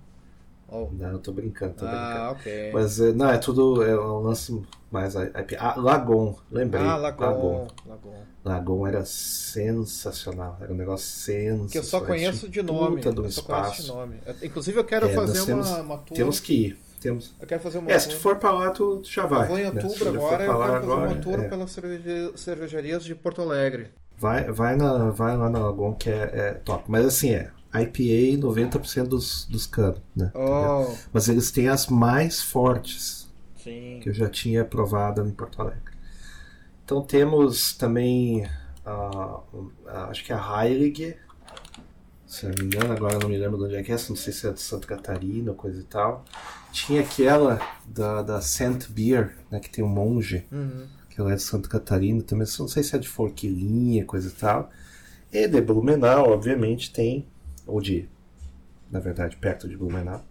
Oh. 0.72 0.88
Não, 0.92 1.12
eu 1.12 1.20
tô 1.20 1.32
brincando, 1.32 1.74
tô 1.74 1.86
brincando. 1.86 2.02
Ah, 2.06 2.32
ok. 2.38 2.72
Mas 2.74 3.00
é, 3.00 3.12
não, 3.14 3.30
é 3.30 3.38
tudo 3.38 3.84
é 3.84 4.00
um 4.00 4.20
lance 4.20 4.62
mais. 4.92 5.16
Ah, 5.16 5.74
Lagon, 5.78 6.36
lembrei. 6.52 6.84
ah, 6.86 6.96
Lagon. 6.96 7.68
Lagon. 7.88 8.14
Lagon 8.46 8.88
era 8.88 9.04
sensacional, 9.06 10.58
era 10.62 10.72
um 10.72 10.76
negócio 10.76 11.08
sensacional. 11.08 11.68
Que 11.70 11.78
eu 11.78 11.84
só 11.84 12.02
conheço 12.02 12.48
de 12.50 12.62
nome. 12.62 13.02
Puta 13.02 13.22
um 13.22 13.26
Eu 13.26 13.32
só 13.32 13.42
conheço 13.42 13.72
de 13.72 13.82
espaço. 13.82 13.88
nome. 13.88 14.16
Eu- 14.26 14.36
Inclusive 14.44 14.80
eu 14.80 14.84
quero 14.86 15.08
É, 15.08 15.14
fazer 15.14 15.38
nós 15.40 15.46
temos- 15.46 15.70
uma, 15.70 15.82
uma 15.82 15.98
tour. 15.98 16.16
Temos 16.18 16.40
que 16.40 16.54
ir. 16.54 16.80
Temos... 17.02 17.34
Eu 17.40 17.48
quero 17.48 17.62
fazer 17.62 17.78
uma 17.78 17.90
É, 17.92 17.98
se 17.98 18.10
tu 18.10 18.18
for 18.18 18.36
pra 18.36 18.52
lá, 18.52 18.72
tu, 18.72 19.02
já 19.06 19.26
vai. 19.26 19.44
Eu 19.44 19.48
vou 19.48 19.58
em 19.58 19.64
né? 19.64 19.68
Outubro 19.70 19.98
for 19.98 20.08
agora, 20.10 20.44
eu 20.44 20.48
quero 20.50 20.58
fazer 20.60 20.76
agora, 20.76 21.08
uma 21.12 21.16
tour 21.22 21.40
é. 21.40 21.48
pelas 21.48 21.72
cerveja- 21.72 22.32
cervejarias 22.36 23.04
de 23.06 23.16
Porto 23.16 23.42
Alegre. 23.42 23.88
Vai, 24.18 24.52
vai, 24.52 24.76
na, 24.76 25.10
vai 25.12 25.38
lá 25.38 25.50
na 25.50 25.60
Lagon 25.60 25.94
que 25.94 26.10
é, 26.10 26.30
é 26.34 26.52
top. 26.56 26.84
Mas 26.90 27.06
assim, 27.06 27.32
é 27.32 27.50
IPA 27.74 28.38
90% 28.48 29.04
dos, 29.08 29.46
dos 29.46 29.68
canos, 29.68 30.00
né? 30.16 30.32
Oh, 30.34 30.92
Mas 31.14 31.28
eles 31.30 31.52
têm 31.52 31.68
as 31.68 31.88
mais 31.88 32.42
fortes. 32.42 33.30
sim. 33.58 34.00
que 34.02 34.10
eu 34.10 34.14
já 34.14 34.28
tinha 34.30 34.66
provado 34.66 35.22
em 35.26 35.32
Porto 35.32 35.62
Alegre. 35.62 35.94
Então 36.84 37.02
temos 37.04 37.74
também, 37.74 38.48
ah, 38.86 39.42
acho 40.10 40.24
que 40.26 40.34
a 40.34 40.66
Heilig, 40.66 41.16
se 42.26 42.46
não 42.48 42.56
me 42.60 42.66
engano, 42.66 42.94
agora 42.94 43.20
não 43.20 43.30
me 43.30 43.38
lembro 43.38 43.58
de 43.60 43.66
onde 43.66 43.76
é 43.76 43.84
que 43.84 43.92
é, 43.92 43.96
não 44.10 44.16
sei 44.16 44.34
se 44.34 44.48
é 44.48 44.52
de 44.52 44.60
Santa 44.62 44.88
Catarina 44.88 45.52
ou 45.52 45.58
coisa 45.58 45.80
e 45.80 45.84
tal. 45.84 46.26
Tinha 46.72 47.02
aquela 47.02 47.60
da, 47.88 48.22
da 48.24 48.42
Saint 48.42 48.88
Beer, 48.90 49.36
né, 49.52 49.60
que 49.60 49.70
tem 49.70 49.84
um 49.84 49.88
monge, 49.88 50.46
Uhum. 50.52 50.88
que 51.10 51.20
ela 51.22 51.32
é 51.34 51.36
de 51.36 51.42
Santa 51.44 51.68
Catarina, 51.70 52.22
também 52.24 52.48
não 52.60 52.68
sei 52.68 52.82
se 52.84 52.96
é 52.96 53.00
de 53.00 53.08
Forquilinha, 53.08 54.06
coisa 54.06 54.30
e 54.30 54.32
tal. 54.32 54.72
E 55.32 55.48
de 55.48 55.62
Blumenau, 55.62 56.32
obviamente, 56.32 56.92
tem, 56.92 57.28
ou 57.70 57.82
de, 57.82 58.08
na 58.92 59.00
verdade, 59.00 59.38
perto 59.38 59.68
de 59.70 59.78
Blumenau, 59.78 60.24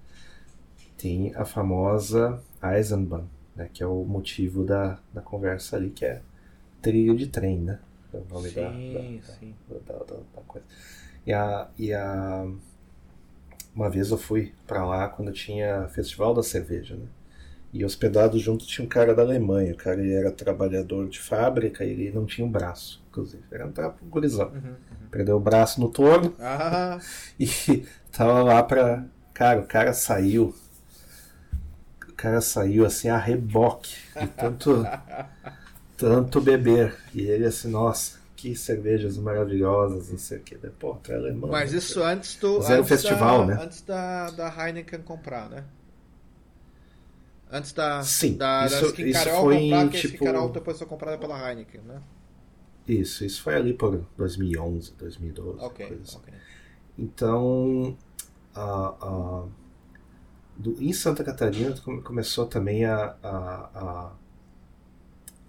tem 0.97 1.35
a 1.35 1.45
famosa 1.45 2.43
Eisenbahn, 2.63 3.25
né, 3.55 3.69
que 3.73 3.83
é 3.83 3.87
o 3.87 4.05
motivo 4.05 4.65
da, 4.65 4.99
da 5.13 5.21
conversa 5.21 5.77
ali, 5.77 5.91
que 5.91 6.05
é 6.05 6.21
trilho 6.83 7.17
de 7.17 7.27
trem, 7.29 7.59
né? 7.59 7.79
É 8.13 8.17
o 8.17 8.25
nome 8.33 8.51
da, 8.51 8.71
Sim, 8.71 9.21
da, 9.27 9.33
sim. 9.35 9.55
da, 9.69 9.93
da- 9.95 10.05
da- 10.05 10.21
da 10.37 10.43
coisa. 10.47 10.67
E 11.27 11.33
a, 11.33 11.69
e 11.79 11.93
a. 11.93 12.47
Uma 13.75 13.89
vez 13.89 14.11
eu 14.11 14.19
fui 14.19 14.53
pra 14.67 14.85
lá 14.85 15.09
quando 15.09 15.33
tinha 15.33 15.89
Festival 15.89 16.35
da 16.35 16.43
Cerveja, 16.43 16.97
né? 16.97 17.07
E 17.73 17.85
hospedado 17.85 18.39
junto 18.39 18.67
tinha 18.67 18.85
um 18.85 18.89
cara 18.89 19.15
da 19.15 19.23
Alemanha. 19.23 19.75
O 19.75 19.77
cara 19.77 20.05
era 20.07 20.33
trabalhador 20.33 21.09
de 21.09 21.19
fábrica 21.21 21.85
e 21.85 21.91
ele 21.91 22.11
não 22.11 22.25
tinha 22.27 22.47
um 22.47 22.51
braço, 22.51 23.03
inclusive. 23.11 23.43
Era 23.53 23.67
um 23.67 23.73
trapo 23.73 24.05
gurizão. 24.07 24.49
Uhum. 24.51 24.75
Perdeu 25.11 25.37
o 25.37 25.41
braço 25.41 25.81
no 25.81 25.89
torno 25.89 26.35
Ah, 26.39 26.99
e 27.39 27.87
tava 28.13 28.43
lá 28.43 28.63
pra. 28.63 29.05
Cara, 29.33 29.61
o 29.61 29.67
cara 29.67 29.93
saiu. 29.93 30.55
O 32.09 32.13
cara 32.15 32.41
saiu 32.41 32.85
assim 32.85 33.09
a 33.09 33.17
reboque 33.17 33.95
de 34.21 34.27
tanto, 34.29 34.85
tanto 35.97 36.41
beber. 36.41 36.97
E 37.15 37.21
ele 37.23 37.47
assim, 37.47 37.69
nossa, 37.71 38.19
que 38.37 38.55
cervejas 38.57 39.17
maravilhosas, 39.17 40.11
não 40.11 40.19
sei 40.19 40.39
o 40.39 40.41
que. 40.43 40.57
Pô, 40.57 40.95
tu 40.97 41.13
é 41.13 41.15
alemão. 41.15 41.51
mas 41.51 41.73
né? 41.73 41.79
isso 41.79 42.03
antes 42.03 42.37
do. 42.37 42.59
Um 42.59 42.63
antes 42.67 42.89
festival, 42.89 43.47
da, 43.47 43.55
né? 43.55 43.63
Antes 43.63 43.83
da, 43.83 44.31
da 44.31 44.49
Heineken 44.67 45.03
comprar, 45.03 45.49
né? 45.49 45.65
Antes 47.51 47.73
da. 47.73 48.03
Sim, 48.03 48.37
da, 48.37 48.67
isso- 48.67 49.01
isso 49.01 49.29
foi 49.31 49.61
comprar, 49.61 49.85
em, 49.85 49.89
que 49.89 50.01
tipo- 50.09 50.25
Carol 50.25 50.51
depois 50.51 50.77
foi 50.79 50.87
comprada 50.87 51.17
pela 51.19 51.49
Heineken, 51.49 51.81
né? 51.83 52.01
Isso, 52.89 53.25
isso 53.25 53.43
foi 53.43 53.55
ali 53.55 53.75
por 53.75 54.05
2011, 54.17 54.93
2012. 54.99 55.59
Ok, 55.61 55.85
assim. 56.03 56.17
ok. 56.19 56.35
Então, 56.99 57.97
a- 58.55 58.97
a- 59.01 59.49
do- 60.57 60.77
em 60.83 60.93
Santa 60.93 61.23
Catarina 61.25 61.75
come- 61.81 62.03
começou 62.03 62.47
também 62.47 62.85
a, 62.85 63.17
a, 63.23 64.13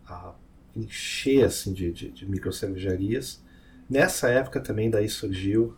a- 0.07 0.33
encher 0.75 1.43
assim, 1.45 1.73
de, 1.73 1.91
de, 1.91 2.11
de 2.11 2.25
microcervejarias. 2.29 3.41
Nessa 3.89 4.29
época 4.29 4.59
também 4.59 4.89
daí 4.89 5.09
surgiu, 5.09 5.75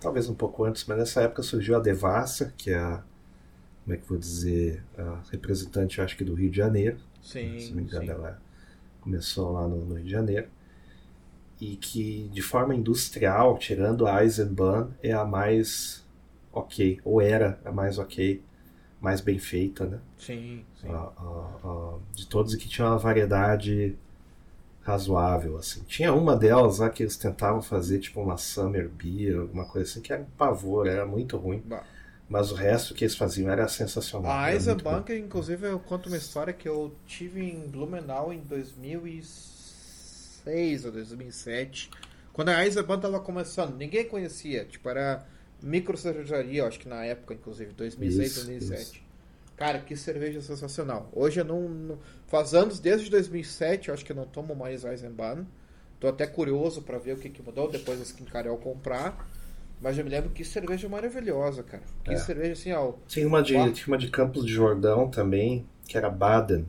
talvez 0.00 0.28
um 0.28 0.34
pouco 0.34 0.64
antes, 0.64 0.84
mas 0.86 0.98
nessa 0.98 1.22
época 1.22 1.42
surgiu 1.42 1.76
a 1.76 1.80
Devassa, 1.80 2.54
que 2.56 2.70
é 2.70 2.78
a, 2.78 3.02
como 3.84 3.94
é 3.94 3.98
que 3.98 4.04
eu 4.04 4.08
vou 4.10 4.18
dizer, 4.18 4.84
a 4.98 5.22
representante, 5.30 6.00
acho 6.00 6.16
que 6.16 6.24
do 6.24 6.34
Rio 6.34 6.50
de 6.50 6.56
Janeiro. 6.56 6.98
Sim. 7.22 7.58
se 7.60 7.70
não 7.70 7.76
me 7.78 7.82
engano, 7.84 8.04
sim. 8.04 8.10
ela 8.12 8.42
começou 9.00 9.52
lá 9.52 9.68
no, 9.68 9.84
no 9.84 9.94
Rio 9.96 10.04
de 10.04 10.10
Janeiro. 10.10 10.48
E 11.60 11.76
que, 11.76 12.28
de 12.32 12.40
forma 12.40 12.74
industrial, 12.74 13.58
tirando 13.58 14.06
a 14.06 14.22
Eisenbahn, 14.22 14.90
é 15.02 15.12
a 15.12 15.24
mais 15.24 16.06
ok, 16.52 17.00
ou 17.04 17.20
era 17.20 17.58
a 17.64 17.72
mais 17.72 17.98
ok, 17.98 18.42
mais 19.00 19.20
bem 19.20 19.38
feita, 19.38 19.84
né? 19.84 19.98
Sim, 20.16 20.64
sim. 20.80 20.88
De 22.14 22.26
todos 22.26 22.54
e 22.54 22.58
que 22.58 22.68
tinha 22.68 22.86
uma 22.86 22.98
variedade 22.98 23.96
razoável, 24.82 25.56
assim. 25.56 25.82
Tinha 25.82 26.14
uma 26.14 26.36
delas 26.36 26.78
lá 26.78 26.88
que 26.88 27.02
eles 27.02 27.16
tentavam 27.16 27.60
fazer, 27.60 27.98
tipo 27.98 28.22
uma 28.22 28.36
Summer 28.36 28.88
Beer, 28.88 29.40
alguma 29.40 29.64
coisa 29.66 29.90
assim, 29.90 30.00
que 30.00 30.12
era 30.12 30.22
um 30.22 30.26
pavor, 30.36 30.86
era 30.86 31.04
muito 31.04 31.36
ruim. 31.36 31.62
Bah. 31.66 31.82
Mas 32.28 32.52
o 32.52 32.54
resto 32.54 32.94
que 32.94 33.04
eles 33.04 33.16
faziam 33.16 33.50
era 33.50 33.66
sensacional. 33.68 34.30
A. 34.30 34.52
Eisenbahn, 34.52 35.04
inclusive, 35.18 35.66
eu 35.66 35.80
conto 35.80 36.08
uma 36.08 36.16
história 36.16 36.52
que 36.52 36.68
eu 36.68 36.94
tive 37.06 37.42
em 37.42 37.66
Blumenau 37.66 38.32
em 38.32 38.40
2006 38.40 39.57
ou 40.84 40.92
2007. 40.92 41.90
Quando 42.32 42.50
a 42.50 42.64
Eisenbahn 42.64 42.96
estava 42.96 43.20
começando, 43.20 43.76
ninguém 43.76 44.04
conhecia. 44.06 44.64
Tipo, 44.64 44.88
era 44.88 45.26
micro 45.62 45.96
cervejaria, 45.96 46.64
acho 46.66 46.78
que 46.78 46.88
na 46.88 47.04
época, 47.04 47.34
inclusive, 47.34 47.72
2006, 47.72 48.26
Isso, 48.36 48.46
2007. 48.46 49.02
Cara, 49.56 49.80
que 49.80 49.96
cerveja 49.96 50.40
sensacional. 50.40 51.08
Hoje 51.12 51.40
eu 51.40 51.44
não, 51.44 51.68
não- 51.68 51.98
Faz 52.28 52.54
anos, 52.54 52.78
desde 52.78 53.10
2007, 53.10 53.88
eu 53.88 53.94
acho 53.94 54.04
que 54.04 54.12
eu 54.12 54.16
não 54.16 54.24
tomo 54.26 54.54
mais 54.54 54.84
Eisenbahn. 54.84 55.44
Tô 55.98 56.06
até 56.06 56.26
curioso 56.28 56.82
para 56.82 56.96
ver 56.98 57.14
o 57.14 57.16
que, 57.16 57.28
que 57.28 57.42
mudou 57.42 57.68
depois 57.68 57.98
da 57.98 58.04
Skin 58.04 58.24
Carol 58.26 58.56
comprar. 58.58 59.28
Mas 59.80 59.96
eu 59.98 60.04
me 60.04 60.10
lembro 60.10 60.30
que 60.30 60.44
cerveja 60.44 60.88
maravilhosa, 60.88 61.62
cara. 61.64 61.82
Que 62.04 62.12
É. 62.12 62.16
cerveja 62.18 62.52
assim, 62.52 62.72
ó. 62.72 62.92
Tinha 63.08 63.26
uma 63.26 63.42
de, 63.42 63.52
tinha 63.72 63.86
uma 63.88 63.98
de 63.98 64.08
Campos 64.10 64.44
de 64.46 64.52
Jordão 64.52 65.08
também, 65.10 65.66
que 65.88 65.96
era 65.96 66.08
Baden. 66.10 66.66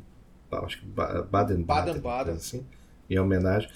Acho 0.52 0.80
que 0.80 0.86
Ba- 0.88 1.22
Baden 1.24 1.62
Baden. 1.62 1.94
Baden-Baden. 1.94 2.34
Assim, 2.36 2.66
em 3.10 3.20
homenagem. 3.20 3.70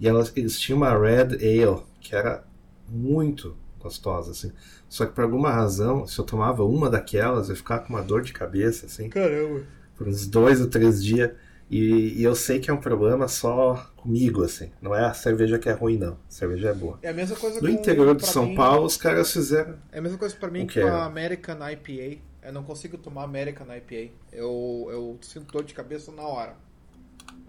E 0.00 0.06
elas, 0.08 0.32
eles 0.36 0.58
tinham 0.58 0.76
uma 0.78 0.96
Red 0.96 1.34
Ale, 1.36 1.82
que 2.00 2.14
era 2.14 2.44
muito 2.88 3.56
gostosa, 3.78 4.30
assim. 4.30 4.52
Só 4.88 5.04
que 5.06 5.12
por 5.12 5.24
alguma 5.24 5.50
razão, 5.50 6.06
se 6.06 6.18
eu 6.18 6.24
tomava 6.24 6.64
uma 6.64 6.88
daquelas, 6.88 7.48
eu 7.50 7.56
ficava 7.56 7.82
com 7.82 7.90
uma 7.94 8.02
dor 8.02 8.22
de 8.22 8.32
cabeça, 8.32 8.86
assim, 8.86 9.08
Caramba. 9.08 9.62
por 9.96 10.08
uns 10.08 10.26
dois 10.26 10.60
ou 10.60 10.68
três 10.68 11.02
dias. 11.04 11.30
E, 11.70 12.14
e 12.18 12.22
eu 12.24 12.34
sei 12.34 12.58
que 12.60 12.70
é 12.70 12.72
um 12.72 12.78
problema 12.80 13.28
só 13.28 13.90
comigo, 13.96 14.42
assim. 14.42 14.70
Não 14.80 14.94
é 14.94 15.04
a 15.04 15.12
cerveja 15.12 15.58
que 15.58 15.68
é 15.68 15.72
ruim, 15.72 15.98
não. 15.98 16.12
A 16.14 16.30
cerveja 16.30 16.70
é 16.70 16.74
boa. 16.74 16.98
É 17.02 17.10
a 17.10 17.12
mesma 17.12 17.36
coisa 17.36 17.56
No 17.56 17.66
com- 17.66 17.68
interior 17.68 18.16
de 18.16 18.24
São 18.26 18.46
mim- 18.46 18.54
Paulo, 18.54 18.86
os 18.86 18.96
caras 18.96 19.30
fizeram. 19.30 19.76
É 19.92 19.98
a 19.98 20.00
mesma 20.00 20.16
coisa 20.16 20.34
pra 20.34 20.48
mim 20.50 20.66
que 20.66 20.80
com 20.80 20.86
a 20.86 21.04
American 21.04 21.56
IPA. 21.70 22.22
Eu 22.42 22.52
não 22.54 22.62
consigo 22.64 22.96
tomar 22.96 23.24
American 23.24 23.66
IPA. 23.76 24.12
Eu, 24.32 24.86
eu 24.90 25.18
sinto 25.20 25.52
dor 25.52 25.62
de 25.62 25.74
cabeça 25.74 26.10
na 26.10 26.22
hora. 26.22 26.56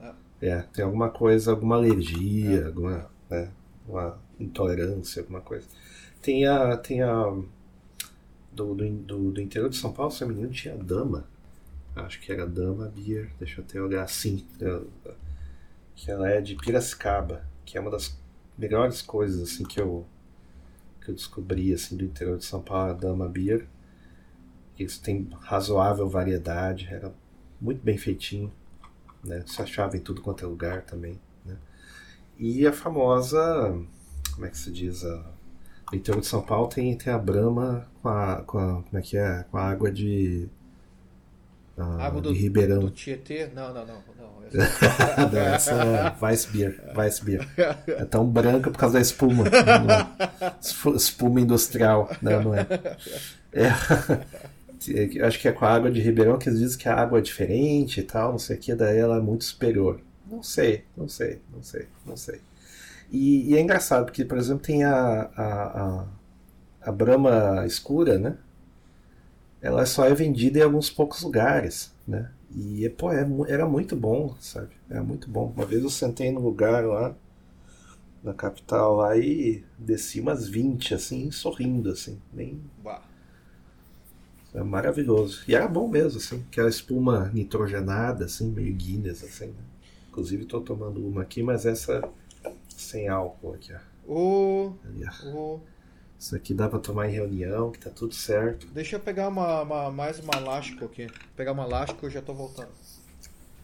É, 0.02 0.12
tem 0.74 0.86
alguma 0.86 1.10
coisa, 1.10 1.52
alguma 1.52 1.76
alergia, 1.76 2.62
É. 2.62 2.66
alguma 2.66 3.10
né, 3.30 3.52
uma 3.88 4.18
intolerância, 4.40 5.22
alguma 5.22 5.42
coisa. 5.42 5.68
Tem 6.22 6.46
a. 6.46 6.78
Tem 6.78 7.02
a 7.02 7.24
do, 8.52 8.74
do, 8.76 9.32
do, 9.32 9.42
interior 9.42 9.70
de 9.70 9.78
São 9.78 9.92
Paulo, 9.94 10.12
se 10.12 10.22
não 10.22 10.30
me 10.30 10.36
engano, 10.36 10.52
tinha 10.52 10.74
a 10.74 10.78
Dama. 10.78 11.26
Acho 11.96 12.20
que 12.20 12.32
era 12.32 12.46
Dama 12.48 12.92
Beer. 12.96 13.30
Deixa 13.40 13.62
eu 13.62 13.66
até 13.66 13.82
olhar. 13.82 14.08
Sim. 14.08 14.46
eu- 14.60 14.88
que 15.96 16.10
ela 16.10 16.30
é 16.30 16.40
de 16.40 16.56
Piracicaba, 16.56 17.46
que 17.66 17.78
é 17.78 17.82
uma 17.82 17.92
das 17.92 18.18
melhores 18.58 19.02
coisas 19.02 19.42
assim 19.42 19.66
que 19.66 19.82
eu 19.82 20.06
que 21.02 21.12
eu 21.12 21.16
descobri 21.16 21.74
assim 21.74 21.98
do 21.98 22.06
interior 22.06 22.38
de 22.38 22.46
São 22.46 22.62
Paulo, 22.62 22.92
a 22.92 22.94
Dama 22.94 23.28
Beer. 23.28 23.68
Eles 24.78 24.98
têm 24.98 25.28
razoável 25.42 26.08
variedade, 26.08 26.88
era 26.90 27.14
muito 27.60 27.84
bem 27.84 27.98
feitinho, 27.98 28.50
né? 29.24 29.44
Se 29.46 29.62
achava 29.62 29.98
em 29.98 30.00
tudo 30.00 30.22
quanto 30.22 30.44
é 30.44 30.48
lugar 30.48 30.84
também, 30.84 31.20
né? 31.46 31.56
E 32.38 32.66
a 32.66 32.74
famosa, 32.74 33.78
como 34.34 34.46
é 34.46 34.50
que 34.50 34.58
se 34.58 34.72
diz, 34.72 35.04
a, 35.06 35.26
no 35.92 35.98
interior 35.98 36.22
de 36.22 36.28
São 36.28 36.42
Paulo 36.42 36.68
tem, 36.68 36.98
tem 36.98 37.12
a 37.12 37.18
Brahma 37.18 37.88
com 38.02 38.10
a, 38.10 38.36
com 38.44 38.58
a, 38.58 38.84
como 38.84 38.98
é 38.98 39.02
que 39.02 39.18
é, 39.18 39.44
com 39.50 39.58
a 39.58 39.70
água 39.70 39.92
de 39.92 40.50
ah, 41.80 42.06
Água 42.06 42.22
do, 42.22 42.34
Ribeirão. 42.34 42.80
do 42.82 42.92
Tietê? 42.92 43.50
Não, 43.56 43.74
não, 43.74 43.86
não. 43.86 43.96
não. 43.96 44.30
Não, 45.32 45.40
essa 45.40 45.74
é 45.74 46.16
Weissbier. 46.20 46.82
Weissbier. 46.98 47.48
É 47.88 48.04
tão 48.04 48.26
branca 48.26 48.72
por 48.72 48.80
causa 48.80 48.96
da 48.96 49.02
espuma. 49.02 49.44
Não 49.46 49.94
é. 49.94 50.96
Espuma 50.96 51.40
industrial. 51.40 52.10
Não, 52.20 52.42
não 52.42 52.56
é. 52.56 52.66
É. 53.54 53.70
Acho 55.24 55.40
que 55.40 55.48
é 55.48 55.52
com 55.52 55.66
a 55.66 55.70
água 55.74 55.92
de 55.92 56.00
Ribeirão 56.02 56.38
que 56.38 56.50
eles 56.50 56.60
dizem 56.60 56.78
que 56.78 56.90
a 56.90 56.96
água 56.96 57.20
é 57.20 57.22
diferente 57.22 58.00
e 58.00 58.04
tal, 58.04 58.32
não 58.32 58.40
sei 58.40 58.58
o 58.58 58.60
que, 58.60 58.76
daí 58.76 58.98
ela 58.98 59.18
é 59.18 59.22
muito 59.22 59.44
superior. 59.44 60.02
Não 60.30 60.44
sei, 60.44 60.86
não 60.96 61.08
sei, 61.08 61.42
não 61.54 61.64
sei, 61.64 61.88
não 62.06 62.18
sei. 62.18 62.42
E, 63.12 63.52
e 63.52 63.58
é 63.58 63.62
engraçado, 63.62 64.06
porque, 64.06 64.24
por 64.26 64.38
exemplo, 64.38 64.64
tem 64.64 64.84
a, 64.84 65.30
a, 65.36 66.04
a, 66.04 66.08
a 66.82 66.92
Brahma 66.92 67.66
escura, 67.66 68.20
né? 68.20 68.38
Ela 69.62 69.86
só 69.86 70.06
é 70.06 70.14
vendida 70.14 70.60
em 70.60 70.62
alguns 70.62 70.90
poucos 70.90 71.22
lugares, 71.22 71.94
né? 72.08 72.32
E, 72.56 72.88
pô, 72.90 73.12
é 73.12 73.28
era 73.48 73.68
muito 73.68 73.96
bom, 73.96 74.36
sabe? 74.40 74.70
Era 74.90 75.04
muito 75.04 75.30
bom. 75.30 75.54
Uma 75.56 75.66
vez 75.66 75.84
eu 75.84 75.90
sentei 75.90 76.32
no 76.32 76.40
lugar 76.40 76.86
lá, 76.86 77.16
na 78.24 78.34
capital 78.34 78.96
lá, 78.98 79.18
e 79.18 79.64
desci 79.78 80.20
umas 80.20 80.48
20, 80.48 80.94
assim, 80.94 81.32
sorrindo, 81.32 81.90
assim. 81.92 82.20
Nem... 82.34 82.60
É 84.54 84.64
maravilhoso. 84.64 85.44
E 85.48 85.54
era 85.56 85.68
bom 85.68 85.88
mesmo, 85.88 86.18
assim. 86.20 86.44
Aquela 86.52 86.70
espuma 86.70 87.30
nitrogenada, 87.34 88.26
assim, 88.26 88.50
meio 88.50 88.74
Guinness, 88.74 89.24
assim, 89.24 89.48
né? 89.48 89.64
Inclusive 90.10 90.46
tô 90.46 90.60
tomando 90.62 91.06
uma 91.08 91.22
aqui, 91.22 91.44
mas 91.44 91.66
essa 91.66 92.02
sem 92.76 93.08
álcool 93.08 93.54
aqui, 93.54 93.74
ó. 93.74 93.80
O, 94.12 94.74
Ali, 94.84 95.06
ó. 95.06 95.28
o, 95.28 95.62
Isso 96.20 96.36
aqui 96.36 96.54
dá 96.54 96.68
pra 96.68 96.80
tomar 96.80 97.08
em 97.08 97.12
reunião, 97.12 97.72
que 97.72 97.78
tá 97.80 97.92
tudo 97.92 98.16
certo. 98.16 98.66
deixa 98.68 98.96
eu 98.96 99.00
pegar 99.00 99.28
uma, 99.28 99.62
uma- 99.62 99.92
mais 99.92 100.20
uma 100.20 100.34
elástico 100.36 100.86
aqui. 100.86 101.08
Pegar 101.36 101.52
uma 101.52 101.64
elástico 101.66 102.06
eu 102.06 102.10
já 102.10 102.22
tô 102.22 102.34
voltando. 102.34 102.70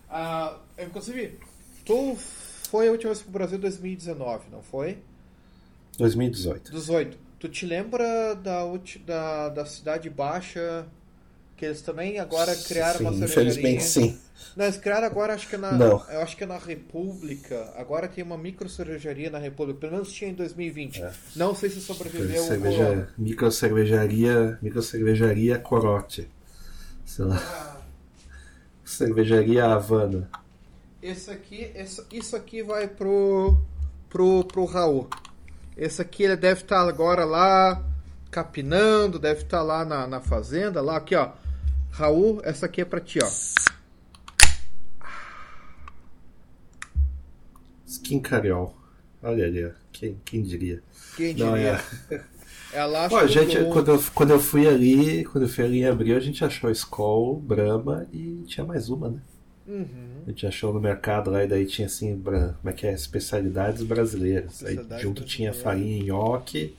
Ah, 0.08 0.60
inclusive, 0.78 1.40
tu 1.84 2.16
foi 2.16 2.88
a 2.88 2.92
última 2.92 3.12
vez 3.12 3.24
pro 3.24 3.32
Brasil 3.32 3.58
em 3.58 3.62
2019, 3.62 4.46
não 4.52 4.62
foi? 4.62 5.00
2018. 5.98 6.72
18. 6.72 7.18
Tu 7.46 7.50
te 7.50 7.66
lembra 7.68 8.34
da, 8.34 8.64
da, 9.06 9.50
da 9.50 9.66
Cidade 9.68 10.10
Baixa? 10.10 10.88
Que 11.56 11.66
eles 11.66 11.80
também 11.82 12.20
agora 12.20 12.56
criaram 12.56 12.98
sim, 12.98 13.04
uma 13.06 13.12
cervejaria. 13.14 13.50
infelizmente 13.52 13.84
sim. 13.84 14.20
Não, 14.58 14.66
eles 14.66 14.78
criaram 14.78 15.06
agora, 15.06 15.36
acho 15.36 15.48
que 15.48 15.56
na. 15.56 15.72
Não. 15.74 16.04
Eu 16.10 16.22
acho 16.22 16.36
que 16.36 16.44
na 16.44 16.58
República. 16.58 17.72
Agora 17.78 18.08
tem 18.08 18.24
uma 18.24 18.36
micro 18.36 18.68
cervejaria 18.68 19.30
na 19.30 19.38
República. 19.38 19.80
Pelo 19.80 19.92
menos 19.94 20.12
tinha 20.12 20.32
em 20.32 20.34
2020. 20.34 21.04
É. 21.04 21.14
Não 21.36 21.54
sei 21.54 21.70
se 21.70 21.80
sobreviveu 21.82 22.44
o 22.44 22.48
corona. 22.48 22.64
Cerveja, 22.64 23.10
micro 23.16 23.52
cervejaria, 23.52 24.60
micro 24.62 24.82
cervejaria 24.82 25.60
Corote. 25.60 26.28
Sei 27.06 27.26
lá. 27.26 27.82
Cervejaria 28.84 29.66
Havana. 29.66 30.30
Esse 31.00 31.30
aqui, 31.30 31.72
esse- 31.76 32.04
isso 32.12 32.36
aqui 32.36 32.64
vai 32.64 32.88
pro, 32.88 33.56
pro, 34.10 34.44
pro 34.46 34.66
Raul. 34.66 35.08
Esse 35.78 36.02
aqui 36.02 36.24
ele 36.24 36.36
deve 36.36 36.62
estar 36.62 36.82
agora 36.88 37.26
lá 37.26 37.84
capinando, 38.32 39.20
deve 39.20 39.42
estar 39.42 39.62
lá 39.62 39.84
na, 39.86 40.08
na 40.08 40.22
fazenda, 40.22 40.82
lá 40.82 40.98
aqui 40.98 41.16
ó. 41.16 41.32
Raul, 41.92 42.42
essa 42.44 42.66
aqui 42.66 42.82
é 42.82 42.86
pra 42.86 43.00
ti 43.00 43.20
ó. 43.22 43.30
Skin 47.86 48.20
Cariol. 48.20 48.76
Olha 49.22 49.46
ali. 49.46 49.72
Quem, 49.92 50.20
quem 50.26 50.42
diria? 50.44 50.82
Quem 51.16 51.34
Não, 51.34 51.54
diria? 51.54 51.80
é. 52.12 52.36
É 52.74 53.08
Pô, 53.08 53.16
a 53.16 53.26
gente, 53.26 53.58
do- 53.58 53.70
quando, 53.70 53.92
eu, 53.92 54.04
quando 54.14 54.32
eu 54.32 54.40
fui 54.40 54.68
ali, 54.68 55.24
quando 55.24 55.46
eu 55.46 55.48
fui 55.48 55.64
ali 55.64 55.78
em 55.80 55.86
abril, 55.86 56.18
a 56.18 56.20
gente 56.20 56.44
achou 56.44 56.70
Skol, 56.72 57.40
Brahma 57.40 58.06
e 58.12 58.44
tinha 58.48 58.66
mais 58.66 58.90
uma, 58.90 59.08
né? 59.12 59.20
Uhum. 59.66 60.15
A 60.26 60.30
gente 60.30 60.46
achou 60.48 60.74
no 60.74 60.80
mercado 60.82 61.30
lá 61.32 61.44
e 61.44 61.48
daí 61.48 61.66
tinha 61.68 61.86
assim, 61.88 62.20
como 62.22 62.70
é 62.70 62.74
que 62.74 62.88
é? 62.88 62.94
Especialidades 62.94 63.84
brasileiras. 63.84 64.64
Aí 64.64 64.86
junto 64.96 65.24
tinha 65.24 65.54
farinha 65.54 66.04
nhoque, 66.04 66.76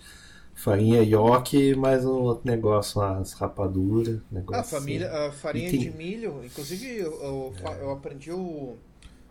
farinha 0.54 1.04
nhoque 1.04 1.56
e 1.70 1.76
mais 1.76 2.04
um 2.04 2.10
outro 2.22 2.46
negócio 2.50 3.00
lá, 3.00 3.18
as 3.18 3.32
rapaduras. 3.34 4.20
Negócio 4.30 4.60
A 4.60 4.62
família, 4.64 5.10
assim. 5.10 5.28
a 5.28 5.32
farinha 5.32 5.72
tem- 5.72 5.80
de 5.80 5.90
milho, 5.90 6.44
inclusive 6.44 6.86
eu, 6.98 7.12
eu, 7.22 7.54
É. 7.60 7.80
eu 7.80 7.90
aprendi 7.90 8.30
o 8.32 8.76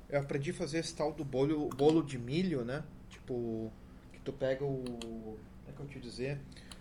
eu 0.09 0.19
aprendi 0.21 0.51
a 0.51 0.53
fazer 0.53 0.79
esse 0.79 0.95
tal 0.95 1.13
do 1.13 1.25
bolo, 1.25 1.69
bolo 1.69 2.03
de 2.03 2.17
milho, 2.19 2.65
né? 2.65 2.83
Tipo, 3.09 3.71
que 4.13 4.19
tu 4.21 4.33
pega 4.33 4.63
o 4.65 4.83
como 4.85 5.39
é 5.69 5.73
que 5.73 5.81
eu 5.81 5.87
te 5.87 5.99
dizer? 5.99 6.39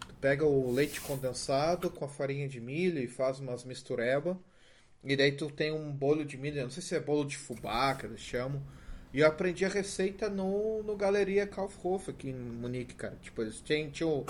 Tu 0.09 0.15
pega 0.21 0.45
o 0.47 0.71
leite 0.73 1.01
condensado 1.01 1.91
com 1.91 2.05
a 2.05 2.09
farinha 2.09 2.49
de 2.49 2.61
milho 2.61 2.99
e 3.01 3.09
faz 3.09 3.41
umas 3.41 3.65
mistureba. 3.65 4.39
E 5.05 5.17
daí 5.17 5.33
tu 5.33 5.51
tem 5.51 5.71
um 5.73 5.91
bolo 5.93 6.25
de 6.25 6.37
milho, 6.37 6.63
não 6.63 6.71
sei 6.71 6.83
se 6.83 6.95
é 6.95 7.01
bolo 7.01 7.25
de 7.25 7.37
fubá 7.37 7.95
que 7.95 8.07
eles 8.07 8.21
chamam. 8.21 8.63
E 9.13 9.21
eu 9.21 9.27
aprendi 9.29 9.65
a 9.65 9.69
receita 9.69 10.29
no, 10.29 10.83
no 10.83 10.97
Galeria 10.97 11.47
Kaufhof 11.47 12.11
aqui 12.11 12.31
em 12.31 12.35
Munique, 12.35 12.95
cara. 12.95 13.17
Tipo, 13.23 13.43
eles 13.43 13.61
têm, 13.61 13.89
tinham, 13.91 14.25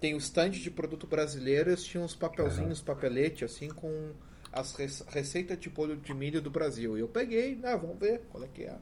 tem 0.00 0.14
o 0.14 0.18
stand 0.18 0.50
de 0.50 0.70
produto 0.70 1.06
brasileiro, 1.06 1.70
eles 1.70 1.84
tinham 1.84 2.04
uns 2.04 2.14
papelzinhos, 2.14 2.80
papelete, 2.80 3.44
assim, 3.44 3.68
com 3.68 4.10
as 4.52 4.74
rece- 4.74 5.04
receitas 5.08 5.58
de 5.60 5.68
bolo 5.70 5.96
de 5.96 6.12
milho 6.14 6.40
do 6.40 6.50
Brasil. 6.50 6.96
E 6.96 7.00
eu 7.00 7.08
peguei, 7.08 7.60
ah, 7.62 7.76
vamos 7.76 7.98
ver 7.98 8.22
qual 8.32 8.42
é 8.42 8.48
que 8.48 8.64
é. 8.64 8.74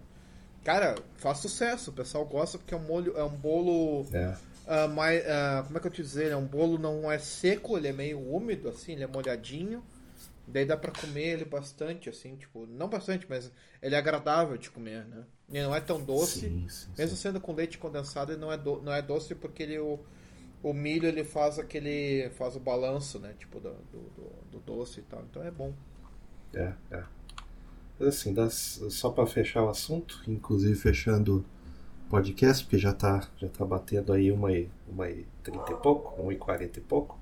Cara, 0.62 0.94
faz 1.16 1.38
sucesso, 1.38 1.90
o 1.90 1.92
pessoal 1.94 2.24
gosta 2.24 2.56
porque 2.56 2.72
é 2.72 2.76
um 2.76 2.84
molho, 2.86 3.14
é 3.18 3.24
um 3.24 3.28
bolo 3.36 4.06
É. 4.14 4.34
ah, 4.66 4.88
mais, 4.88 5.22
ah, 5.26 5.62
como 5.66 5.76
é 5.76 5.80
que 5.80 5.86
eu 5.88 5.90
te 5.92 6.00
dizer? 6.02 6.30
É 6.30 6.36
um 6.36 6.46
bolo 6.46 6.78
não 6.78 7.10
é 7.12 7.18
seco, 7.18 7.76
ele 7.76 7.88
é 7.88 7.92
meio 7.92 8.18
úmido, 8.18 8.68
assim, 8.70 8.92
ele 8.92 9.04
é 9.04 9.06
molhadinho. 9.06 9.84
Daí 10.46 10.64
dá 10.66 10.76
pra 10.76 10.92
comer 10.92 11.24
ele 11.34 11.44
bastante, 11.44 12.08
assim, 12.10 12.36
tipo, 12.36 12.66
não 12.66 12.88
bastante, 12.88 13.26
mas 13.28 13.50
ele 13.82 13.94
é 13.94 13.98
agradável 13.98 14.56
de 14.58 14.70
comer, 14.70 15.04
né? 15.06 15.24
Ele 15.48 15.62
não 15.64 15.74
é 15.74 15.80
tão 15.80 16.04
doce, 16.04 16.52
Sim, 16.52 16.68
sim, 16.68 16.94
mesmo 16.96 17.16
sim. 17.16 17.16
sendo 17.16 17.40
com 17.40 17.52
leite 17.54 17.78
condensado, 17.78 18.32
ele 18.32 18.40
não 18.40 18.52
é, 18.52 18.56
do, 18.58 18.80
não 18.82 18.92
é 18.92 19.00
doce 19.02 19.34
porque 19.34 19.62
ele, 19.62 19.78
o, 19.78 19.98
o 20.62 20.72
milho 20.74 21.06
ele 21.08 21.24
faz 21.24 21.58
aquele, 21.58 22.30
faz 22.30 22.56
o 22.56 22.60
balanço, 22.60 23.18
né? 23.20 23.34
Tipo, 23.38 23.60
do, 23.60 23.72
do, 23.92 24.10
do- 24.10 24.44
do 24.52 24.60
doce 24.60 25.00
e 25.00 25.04
tal, 25.04 25.22
então 25.24 25.42
é 25.42 25.50
bom. 25.50 25.74
É, 26.54 26.72
é. 26.90 27.04
Mas 27.98 28.08
assim, 28.08 28.34
das- 28.34 28.80
só 28.90 29.10
para 29.10 29.26
fechar 29.26 29.64
o 29.64 29.70
assunto, 29.70 30.22
inclusive 30.28 30.74
fechando 30.76 31.44
o 32.06 32.10
podcast, 32.10 32.64
porque 32.64 32.78
já 32.78 32.92
tá, 32.94 33.28
já 33.38 33.48
tá 33.48 33.64
batendo 33.64 34.12
aí 34.12 34.32
uma 34.32 34.52
e, 34.52 34.70
uma 34.88 35.10
e 35.10 35.26
trinta 35.42 35.72
e 35.72 35.76
pouco, 35.76 36.20
uma 36.22 36.32
e 36.32 36.36
quarenta 36.36 36.78
e 36.78 36.82
pouco. 36.82 37.18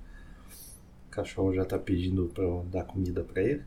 Cachorro 1.12 1.54
já 1.54 1.64
tá 1.64 1.78
pedindo 1.78 2.30
para 2.34 2.44
dar 2.72 2.84
comida 2.84 3.22
para 3.24 3.42
ele. 3.42 3.62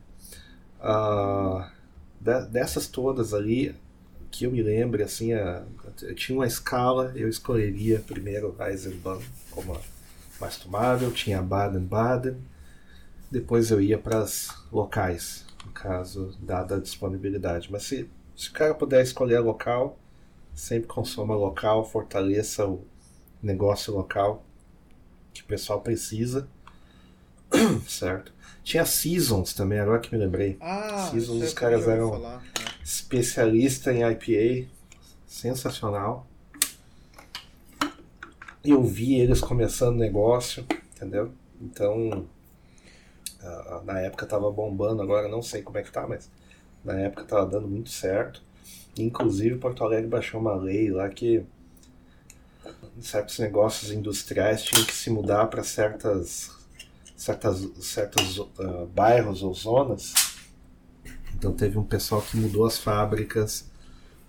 Ah, 0.80 1.72
de- 2.20 2.46
dessas 2.48 2.86
todas 2.88 3.34
ali, 3.34 3.74
que 4.30 4.46
eu 4.46 4.52
me 4.52 4.62
lembro, 4.62 5.02
assim, 5.04 5.32
a, 5.32 5.64
eu 6.02 6.14
tinha 6.14 6.38
uma 6.38 6.46
escala, 6.46 7.12
eu 7.16 7.28
escolheria 7.28 8.00
primeiro 8.00 8.54
Eisenbahn 8.60 9.20
como 9.50 9.74
a 9.74 9.80
mais 10.40 10.56
tomável, 10.58 11.12
tinha 11.12 11.42
Baden-Baden, 11.42 12.36
depois 13.30 13.70
eu 13.70 13.80
ia 13.80 13.98
para 13.98 14.18
as 14.20 14.48
locais, 14.72 15.44
no 15.64 15.72
caso, 15.72 16.36
dada 16.40 16.76
a 16.76 16.80
disponibilidade. 16.80 17.70
Mas 17.70 17.84
se, 17.84 18.08
se 18.36 18.50
o 18.50 18.52
cara 18.52 18.74
puder 18.74 19.02
escolher 19.02 19.40
local, 19.40 19.98
sempre 20.54 20.88
consuma 20.88 21.34
local, 21.36 21.84
fortaleça 21.84 22.66
o 22.66 22.84
negócio 23.42 23.94
local 23.94 24.44
que 25.34 25.42
o 25.42 25.46
pessoal 25.46 25.80
precisa, 25.80 26.48
certo? 27.86 28.32
Tinha 28.62 28.84
Seasons 28.84 29.54
também, 29.54 29.78
agora 29.78 30.00
que 30.00 30.12
me 30.12 30.18
lembrei. 30.18 30.56
Ah, 30.60 31.08
Seasons, 31.10 31.42
os 31.44 31.54
caras 31.54 31.86
eram- 31.86 32.10
falar, 32.10 32.38
né? 32.40 32.46
Especialista 32.82 33.92
em 33.92 34.02
IPA, 34.02 34.68
sensacional. 35.26 36.26
Eu 38.64 38.82
vi 38.82 39.14
eles 39.20 39.40
começando 39.40 39.96
negócio, 39.96 40.66
entendeu? 40.94 41.32
Então, 41.60 42.26
na 43.84 44.00
época 44.00 44.26
tava 44.26 44.50
bombando, 44.50 45.00
agora 45.02 45.28
não 45.28 45.40
sei 45.42 45.62
como 45.62 45.78
é 45.78 45.82
que 45.82 45.92
tá, 45.92 46.06
mas 46.06 46.28
na 46.84 46.94
época 46.98 47.24
tava 47.24 47.46
dando 47.46 47.68
muito 47.68 47.90
certo. 47.90 48.42
Inclusive, 48.98 49.58
Porto 49.58 49.84
Alegre 49.84 50.08
baixou 50.08 50.40
uma 50.40 50.54
lei 50.56 50.90
lá 50.90 51.08
que 51.08 51.44
certos 53.00 53.38
negócios 53.38 53.92
industriais 53.92 54.62
tinham 54.64 54.84
que 54.84 54.94
se 54.94 55.10
mudar 55.10 55.46
para 55.46 55.62
certas 55.62 56.50
certas 57.16 57.66
certos 57.80 58.40
ah, 58.60 58.86
bairros 58.94 59.42
ou 59.42 59.52
zonas. 59.54 60.12
Então 61.34 61.52
teve 61.52 61.78
um 61.78 61.84
pessoal 61.84 62.22
que 62.22 62.36
mudou 62.36 62.64
as 62.66 62.78
fábricas 62.78 63.70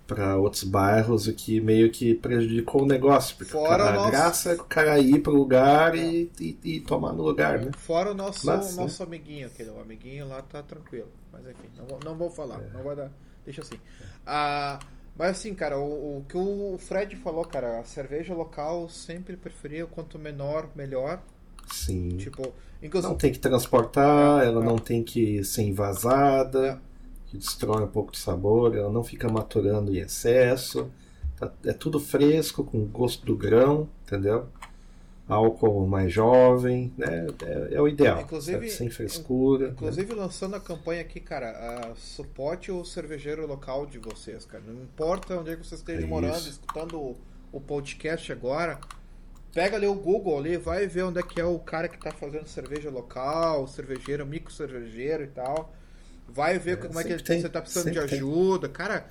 para 0.07 0.37
outros 0.37 0.63
bairros, 0.63 1.27
o 1.27 1.33
que 1.33 1.61
meio 1.61 1.91
que 1.91 2.15
prejudicou 2.15 2.83
o 2.83 2.85
negócio. 2.85 3.35
Porque 3.37 3.51
Fora 3.51 3.85
cara, 3.85 3.93
nosso- 3.97 4.07
a 4.07 4.11
graça 4.11 4.51
é 4.51 4.55
o 4.55 4.63
cara 4.65 4.99
ir 4.99 5.21
pro 5.21 5.33
lugar 5.33 5.95
e, 5.95 6.31
e, 6.39 6.57
e 6.63 6.79
tomar 6.81 7.13
no 7.13 7.23
lugar, 7.23 7.59
né? 7.59 7.71
Fora 7.77 8.11
o 8.11 8.13
nosso, 8.13 8.45
Mas, 8.45 8.75
nosso 8.77 9.03
amiguinho, 9.03 9.47
aquele 9.47 9.69
o 9.69 9.79
amiguinho 9.81 10.27
lá 10.27 10.41
tá 10.41 10.63
tranquilo. 10.63 11.09
Mas 11.31 11.45
enfim, 11.47 11.69
não, 11.77 11.85
vou- 11.85 11.99
não 12.05 12.15
vou 12.15 12.29
falar, 12.29 12.61
É. 12.61 12.69
não 12.73 12.83
vai 12.83 12.95
dar. 12.95 13.11
Deixa 13.45 13.61
assim. 13.61 13.79
Ah, 14.25 14.79
mas 15.15 15.31
assim, 15.31 15.53
cara, 15.53 15.77
o, 15.77 16.19
o 16.19 16.25
que 16.27 16.37
o 16.37 16.77
Fred 16.79 17.15
falou, 17.17 17.43
cara, 17.45 17.79
a 17.79 17.83
cerveja 17.83 18.33
local 18.33 18.89
sempre 18.89 19.35
preferia 19.37 19.85
quanto 19.85 20.17
menor, 20.19 20.69
melhor. 20.75 21.21
Sim. 21.71 22.09
Tipo, 22.17 22.53
inclusive. 22.81 23.11
Não 23.11 23.17
tem 23.17 23.31
que 23.31 23.39
transportar, 23.39 24.43
É, 24.43 24.47
ela 24.47 24.61
é. 24.61 24.65
não 24.65 24.77
tem 24.77 25.03
que 25.03 25.43
ser 25.43 25.63
envasada, 25.63 26.81
que 27.27 27.37
destrói 27.37 27.83
um 27.83 27.87
pouco 27.87 28.11
do 28.11 28.17
sabor, 28.17 28.75
ela 28.75 28.91
não 28.91 29.03
fica 29.03 29.29
maturando 29.29 29.93
em 29.95 29.99
excesso. 29.99 30.89
Tá- 31.37 31.51
É 31.65 31.73
tudo 31.73 31.99
fresco, 31.99 32.63
com 32.63 32.85
gosto 32.85 33.25
do 33.25 33.35
grão, 33.35 33.87
entendeu? 34.05 34.47
Álcool 35.29 35.85
mais 35.85 36.11
jovem, 36.13 36.93
né? 36.97 37.27
É, 37.45 37.75
é 37.75 37.81
o 37.81 37.87
ideal. 37.87 38.21
Inclusive-? 38.21 38.69
Sem 38.69 38.89
frescura. 38.89 39.67
né? 39.67 39.73
Inclusive 39.73 40.13
lançando 40.13 40.55
a 40.55 40.59
campanha 40.59 41.01
aqui, 41.01 41.19
cara, 41.19 41.91
suporte 41.97 42.71
o 42.71 42.85
cervejeiro 42.85 43.45
local 43.45 43.85
de 43.85 43.99
vocês, 43.99 44.45
cara. 44.45 44.63
Não 44.65 44.83
importa 44.83 45.35
onde 45.37 45.51
é 45.51 45.57
que 45.57 45.67
você 45.67 45.75
esteja 45.75 46.03
É 46.03 46.07
morando, 46.07 46.47
escutando 46.47 46.97
o, 46.97 47.17
o 47.51 47.59
podcast 47.59 48.31
agora. 48.31 48.79
Pega 49.53 49.75
ali 49.75 49.87
o 49.87 49.95
Google 49.95 50.37
ali, 50.37 50.57
vai 50.57 50.87
ver 50.87 51.03
onde 51.03 51.19
é 51.19 51.23
que 51.23 51.39
é 51.41 51.45
o 51.45 51.57
cara 51.59 51.87
que 51.87 51.97
tá 51.97 52.11
fazendo 52.11 52.47
cerveja 52.47 52.89
local, 52.89 53.67
cervejeiro, 53.67 54.25
micro 54.25 54.53
cervejeiro 54.53 55.23
e 55.23 55.27
tal. 55.27 55.73
Vai 56.27 56.59
ver 56.59 56.77
como 56.79 56.99
é 56.99 57.03
que 57.03 57.23
tem, 57.23 57.41
você 57.41 57.49
tá 57.49 57.61
precisando 57.61 57.91
de 57.91 57.95
sempre 57.95 58.09
tem. 58.09 58.17
ajuda. 58.19 58.69
Cara, 58.69 59.07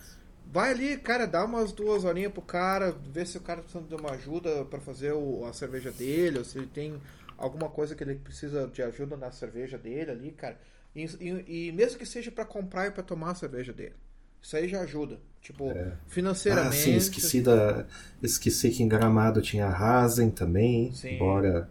vai 0.47 0.71
ali, 0.71 0.97
cara, 0.99 1.27
dá 1.27 1.45
umas 1.45 1.73
duas 1.73 2.05
horinhas 2.05 2.33
pro 2.33 2.43
cara, 2.43 2.93
vê 2.93 3.25
se 3.27 3.39
o 3.39 3.41
cara 3.41 3.59
tá 3.61 3.63
precisando 3.65 3.89
de 3.89 3.95
uma 3.97 4.13
ajuda 4.13 4.65
pra 4.67 4.79
fazer 4.81 5.13
o- 5.13 5.45
a 5.47 5.53
cerveja 5.53 5.91
dele, 5.91 6.39
ou 6.39 6.45
se 6.45 6.59
ele 6.59 6.67
tem 6.69 7.01
alguma 7.37 7.69
coisa 7.69 7.95
que 7.95 8.05
ele 8.05 8.17
precisa 8.17 8.69
de 8.69 8.83
ajuda 8.83 9.17
na 9.17 9.33
cerveja 9.33 9.77
dele 9.79 10.11
ali, 10.11 10.31
cara. 10.31 10.59
E, 10.95 11.05
e- 11.21 11.69
e 11.69 11.73
mesmo 11.73 11.99
que 11.99 12.07
seja 12.07 12.31
pra 12.31 12.45
comprar 12.45 12.87
e 12.87 12.91
pra 12.91 13.03
tomar 13.03 13.33
a 13.33 13.35
cerveja 13.35 13.73
dele. 13.73 13.95
Isso 14.41 14.57
aí 14.57 14.69
já 14.69 14.81
ajuda. 14.83 15.19
Tipo, 15.47 15.71
Ah, 15.71 15.97
financeiramente. 16.09 16.77
sim, 16.77 16.97
esqueci, 16.97 17.41
da, 17.41 17.87
esqueci 18.21 18.71
que 18.71 18.83
em 18.83 18.89
Gramado 18.89 19.41
tinha 19.41 19.67
a 19.67 20.03
Hazen 20.03 20.29
também, 20.29 20.91
Sim. 20.93 21.15
embora 21.15 21.69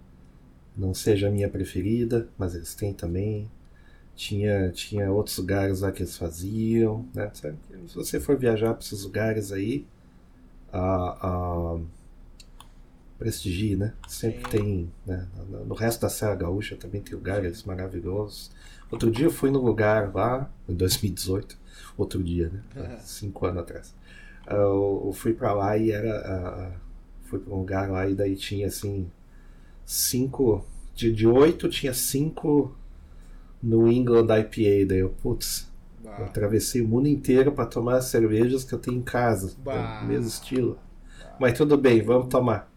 não 0.77 0.93
seja 0.93 1.27
a 1.27 1.31
minha 1.31 1.49
preferida, 1.49 2.29
mas 2.37 2.55
eles 2.55 2.73
têm 2.73 2.93
também. 2.93 3.51
Tinha, 4.15 4.71
tinha 4.71 5.11
outros 5.11 5.37
lugares 5.37 5.81
lá 5.81 5.91
que 5.91 6.03
eles 6.03 6.15
faziam, 6.17 7.05
né? 7.13 7.29
Se 7.33 7.95
você 7.95 8.17
for 8.17 8.37
viajar 8.37 8.73
para 8.73 8.81
esses 8.85 9.03
lugares 9.03 9.51
aí, 9.51 9.85
a, 10.71 11.27
a 11.75 11.79
prestigie, 13.19 13.75
né? 13.75 13.93
Sempre 14.07 14.43
Sim. 14.43 14.49
tem, 14.49 14.91
né? 15.05 15.27
No- 15.65 15.75
resto 15.75 16.01
da 16.01 16.09
Serra 16.09 16.35
Gaúcha 16.35 16.77
também 16.77 17.01
tem 17.01 17.13
lugares 17.13 17.63
maravilhosos. 17.63 18.51
Outro 18.89 19.11
dia 19.11 19.25
eu 19.25 19.31
fui 19.31 19.49
no 19.49 19.59
lugar 19.59 20.13
lá, 20.13 20.49
em 20.67 20.73
2018, 20.73 21.57
outro 21.97 22.23
dia, 22.23 22.49
né? 22.49 22.63
Cinco 22.99 23.45
anos 23.45 23.63
atrás. 23.63 23.95
Ah, 24.47 24.55
Eu, 24.55 25.03
eu 25.07 25.13
fui 25.13 25.33
pra 25.33 25.53
lá 25.53 25.77
e 25.77 25.91
era. 25.91 26.11
ah, 26.25 26.71
fui 27.23 27.39
pra 27.39 27.53
um 27.53 27.59
lugar 27.59 27.89
lá 27.89 28.07
e 28.09 28.15
daí 28.15 28.35
tinha 28.35 28.67
assim. 28.67 29.09
Cinco. 29.85 30.65
De, 30.95 31.11
de 31.13 31.27
oito 31.27 31.69
tinha 31.69 31.93
cinco 31.93 32.75
no 33.61 33.91
England 33.91 34.27
IPA. 34.39 34.87
Daí 34.87 34.99
eu, 34.99 35.09
putz, 35.09 35.69
eu 36.03 36.09
Bah, 36.11 36.25
atravessei 36.25 36.81
o 36.81 36.87
mundo 36.87 37.07
inteiro 37.07 37.51
pra 37.51 37.65
tomar 37.65 37.97
as 37.97 38.05
cervejas 38.05 38.63
que 38.63 38.73
eu 38.73 38.79
tenho 38.79 38.97
em 38.97 39.03
casa. 39.03 39.55
Bah. 39.63 40.01
do 40.01 40.07
mesmo 40.07 40.27
estilo. 40.27 40.79
Mas 41.39 41.57
tudo 41.57 41.77
bem, 41.77 42.01
vamos 42.01 42.29
tomar. 42.29 42.71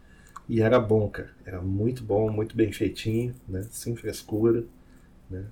E 0.47 0.61
era 0.61 0.79
bom, 0.79 1.09
cara. 1.09 1.31
Era 1.45 1.61
muito 1.61 2.03
bom, 2.03 2.29
muito 2.31 2.55
bem 2.57 2.71
feitinho, 2.71 3.35
né? 3.47 3.63
Sem 3.71 3.95
frescura, 3.95 4.65
né? 5.29 5.45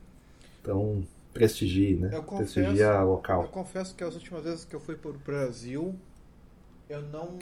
Então, 0.61 1.03
prestigie, 1.37 1.95
né? 1.97 2.09
Eu 2.11 2.23
confesso- 2.23 2.53
Prestigia 2.53 2.99
a 2.99 3.03
Eu 3.03 3.07
local. 3.07 3.47
confesso 3.49 3.95
que 3.95 4.03
as 4.03 4.15
últimas 4.15 4.43
vezes 4.43 4.65
que 4.65 4.75
eu 4.75 4.79
fui 4.79 4.95
pro 4.95 5.13
Brasil, 5.13 5.99
eu 6.89 7.01
não. 7.03 7.37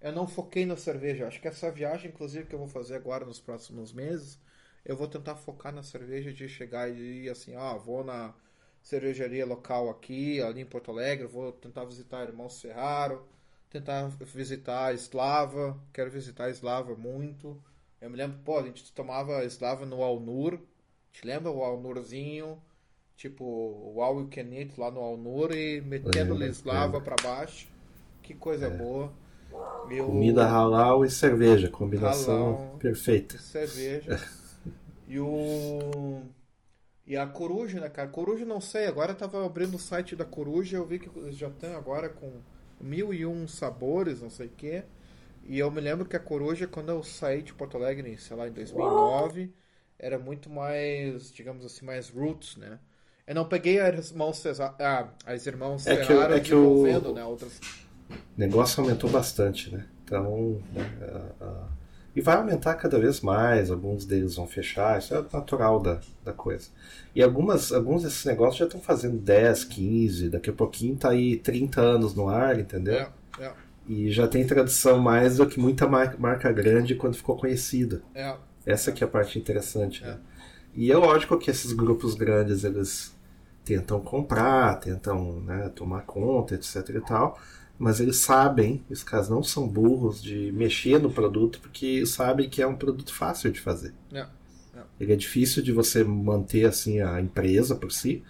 Eu 0.00 0.12
não 0.12 0.26
foquei 0.26 0.66
na 0.66 0.76
cerveja. 0.76 1.26
Acho 1.26 1.40
que 1.40 1.48
essa 1.48 1.70
viagem, 1.70 2.10
inclusive, 2.10 2.46
que 2.46 2.54
eu 2.54 2.58
vou 2.58 2.68
fazer 2.68 2.96
agora 2.96 3.24
nos 3.24 3.40
próximos 3.40 3.92
meses, 3.92 4.38
eu 4.84 4.96
vou 4.96 5.08
tentar 5.08 5.36
focar 5.36 5.72
na 5.74 5.82
cerveja 5.82 6.32
de 6.32 6.48
chegar 6.48 6.88
e 6.90 7.24
ir 7.24 7.30
assim, 7.30 7.54
ah, 7.56 7.74
vou 7.76 8.04
na 8.04 8.34
cervejaria 8.82 9.46
local 9.46 9.88
aqui, 9.90 10.42
ali 10.42 10.60
em 10.60 10.66
Porto 10.66 10.90
Alegre, 10.90 11.26
vou 11.26 11.52
tentar 11.52 11.84
visitar 11.86 12.22
Irmão 12.28 12.50
Serraro, 12.50 13.26
tentar 13.70 14.08
visitar 14.08 14.86
a 14.88 14.92
Slava, 14.94 15.78
quero 15.92 16.10
visitar 16.10 16.44
a 16.46 16.50
Slava 16.50 16.94
muito. 16.94 17.60
Eu 18.00 18.10
me 18.10 18.16
lembro, 18.16 18.38
pô, 18.44 18.58
a 18.58 18.62
gente 18.62 18.92
tomava 18.92 19.42
Slava 19.46 19.86
no 19.86 20.02
Alnur, 20.02 20.58
te 21.14 21.26
lembra 21.26 21.50
o 21.50 21.62
Alnurzinho? 21.64 22.60
Tipo, 23.16 23.44
o 23.44 24.02
All 24.02 24.20
You 24.20 24.28
Can 24.28 24.52
Eat 24.52 24.78
lá 24.78 24.90
no 24.90 25.00
Alnur 25.00 25.52
e 25.52 25.80
metendo 25.80 26.34
Lembro, 26.34 26.46
Slava 26.52 26.98
lembro. 26.98 27.00
pra 27.02 27.16
baixo. 27.22 27.68
Que 28.22 28.34
coisa 28.34 28.68
boa. 28.68 29.12
Eu- 29.88 30.06
Comida 30.06 30.44
halal 30.46 31.04
e 31.04 31.10
cerveja, 31.10 31.70
combinação 31.70 32.56
Halal. 32.56 32.76
perfeita. 32.80 33.38
cerveja. 33.38 34.20
e 35.06 35.18
o. 35.20 36.22
E 37.06 37.16
a 37.16 37.26
coruja, 37.26 37.80
né, 37.80 37.88
cara? 37.88 38.08
Coruja 38.08 38.44
não 38.44 38.60
sei, 38.60 38.86
agora 38.86 39.12
eu 39.12 39.16
tava 39.16 39.44
abrindo 39.46 39.74
o 39.76 39.78
site 39.78 40.16
da 40.16 40.24
coruja, 40.24 40.78
eu 40.78 40.86
vi 40.86 40.98
que 40.98 41.08
já 41.32 41.48
estão 41.48 41.76
agora 41.76 42.08
com 42.08 42.32
mil 42.80 43.12
e 43.14 43.24
um 43.26 43.46
sabores, 43.46 44.22
não 44.22 44.30
sei 44.30 44.46
o 44.46 44.50
quê. 44.56 44.82
E 45.46 45.58
eu 45.58 45.70
me 45.70 45.80
lembro 45.82 46.06
que 46.06 46.16
a 46.16 46.20
coruja, 46.20 46.66
quando 46.66 46.88
eu 46.90 47.02
saí 47.02 47.42
de 47.42 47.52
Porto 47.54 47.76
Alegre, 47.76 48.16
sei 48.18 48.36
lá, 48.36 48.48
em 48.48 48.52
2009, 48.52 49.52
era 49.98 50.18
muito 50.18 50.50
mais, 50.50 51.32
digamos 51.32 51.64
assim, 51.64 51.84
mais 51.84 52.08
roots, 52.10 52.56
né? 52.56 52.78
Eu 53.26 53.34
não 53.34 53.48
peguei 53.48 53.80
as 53.80 54.10
irmãos 54.10 54.38
Cesar, 54.38 54.74
ah, 54.78 55.08
as 55.24 55.46
irmãos 55.46 55.86
É 55.86 55.96
que 55.96 56.12
é 56.12 56.40
que 56.40 56.54
o- 56.54 56.74
desenvolvendo, 56.82 57.14
né? 57.14 57.24
Outras. 57.24 57.58
O 58.10 58.14
negócio 58.40 58.82
aumentou 58.82 59.08
bastante, 59.08 59.70
né? 59.74 59.86
Então, 60.04 60.60
né, 60.72 60.82
a- 61.40 61.44
a- 61.44 61.68
e 62.14 62.20
vai 62.20 62.36
aumentar 62.36 62.74
cada 62.74 62.98
vez 62.98 63.20
mais, 63.20 63.70
alguns 63.70 64.04
deles 64.04 64.36
vão 64.36 64.46
fechar, 64.46 64.98
isso 64.98 65.14
é 65.14 65.24
natural 65.32 65.80
da, 65.80 66.00
da 66.24 66.32
coisa. 66.32 66.68
E 67.14 67.22
algumas, 67.22 67.72
alguns 67.72 68.02
desses 68.04 68.24
negócios 68.24 68.58
já 68.58 68.66
estão 68.66 68.80
fazendo 68.80 69.18
10, 69.18 69.64
15, 69.64 70.28
daqui 70.28 70.50
a 70.50 70.52
pouquinho 70.52 70.96
tá 70.96 71.10
aí 71.10 71.36
30 71.38 71.80
anos 71.80 72.14
no 72.14 72.28
ar, 72.28 72.58
entendeu? 72.58 72.94
É, 72.94 73.08
é, 73.40 73.52
E 73.88 74.10
já 74.12 74.28
tem 74.28 74.46
tradição 74.46 74.98
mais 74.98 75.36
do 75.38 75.46
que 75.46 75.58
muita 75.60 75.86
mar- 75.88 76.18
marca 76.18 76.52
grande 76.52 76.94
quando 76.94 77.16
ficou 77.16 77.36
conhecida. 77.36 78.02
é. 78.14 78.36
Essa 78.66 78.92
que 78.92 79.04
é 79.04 79.06
a 79.06 79.10
parte 79.10 79.38
interessante, 79.38 80.02
né? 80.02 80.18
E 80.74 80.90
é 80.90 80.96
lógico 80.96 81.38
que 81.38 81.50
esses 81.50 81.72
grupos 81.72 82.14
grandes, 82.14 82.64
eles 82.64 83.14
tentam 83.64 84.00
comprar, 84.00 84.78
tentam 84.80 85.40
né, 85.40 85.70
tomar 85.74 86.02
conta, 86.02 86.54
etc 86.54 86.88
e 86.90 87.00
tal, 87.00 87.38
mas 87.78 88.00
eles 88.00 88.16
sabem, 88.16 88.84
os 88.90 89.02
caras 89.02 89.28
não 89.28 89.42
são 89.42 89.66
burros 89.66 90.22
de 90.22 90.52
mexer 90.52 91.00
no 91.00 91.10
produto, 91.10 91.60
porque 91.60 92.04
sabem 92.04 92.48
que 92.48 92.60
é 92.60 92.66
um 92.66 92.76
produto 92.76 93.14
fácil 93.14 93.50
de 93.50 93.60
fazer. 93.60 93.94
é. 94.76 94.82
Ele 95.00 95.12
é 95.12 95.16
difícil 95.16 95.62
de 95.62 95.72
você 95.72 96.04
manter 96.04 96.66
assim 96.66 97.00
a 97.00 97.20
empresa 97.20 97.74
por 97.74 97.90
si, 97.90 98.22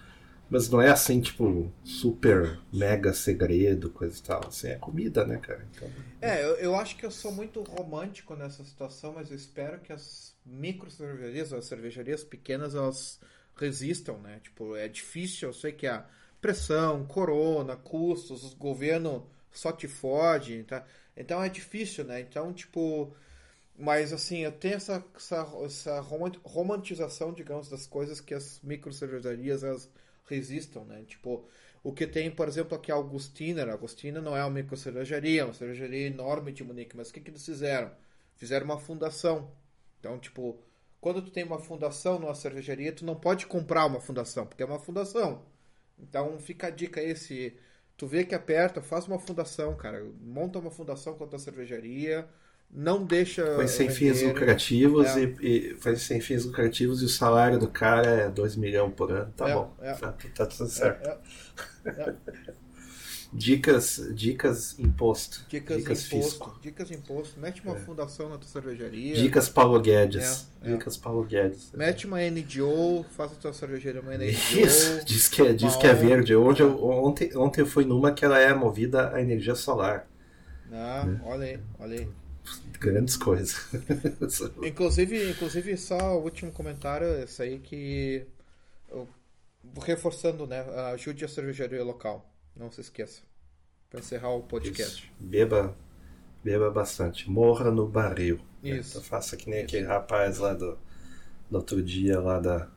mas 0.51 0.69
não 0.71 0.81
é 0.81 0.91
assim, 0.91 1.21
tipo, 1.21 1.73
super 1.83 2.61
mega 2.73 3.13
segredo, 3.13 3.91
coisa 3.91 4.19
e 4.19 4.23
tal. 4.23 4.47
Assim, 4.49 4.69
é 4.69 4.77
comida, 4.77 5.25
né, 5.27 5.39
cara? 5.39 5.67
Então, 5.75 5.91
É, 6.21 6.43
eu, 6.43 6.57
eu 6.57 6.75
acho 6.77 6.97
que 6.97 7.05
eu 7.05 7.11
sou 7.11 7.31
muito 7.33 7.63
romântico 7.63 8.35
nessa 8.35 8.65
situação, 8.65 9.13
mas 9.13 9.31
eu 9.31 9.37
espero 9.37 9.81
que 9.81 9.93
as 9.93 10.35
micro 10.45 10.91
cervejarias, 10.91 11.53
as 11.53 11.67
cervejarias 11.67 12.25
pequenas, 12.25 12.75
elas 12.75 13.21
resistam, 13.57 14.19
né? 14.21 14.41
Tipo, 14.41 14.75
é 14.77 14.89
difícil, 14.89 15.49
eu 15.49 15.53
sei 15.53 15.73
que 15.73 15.87
a 15.87 16.07
pressão, 16.41 17.05
corona, 17.07 17.77
custos, 17.77 18.53
o 18.55 18.57
governo 18.57 19.29
só 19.53 19.71
te 19.73 19.87
fode, 19.87 20.65
tá? 20.65 20.85
Então 21.17 21.43
é 21.43 21.49
difícil, 21.49 22.05
né? 22.05 22.21
Então, 22.21 22.53
tipo, 22.53 23.15
mas 23.79 24.13
assim, 24.13 24.39
eu 24.41 24.53
tenho 24.53 24.77
essa, 24.77 25.05
essa, 25.17 25.47
essa 25.65 26.01
roman- 26.01 26.33
romantização, 26.45 27.33
digamos, 27.33 27.69
das 27.69 27.87
coisas 27.87 28.21
que 28.21 28.35
as 28.35 28.61
micro 28.63 28.93
cervejarias 28.93 29.65
elas 29.65 29.91
resistam, 30.27 30.85
né? 30.85 31.05
Tipo, 31.07 31.49
o 31.83 31.93
que 31.93 32.07
tem, 32.07 32.31
por 32.31 32.49
exemplo, 32.49 32.77
aqui 32.77 32.91
a 32.91 32.95
Augustiner. 32.95 33.69
A 33.69 33.73
Augustiner 33.73 34.23
não 34.23 34.37
é 34.37 34.43
uma 34.43 34.51
micro 34.51 34.77
cervejaria, 34.77 35.43
é 35.43 35.45
uma 35.45 35.55
cervejaria 35.55 36.07
enorme 36.07 36.53
de 36.53 36.65
Munique, 36.65 36.97
mas 36.97 37.11
o 37.11 37.13
que, 37.13 37.21
que 37.21 37.31
eles 37.31 37.45
fizeram? 37.45 37.91
Fizeram 38.37 38.65
uma 38.65 38.79
fundação. 38.79 39.51
Então, 40.01 40.19
tipo, 40.19 40.59
quando 41.01 41.23
tu 41.23 41.31
tem 41.31 41.45
uma 41.45 41.59
fundação 41.59 42.19
numa 42.19 42.35
cervejaria, 42.35 42.93
tu 42.93 43.05
não 43.05 43.15
pode 43.15 43.47
comprar 43.47 43.87
uma 43.87 44.01
fundação, 44.01 44.47
porque 44.47 44.63
é 44.63 44.67
uma 44.67 44.79
fundação. 44.79 45.45
Então 45.99 46.39
fica 46.39 46.69
a 46.69 46.71
dica 46.71 47.01
aí, 47.01 47.15
se 47.17 47.57
tu 47.97 48.07
vê 48.07 48.25
que 48.25 48.35
aperta, 48.35 48.83
faz 48.83 49.07
uma 49.07 49.19
fundação, 49.19 49.77
cara. 49.77 50.03
Monta 50.21 50.59
uma 50.59 50.71
fundação 50.71 51.15
com 51.17 51.25
a 51.25 51.27
tua 51.27 51.39
cervejaria, 51.39 52.29
não 52.75 53.05
deixa. 53.05 53.55
Foi 53.55 53.69
sem 53.69 53.89
fins 53.89 54.21
lucrativos 54.23 55.07
É. 55.17 55.23
e, 55.23 55.37
e 55.73 55.75
foi 55.81 55.97
sem 55.97 56.21
fins 56.21 56.45
lucrativos 56.45 57.01
e 57.03 57.05
o 57.05 57.09
salário 57.09 57.59
do 57.59 57.69
cara 57.69 58.09
é 58.09 58.29
2 58.29 58.57
milhões 58.57 58.93
por 58.95 59.13
ano. 59.13 59.33
Tá 59.37 59.49
É, 59.49 59.55
bom. 59.55 59.73
é. 59.81 59.93
Tá, 59.95 60.15
tá 60.35 60.47
tudo 60.47 60.69
certo. 60.69 61.07
É, 61.09 61.19
é. 61.87 62.15
Dicas, 63.37 64.01
dicas 64.15 64.79
imposto. 64.79 65.45
Dicas, 65.49 65.79
Dicas 65.79 66.07
imposto. 66.07 66.31
fisco. 66.31 66.59
Dicas 66.63 66.91
imposto. 66.93 67.41
Mete 67.41 67.63
uma 67.65 67.75
fundação 67.75 68.29
na 68.29 68.39
tua 68.39 68.49
cervejaria. 68.49 69.17
Dicas 69.17 69.49
Paulo 69.49 69.81
Guedes. 69.81 70.47
É, 70.63 70.69
é. 70.69 70.73
Dicas 70.77 70.97
Paulo 70.97 71.25
Guedes. 71.25 71.73
Mete 71.75 72.07
uma 72.07 72.21
NGO, 72.21 73.05
faça 73.11 73.35
a 73.35 73.37
tua 73.37 73.53
cervejaria 73.53 74.01
uma 74.01 74.15
NGO. 74.17 74.31
Isso, 74.65 75.05
diz 75.05 75.29
que, 75.29 75.43
é- 75.43 75.53
diz 75.53 75.75
que 75.75 75.85
é 75.85 75.93
verde. 75.93 76.37
Hoje 76.37 76.63
eu- 76.63 76.85
ontem, 76.85 77.37
ontem 77.37 77.63
eu 77.63 77.67
fui 77.67 77.85
numa 77.85 78.13
que 78.13 78.25
ela 78.25 78.39
é 78.39 78.55
movida 78.55 79.13
a 79.13 79.21
energia 79.21 79.57
solar. 79.57 80.07
Ah, 80.73 81.05
olha 81.25 81.45
aí, 81.45 81.61
olha 81.81 81.99
aí. 82.01 82.09
Grandes 82.85 83.17
coisas. 83.17 83.57
Inclusive, 84.63 85.31
inclusive, 85.31 85.77
só 85.77 86.19
o 86.19 86.23
último 86.23 86.53
comentário, 86.53 87.07
esse 87.23 87.43
aí 87.43 87.59
que. 87.59 88.27
eu- 88.91 89.09
reforçando, 89.83 90.47
né? 90.47 90.61
Ajude 90.93 91.25
a 91.25 91.29
cervejaria 91.29 91.83
local. 91.83 92.31
Não 92.55 92.71
se 92.71 92.81
esqueça. 92.83 93.23
Para 93.89 94.01
encerrar 94.01 94.31
o 94.31 94.43
podcast. 94.43 95.11
beba, 95.19 95.75
beba 96.45 96.71
bastante. 96.71 97.31
Morra 97.31 97.71
no 97.71 97.87
barril. 97.89 98.39
né? 98.63 98.71
Isso. 98.79 98.99
Então 98.99 99.03
faça 99.03 99.37
que 99.37 99.49
nem 99.49 99.61
aquele 99.63 99.87
rapaz 99.87 100.39
lá 100.39 100.53
do, 100.53 100.77
do 101.51 101.57
outro 101.57 101.83
dia, 101.83 102.21
lá 102.21 102.39
da. 102.39 102.69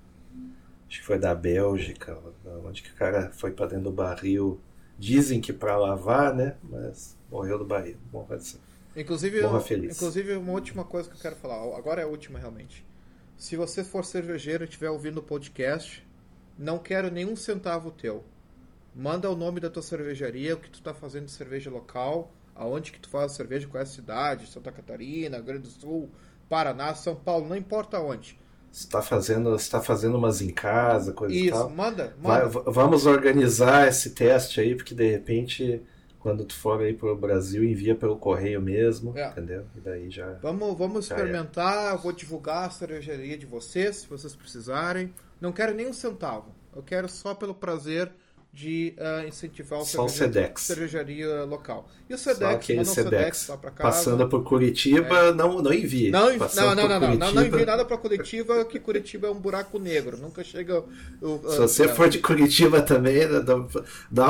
Acho 0.87 0.99
que 1.01 1.05
foi 1.05 1.19
da 1.19 1.35
Bélgica, 1.35 2.17
onde 2.63 2.81
que 2.81 2.91
o 2.91 2.95
cara 2.95 3.29
foi 3.31 3.51
pra 3.51 3.65
dentro 3.65 3.85
do 3.85 3.91
barril. 3.91 4.59
Dizem 4.97 5.41
que 5.41 5.51
pra 5.51 5.75
lavar, 5.77 6.33
né? 6.33 6.55
Mas 6.63 7.17
morreu 7.29 7.59
do 7.59 7.65
barril. 7.65 7.97
Morra 8.11 8.35
assim. 8.35 8.57
Inclusive, 8.97 9.41
Morra 9.43 9.61
feliz. 9.61 9.95
inclusive, 9.95 10.33
uma 10.35 10.51
última 10.53 10.83
coisa 10.83 11.09
que 11.09 11.15
eu 11.15 11.21
quero 11.21 11.35
falar. 11.35 11.55
Agora 11.77 12.01
é 12.01 12.03
a 12.03 12.07
última, 12.07 12.39
realmente. 12.39 12.85
Se 13.37 13.55
você 13.55 13.83
for 13.83 14.03
cervejeiro 14.03 14.63
e 14.63 14.67
estiver 14.67 14.89
ouvindo 14.89 15.19
o 15.19 15.23
podcast, 15.23 16.05
não 16.57 16.79
quero 16.79 17.11
nenhum 17.11 17.35
centavo 17.35 17.91
teu. 17.91 18.23
Manda 18.95 19.29
o 19.29 19.35
nome 19.35 19.59
da 19.59 19.69
tua 19.69 19.83
cervejaria, 19.83 20.55
o 20.55 20.59
que 20.59 20.71
tu 20.71 20.81
tá 20.81 20.93
fazendo 20.93 21.25
de 21.25 21.31
cerveja 21.31 21.69
local, 21.69 22.33
aonde 22.55 22.91
que 22.91 22.99
tu 22.99 23.07
faz 23.09 23.31
a 23.31 23.35
cerveja, 23.35 23.67
qual 23.67 23.79
é 23.79 23.83
a 23.83 23.85
cidade, 23.87 24.47
Santa 24.49 24.71
Catarina, 24.71 25.37
Rio 25.37 25.45
Grande 25.45 25.61
do 25.61 25.69
Sul, 25.69 26.09
Paraná, 26.49 26.95
São 26.95 27.15
Paulo, 27.15 27.47
não 27.47 27.55
importa 27.55 27.99
onde. 27.99 28.39
Você 28.71 28.89
tá 28.89 29.01
fazendo, 29.03 29.51
você 29.51 29.69
tá 29.69 29.81
fazendo 29.81 30.17
umas 30.17 30.41
em 30.41 30.49
casa, 30.49 31.13
coisa 31.13 31.33
e 31.35 31.45
Isso, 31.45 31.51
tal. 31.57 31.69
manda, 31.69 32.15
Vai- 32.19 32.43
manda. 32.43 32.49
v- 32.49 32.71
vamos 32.71 33.05
organizar 33.05 33.87
esse 33.87 34.09
teste 34.11 34.59
aí, 34.59 34.75
porque 34.75 34.95
de 34.95 35.09
repente, 35.11 35.81
quando 36.27 36.43
tu 36.43 36.55
for 36.55 36.81
aí 36.81 36.93
pro 36.93 37.15
Brasil, 37.15 37.63
envia 37.63 37.95
pelo 37.95 38.17
correio 38.17 38.61
mesmo, 38.61 39.17
É. 39.17 39.29
entendeu? 39.29 39.65
E 39.77 39.79
daí 39.79 40.09
já. 40.09 40.33
Vamos, 40.41 40.77
vamos 40.77 41.09
é. 41.09 41.13
experimentar, 41.13 41.93
eu 41.93 41.99
vou 42.01 42.11
divulgar 42.11 42.65
a 42.65 42.69
cervejaria 42.69 43.37
de 43.37 43.45
vocês, 43.45 43.95
se 43.97 44.07
vocês 44.09 44.35
precisarem. 44.35 45.13
Não 45.39 45.53
quero 45.53 45.73
nem 45.73 45.87
um 45.87 45.93
centavo. 45.93 46.53
Eu 46.75 46.83
quero 46.83 47.07
só 47.07 47.33
pelo 47.33 47.55
prazer 47.55 48.11
de 48.57 48.95
ah, 48.97 49.23
incentivar 49.27 49.79
o 49.79 49.85
Só 49.85 50.05
o 50.05 50.09
cerveja- 50.09 50.39
Sedex. 50.41 50.61
cervejaria 50.63 51.43
local. 51.43 51.87
E 52.09 52.13
o 52.15 52.17
Só 52.17 52.33
Sedex, 52.33 52.55
aquele 52.55 52.79
o 52.81 52.85
Sedex. 52.85 53.11
Sedex 53.11 53.47
lá 53.49 53.57
pra 53.57 53.69
casa. 53.69 53.89
Passando 53.89 54.27
por 54.27 54.43
Curitiba, 54.43 55.31
não, 55.31 55.61
não 55.61 55.71
envie. 55.71 56.09
Não, 56.09 56.33
envi- 56.33 56.39
não, 56.55 56.73
não, 56.73 56.75
não, 56.75 56.75
não, 56.75 56.99
não, 56.99 57.09
não 57.09 57.17
Curitiba- 57.19 57.45
envie 57.55 57.65
nada 57.65 57.85
pra 57.85 57.97
Curitiba, 57.99 58.65
que 58.65 58.79
Curitiba 58.79 59.27
é 59.27 59.29
um 59.31 59.39
buraco 59.39 59.77
negro. 59.77 60.17
Nunca 60.17 60.43
chega. 60.43 60.83
o- 61.21 61.39
Se 61.51 61.57
você 61.59 61.83
ah, 61.83 61.89
for 61.93 62.09
de 62.09 62.17
Curitiba 62.17 62.81
também, 62.81 63.27
né, 63.27 63.39
dá, 63.41 63.55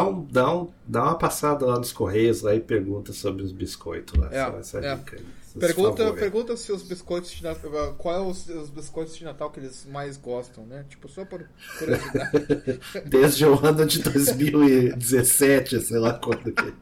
um, 0.04 0.28
dá, 0.30 0.54
um, 0.54 0.70
dá 0.86 1.04
uma 1.04 1.18
passada 1.18 1.66
lá 1.66 1.78
nos 1.78 1.94
Correios 1.94 2.42
lá 2.42 2.54
e 2.54 2.60
pergunta 2.60 3.14
sobre 3.14 3.44
os 3.44 3.54
biscoitos 3.54 4.20
lá. 4.20 4.28
É, 4.30 4.44
só 4.52 4.58
essa 4.58 4.80
é. 4.80 4.96
dica 4.96 5.16
aí. 5.16 5.26
Pergunta, 5.60 6.14
pergunta 6.14 6.58
se 6.58 6.72
os 6.72 6.84
biscoitos 6.84 7.32
de 7.32 7.44
Natal. 7.44 7.96
Qual 7.98 8.16
é 8.16 8.20
os, 8.20 8.48
os 8.48 8.70
biscoitos 8.70 9.16
de 9.16 9.24
Natal 9.24 9.50
que 9.50 9.60
eles 9.60 9.86
mais 9.86 10.18
gostam, 10.18 10.66
né? 10.66 10.86
Tipo, 10.90 11.08
só 11.10 11.26
por 11.26 11.48
curiosidade. 11.80 12.80
Desde 13.06 13.46
o 13.46 13.66
ano 13.66 13.86
de 13.86 14.02
2017, 14.02 15.80
sei 15.82 16.00
lá 16.00 16.14
quando 16.14 16.52
que. 16.52 16.74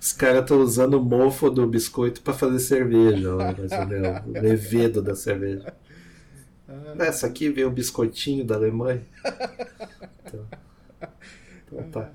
Os 0.00 0.12
caras 0.12 0.42
estão 0.42 0.60
usando 0.60 0.94
o 0.94 1.02
mofo 1.02 1.50
do 1.50 1.66
biscoito 1.66 2.22
pra 2.22 2.34
fazer 2.34 2.58
cerveja, 2.58 3.34
lá, 3.34 3.52
mais 3.52 3.72
ou 3.72 3.86
menos. 3.86 4.26
O 4.26 4.32
levedo 4.32 5.02
da 5.02 5.14
cerveja. 5.14 5.72
Nessa 6.94 7.26
aqui 7.26 7.48
veio 7.50 7.68
o 7.68 7.72
biscoitinho 7.72 8.44
da 8.44 8.54
Alemanha. 8.54 9.02
Então, 10.24 10.46
então 11.66 11.90
tá. 11.90 12.12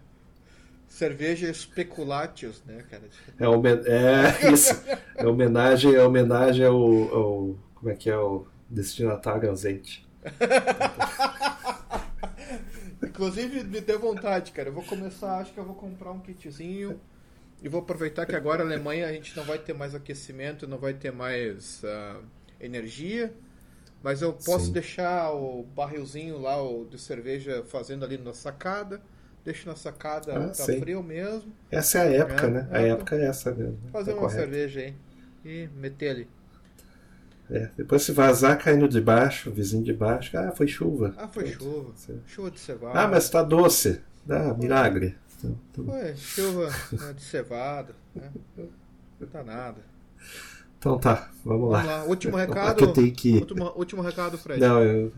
Cerveja 0.96 1.54
Speculatius, 1.54 2.64
né, 2.66 2.84
cara? 2.90 3.04
É, 3.40 3.48
homen- 3.48 3.82
é 3.86 4.52
isso. 4.52 4.74
É 5.18 5.26
homenagem, 5.28 5.94
é 5.96 6.02
homenagem 6.04 6.66
ao, 6.66 6.76
ao- 6.76 7.56
Como 7.76 7.90
é 7.92 7.96
que 7.96 8.10
é 8.10 8.18
o 8.18 8.46
destinatário 8.70 9.50
ausente. 9.50 10.06
Inclusive, 13.02 13.64
me 13.64 13.82
deu 13.82 14.00
vontade, 14.00 14.52
cara. 14.52 14.70
Eu 14.70 14.74
vou 14.74 14.84
começar, 14.84 15.38
acho 15.40 15.54
que 15.54 15.60
eu 15.60 15.66
vou 15.66 15.76
comprar 15.76 16.12
um 16.12 16.20
kitzinho. 16.20 17.00
E 17.62 17.70
vou 17.70 17.82
aproveitar 17.82 18.26
que 18.26 18.36
agora 18.36 18.64
a 18.64 18.66
Alemanha 18.66 19.08
a 19.08 19.14
gente 19.14 19.36
não 19.38 19.44
vai 19.46 19.58
ter 19.60 19.74
mais 19.74 19.96
aquecimento, 19.96 20.68
não 20.68 20.78
vai 20.78 20.94
ter 20.94 21.12
mais 21.12 21.84
ah, 21.86 22.22
energia. 22.60 23.34
Mas 24.04 24.22
eu 24.22 24.34
posso 24.34 24.72
Sim. 24.72 24.74
deixar 24.74 25.32
o 25.34 25.64
barrilzinho 25.64 26.40
lá 26.40 26.62
o 26.62 26.86
de 26.86 27.00
cerveja 27.00 27.64
fazendo 27.68 28.06
ali 28.06 28.18
na 28.18 28.34
sacada. 28.34 29.02
Deixo 29.46 29.70
na 29.70 29.76
sacada, 29.76 30.36
Ah, 30.36 30.48
tá 30.50 30.66
frio 30.66 31.04
mesmo. 31.04 31.54
Essa 31.70 32.00
é 32.00 32.02
a 32.02 32.12
época, 32.24 32.48
É, 32.48 32.50
né? 32.50 32.68
A 32.72 32.82
é, 32.82 32.90
época 32.90 33.16
é 33.16 33.26
essa 33.26 33.52
mesmo. 33.54 33.74
né? 33.84 33.90
Fazer 33.92 34.12
Tá 34.12 34.18
uma 34.18 34.22
correto. 34.28 34.40
cerveja 34.42 34.80
aí. 34.80 34.94
E 35.46 35.70
meter 35.76 36.10
ali. 36.10 36.28
É, 37.52 37.70
depois 37.78 38.02
se 38.02 38.12
vazar 38.12 38.58
caindo 38.58 38.88
de 38.90 39.00
baixo, 39.00 39.52
vizinho 39.52 39.84
de 39.84 39.94
baixo, 39.94 40.36
ah, 40.36 40.52
foi 40.52 40.68
chuva. 40.68 41.14
Ah, 41.16 41.28
foi 41.28 41.44
Pronto. 41.52 41.64
chuva. 41.64 41.92
Sim. 41.96 42.20
Chuva 42.26 42.50
de 42.50 42.60
cevada. 42.60 43.00
Ah, 43.00 43.08
mas 43.08 43.30
tá 43.30 43.44
doce. 43.44 44.02
Ah, 44.28 44.56
milagre. 44.56 45.16
Então, 45.38 45.60
então- 45.72 45.86
Foi, 45.86 46.16
chuva 46.16 46.70
né, 46.92 47.14
de 47.14 47.22
cevada. 47.22 47.94
Né? 48.16 48.32
Não 49.20 49.28
tá 49.28 49.44
nada. 49.44 49.78
então 50.80 50.98
tá, 50.98 51.30
vamos 51.44 51.70
lá. 51.72 51.82
Vamos 51.84 51.92
lá. 51.98 52.04
Último 52.06 52.36
Ah, 52.38 52.42
recado. 52.42 52.78
que 52.78 52.84
eu 52.84 52.94
tenho 52.94 53.14
que. 53.14 53.34
Último, 53.36 53.72
último 53.76 54.02
recado, 54.02 54.38
Fred. 54.40 54.60
Não, 54.60 54.82
eu... 54.84 55.14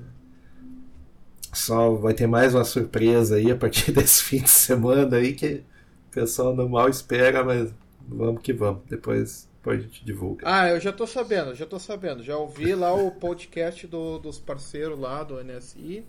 Só 1.54 1.92
vai 1.96 2.14
ter 2.14 2.28
mais 2.28 2.54
uma 2.54 2.64
surpresa 2.64 3.36
aí 3.38 3.52
a 3.52 3.56
partir 3.56 3.92
desse 3.94 4.24
fim 4.24 4.42
de 4.42 4.50
semana 4.50 5.18
aí 5.18 5.34
que 5.34 5.64
o 6.10 6.14
pessoal 6.14 6.56
não 6.56 6.68
mal 6.70 6.90
espera, 6.90 7.44
mas 7.44 7.74
vamos 8.08 8.42
que 8.42 8.54
vamos. 8.54 8.82
Depois, 8.90 9.50
depois 9.58 9.80
a 9.80 9.84
gente 9.84 10.06
divulga. 10.06 10.44
Ah, 10.46 10.70
eu 10.70 10.80
já 10.80 10.92
tô 10.92 11.08
sabendo, 11.08 11.56
já 11.56 11.66
tô 11.66 11.80
sabendo. 11.80 12.24
Já 12.24 12.38
ouvi 12.38 12.74
lá 12.76 12.94
o 12.94 13.12
podcast 13.12 13.86
do- 13.88 14.20
dos 14.20 14.40
parceiros 14.40 15.00
lá 15.00 15.24
do 15.24 15.42
NSI. 15.44 16.06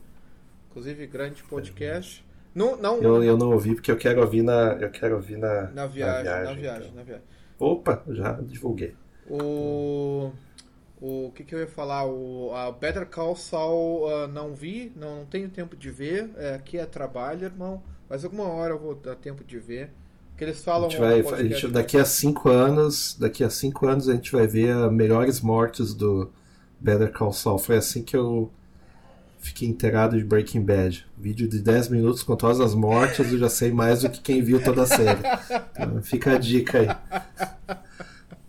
Inclusive, 0.71 1.07
grande 1.07 1.43
podcast. 1.45 2.25
Não, 2.55 2.77
não 2.77 3.01
Eu, 3.03 3.23
eu 3.23 3.37
não 3.37 3.53
ouvi 3.53 3.75
porque 3.75 3.91
eu 3.91 3.97
quero 3.97 4.21
ouvir 4.21 4.43
na, 4.43 4.73
eu 4.81 4.91
quero 4.91 5.15
ouvir 5.17 5.37
na, 5.39 5.71
na 5.71 5.87
viagem, 5.87 6.25
na 6.25 6.43
então. 6.43 6.55
viagem, 6.57 6.93
na 6.93 7.03
viagem. 7.03 7.25
Opa, 7.59 8.03
já 8.09 8.33
divulguei. 8.41 8.95
O. 9.29 10.31
O 11.01 11.31
que, 11.35 11.45
que 11.45 11.55
eu 11.55 11.61
ia 11.61 11.67
falar? 11.67 12.07
O, 12.07 12.53
a 12.55 12.73
Better 12.73 13.07
Call 13.07 13.37
Saul 13.37 14.09
ah, 14.09 14.27
não 14.27 14.55
vi, 14.55 14.93
não, 14.97 15.19
não 15.19 15.27
tenho 15.27 15.49
tempo 15.49 15.77
de 15.77 15.91
ver. 15.91 16.31
É, 16.37 16.55
aqui 16.55 16.77
é 16.79 16.85
trabalho, 16.87 17.45
irmão. 17.45 17.83
Mas 18.09 18.25
alguma 18.25 18.45
hora 18.45 18.75
eu 18.75 18.79
vou 18.79 18.95
dar 18.95 19.15
tempo 19.15 19.45
de 19.45 19.59
ver. 19.59 19.91
Que 20.37 20.45
eles 20.45 20.61
A 20.61 20.65
falam. 20.65 20.91
gente 20.91 21.01
vai, 21.01 21.21
a 21.21 21.43
gente, 21.43 21.69
daqui 21.69 21.97
a 21.97 22.05
cinco 22.05 22.49
anos, 22.49 23.17
daqui 23.19 23.43
a 23.45 23.51
cinco 23.51 23.87
anos 23.87 24.09
a 24.09 24.15
gente 24.15 24.31
vai 24.33 24.47
ver 24.47 24.71
as 24.71 24.93
melhores 24.93 25.41
mortes 25.41 25.95
do 25.95 26.31
Better 26.81 27.13
Call 27.13 27.33
Saul. 27.33 27.59
Foi 27.59 27.77
assim 27.77 28.03
que 28.03 28.17
eu 28.17 28.51
fiquei 29.39 29.69
inteirado 29.69 30.17
de 30.17 30.25
Breaking 30.25 30.63
Bad. 30.63 31.07
Vídeo 31.17 31.49
de 31.49 31.61
10 31.61 31.89
minutos 31.89 32.23
com 32.23 32.37
todas 32.37 32.61
as 32.61 32.75
mortes, 32.75 33.33
eu 33.33 33.39
já 33.39 33.49
sei 33.49 33.73
mais 33.73 34.03
do 34.03 34.11
que 34.11 34.21
quem 34.21 34.43
viu 34.43 34.63
toda 34.63 34.83
a 34.83 34.87
série. 34.87 35.21
Então, 35.81 36.03
fica 36.03 36.33
a 36.33 36.39
dica 36.39 36.79
aí. 36.81 37.77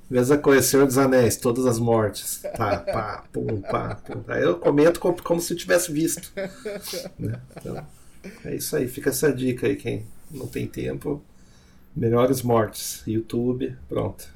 Mesma 0.09 0.37
coisa, 0.37 0.61
Senhor 0.61 0.87
dos 0.87 0.97
Anéis, 0.97 1.37
todas 1.37 1.65
as 1.67 1.77
mortes. 1.77 2.41
Tá, 2.55 2.77
pá, 2.79 3.23
pum, 3.31 3.61
pá, 3.61 3.95
pum. 3.95 4.23
Aí 4.27 4.41
eu 4.41 4.57
comento 4.57 4.99
como, 4.99 5.21
como 5.21 5.39
se 5.39 5.53
eu 5.53 5.57
tivesse 5.57 5.91
visto. 5.91 6.31
né? 7.19 7.39
Então, 7.55 7.85
é 8.43 8.55
isso 8.55 8.75
aí, 8.75 8.87
fica 8.87 9.09
essa 9.09 9.31
dica 9.31 9.67
aí, 9.67 9.75
quem 9.75 10.05
não 10.31 10.47
tem 10.47 10.67
tempo. 10.67 11.23
Melhores 11.95 12.41
mortes, 12.41 13.03
YouTube, 13.05 13.75
pronto. 13.87 14.27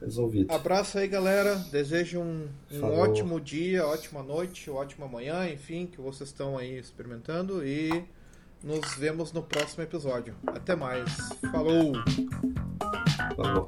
Resolvido. 0.00 0.52
Abraço 0.52 0.98
aí, 0.98 1.08
galera. 1.08 1.56
Desejo 1.70 2.20
um, 2.20 2.46
um 2.72 2.84
ótimo 2.84 3.40
dia, 3.40 3.86
ótima 3.86 4.22
noite, 4.22 4.70
ótima 4.70 5.08
manhã, 5.08 5.48
enfim, 5.48 5.86
que 5.86 6.00
vocês 6.00 6.28
estão 6.30 6.58
aí 6.58 6.78
experimentando. 6.78 7.66
E 7.66 8.04
nos 8.62 8.94
vemos 8.96 9.32
no 9.32 9.42
próximo 9.42 9.82
episódio. 9.82 10.34
Até 10.46 10.76
mais. 10.76 11.10
Falou! 11.50 11.92
Falou. 13.36 13.66